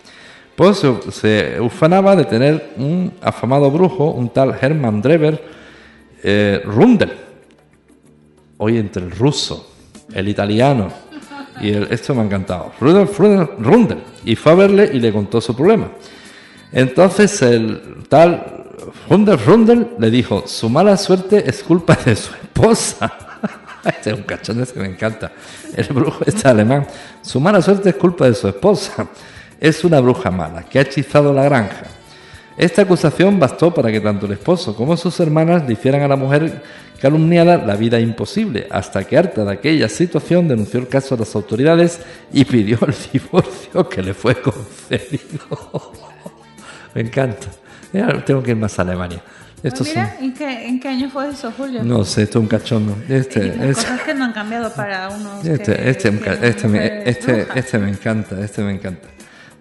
Pues 0.55 0.81
se, 1.11 1.59
ufanaba 1.59 2.15
de 2.15 2.23
tener 2.23 2.73
un 2.77 3.11
afamado 3.21 3.69
brujo, 3.69 4.11
un 4.11 4.29
tal 4.29 4.55
Hermann 4.59 5.01
Drever 5.01 5.43
eh, 6.23 6.61
Rundel. 6.63 7.11
Hoy 8.57 8.77
entre 8.77 9.03
el 9.03 9.11
ruso, 9.11 9.73
el 10.13 10.29
italiano 10.29 10.89
y 11.61 11.71
esto 11.71 12.15
me 12.15 12.21
ha 12.21 12.25
encantado. 12.25 12.71
Rundel. 12.79 13.99
Y 14.23 14.37
fue 14.37 14.53
a 14.53 14.55
verle 14.55 14.89
y 14.93 14.99
le 15.01 15.11
contó 15.11 15.41
su 15.41 15.53
problema. 15.53 15.89
Entonces 16.71 17.41
el 17.41 18.03
tal 18.07 18.59
Rundel 19.09 19.39
Rundel 19.39 19.87
le 19.97 20.11
dijo, 20.11 20.43
su 20.47 20.69
mala 20.69 20.97
suerte 20.97 21.43
es 21.47 21.63
culpa 21.63 21.97
de 22.05 22.15
su 22.15 22.33
esposa. 22.33 23.11
este 23.85 24.11
es 24.11 24.15
un 24.15 24.23
cachón 24.23 24.65
que 24.65 24.79
me 24.79 24.87
encanta. 24.87 25.31
El 25.75 25.87
brujo 25.87 26.23
está 26.25 26.51
alemán. 26.51 26.87
Su 27.21 27.39
mala 27.39 27.61
suerte 27.61 27.89
es 27.89 27.95
culpa 27.95 28.25
de 28.25 28.35
su 28.35 28.47
esposa. 28.47 29.07
es 29.59 29.83
una 29.83 29.99
bruja 29.99 30.31
mala 30.31 30.63
que 30.63 30.79
ha 30.79 30.83
hechizado 30.83 31.33
la 31.33 31.43
granja. 31.43 31.83
Esta 32.57 32.81
acusación 32.81 33.39
bastó 33.39 33.73
para 33.73 33.89
que 33.91 34.01
tanto 34.01 34.25
el 34.25 34.33
esposo 34.33 34.75
como 34.75 34.97
sus 34.97 35.17
hermanas 35.21 35.65
le 35.65 35.73
hicieran 35.73 36.01
a 36.01 36.09
la 36.09 36.17
mujer 36.17 36.61
calumniada 36.99 37.57
la 37.57 37.77
vida 37.77 37.99
imposible, 38.01 38.67
hasta 38.69 39.05
que 39.05 39.17
harta 39.17 39.45
de 39.45 39.53
aquella 39.53 39.87
situación 39.87 40.47
denunció 40.47 40.81
el 40.81 40.89
caso 40.89 41.15
a 41.15 41.19
las 41.19 41.33
autoridades 41.35 42.01
y 42.33 42.43
pidió 42.43 42.77
el 42.85 42.93
divorcio 43.13 43.87
que 43.87 44.03
le 44.03 44.13
fue 44.13 44.35
concedido. 44.41 45.93
Me 46.93 47.01
encanta. 47.01 47.47
tengo 48.25 48.43
que 48.43 48.51
ir 48.51 48.57
más 48.57 48.77
a 48.79 48.81
Alemania. 48.83 49.21
Esto 49.61 49.83
mira, 49.83 50.15
¿en, 50.21 50.79
qué, 50.79 50.87
año 50.87 51.09
fue 51.09 51.29
eso, 51.29 51.51
Julio? 51.51 51.83
No 51.83 52.05
sé, 52.05 52.23
esto 52.23 52.39
es 52.39 52.43
un 52.43 52.47
cachondo. 52.47 52.95
Este, 53.09 53.69
es 53.69 53.77
cosas 53.77 54.01
que 54.01 54.13
no 54.13 54.25
han 54.25 54.31
cambiado 54.31 54.73
para 54.73 55.09
unos. 55.09 55.45
Este, 55.45 55.89
este, 55.89 56.13
este, 56.41 56.67
me, 56.69 57.09
este, 57.09 57.47
este 57.55 57.77
me 57.77 57.89
encanta, 57.89 58.39
este 58.39 58.61
me 58.61 58.71
encanta. 58.71 59.07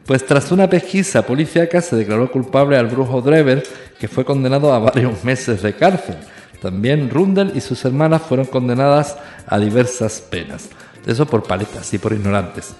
Pues 0.06 0.24
tras 0.24 0.52
una 0.52 0.70
pesquisa 0.70 1.22
policíaca 1.26 1.82
se 1.82 1.96
declaró 1.96 2.30
culpable 2.30 2.76
al 2.76 2.86
brujo 2.86 3.20
Drever, 3.20 3.64
que 3.98 4.06
fue 4.06 4.24
condenado 4.24 4.72
a 4.72 4.78
varios 4.78 5.24
meses 5.24 5.62
de 5.62 5.74
cárcel. 5.74 6.16
También 6.62 7.10
Rundel 7.10 7.52
y 7.54 7.60
sus 7.60 7.84
hermanas 7.84 8.22
fueron 8.22 8.46
condenadas 8.46 9.16
a 9.46 9.58
diversas 9.58 10.20
penas. 10.20 10.68
Eso 11.06 11.26
por 11.26 11.42
paletas 11.42 11.92
y 11.92 11.98
por 11.98 12.12
ignorantes. 12.12 12.74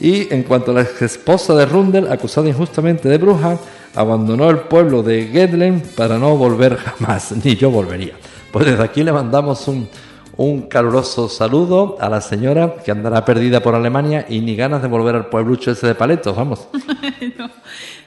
Y 0.00 0.32
en 0.32 0.42
cuanto 0.42 0.70
a 0.70 0.74
la 0.74 0.82
ex 0.82 1.02
esposa 1.02 1.54
de 1.54 1.66
Rundel, 1.66 2.10
acusada 2.10 2.48
injustamente 2.48 3.08
de 3.08 3.18
bruja, 3.18 3.58
abandonó 3.94 4.50
el 4.50 4.58
pueblo 4.60 5.02
de 5.02 5.26
Gedlen 5.28 5.82
para 5.96 6.18
no 6.18 6.36
volver 6.36 6.76
jamás, 6.76 7.32
ni 7.44 7.56
yo 7.56 7.70
volvería. 7.70 8.14
Pues 8.52 8.66
desde 8.66 8.82
aquí 8.82 9.02
le 9.02 9.12
mandamos 9.12 9.66
un, 9.68 9.88
un 10.36 10.62
caluroso 10.62 11.28
saludo 11.28 11.96
a 12.00 12.08
la 12.08 12.20
señora 12.20 12.76
que 12.84 12.90
andará 12.90 13.24
perdida 13.24 13.60
por 13.60 13.74
Alemania 13.74 14.26
y 14.28 14.40
ni 14.40 14.56
ganas 14.56 14.82
de 14.82 14.88
volver 14.88 15.14
al 15.14 15.26
pueblucho 15.26 15.70
ese 15.70 15.86
de 15.86 15.94
paletos, 15.94 16.36
vamos. 16.36 16.68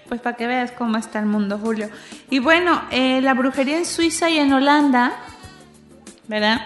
Pues 0.08 0.22
para 0.22 0.38
que 0.38 0.48
veas 0.48 0.72
cómo 0.72 0.98
está 0.98 1.20
el 1.20 1.26
mundo, 1.26 1.60
Julio. 1.62 1.90
Y 2.30 2.40
bueno, 2.40 2.82
eh, 2.92 3.20
la 3.22 3.34
brujería 3.34 3.78
en 3.78 3.86
Suiza 3.86 4.30
y 4.30 4.38
en 4.38 4.54
Holanda, 4.54 5.18
¿verdad? 6.30 6.62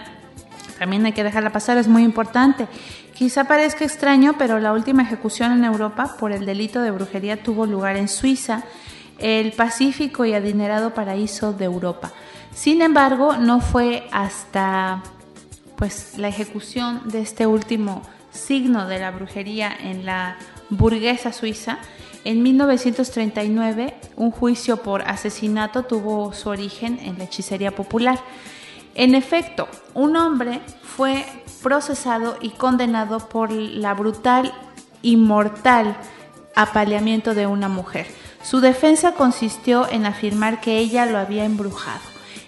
También 0.78 1.04
hay 1.06 1.12
que 1.12 1.24
dejarla 1.24 1.50
pasar, 1.50 1.76
es 1.76 1.88
muy 1.88 2.04
importante. 2.04 2.68
Quizá 3.14 3.42
parezca 3.42 3.84
extraño, 3.84 4.36
pero 4.38 4.60
la 4.60 4.72
última 4.72 5.02
ejecución 5.02 5.50
en 5.50 5.64
Europa 5.64 6.16
por 6.20 6.30
el 6.30 6.46
delito 6.46 6.82
de 6.82 6.92
brujería 6.92 7.42
tuvo 7.42 7.66
lugar 7.66 7.96
en 7.96 8.06
Suiza 8.06 8.62
el 9.22 9.52
pacífico 9.52 10.24
y 10.24 10.34
adinerado 10.34 10.92
paraíso 10.92 11.52
de 11.52 11.64
Europa. 11.64 12.12
Sin 12.52 12.82
embargo, 12.82 13.36
no 13.38 13.60
fue 13.60 14.06
hasta 14.12 15.02
pues 15.76 16.18
la 16.18 16.28
ejecución 16.28 17.00
de 17.06 17.22
este 17.22 17.46
último 17.46 18.02
signo 18.30 18.86
de 18.86 18.98
la 18.98 19.10
brujería 19.10 19.74
en 19.80 20.04
la 20.04 20.36
burguesa 20.68 21.32
suiza 21.32 21.78
en 22.24 22.42
1939 22.42 23.94
un 24.16 24.30
juicio 24.30 24.76
por 24.76 25.02
asesinato 25.02 25.82
tuvo 25.82 26.32
su 26.32 26.50
origen 26.50 27.00
en 27.02 27.18
la 27.18 27.24
hechicería 27.24 27.74
popular. 27.74 28.20
En 28.94 29.14
efecto, 29.14 29.68
un 29.94 30.16
hombre 30.16 30.60
fue 30.82 31.24
procesado 31.62 32.36
y 32.40 32.50
condenado 32.50 33.28
por 33.28 33.50
la 33.50 33.94
brutal 33.94 34.52
y 35.00 35.16
mortal 35.16 35.96
apaleamiento 36.54 37.34
de 37.34 37.46
una 37.48 37.68
mujer. 37.68 38.06
Su 38.42 38.60
defensa 38.60 39.12
consistió 39.12 39.88
en 39.88 40.04
afirmar 40.04 40.60
que 40.60 40.78
ella 40.78 41.06
lo 41.06 41.18
había 41.18 41.44
embrujado. 41.44 42.00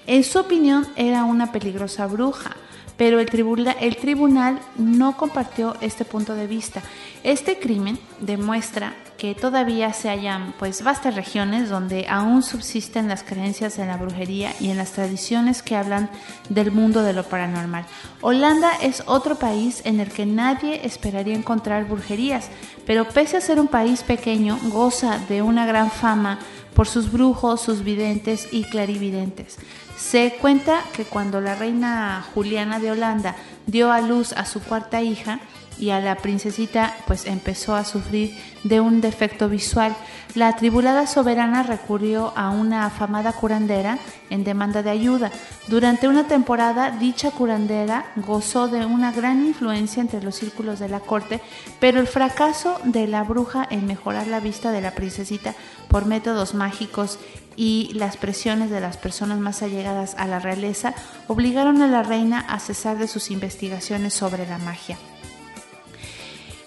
En 0.06 0.24
su 0.24 0.38
opinión 0.38 0.86
era 0.96 1.24
una 1.24 1.52
peligrosa 1.52 2.06
bruja, 2.06 2.56
pero 2.96 3.20
el, 3.20 3.26
tribunal 3.26 4.60
no 4.76 5.16
compartió 5.16 5.76
este 5.80 6.04
punto 6.04 6.34
de 6.34 6.46
vista. 6.46 6.82
Este 7.24 7.58
crimen 7.58 7.98
demuestra 8.20 8.92
que 9.16 9.34
todavía 9.34 9.94
se 9.94 10.10
hallan 10.10 10.52
pues 10.58 10.82
vastas 10.82 11.14
regiones 11.14 11.70
donde 11.70 12.06
aún 12.06 12.42
subsisten 12.42 13.08
las 13.08 13.22
creencias 13.22 13.78
en 13.78 13.88
la 13.88 13.96
brujería 13.96 14.52
y 14.60 14.68
en 14.68 14.76
las 14.76 14.92
tradiciones 14.92 15.62
que 15.62 15.74
hablan 15.74 16.10
del 16.50 16.70
mundo 16.70 17.02
de 17.02 17.14
lo 17.14 17.24
paranormal. 17.24 17.86
Holanda 18.20 18.72
es 18.82 19.02
otro 19.06 19.36
país 19.36 19.80
en 19.86 20.00
el 20.00 20.10
que 20.10 20.26
nadie 20.26 20.84
esperaría 20.84 21.34
encontrar 21.34 21.88
brujerías, 21.88 22.50
pero 22.84 23.08
pese 23.08 23.38
a 23.38 23.40
ser 23.40 23.58
un 23.58 23.68
país 23.68 24.02
pequeño, 24.02 24.58
goza 24.64 25.18
de 25.26 25.40
una 25.40 25.64
gran 25.64 25.90
fama 25.90 26.40
por 26.74 26.86
sus 26.88 27.10
brujos, 27.10 27.62
sus 27.62 27.84
videntes 27.84 28.48
y 28.52 28.64
clarividentes. 28.64 29.56
Se 29.96 30.34
cuenta 30.40 30.82
que 30.92 31.04
cuando 31.04 31.40
la 31.40 31.54
reina 31.54 32.22
Juliana 32.34 32.80
de 32.80 32.90
Holanda 32.90 33.36
dio 33.66 33.90
a 33.92 34.02
luz 34.02 34.32
a 34.32 34.44
su 34.44 34.60
cuarta 34.60 35.00
hija, 35.00 35.40
y 35.78 35.90
a 35.90 36.00
la 36.00 36.16
princesita 36.16 36.94
pues 37.06 37.26
empezó 37.26 37.74
a 37.74 37.84
sufrir 37.84 38.36
de 38.62 38.80
un 38.80 39.00
defecto 39.00 39.48
visual. 39.48 39.94
La 40.34 40.48
atribulada 40.48 41.06
soberana 41.06 41.62
recurrió 41.62 42.32
a 42.36 42.50
una 42.50 42.86
afamada 42.86 43.32
curandera 43.32 43.98
en 44.30 44.42
demanda 44.42 44.82
de 44.82 44.90
ayuda. 44.90 45.30
Durante 45.68 46.08
una 46.08 46.26
temporada 46.26 46.90
dicha 46.90 47.30
curandera 47.30 48.06
gozó 48.16 48.68
de 48.68 48.84
una 48.84 49.12
gran 49.12 49.46
influencia 49.46 50.00
entre 50.00 50.22
los 50.22 50.36
círculos 50.36 50.78
de 50.78 50.88
la 50.88 51.00
corte, 51.00 51.40
pero 51.78 52.00
el 52.00 52.06
fracaso 52.06 52.80
de 52.84 53.06
la 53.06 53.22
bruja 53.22 53.66
en 53.70 53.86
mejorar 53.86 54.26
la 54.26 54.40
vista 54.40 54.72
de 54.72 54.80
la 54.80 54.92
princesita 54.92 55.54
por 55.88 56.06
métodos 56.06 56.54
mágicos 56.54 57.18
y 57.56 57.92
las 57.94 58.16
presiones 58.16 58.70
de 58.70 58.80
las 58.80 58.96
personas 58.96 59.38
más 59.38 59.62
allegadas 59.62 60.16
a 60.18 60.26
la 60.26 60.40
realeza 60.40 60.94
obligaron 61.28 61.82
a 61.82 61.86
la 61.86 62.02
reina 62.02 62.40
a 62.40 62.58
cesar 62.58 62.98
de 62.98 63.06
sus 63.06 63.30
investigaciones 63.30 64.14
sobre 64.14 64.46
la 64.46 64.58
magia 64.58 64.98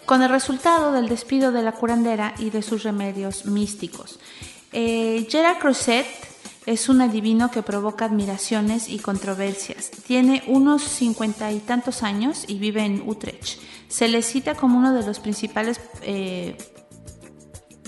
con 0.07 0.23
el 0.23 0.29
resultado 0.29 0.93
del 0.93 1.09
despido 1.09 1.51
de 1.51 1.61
la 1.61 1.73
curandera 1.73 2.33
y 2.39 2.49
de 2.49 2.61
sus 2.61 2.83
remedios 2.83 3.45
místicos. 3.45 4.19
Eh, 4.71 5.27
Gerard 5.29 5.57
es 6.65 6.87
un 6.87 7.01
adivino 7.01 7.51
que 7.51 7.61
provoca 7.61 8.05
admiraciones 8.05 8.87
y 8.87 8.99
controversias. 8.99 9.91
Tiene 9.91 10.43
unos 10.47 10.81
cincuenta 10.83 11.51
y 11.51 11.59
tantos 11.59 12.03
años 12.03 12.45
y 12.47 12.57
vive 12.57 12.85
en 12.85 13.03
Utrecht. 13.05 13.59
Se 13.89 14.07
le 14.07 14.21
cita 14.21 14.55
como 14.55 14.77
uno 14.77 14.93
de 14.93 15.05
los 15.05 15.19
principales 15.19 15.81
eh, 16.01 16.57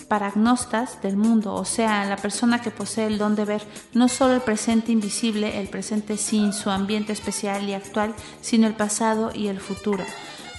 paragnostas 0.09 1.01
del 1.01 1.15
mundo, 1.15 1.53
o 1.53 1.63
sea, 1.63 2.03
la 2.03 2.17
persona 2.17 2.61
que 2.61 2.71
posee 2.71 3.07
el 3.07 3.17
don 3.17 3.35
de 3.35 3.45
ver 3.45 3.63
no 3.93 4.09
solo 4.09 4.33
el 4.33 4.41
presente 4.41 4.91
invisible, 4.91 5.57
el 5.57 5.69
presente 5.69 6.17
sin 6.17 6.51
su 6.51 6.69
ambiente 6.69 7.13
especial 7.13 7.69
y 7.69 7.73
actual, 7.73 8.13
sino 8.41 8.67
el 8.67 8.73
pasado 8.73 9.31
y 9.33 9.47
el 9.47 9.61
futuro. 9.61 10.03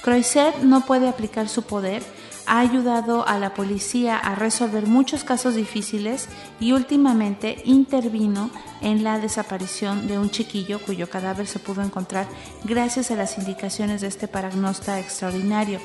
Croiset 0.02 0.59
no 0.62 0.86
puede 0.86 1.09
aplicar 1.09 1.48
su 1.48 1.62
poder, 1.62 2.02
ha 2.47 2.60
ayudado 2.60 3.28
a 3.28 3.39
la 3.39 3.55
policía 3.55 4.16
a 4.16 4.35
resolver 4.35 4.86
muchos 4.86 5.24
casos 5.24 5.55
difíciles 5.55 6.28
y 6.59 6.72
últimamente 6.72 7.62
intervino 7.64 8.51
en 8.81 9.05
la 9.05 9.18
desaparición 9.18 10.09
de 10.09 10.18
un 10.18 10.31
chiquillo 10.31 10.81
cuyo 10.81 11.09
cadáver 11.09 11.47
se 11.47 11.59
pudo 11.59 11.82
encontrar 11.82 12.27
gracias 12.64 13.10
a 13.10 13.14
las 13.14 13.39
indicaciones 13.39 14.01
de 14.01 14.09
este 14.09 14.27
paragnosta 14.27 14.98
extraordinario. 14.98 15.81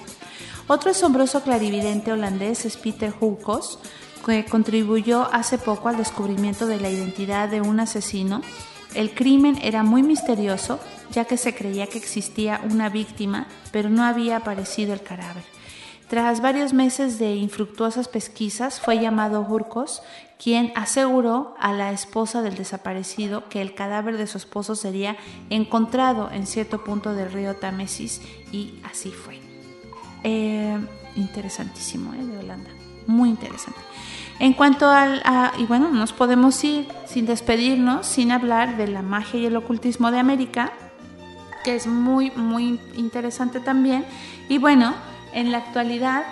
Otro 0.68 0.92
asombroso 0.92 1.44
clarividente 1.44 2.12
holandés 2.12 2.66
es 2.66 2.78
Peter 2.78 3.14
Hulkos, 3.20 3.80
que 4.26 4.46
contribuyó 4.46 5.30
hace 5.32 5.60
poco 5.60 5.90
al 5.90 5.98
descubrimiento 5.98 6.66
de 6.66 6.80
la 6.80 6.90
identidad 6.90 7.50
de 7.50 7.62
un 7.62 7.80
asesino. 7.80 8.42
El 8.96 9.14
crimen 9.14 9.60
era 9.62 9.84
muy 9.84 10.04
misterioso 10.04 10.80
ya 11.12 11.26
que 11.26 11.38
se 11.38 11.54
creía 11.54 11.88
que 11.88 11.98
existía 11.98 12.62
una 12.64 12.90
víctima, 12.90 13.48
pero 13.72 13.90
no 13.90 14.04
había 14.04 14.38
aparecido 14.38 14.94
el 14.94 15.02
cadáver. 15.02 15.44
Tras 16.08 16.42
varios 16.42 16.74
meses 16.74 17.18
de 17.18 17.36
infructuosas 17.36 18.08
pesquisas, 18.08 18.80
fue 18.80 19.00
llamado 19.00 19.42
Hurkos, 19.42 20.04
quien 20.38 20.72
aseguró 20.76 21.56
a 21.60 21.74
la 21.74 21.92
esposa 21.92 22.42
del 22.42 22.56
desaparecido 22.56 23.50
que 23.50 23.62
el 23.62 23.74
cadáver 23.74 24.18
de 24.18 24.28
su 24.28 24.38
esposo 24.38 24.76
sería 24.76 25.18
encontrado 25.50 26.30
en 26.32 26.46
cierto 26.46 26.84
punto 26.84 27.14
del 27.14 27.32
río 27.32 27.56
Támesis, 27.56 28.22
y 28.52 28.80
así 28.84 29.10
fue. 29.10 29.40
Eh, 30.24 30.78
interesantísimo, 31.16 32.14
¿eh? 32.14 32.24
De 32.24 32.38
Holanda. 32.38 32.70
Muy 33.08 33.30
interesante. 33.30 33.85
En 34.40 34.54
cuanto 34.54 34.90
al, 34.90 35.24
y 35.58 35.66
bueno, 35.66 35.92
nos 35.92 36.12
podemos 36.12 36.62
ir 36.64 36.88
sin 37.06 37.26
despedirnos, 37.26 38.06
sin 38.06 38.32
hablar 38.32 38.76
de 38.76 38.88
la 38.88 39.02
magia 39.02 39.40
y 39.40 39.46
el 39.46 39.56
ocultismo 39.56 40.12
de 40.12 40.20
América, 40.20 40.74
que 41.64 41.76
es 41.76 41.88
muy, 41.88 42.32
muy 42.32 42.80
interesante 42.96 43.60
también. 43.60 44.06
Y 44.50 44.58
bueno, 44.58 44.94
en 45.34 45.52
la 45.52 45.60
actualidad, 45.60 46.24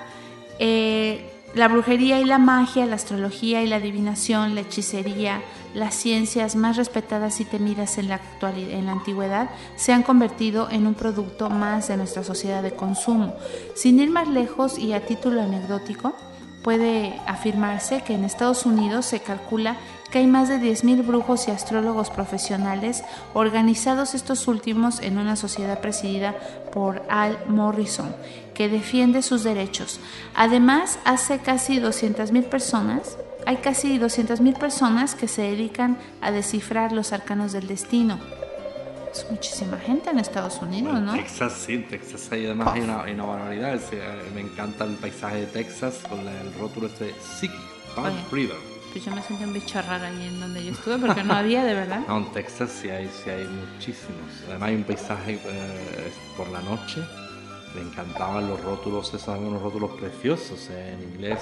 eh, 0.59 1.30
la 1.55 1.67
brujería 1.69 2.19
y 2.19 2.25
la 2.25 2.39
magia, 2.39 2.85
la 2.85 2.95
astrología 2.95 3.63
y 3.63 3.67
la 3.67 3.77
adivinación, 3.77 4.53
la 4.53 4.61
hechicería, 4.61 5.41
las 5.73 5.95
ciencias 5.95 6.55
más 6.55 6.77
respetadas 6.77 7.39
y 7.39 7.45
temidas 7.45 7.97
en 7.97 8.09
la, 8.09 8.15
actualidad, 8.15 8.71
en 8.71 8.85
la 8.85 8.91
antigüedad, 8.91 9.49
se 9.75 9.93
han 9.93 10.03
convertido 10.03 10.69
en 10.69 10.88
un 10.88 10.93
producto 10.93 11.49
más 11.49 11.88
de 11.88 11.97
nuestra 11.97 12.23
sociedad 12.23 12.61
de 12.61 12.73
consumo. 12.73 13.35
Sin 13.75 13.99
ir 13.99 14.09
más 14.09 14.27
lejos 14.27 14.77
y 14.77 14.93
a 14.93 15.05
título 15.05 15.41
anecdótico, 15.41 16.15
puede 16.64 17.19
afirmarse 17.27 18.02
que 18.02 18.14
en 18.15 18.23
Estados 18.23 18.65
Unidos 18.65 19.06
se 19.06 19.19
calcula 19.19 19.77
que 20.10 20.19
hay 20.19 20.27
más 20.27 20.48
de 20.48 20.60
10.000 20.60 21.06
brujos 21.06 21.48
y 21.48 21.52
astrólogos 21.52 22.10
profesionales, 22.10 23.03
organizados 23.34 24.14
estos 24.14 24.48
últimos 24.48 24.99
en 25.02 25.18
una 25.18 25.35
sociedad 25.35 25.81
presidida 25.81 26.35
por 26.72 27.03
Al 27.10 27.38
Morrison, 27.48 28.15
que 28.53 28.69
defiende 28.69 29.23
sus 29.23 29.44
derechos. 29.44 29.99
Además, 30.35 30.99
hace 31.03 31.40
casi 31.40 31.80
200.000 31.80 32.44
personas, 32.44 33.18
hay 33.45 33.57
casi 33.57 33.99
200.000 33.99 34.57
personas 34.57 35.15
que 35.15 35.27
se 35.27 35.41
dedican 35.41 35.98
a 36.22 36.31
descifrar 36.31 36.91
los 36.91 37.11
arcanos 37.11 37.52
del 37.52 37.68
destino 37.68 38.19
es 39.14 39.30
muchísima 39.30 39.77
gente 39.77 40.10
en 40.10 40.19
Estados 40.19 40.61
Unidos, 40.61 40.99
¿no? 40.99 41.14
Texas, 41.14 41.53
sí, 41.65 41.73
en 41.76 41.88
Texas 41.88 42.31
hay 42.31 42.45
además 42.45 42.69
hay 42.73 42.81
una, 42.81 43.03
hay 43.03 43.14
una 43.14 43.26
barbaridad. 43.26 43.80
Eh, 43.91 44.31
me 44.34 44.41
encanta 44.41 44.85
el 44.85 44.95
paisaje 44.95 45.41
de 45.41 45.45
Texas 45.48 46.02
con 46.10 46.19
el 46.19 46.53
rótulo 46.60 46.88
este 46.88 47.14
Sick 47.22 47.52
River. 48.31 48.57
Pues 48.91 49.06
yo 49.06 49.11
me 49.11 49.22
sentí 49.22 49.44
un 49.44 49.53
bicho 49.53 49.81
raro 49.81 50.06
allí 50.06 50.27
en 50.27 50.40
donde 50.40 50.64
yo 50.64 50.72
estuve 50.72 50.98
porque 50.98 51.23
no 51.23 51.34
había, 51.34 51.64
de 51.64 51.73
verdad. 51.73 52.02
No, 52.07 52.18
en 52.18 52.31
Texas 52.31 52.72
sí 52.72 52.90
hay, 52.90 53.07
sí 53.07 53.30
hay 53.30 53.45
muchísimos. 53.45 54.22
Además 54.49 54.69
hay 54.69 54.76
un 54.76 54.84
paisaje 54.84 55.34
eh, 55.34 56.11
por 56.35 56.48
la 56.49 56.61
noche. 56.61 57.02
Me 57.76 57.81
encantaban 57.81 58.48
los 58.48 58.61
rótulos, 58.61 59.14
esos 59.14 59.40
unos 59.40 59.61
rótulos 59.61 59.91
preciosos 59.91 60.69
en 60.69 61.02
inglés. 61.02 61.40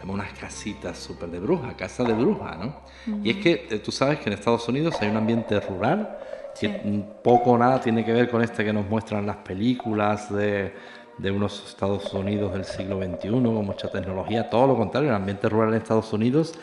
como 0.00 0.14
unas 0.14 0.32
casitas 0.32 0.98
súper 0.98 1.28
de 1.28 1.38
bruja, 1.38 1.76
casa 1.76 2.02
de 2.04 2.14
bruja, 2.14 2.56
¿no? 2.56 2.80
Y 3.22 3.30
es 3.30 3.36
que 3.36 3.68
eh, 3.70 3.78
tú 3.78 3.92
sabes 3.92 4.18
que 4.18 4.28
en 4.28 4.32
Estados 4.32 4.66
Unidos 4.68 4.96
hay 5.00 5.08
un 5.08 5.18
ambiente 5.18 5.60
rural 5.60 6.18
que 6.60 7.04
poco 7.22 7.52
o 7.52 7.58
nada 7.58 7.80
tiene 7.80 8.04
que 8.04 8.12
ver 8.12 8.28
con 8.28 8.42
este 8.42 8.64
que 8.64 8.72
nos 8.72 8.86
muestran 8.86 9.26
las 9.26 9.36
películas 9.36 10.32
de, 10.32 10.74
de 11.16 11.30
unos 11.30 11.68
Estados 11.68 12.12
Unidos 12.12 12.52
del 12.52 12.64
siglo 12.64 12.98
XXI, 13.02 13.30
con 13.30 13.64
mucha 13.64 13.88
tecnología, 13.88 14.50
todo 14.50 14.66
lo 14.66 14.76
contrario, 14.76 15.08
el 15.08 15.16
ambiente 15.16 15.48
rural 15.48 15.70
en 15.70 15.76
Estados 15.76 16.12
Unidos 16.12 16.54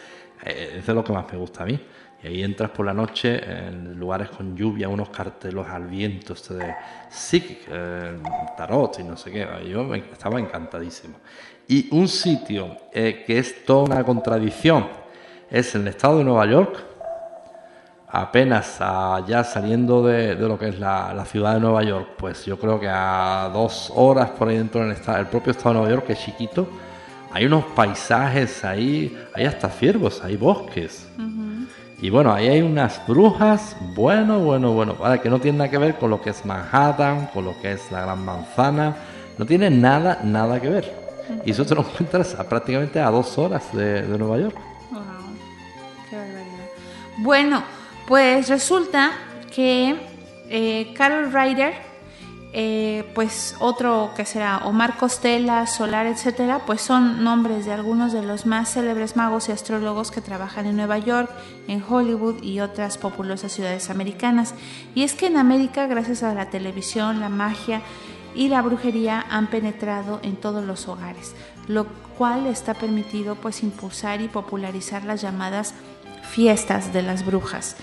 eh, 0.46 0.76
es 0.78 0.86
de 0.86 0.94
lo 0.94 1.04
que 1.04 1.14
más 1.14 1.26
me 1.32 1.38
gusta 1.40 1.64
a 1.64 1.66
mí. 1.66 1.80
Y 2.24 2.28
ahí 2.28 2.44
entras 2.44 2.72
por 2.72 2.86
la 2.86 2.94
noche 2.94 3.40
en 3.44 3.94
lugares 4.00 4.30
con 4.30 4.56
lluvia, 4.56 4.90
unos 4.90 5.10
cartelos 5.10 5.68
al 5.68 5.88
viento, 5.88 6.34
este 6.34 6.56
de 6.56 6.76
psiquic, 7.10 7.68
eh, 7.70 8.18
tarot 8.56 9.00
y 9.00 9.04
no 9.04 9.16
sé 9.18 9.32
qué. 9.32 9.48
Yo 9.68 9.94
estaba 9.94 10.40
encantadísimo. 10.40 11.18
Y 11.68 11.94
un 11.96 12.08
sitio 12.08 12.78
eh, 12.92 13.24
que 13.26 13.38
es 13.38 13.66
toda 13.66 13.84
una 13.84 14.04
contradicción 14.04 14.88
es 15.50 15.76
el 15.76 15.88
estado 15.88 16.20
de 16.20 16.24
Nueva 16.24 16.46
York, 16.46 16.84
apenas 18.10 18.80
ya 19.28 19.44
saliendo 19.44 20.04
de, 20.04 20.36
lo 20.36 20.58
que 20.58 20.70
es 20.70 20.80
la, 20.80 21.26
ciudad 21.26 21.56
de 21.56 21.60
Nueva 21.60 21.84
York, 21.84 22.10
pues 22.18 22.46
yo 22.46 22.58
creo 22.58 22.80
que 22.80 22.88
a 22.90 23.50
dos 23.54 23.92
horas 23.96 24.30
por 24.32 24.48
ahí 24.48 24.58
dentro 24.58 24.82
del 24.82 24.96
el 24.96 25.26
propio 25.28 25.52
estado 25.52 25.70
de 25.70 25.80
Nueva 25.80 25.90
York, 25.96 26.06
que 26.08 26.14
es 26.14 26.20
chiquito, 26.20 26.68
hay 27.32 27.46
unos 27.46 27.66
paisajes 27.76 28.64
ahí, 28.64 29.18
hay 29.34 29.46
hasta 29.46 29.70
ciervos, 29.70 30.24
hay 30.24 30.38
bosques. 30.38 31.08
Y 32.00 32.12
bueno, 32.12 32.32
ahí 32.32 32.48
hay 32.48 32.62
unas 32.62 33.02
brujas, 33.08 33.76
bueno, 33.96 34.40
bueno, 34.40 34.72
bueno, 34.72 34.94
para 34.94 35.20
que 35.20 35.30
no 35.30 35.40
tiene 35.40 35.58
nada 35.58 35.72
que 35.72 35.80
ver 35.80 35.96
con 35.96 36.12
lo 36.12 36.22
que 36.22 36.30
es 36.30 36.46
Manhattan, 36.46 37.28
con 37.34 37.44
lo 37.44 37.60
que 37.60 37.72
es 37.72 37.92
la 37.92 38.02
Gran 38.02 38.24
Manzana, 38.24 38.96
no 39.38 39.46
tiene 39.48 39.72
nada, 39.72 40.20
nada 40.24 40.60
que 40.62 40.70
ver. 40.70 41.08
Y 41.44 41.52
eso 41.52 41.66
te 41.66 41.74
lo 41.74 41.82
encuentras 41.82 42.36
prácticamente 42.48 43.00
a 43.00 43.10
dos 43.10 43.38
horas 43.40 43.64
de, 43.74 44.04
Nueva 44.04 44.38
York. 44.38 44.56
Wow. 44.92 45.02
Qué 46.10 46.16
barbaridad. 46.16 46.70
Bueno, 47.18 47.64
pues 48.08 48.48
resulta 48.48 49.12
que 49.54 49.98
eh, 50.50 50.94
Carol 50.96 51.32
Ryder, 51.32 51.74
eh, 52.54 53.04
pues 53.14 53.56
otro 53.60 54.12
que 54.16 54.26
será 54.26 54.60
Omar 54.60 54.98
Costela, 54.98 55.68
Solar, 55.68 56.08
etcétera, 56.08 56.62
pues 56.66 56.82
son 56.82 57.24
nombres 57.26 57.66
de 57.66 57.74
algunos 57.74 58.14
de 58.14 58.24
los 58.24 58.46
más 58.46 58.74
célebres 58.74 59.18
magos 59.18 59.50
y 59.50 59.52
astrólogos 59.52 60.10
que 60.10 60.22
trabajan 60.22 60.66
en 60.66 60.78
Nueva 60.78 60.98
York, 60.98 61.30
en 61.68 61.84
Hollywood 61.88 62.42
y 62.42 62.62
otras 62.62 62.98
populosas 62.98 63.52
ciudades 63.52 63.90
americanas. 63.90 64.56
Y 64.96 65.04
es 65.04 65.14
que 65.14 65.28
en 65.28 65.36
América, 65.36 65.86
gracias 65.86 66.24
a 66.24 66.34
la 66.34 66.50
televisión, 66.50 67.20
la 67.20 67.30
magia 67.30 67.82
y 68.34 68.48
la 68.48 68.62
brujería 68.62 69.26
han 69.30 69.48
penetrado 69.48 70.20
en 70.24 70.38
todos 70.38 70.64
los 70.64 70.88
hogares, 70.88 71.36
lo 71.68 71.88
cual 72.18 72.48
está 72.48 72.74
permitido 72.74 73.36
pues 73.36 73.64
impulsar 73.64 74.22
y 74.22 74.30
popularizar 74.30 75.04
las 75.04 75.22
llamadas 75.22 75.74
fiestas 76.30 76.94
de 76.94 77.02
las 77.02 77.26
brujas. 77.26 77.76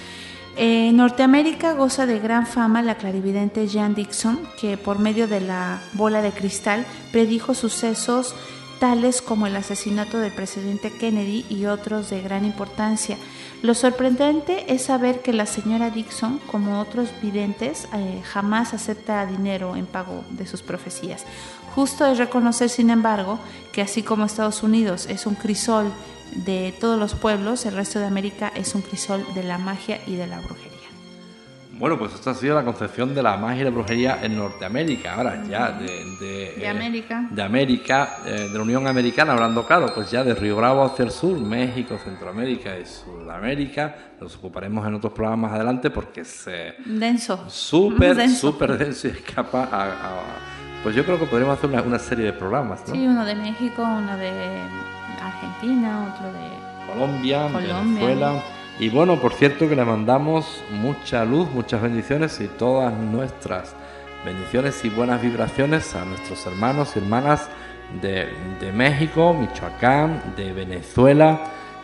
En 0.56 0.96
Norteamérica 0.96 1.72
goza 1.72 2.06
de 2.06 2.20
gran 2.20 2.46
fama 2.46 2.80
la 2.80 2.94
clarividente 2.94 3.68
Jan 3.68 3.94
Dixon, 3.94 4.38
que 4.60 4.76
por 4.76 5.00
medio 5.00 5.26
de 5.26 5.40
la 5.40 5.80
bola 5.94 6.22
de 6.22 6.30
cristal 6.30 6.86
predijo 7.10 7.54
sucesos 7.54 8.36
tales 8.78 9.20
como 9.22 9.46
el 9.46 9.56
asesinato 9.56 10.18
del 10.18 10.32
presidente 10.32 10.92
Kennedy 10.92 11.44
y 11.48 11.66
otros 11.66 12.10
de 12.10 12.20
gran 12.22 12.44
importancia. 12.44 13.16
Lo 13.62 13.74
sorprendente 13.74 14.72
es 14.72 14.82
saber 14.82 15.22
que 15.22 15.32
la 15.32 15.46
señora 15.46 15.90
Dixon, 15.90 16.38
como 16.50 16.80
otros 16.80 17.08
videntes, 17.22 17.88
eh, 17.94 18.20
jamás 18.22 18.74
acepta 18.74 19.24
dinero 19.26 19.74
en 19.74 19.86
pago 19.86 20.22
de 20.30 20.46
sus 20.46 20.62
profecías. 20.62 21.24
Justo 21.74 22.06
es 22.06 22.18
reconocer, 22.18 22.68
sin 22.68 22.90
embargo, 22.90 23.38
que 23.72 23.82
así 23.82 24.02
como 24.02 24.26
Estados 24.26 24.62
Unidos 24.62 25.06
es 25.08 25.26
un 25.26 25.34
crisol 25.34 25.90
de 26.34 26.74
todos 26.80 26.98
los 26.98 27.14
pueblos, 27.14 27.66
el 27.66 27.74
resto 27.74 27.98
de 27.98 28.06
América 28.06 28.52
es 28.54 28.74
un 28.74 28.82
crisol 28.82 29.24
de 29.34 29.42
la 29.42 29.58
magia 29.58 30.00
y 30.06 30.16
de 30.16 30.26
la 30.26 30.40
brujería. 30.40 30.74
Bueno, 31.78 31.98
pues 31.98 32.14
esta 32.14 32.30
ha 32.30 32.34
sido 32.34 32.54
la 32.54 32.64
concepción 32.64 33.14
de 33.14 33.22
la 33.22 33.36
magia 33.36 33.62
y 33.62 33.64
la 33.64 33.70
brujería 33.70 34.18
en 34.22 34.36
Norteamérica. 34.36 35.14
Ahora 35.14 35.42
ya 35.48 35.72
de, 35.72 36.04
de, 36.20 36.62
eh, 36.62 36.68
América, 36.68 37.26
de, 37.28 37.42
América 37.42 38.16
eh, 38.24 38.48
de 38.48 38.54
la 38.54 38.62
Unión 38.62 38.86
Americana, 38.86 39.32
hablando 39.32 39.66
claro, 39.66 39.90
pues 39.92 40.10
ya 40.10 40.22
de 40.22 40.34
Río 40.34 40.56
Bravo 40.56 40.84
hacia 40.84 41.04
el 41.04 41.10
sur, 41.10 41.38
México, 41.38 41.98
Centroamérica 42.02 42.78
y 42.78 42.86
Sudamérica. 42.86 43.96
Nos 44.20 44.36
ocuparemos 44.36 44.86
en 44.86 44.94
otros 44.94 45.12
programas 45.12 45.50
más 45.50 45.52
adelante 45.56 45.90
porque 45.90 46.20
es 46.20 46.46
eh, 46.46 46.74
denso, 46.84 47.44
súper, 47.48 48.28
súper 48.30 48.78
denso 48.78 49.08
y 49.08 49.10
escapa 49.10 49.68
a, 49.72 50.20
Pues 50.84 50.94
yo 50.94 51.04
creo 51.04 51.18
que 51.18 51.26
podríamos 51.26 51.58
hacer 51.58 51.70
una, 51.70 51.82
una 51.82 51.98
serie 51.98 52.26
de 52.26 52.32
programas, 52.34 52.86
¿no? 52.86 52.94
Sí, 52.94 53.04
uno 53.04 53.24
de 53.24 53.34
México, 53.34 53.82
uno 53.82 54.16
de 54.16 54.30
Argentina, 55.26 56.14
otro 56.14 56.32
de 56.32 56.92
Colombia, 56.92 57.46
Venezuela. 57.48 58.42
Y 58.78 58.88
bueno, 58.88 59.20
por 59.20 59.32
cierto 59.32 59.68
que 59.68 59.76
le 59.76 59.84
mandamos 59.84 60.62
mucha 60.70 61.24
luz, 61.24 61.48
muchas 61.50 61.80
bendiciones 61.80 62.40
y 62.40 62.48
todas 62.48 62.92
nuestras 62.92 63.74
bendiciones 64.24 64.84
y 64.84 64.90
buenas 64.90 65.22
vibraciones 65.22 65.94
a 65.94 66.04
nuestros 66.04 66.44
hermanos 66.46 66.92
y 66.94 66.98
hermanas 66.98 67.48
de, 68.00 68.72
México, 68.72 69.32
Michoacán, 69.34 70.34
de 70.36 70.52
Venezuela, 70.52 71.40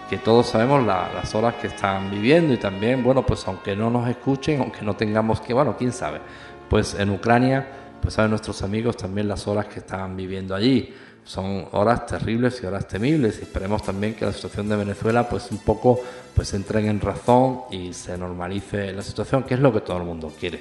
que 0.09 0.19
todos 0.19 0.47
sabemos 0.49 0.85
las 0.85 1.35
horas 1.35 1.55
que 1.55 1.69
están 1.69 2.11
viviendo. 2.11 2.53
Y 2.53 2.57
también, 2.57 3.05
bueno, 3.05 3.25
pues 3.25 3.47
aunque 3.47 3.77
no 3.77 3.91
nos 3.91 4.09
escuchen, 4.09 4.61
aunque 4.61 4.83
no 4.83 4.97
tengamos 4.97 5.41
que, 5.41 5.55
bueno, 5.55 5.77
quién 5.77 5.93
sabe, 5.93 6.21
pues 6.69 6.95
en 6.95 7.11
Ucrania, 7.11 7.69
pues 8.03 8.15
saben 8.15 8.31
nuestros 8.31 8.63
amigos 8.63 8.97
también 8.97 9.29
las 9.29 9.47
horas 9.47 9.67
que 9.67 9.79
están 9.79 10.17
viviendo 10.17 10.55
allí 10.55 10.93
son 11.31 11.67
horas 11.71 12.07
terribles 12.07 12.61
y 12.61 12.67
horas 12.67 12.89
temibles. 12.89 13.39
Y 13.39 13.43
esperemos 13.43 13.85
también 13.85 14.15
que 14.15 14.25
la 14.25 14.33
situación 14.33 14.69
de 14.69 14.75
Venezuela 14.75 15.29
pues 15.29 15.49
un 15.53 15.59
poco 15.59 16.01
pues 16.35 16.53
entren 16.55 16.87
en 16.87 17.01
razón 17.01 17.61
y 17.71 17.93
se 17.93 18.19
normalice 18.19 18.93
la 18.93 19.03
situación 19.03 19.45
que 19.45 19.55
es 19.55 19.61
lo 19.61 19.73
que 19.73 19.81
todo 19.81 19.99
el 19.99 20.03
mundo 20.03 20.33
quiere. 20.39 20.61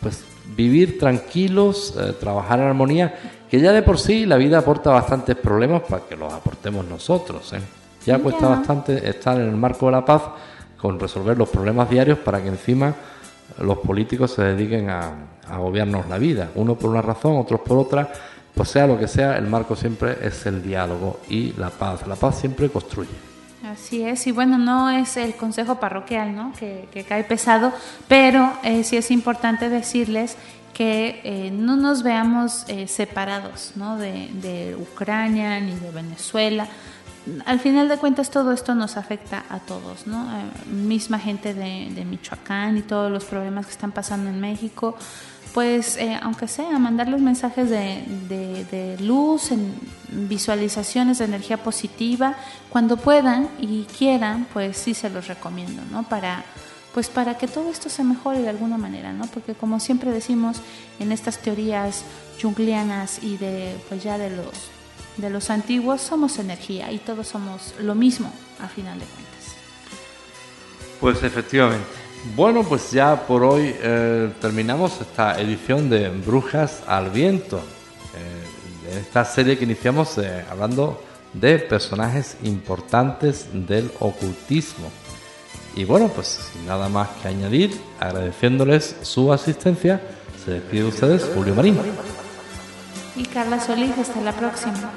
Pues 0.00 0.24
vivir 0.56 0.98
tranquilos 0.98 1.94
eh, 1.96 2.12
trabajar 2.18 2.58
en 2.58 2.66
armonía 2.66 3.14
que 3.48 3.60
ya 3.60 3.72
de 3.72 3.82
por 3.82 3.98
sí 3.98 4.26
la 4.26 4.36
vida 4.36 4.58
aporta 4.58 4.90
bastantes 4.90 5.36
problemas 5.36 5.82
para 5.82 6.02
que 6.04 6.16
los 6.16 6.32
aportemos 6.32 6.84
nosotros 6.84 7.52
¿eh? 7.54 7.60
ya 8.04 8.18
cuesta 8.18 8.48
bastante 8.48 9.08
estar 9.08 9.40
en 9.40 9.48
el 9.48 9.56
marco 9.56 9.86
de 9.86 9.92
la 9.92 10.04
paz 10.04 10.22
con 10.76 10.98
resolver 10.98 11.38
los 11.38 11.48
problemas 11.48 11.88
diarios 11.88 12.18
para 12.18 12.42
que 12.42 12.48
encima 12.48 12.94
los 13.60 13.78
políticos 13.78 14.32
se 14.32 14.42
dediquen 14.42 14.90
a, 14.90 15.00
a 15.48 15.54
agobiarnos 15.54 16.08
la 16.08 16.18
vida. 16.18 16.50
Uno 16.56 16.74
por 16.74 16.90
una 16.90 17.00
razón 17.02 17.36
otros 17.36 17.60
por 17.60 17.78
otra 17.78 18.10
pues 18.54 18.68
sea 18.68 18.86
lo 18.86 18.98
que 18.98 19.08
sea, 19.08 19.36
el 19.36 19.46
marco 19.46 19.74
siempre 19.74 20.18
es 20.22 20.46
el 20.46 20.62
diálogo 20.62 21.20
y 21.28 21.52
la 21.54 21.70
paz. 21.70 22.06
La 22.06 22.14
paz 22.14 22.38
siempre 22.38 22.68
construye. 22.68 23.34
Así 23.64 24.02
es, 24.02 24.26
y 24.26 24.32
bueno, 24.32 24.58
no 24.58 24.90
es 24.90 25.16
el 25.16 25.34
consejo 25.34 25.80
parroquial, 25.80 26.36
¿no? 26.36 26.52
Que, 26.52 27.04
cae 27.08 27.24
pesado, 27.24 27.72
pero 28.06 28.52
eh, 28.62 28.84
sí 28.84 28.96
es 28.96 29.10
importante 29.10 29.68
decirles 29.68 30.36
que 30.74 31.20
eh, 31.24 31.50
no 31.50 31.76
nos 31.76 32.02
veamos 32.02 32.64
eh, 32.68 32.86
separados, 32.86 33.72
¿no? 33.74 33.96
De, 33.96 34.76
Ucrania 34.78 35.58
ni 35.60 35.74
de 35.74 35.90
Venezuela. 35.90 36.68
Al 37.46 37.58
final 37.58 37.88
de 37.88 37.96
cuentas 37.96 38.30
todo 38.30 38.52
esto 38.52 38.74
nos 38.74 38.98
afecta 38.98 39.44
a 39.48 39.58
todos, 39.58 40.06
¿no? 40.06 40.28
misma 40.66 41.18
gente 41.18 41.54
de, 41.54 41.88
de 41.94 42.04
Michoacán 42.04 42.76
y 42.76 42.82
todos 42.82 43.10
los 43.10 43.24
problemas 43.24 43.64
que 43.64 43.72
están 43.72 43.92
pasando 43.92 44.28
en 44.28 44.42
México 44.42 44.94
pues 45.54 45.96
eh, 45.96 46.18
aunque 46.20 46.48
sea 46.48 46.76
mandarles 46.80 47.20
mensajes 47.20 47.70
de, 47.70 48.96
luz, 49.00 49.52
en 49.52 49.72
visualizaciones 50.08 51.18
de 51.18 51.26
energía 51.26 51.58
positiva, 51.58 52.34
cuando 52.68 52.96
puedan 52.96 53.48
y 53.60 53.84
quieran, 53.84 54.48
pues 54.52 54.76
sí 54.76 54.94
se 54.94 55.08
los 55.10 55.28
recomiendo, 55.28 55.82
¿no? 55.92 56.02
Para 56.02 56.44
pues 56.92 57.08
para 57.08 57.36
que 57.38 57.48
todo 57.48 57.70
esto 57.70 57.88
se 57.88 58.04
mejore 58.04 58.40
de 58.40 58.48
alguna 58.48 58.78
manera, 58.78 59.12
¿no? 59.12 59.26
Porque 59.26 59.54
como 59.54 59.80
siempre 59.80 60.12
decimos 60.12 60.58
en 61.00 61.10
estas 61.10 61.38
teorías 61.38 62.04
junglianas 62.40 63.22
y 63.22 63.36
de 63.36 63.76
pues 63.88 64.02
ya 64.02 64.18
de 64.18 64.30
los 64.30 64.70
de 65.16 65.30
los 65.30 65.50
antiguos 65.50 66.00
somos 66.00 66.38
energía 66.38 66.90
y 66.90 66.98
todos 66.98 67.28
somos 67.28 67.74
lo 67.80 67.94
mismo 67.94 68.30
a 68.60 68.68
final 68.68 68.98
de 68.98 69.06
cuentas. 69.06 69.54
Pues 71.00 71.22
efectivamente. 71.22 72.03
Bueno, 72.32 72.62
pues 72.62 72.90
ya 72.90 73.26
por 73.26 73.44
hoy 73.44 73.74
eh, 73.80 74.32
terminamos 74.40 74.98
esta 75.00 75.38
edición 75.38 75.90
de 75.90 76.08
Brujas 76.08 76.82
al 76.86 77.10
Viento. 77.10 77.58
Eh, 77.58 78.98
esta 78.98 79.26
serie 79.26 79.58
que 79.58 79.64
iniciamos 79.64 80.16
eh, 80.16 80.42
hablando 80.50 81.02
de 81.34 81.58
personajes 81.58 82.38
importantes 82.42 83.48
del 83.52 83.90
ocultismo. 84.00 84.90
Y 85.76 85.84
bueno, 85.84 86.08
pues 86.08 86.50
sin 86.52 86.66
nada 86.66 86.88
más 86.88 87.08
que 87.20 87.28
añadir, 87.28 87.78
agradeciéndoles 88.00 88.96
su 89.02 89.30
asistencia, 89.30 90.00
se 90.44 90.52
despide 90.52 90.82
de 90.82 90.88
ustedes 90.88 91.30
Julio 91.34 91.54
Marín. 91.54 91.78
Y 93.16 93.24
Carla 93.26 93.60
Solís, 93.60 93.98
hasta 93.98 94.20
la 94.22 94.32
próxima. 94.32 94.92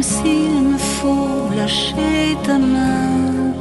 Même 0.00 0.08
s'il 0.08 0.62
me 0.62 0.78
faut 0.78 1.54
lâcher 1.54 2.34
ta 2.42 2.56
main 2.56 3.52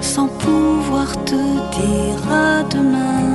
sans 0.00 0.28
pouvoir 0.28 1.08
te 1.24 1.34
dire 1.34 2.32
à 2.32 2.62
demain. 2.62 3.33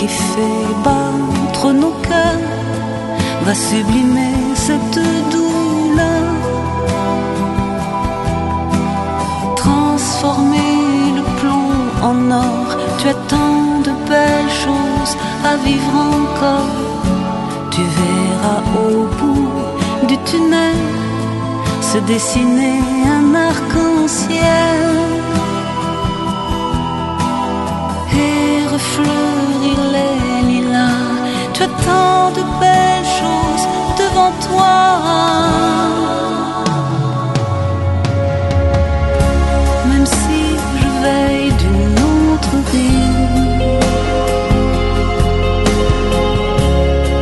Qui 0.00 0.08
fait 0.08 0.66
battre 0.82 1.72
nos 1.72 1.94
cœurs 2.08 2.48
va 3.44 3.54
sublimer 3.54 4.34
cette 4.54 4.98
douleur. 5.34 6.26
Transformer 9.56 10.76
le 11.18 11.24
plomb 11.38 11.74
en 12.10 12.18
or, 12.30 12.66
tu 12.98 13.08
as 13.08 13.18
tant 13.32 13.80
de 13.86 13.92
belles 14.08 14.54
choses 14.64 15.14
à 15.50 15.54
vivre 15.66 15.94
encore. 16.18 16.76
Tu 17.72 17.82
verras 17.98 18.62
au 18.86 19.04
bout 19.18 20.06
du 20.08 20.16
tunnel 20.28 20.80
se 21.90 21.98
dessiner 22.12 22.80
un 23.16 23.34
arc-en-ciel 23.50 24.80
et 28.80 28.82
refleurir 28.82 29.78
les 29.94 30.48
lilas. 30.48 31.08
Tu 31.54 31.62
as 31.62 31.72
tant 31.86 32.30
de 32.38 32.42
belles 32.60 33.10
choses 33.20 33.66
devant 33.98 34.32
toi. 34.48 34.78
Même 39.88 40.06
si 40.06 40.40
je 40.80 40.88
veille 41.04 41.52
d'une 41.62 41.98
autre 42.32 42.54
ville, 42.72 43.78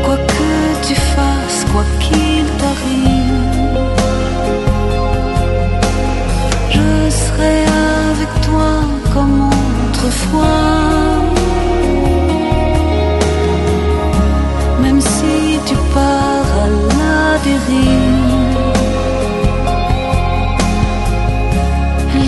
quoi 0.05 0.17
que 0.35 0.87
tu 0.87 0.95
fasses, 0.95 1.65
quoi 1.73 1.85
qu'il 2.01 2.45
t'arrive, 2.61 3.89
je 6.71 7.11
serai 7.25 7.57
avec 8.11 8.31
toi 8.47 8.71
comme 9.13 9.51
autrefois. 9.89 10.78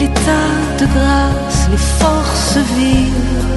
L'état 0.00 0.52
de 0.80 0.86
grâce, 0.96 1.68
les 1.70 1.76
forces 1.76 2.58
vives 2.76 3.50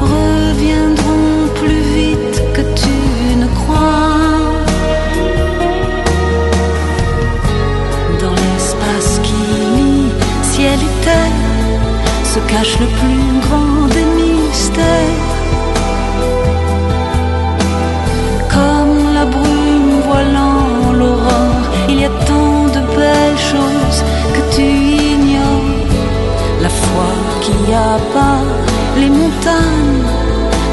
reviendront 0.00 1.48
plus 1.60 1.84
vite 1.98 2.38
que 2.54 2.62
tu 2.80 2.96
ne 3.42 3.48
crois. 3.58 4.20
Dans 8.22 8.36
l'espace 8.42 9.12
qui 9.26 9.40
lie 9.76 10.12
ciel 10.52 10.78
et 10.88 11.04
terre 11.04 11.40
se 12.32 12.38
cache 12.52 12.76
le 12.80 12.88
plus 13.00 13.26
grand 13.46 13.86
des 13.94 14.06
mystères. 14.18 15.13
Tant 22.28 22.64
de 22.76 22.80
belles 22.96 23.42
choses 23.52 24.00
que 24.34 24.42
tu 24.54 24.62
ignores. 25.14 25.92
La 26.64 26.68
foi 26.68 27.10
qui 27.42 27.56
abat 27.72 28.44
les 29.00 29.10
montagnes, 29.20 30.06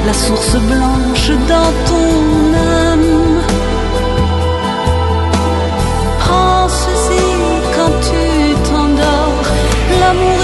la 0.08 0.14
source 0.14 0.56
blanche 0.72 1.30
dans 1.52 1.74
ton 1.90 2.14
âme. 2.90 3.42
Pense-y 6.28 7.28
quand 7.76 7.94
tu 8.08 8.24
t'endors, 8.68 9.48
l'amour 10.00 10.41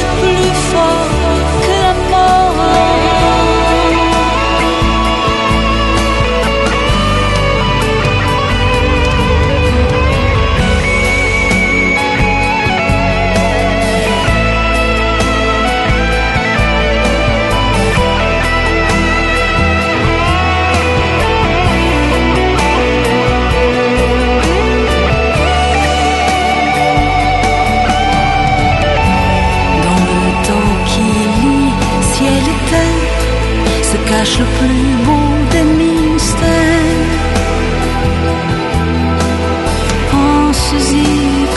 cache 34.17 34.39
le 34.39 34.45
plus 34.59 34.93
beau 35.05 35.27
des 35.51 35.65
mystères. 35.79 37.17
Pense-y 40.11 41.07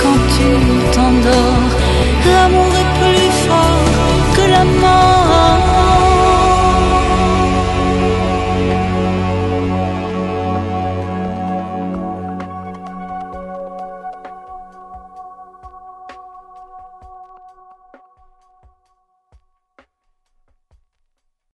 quand 0.00 0.20
tu 0.34 0.48
t'endors, 0.94 1.59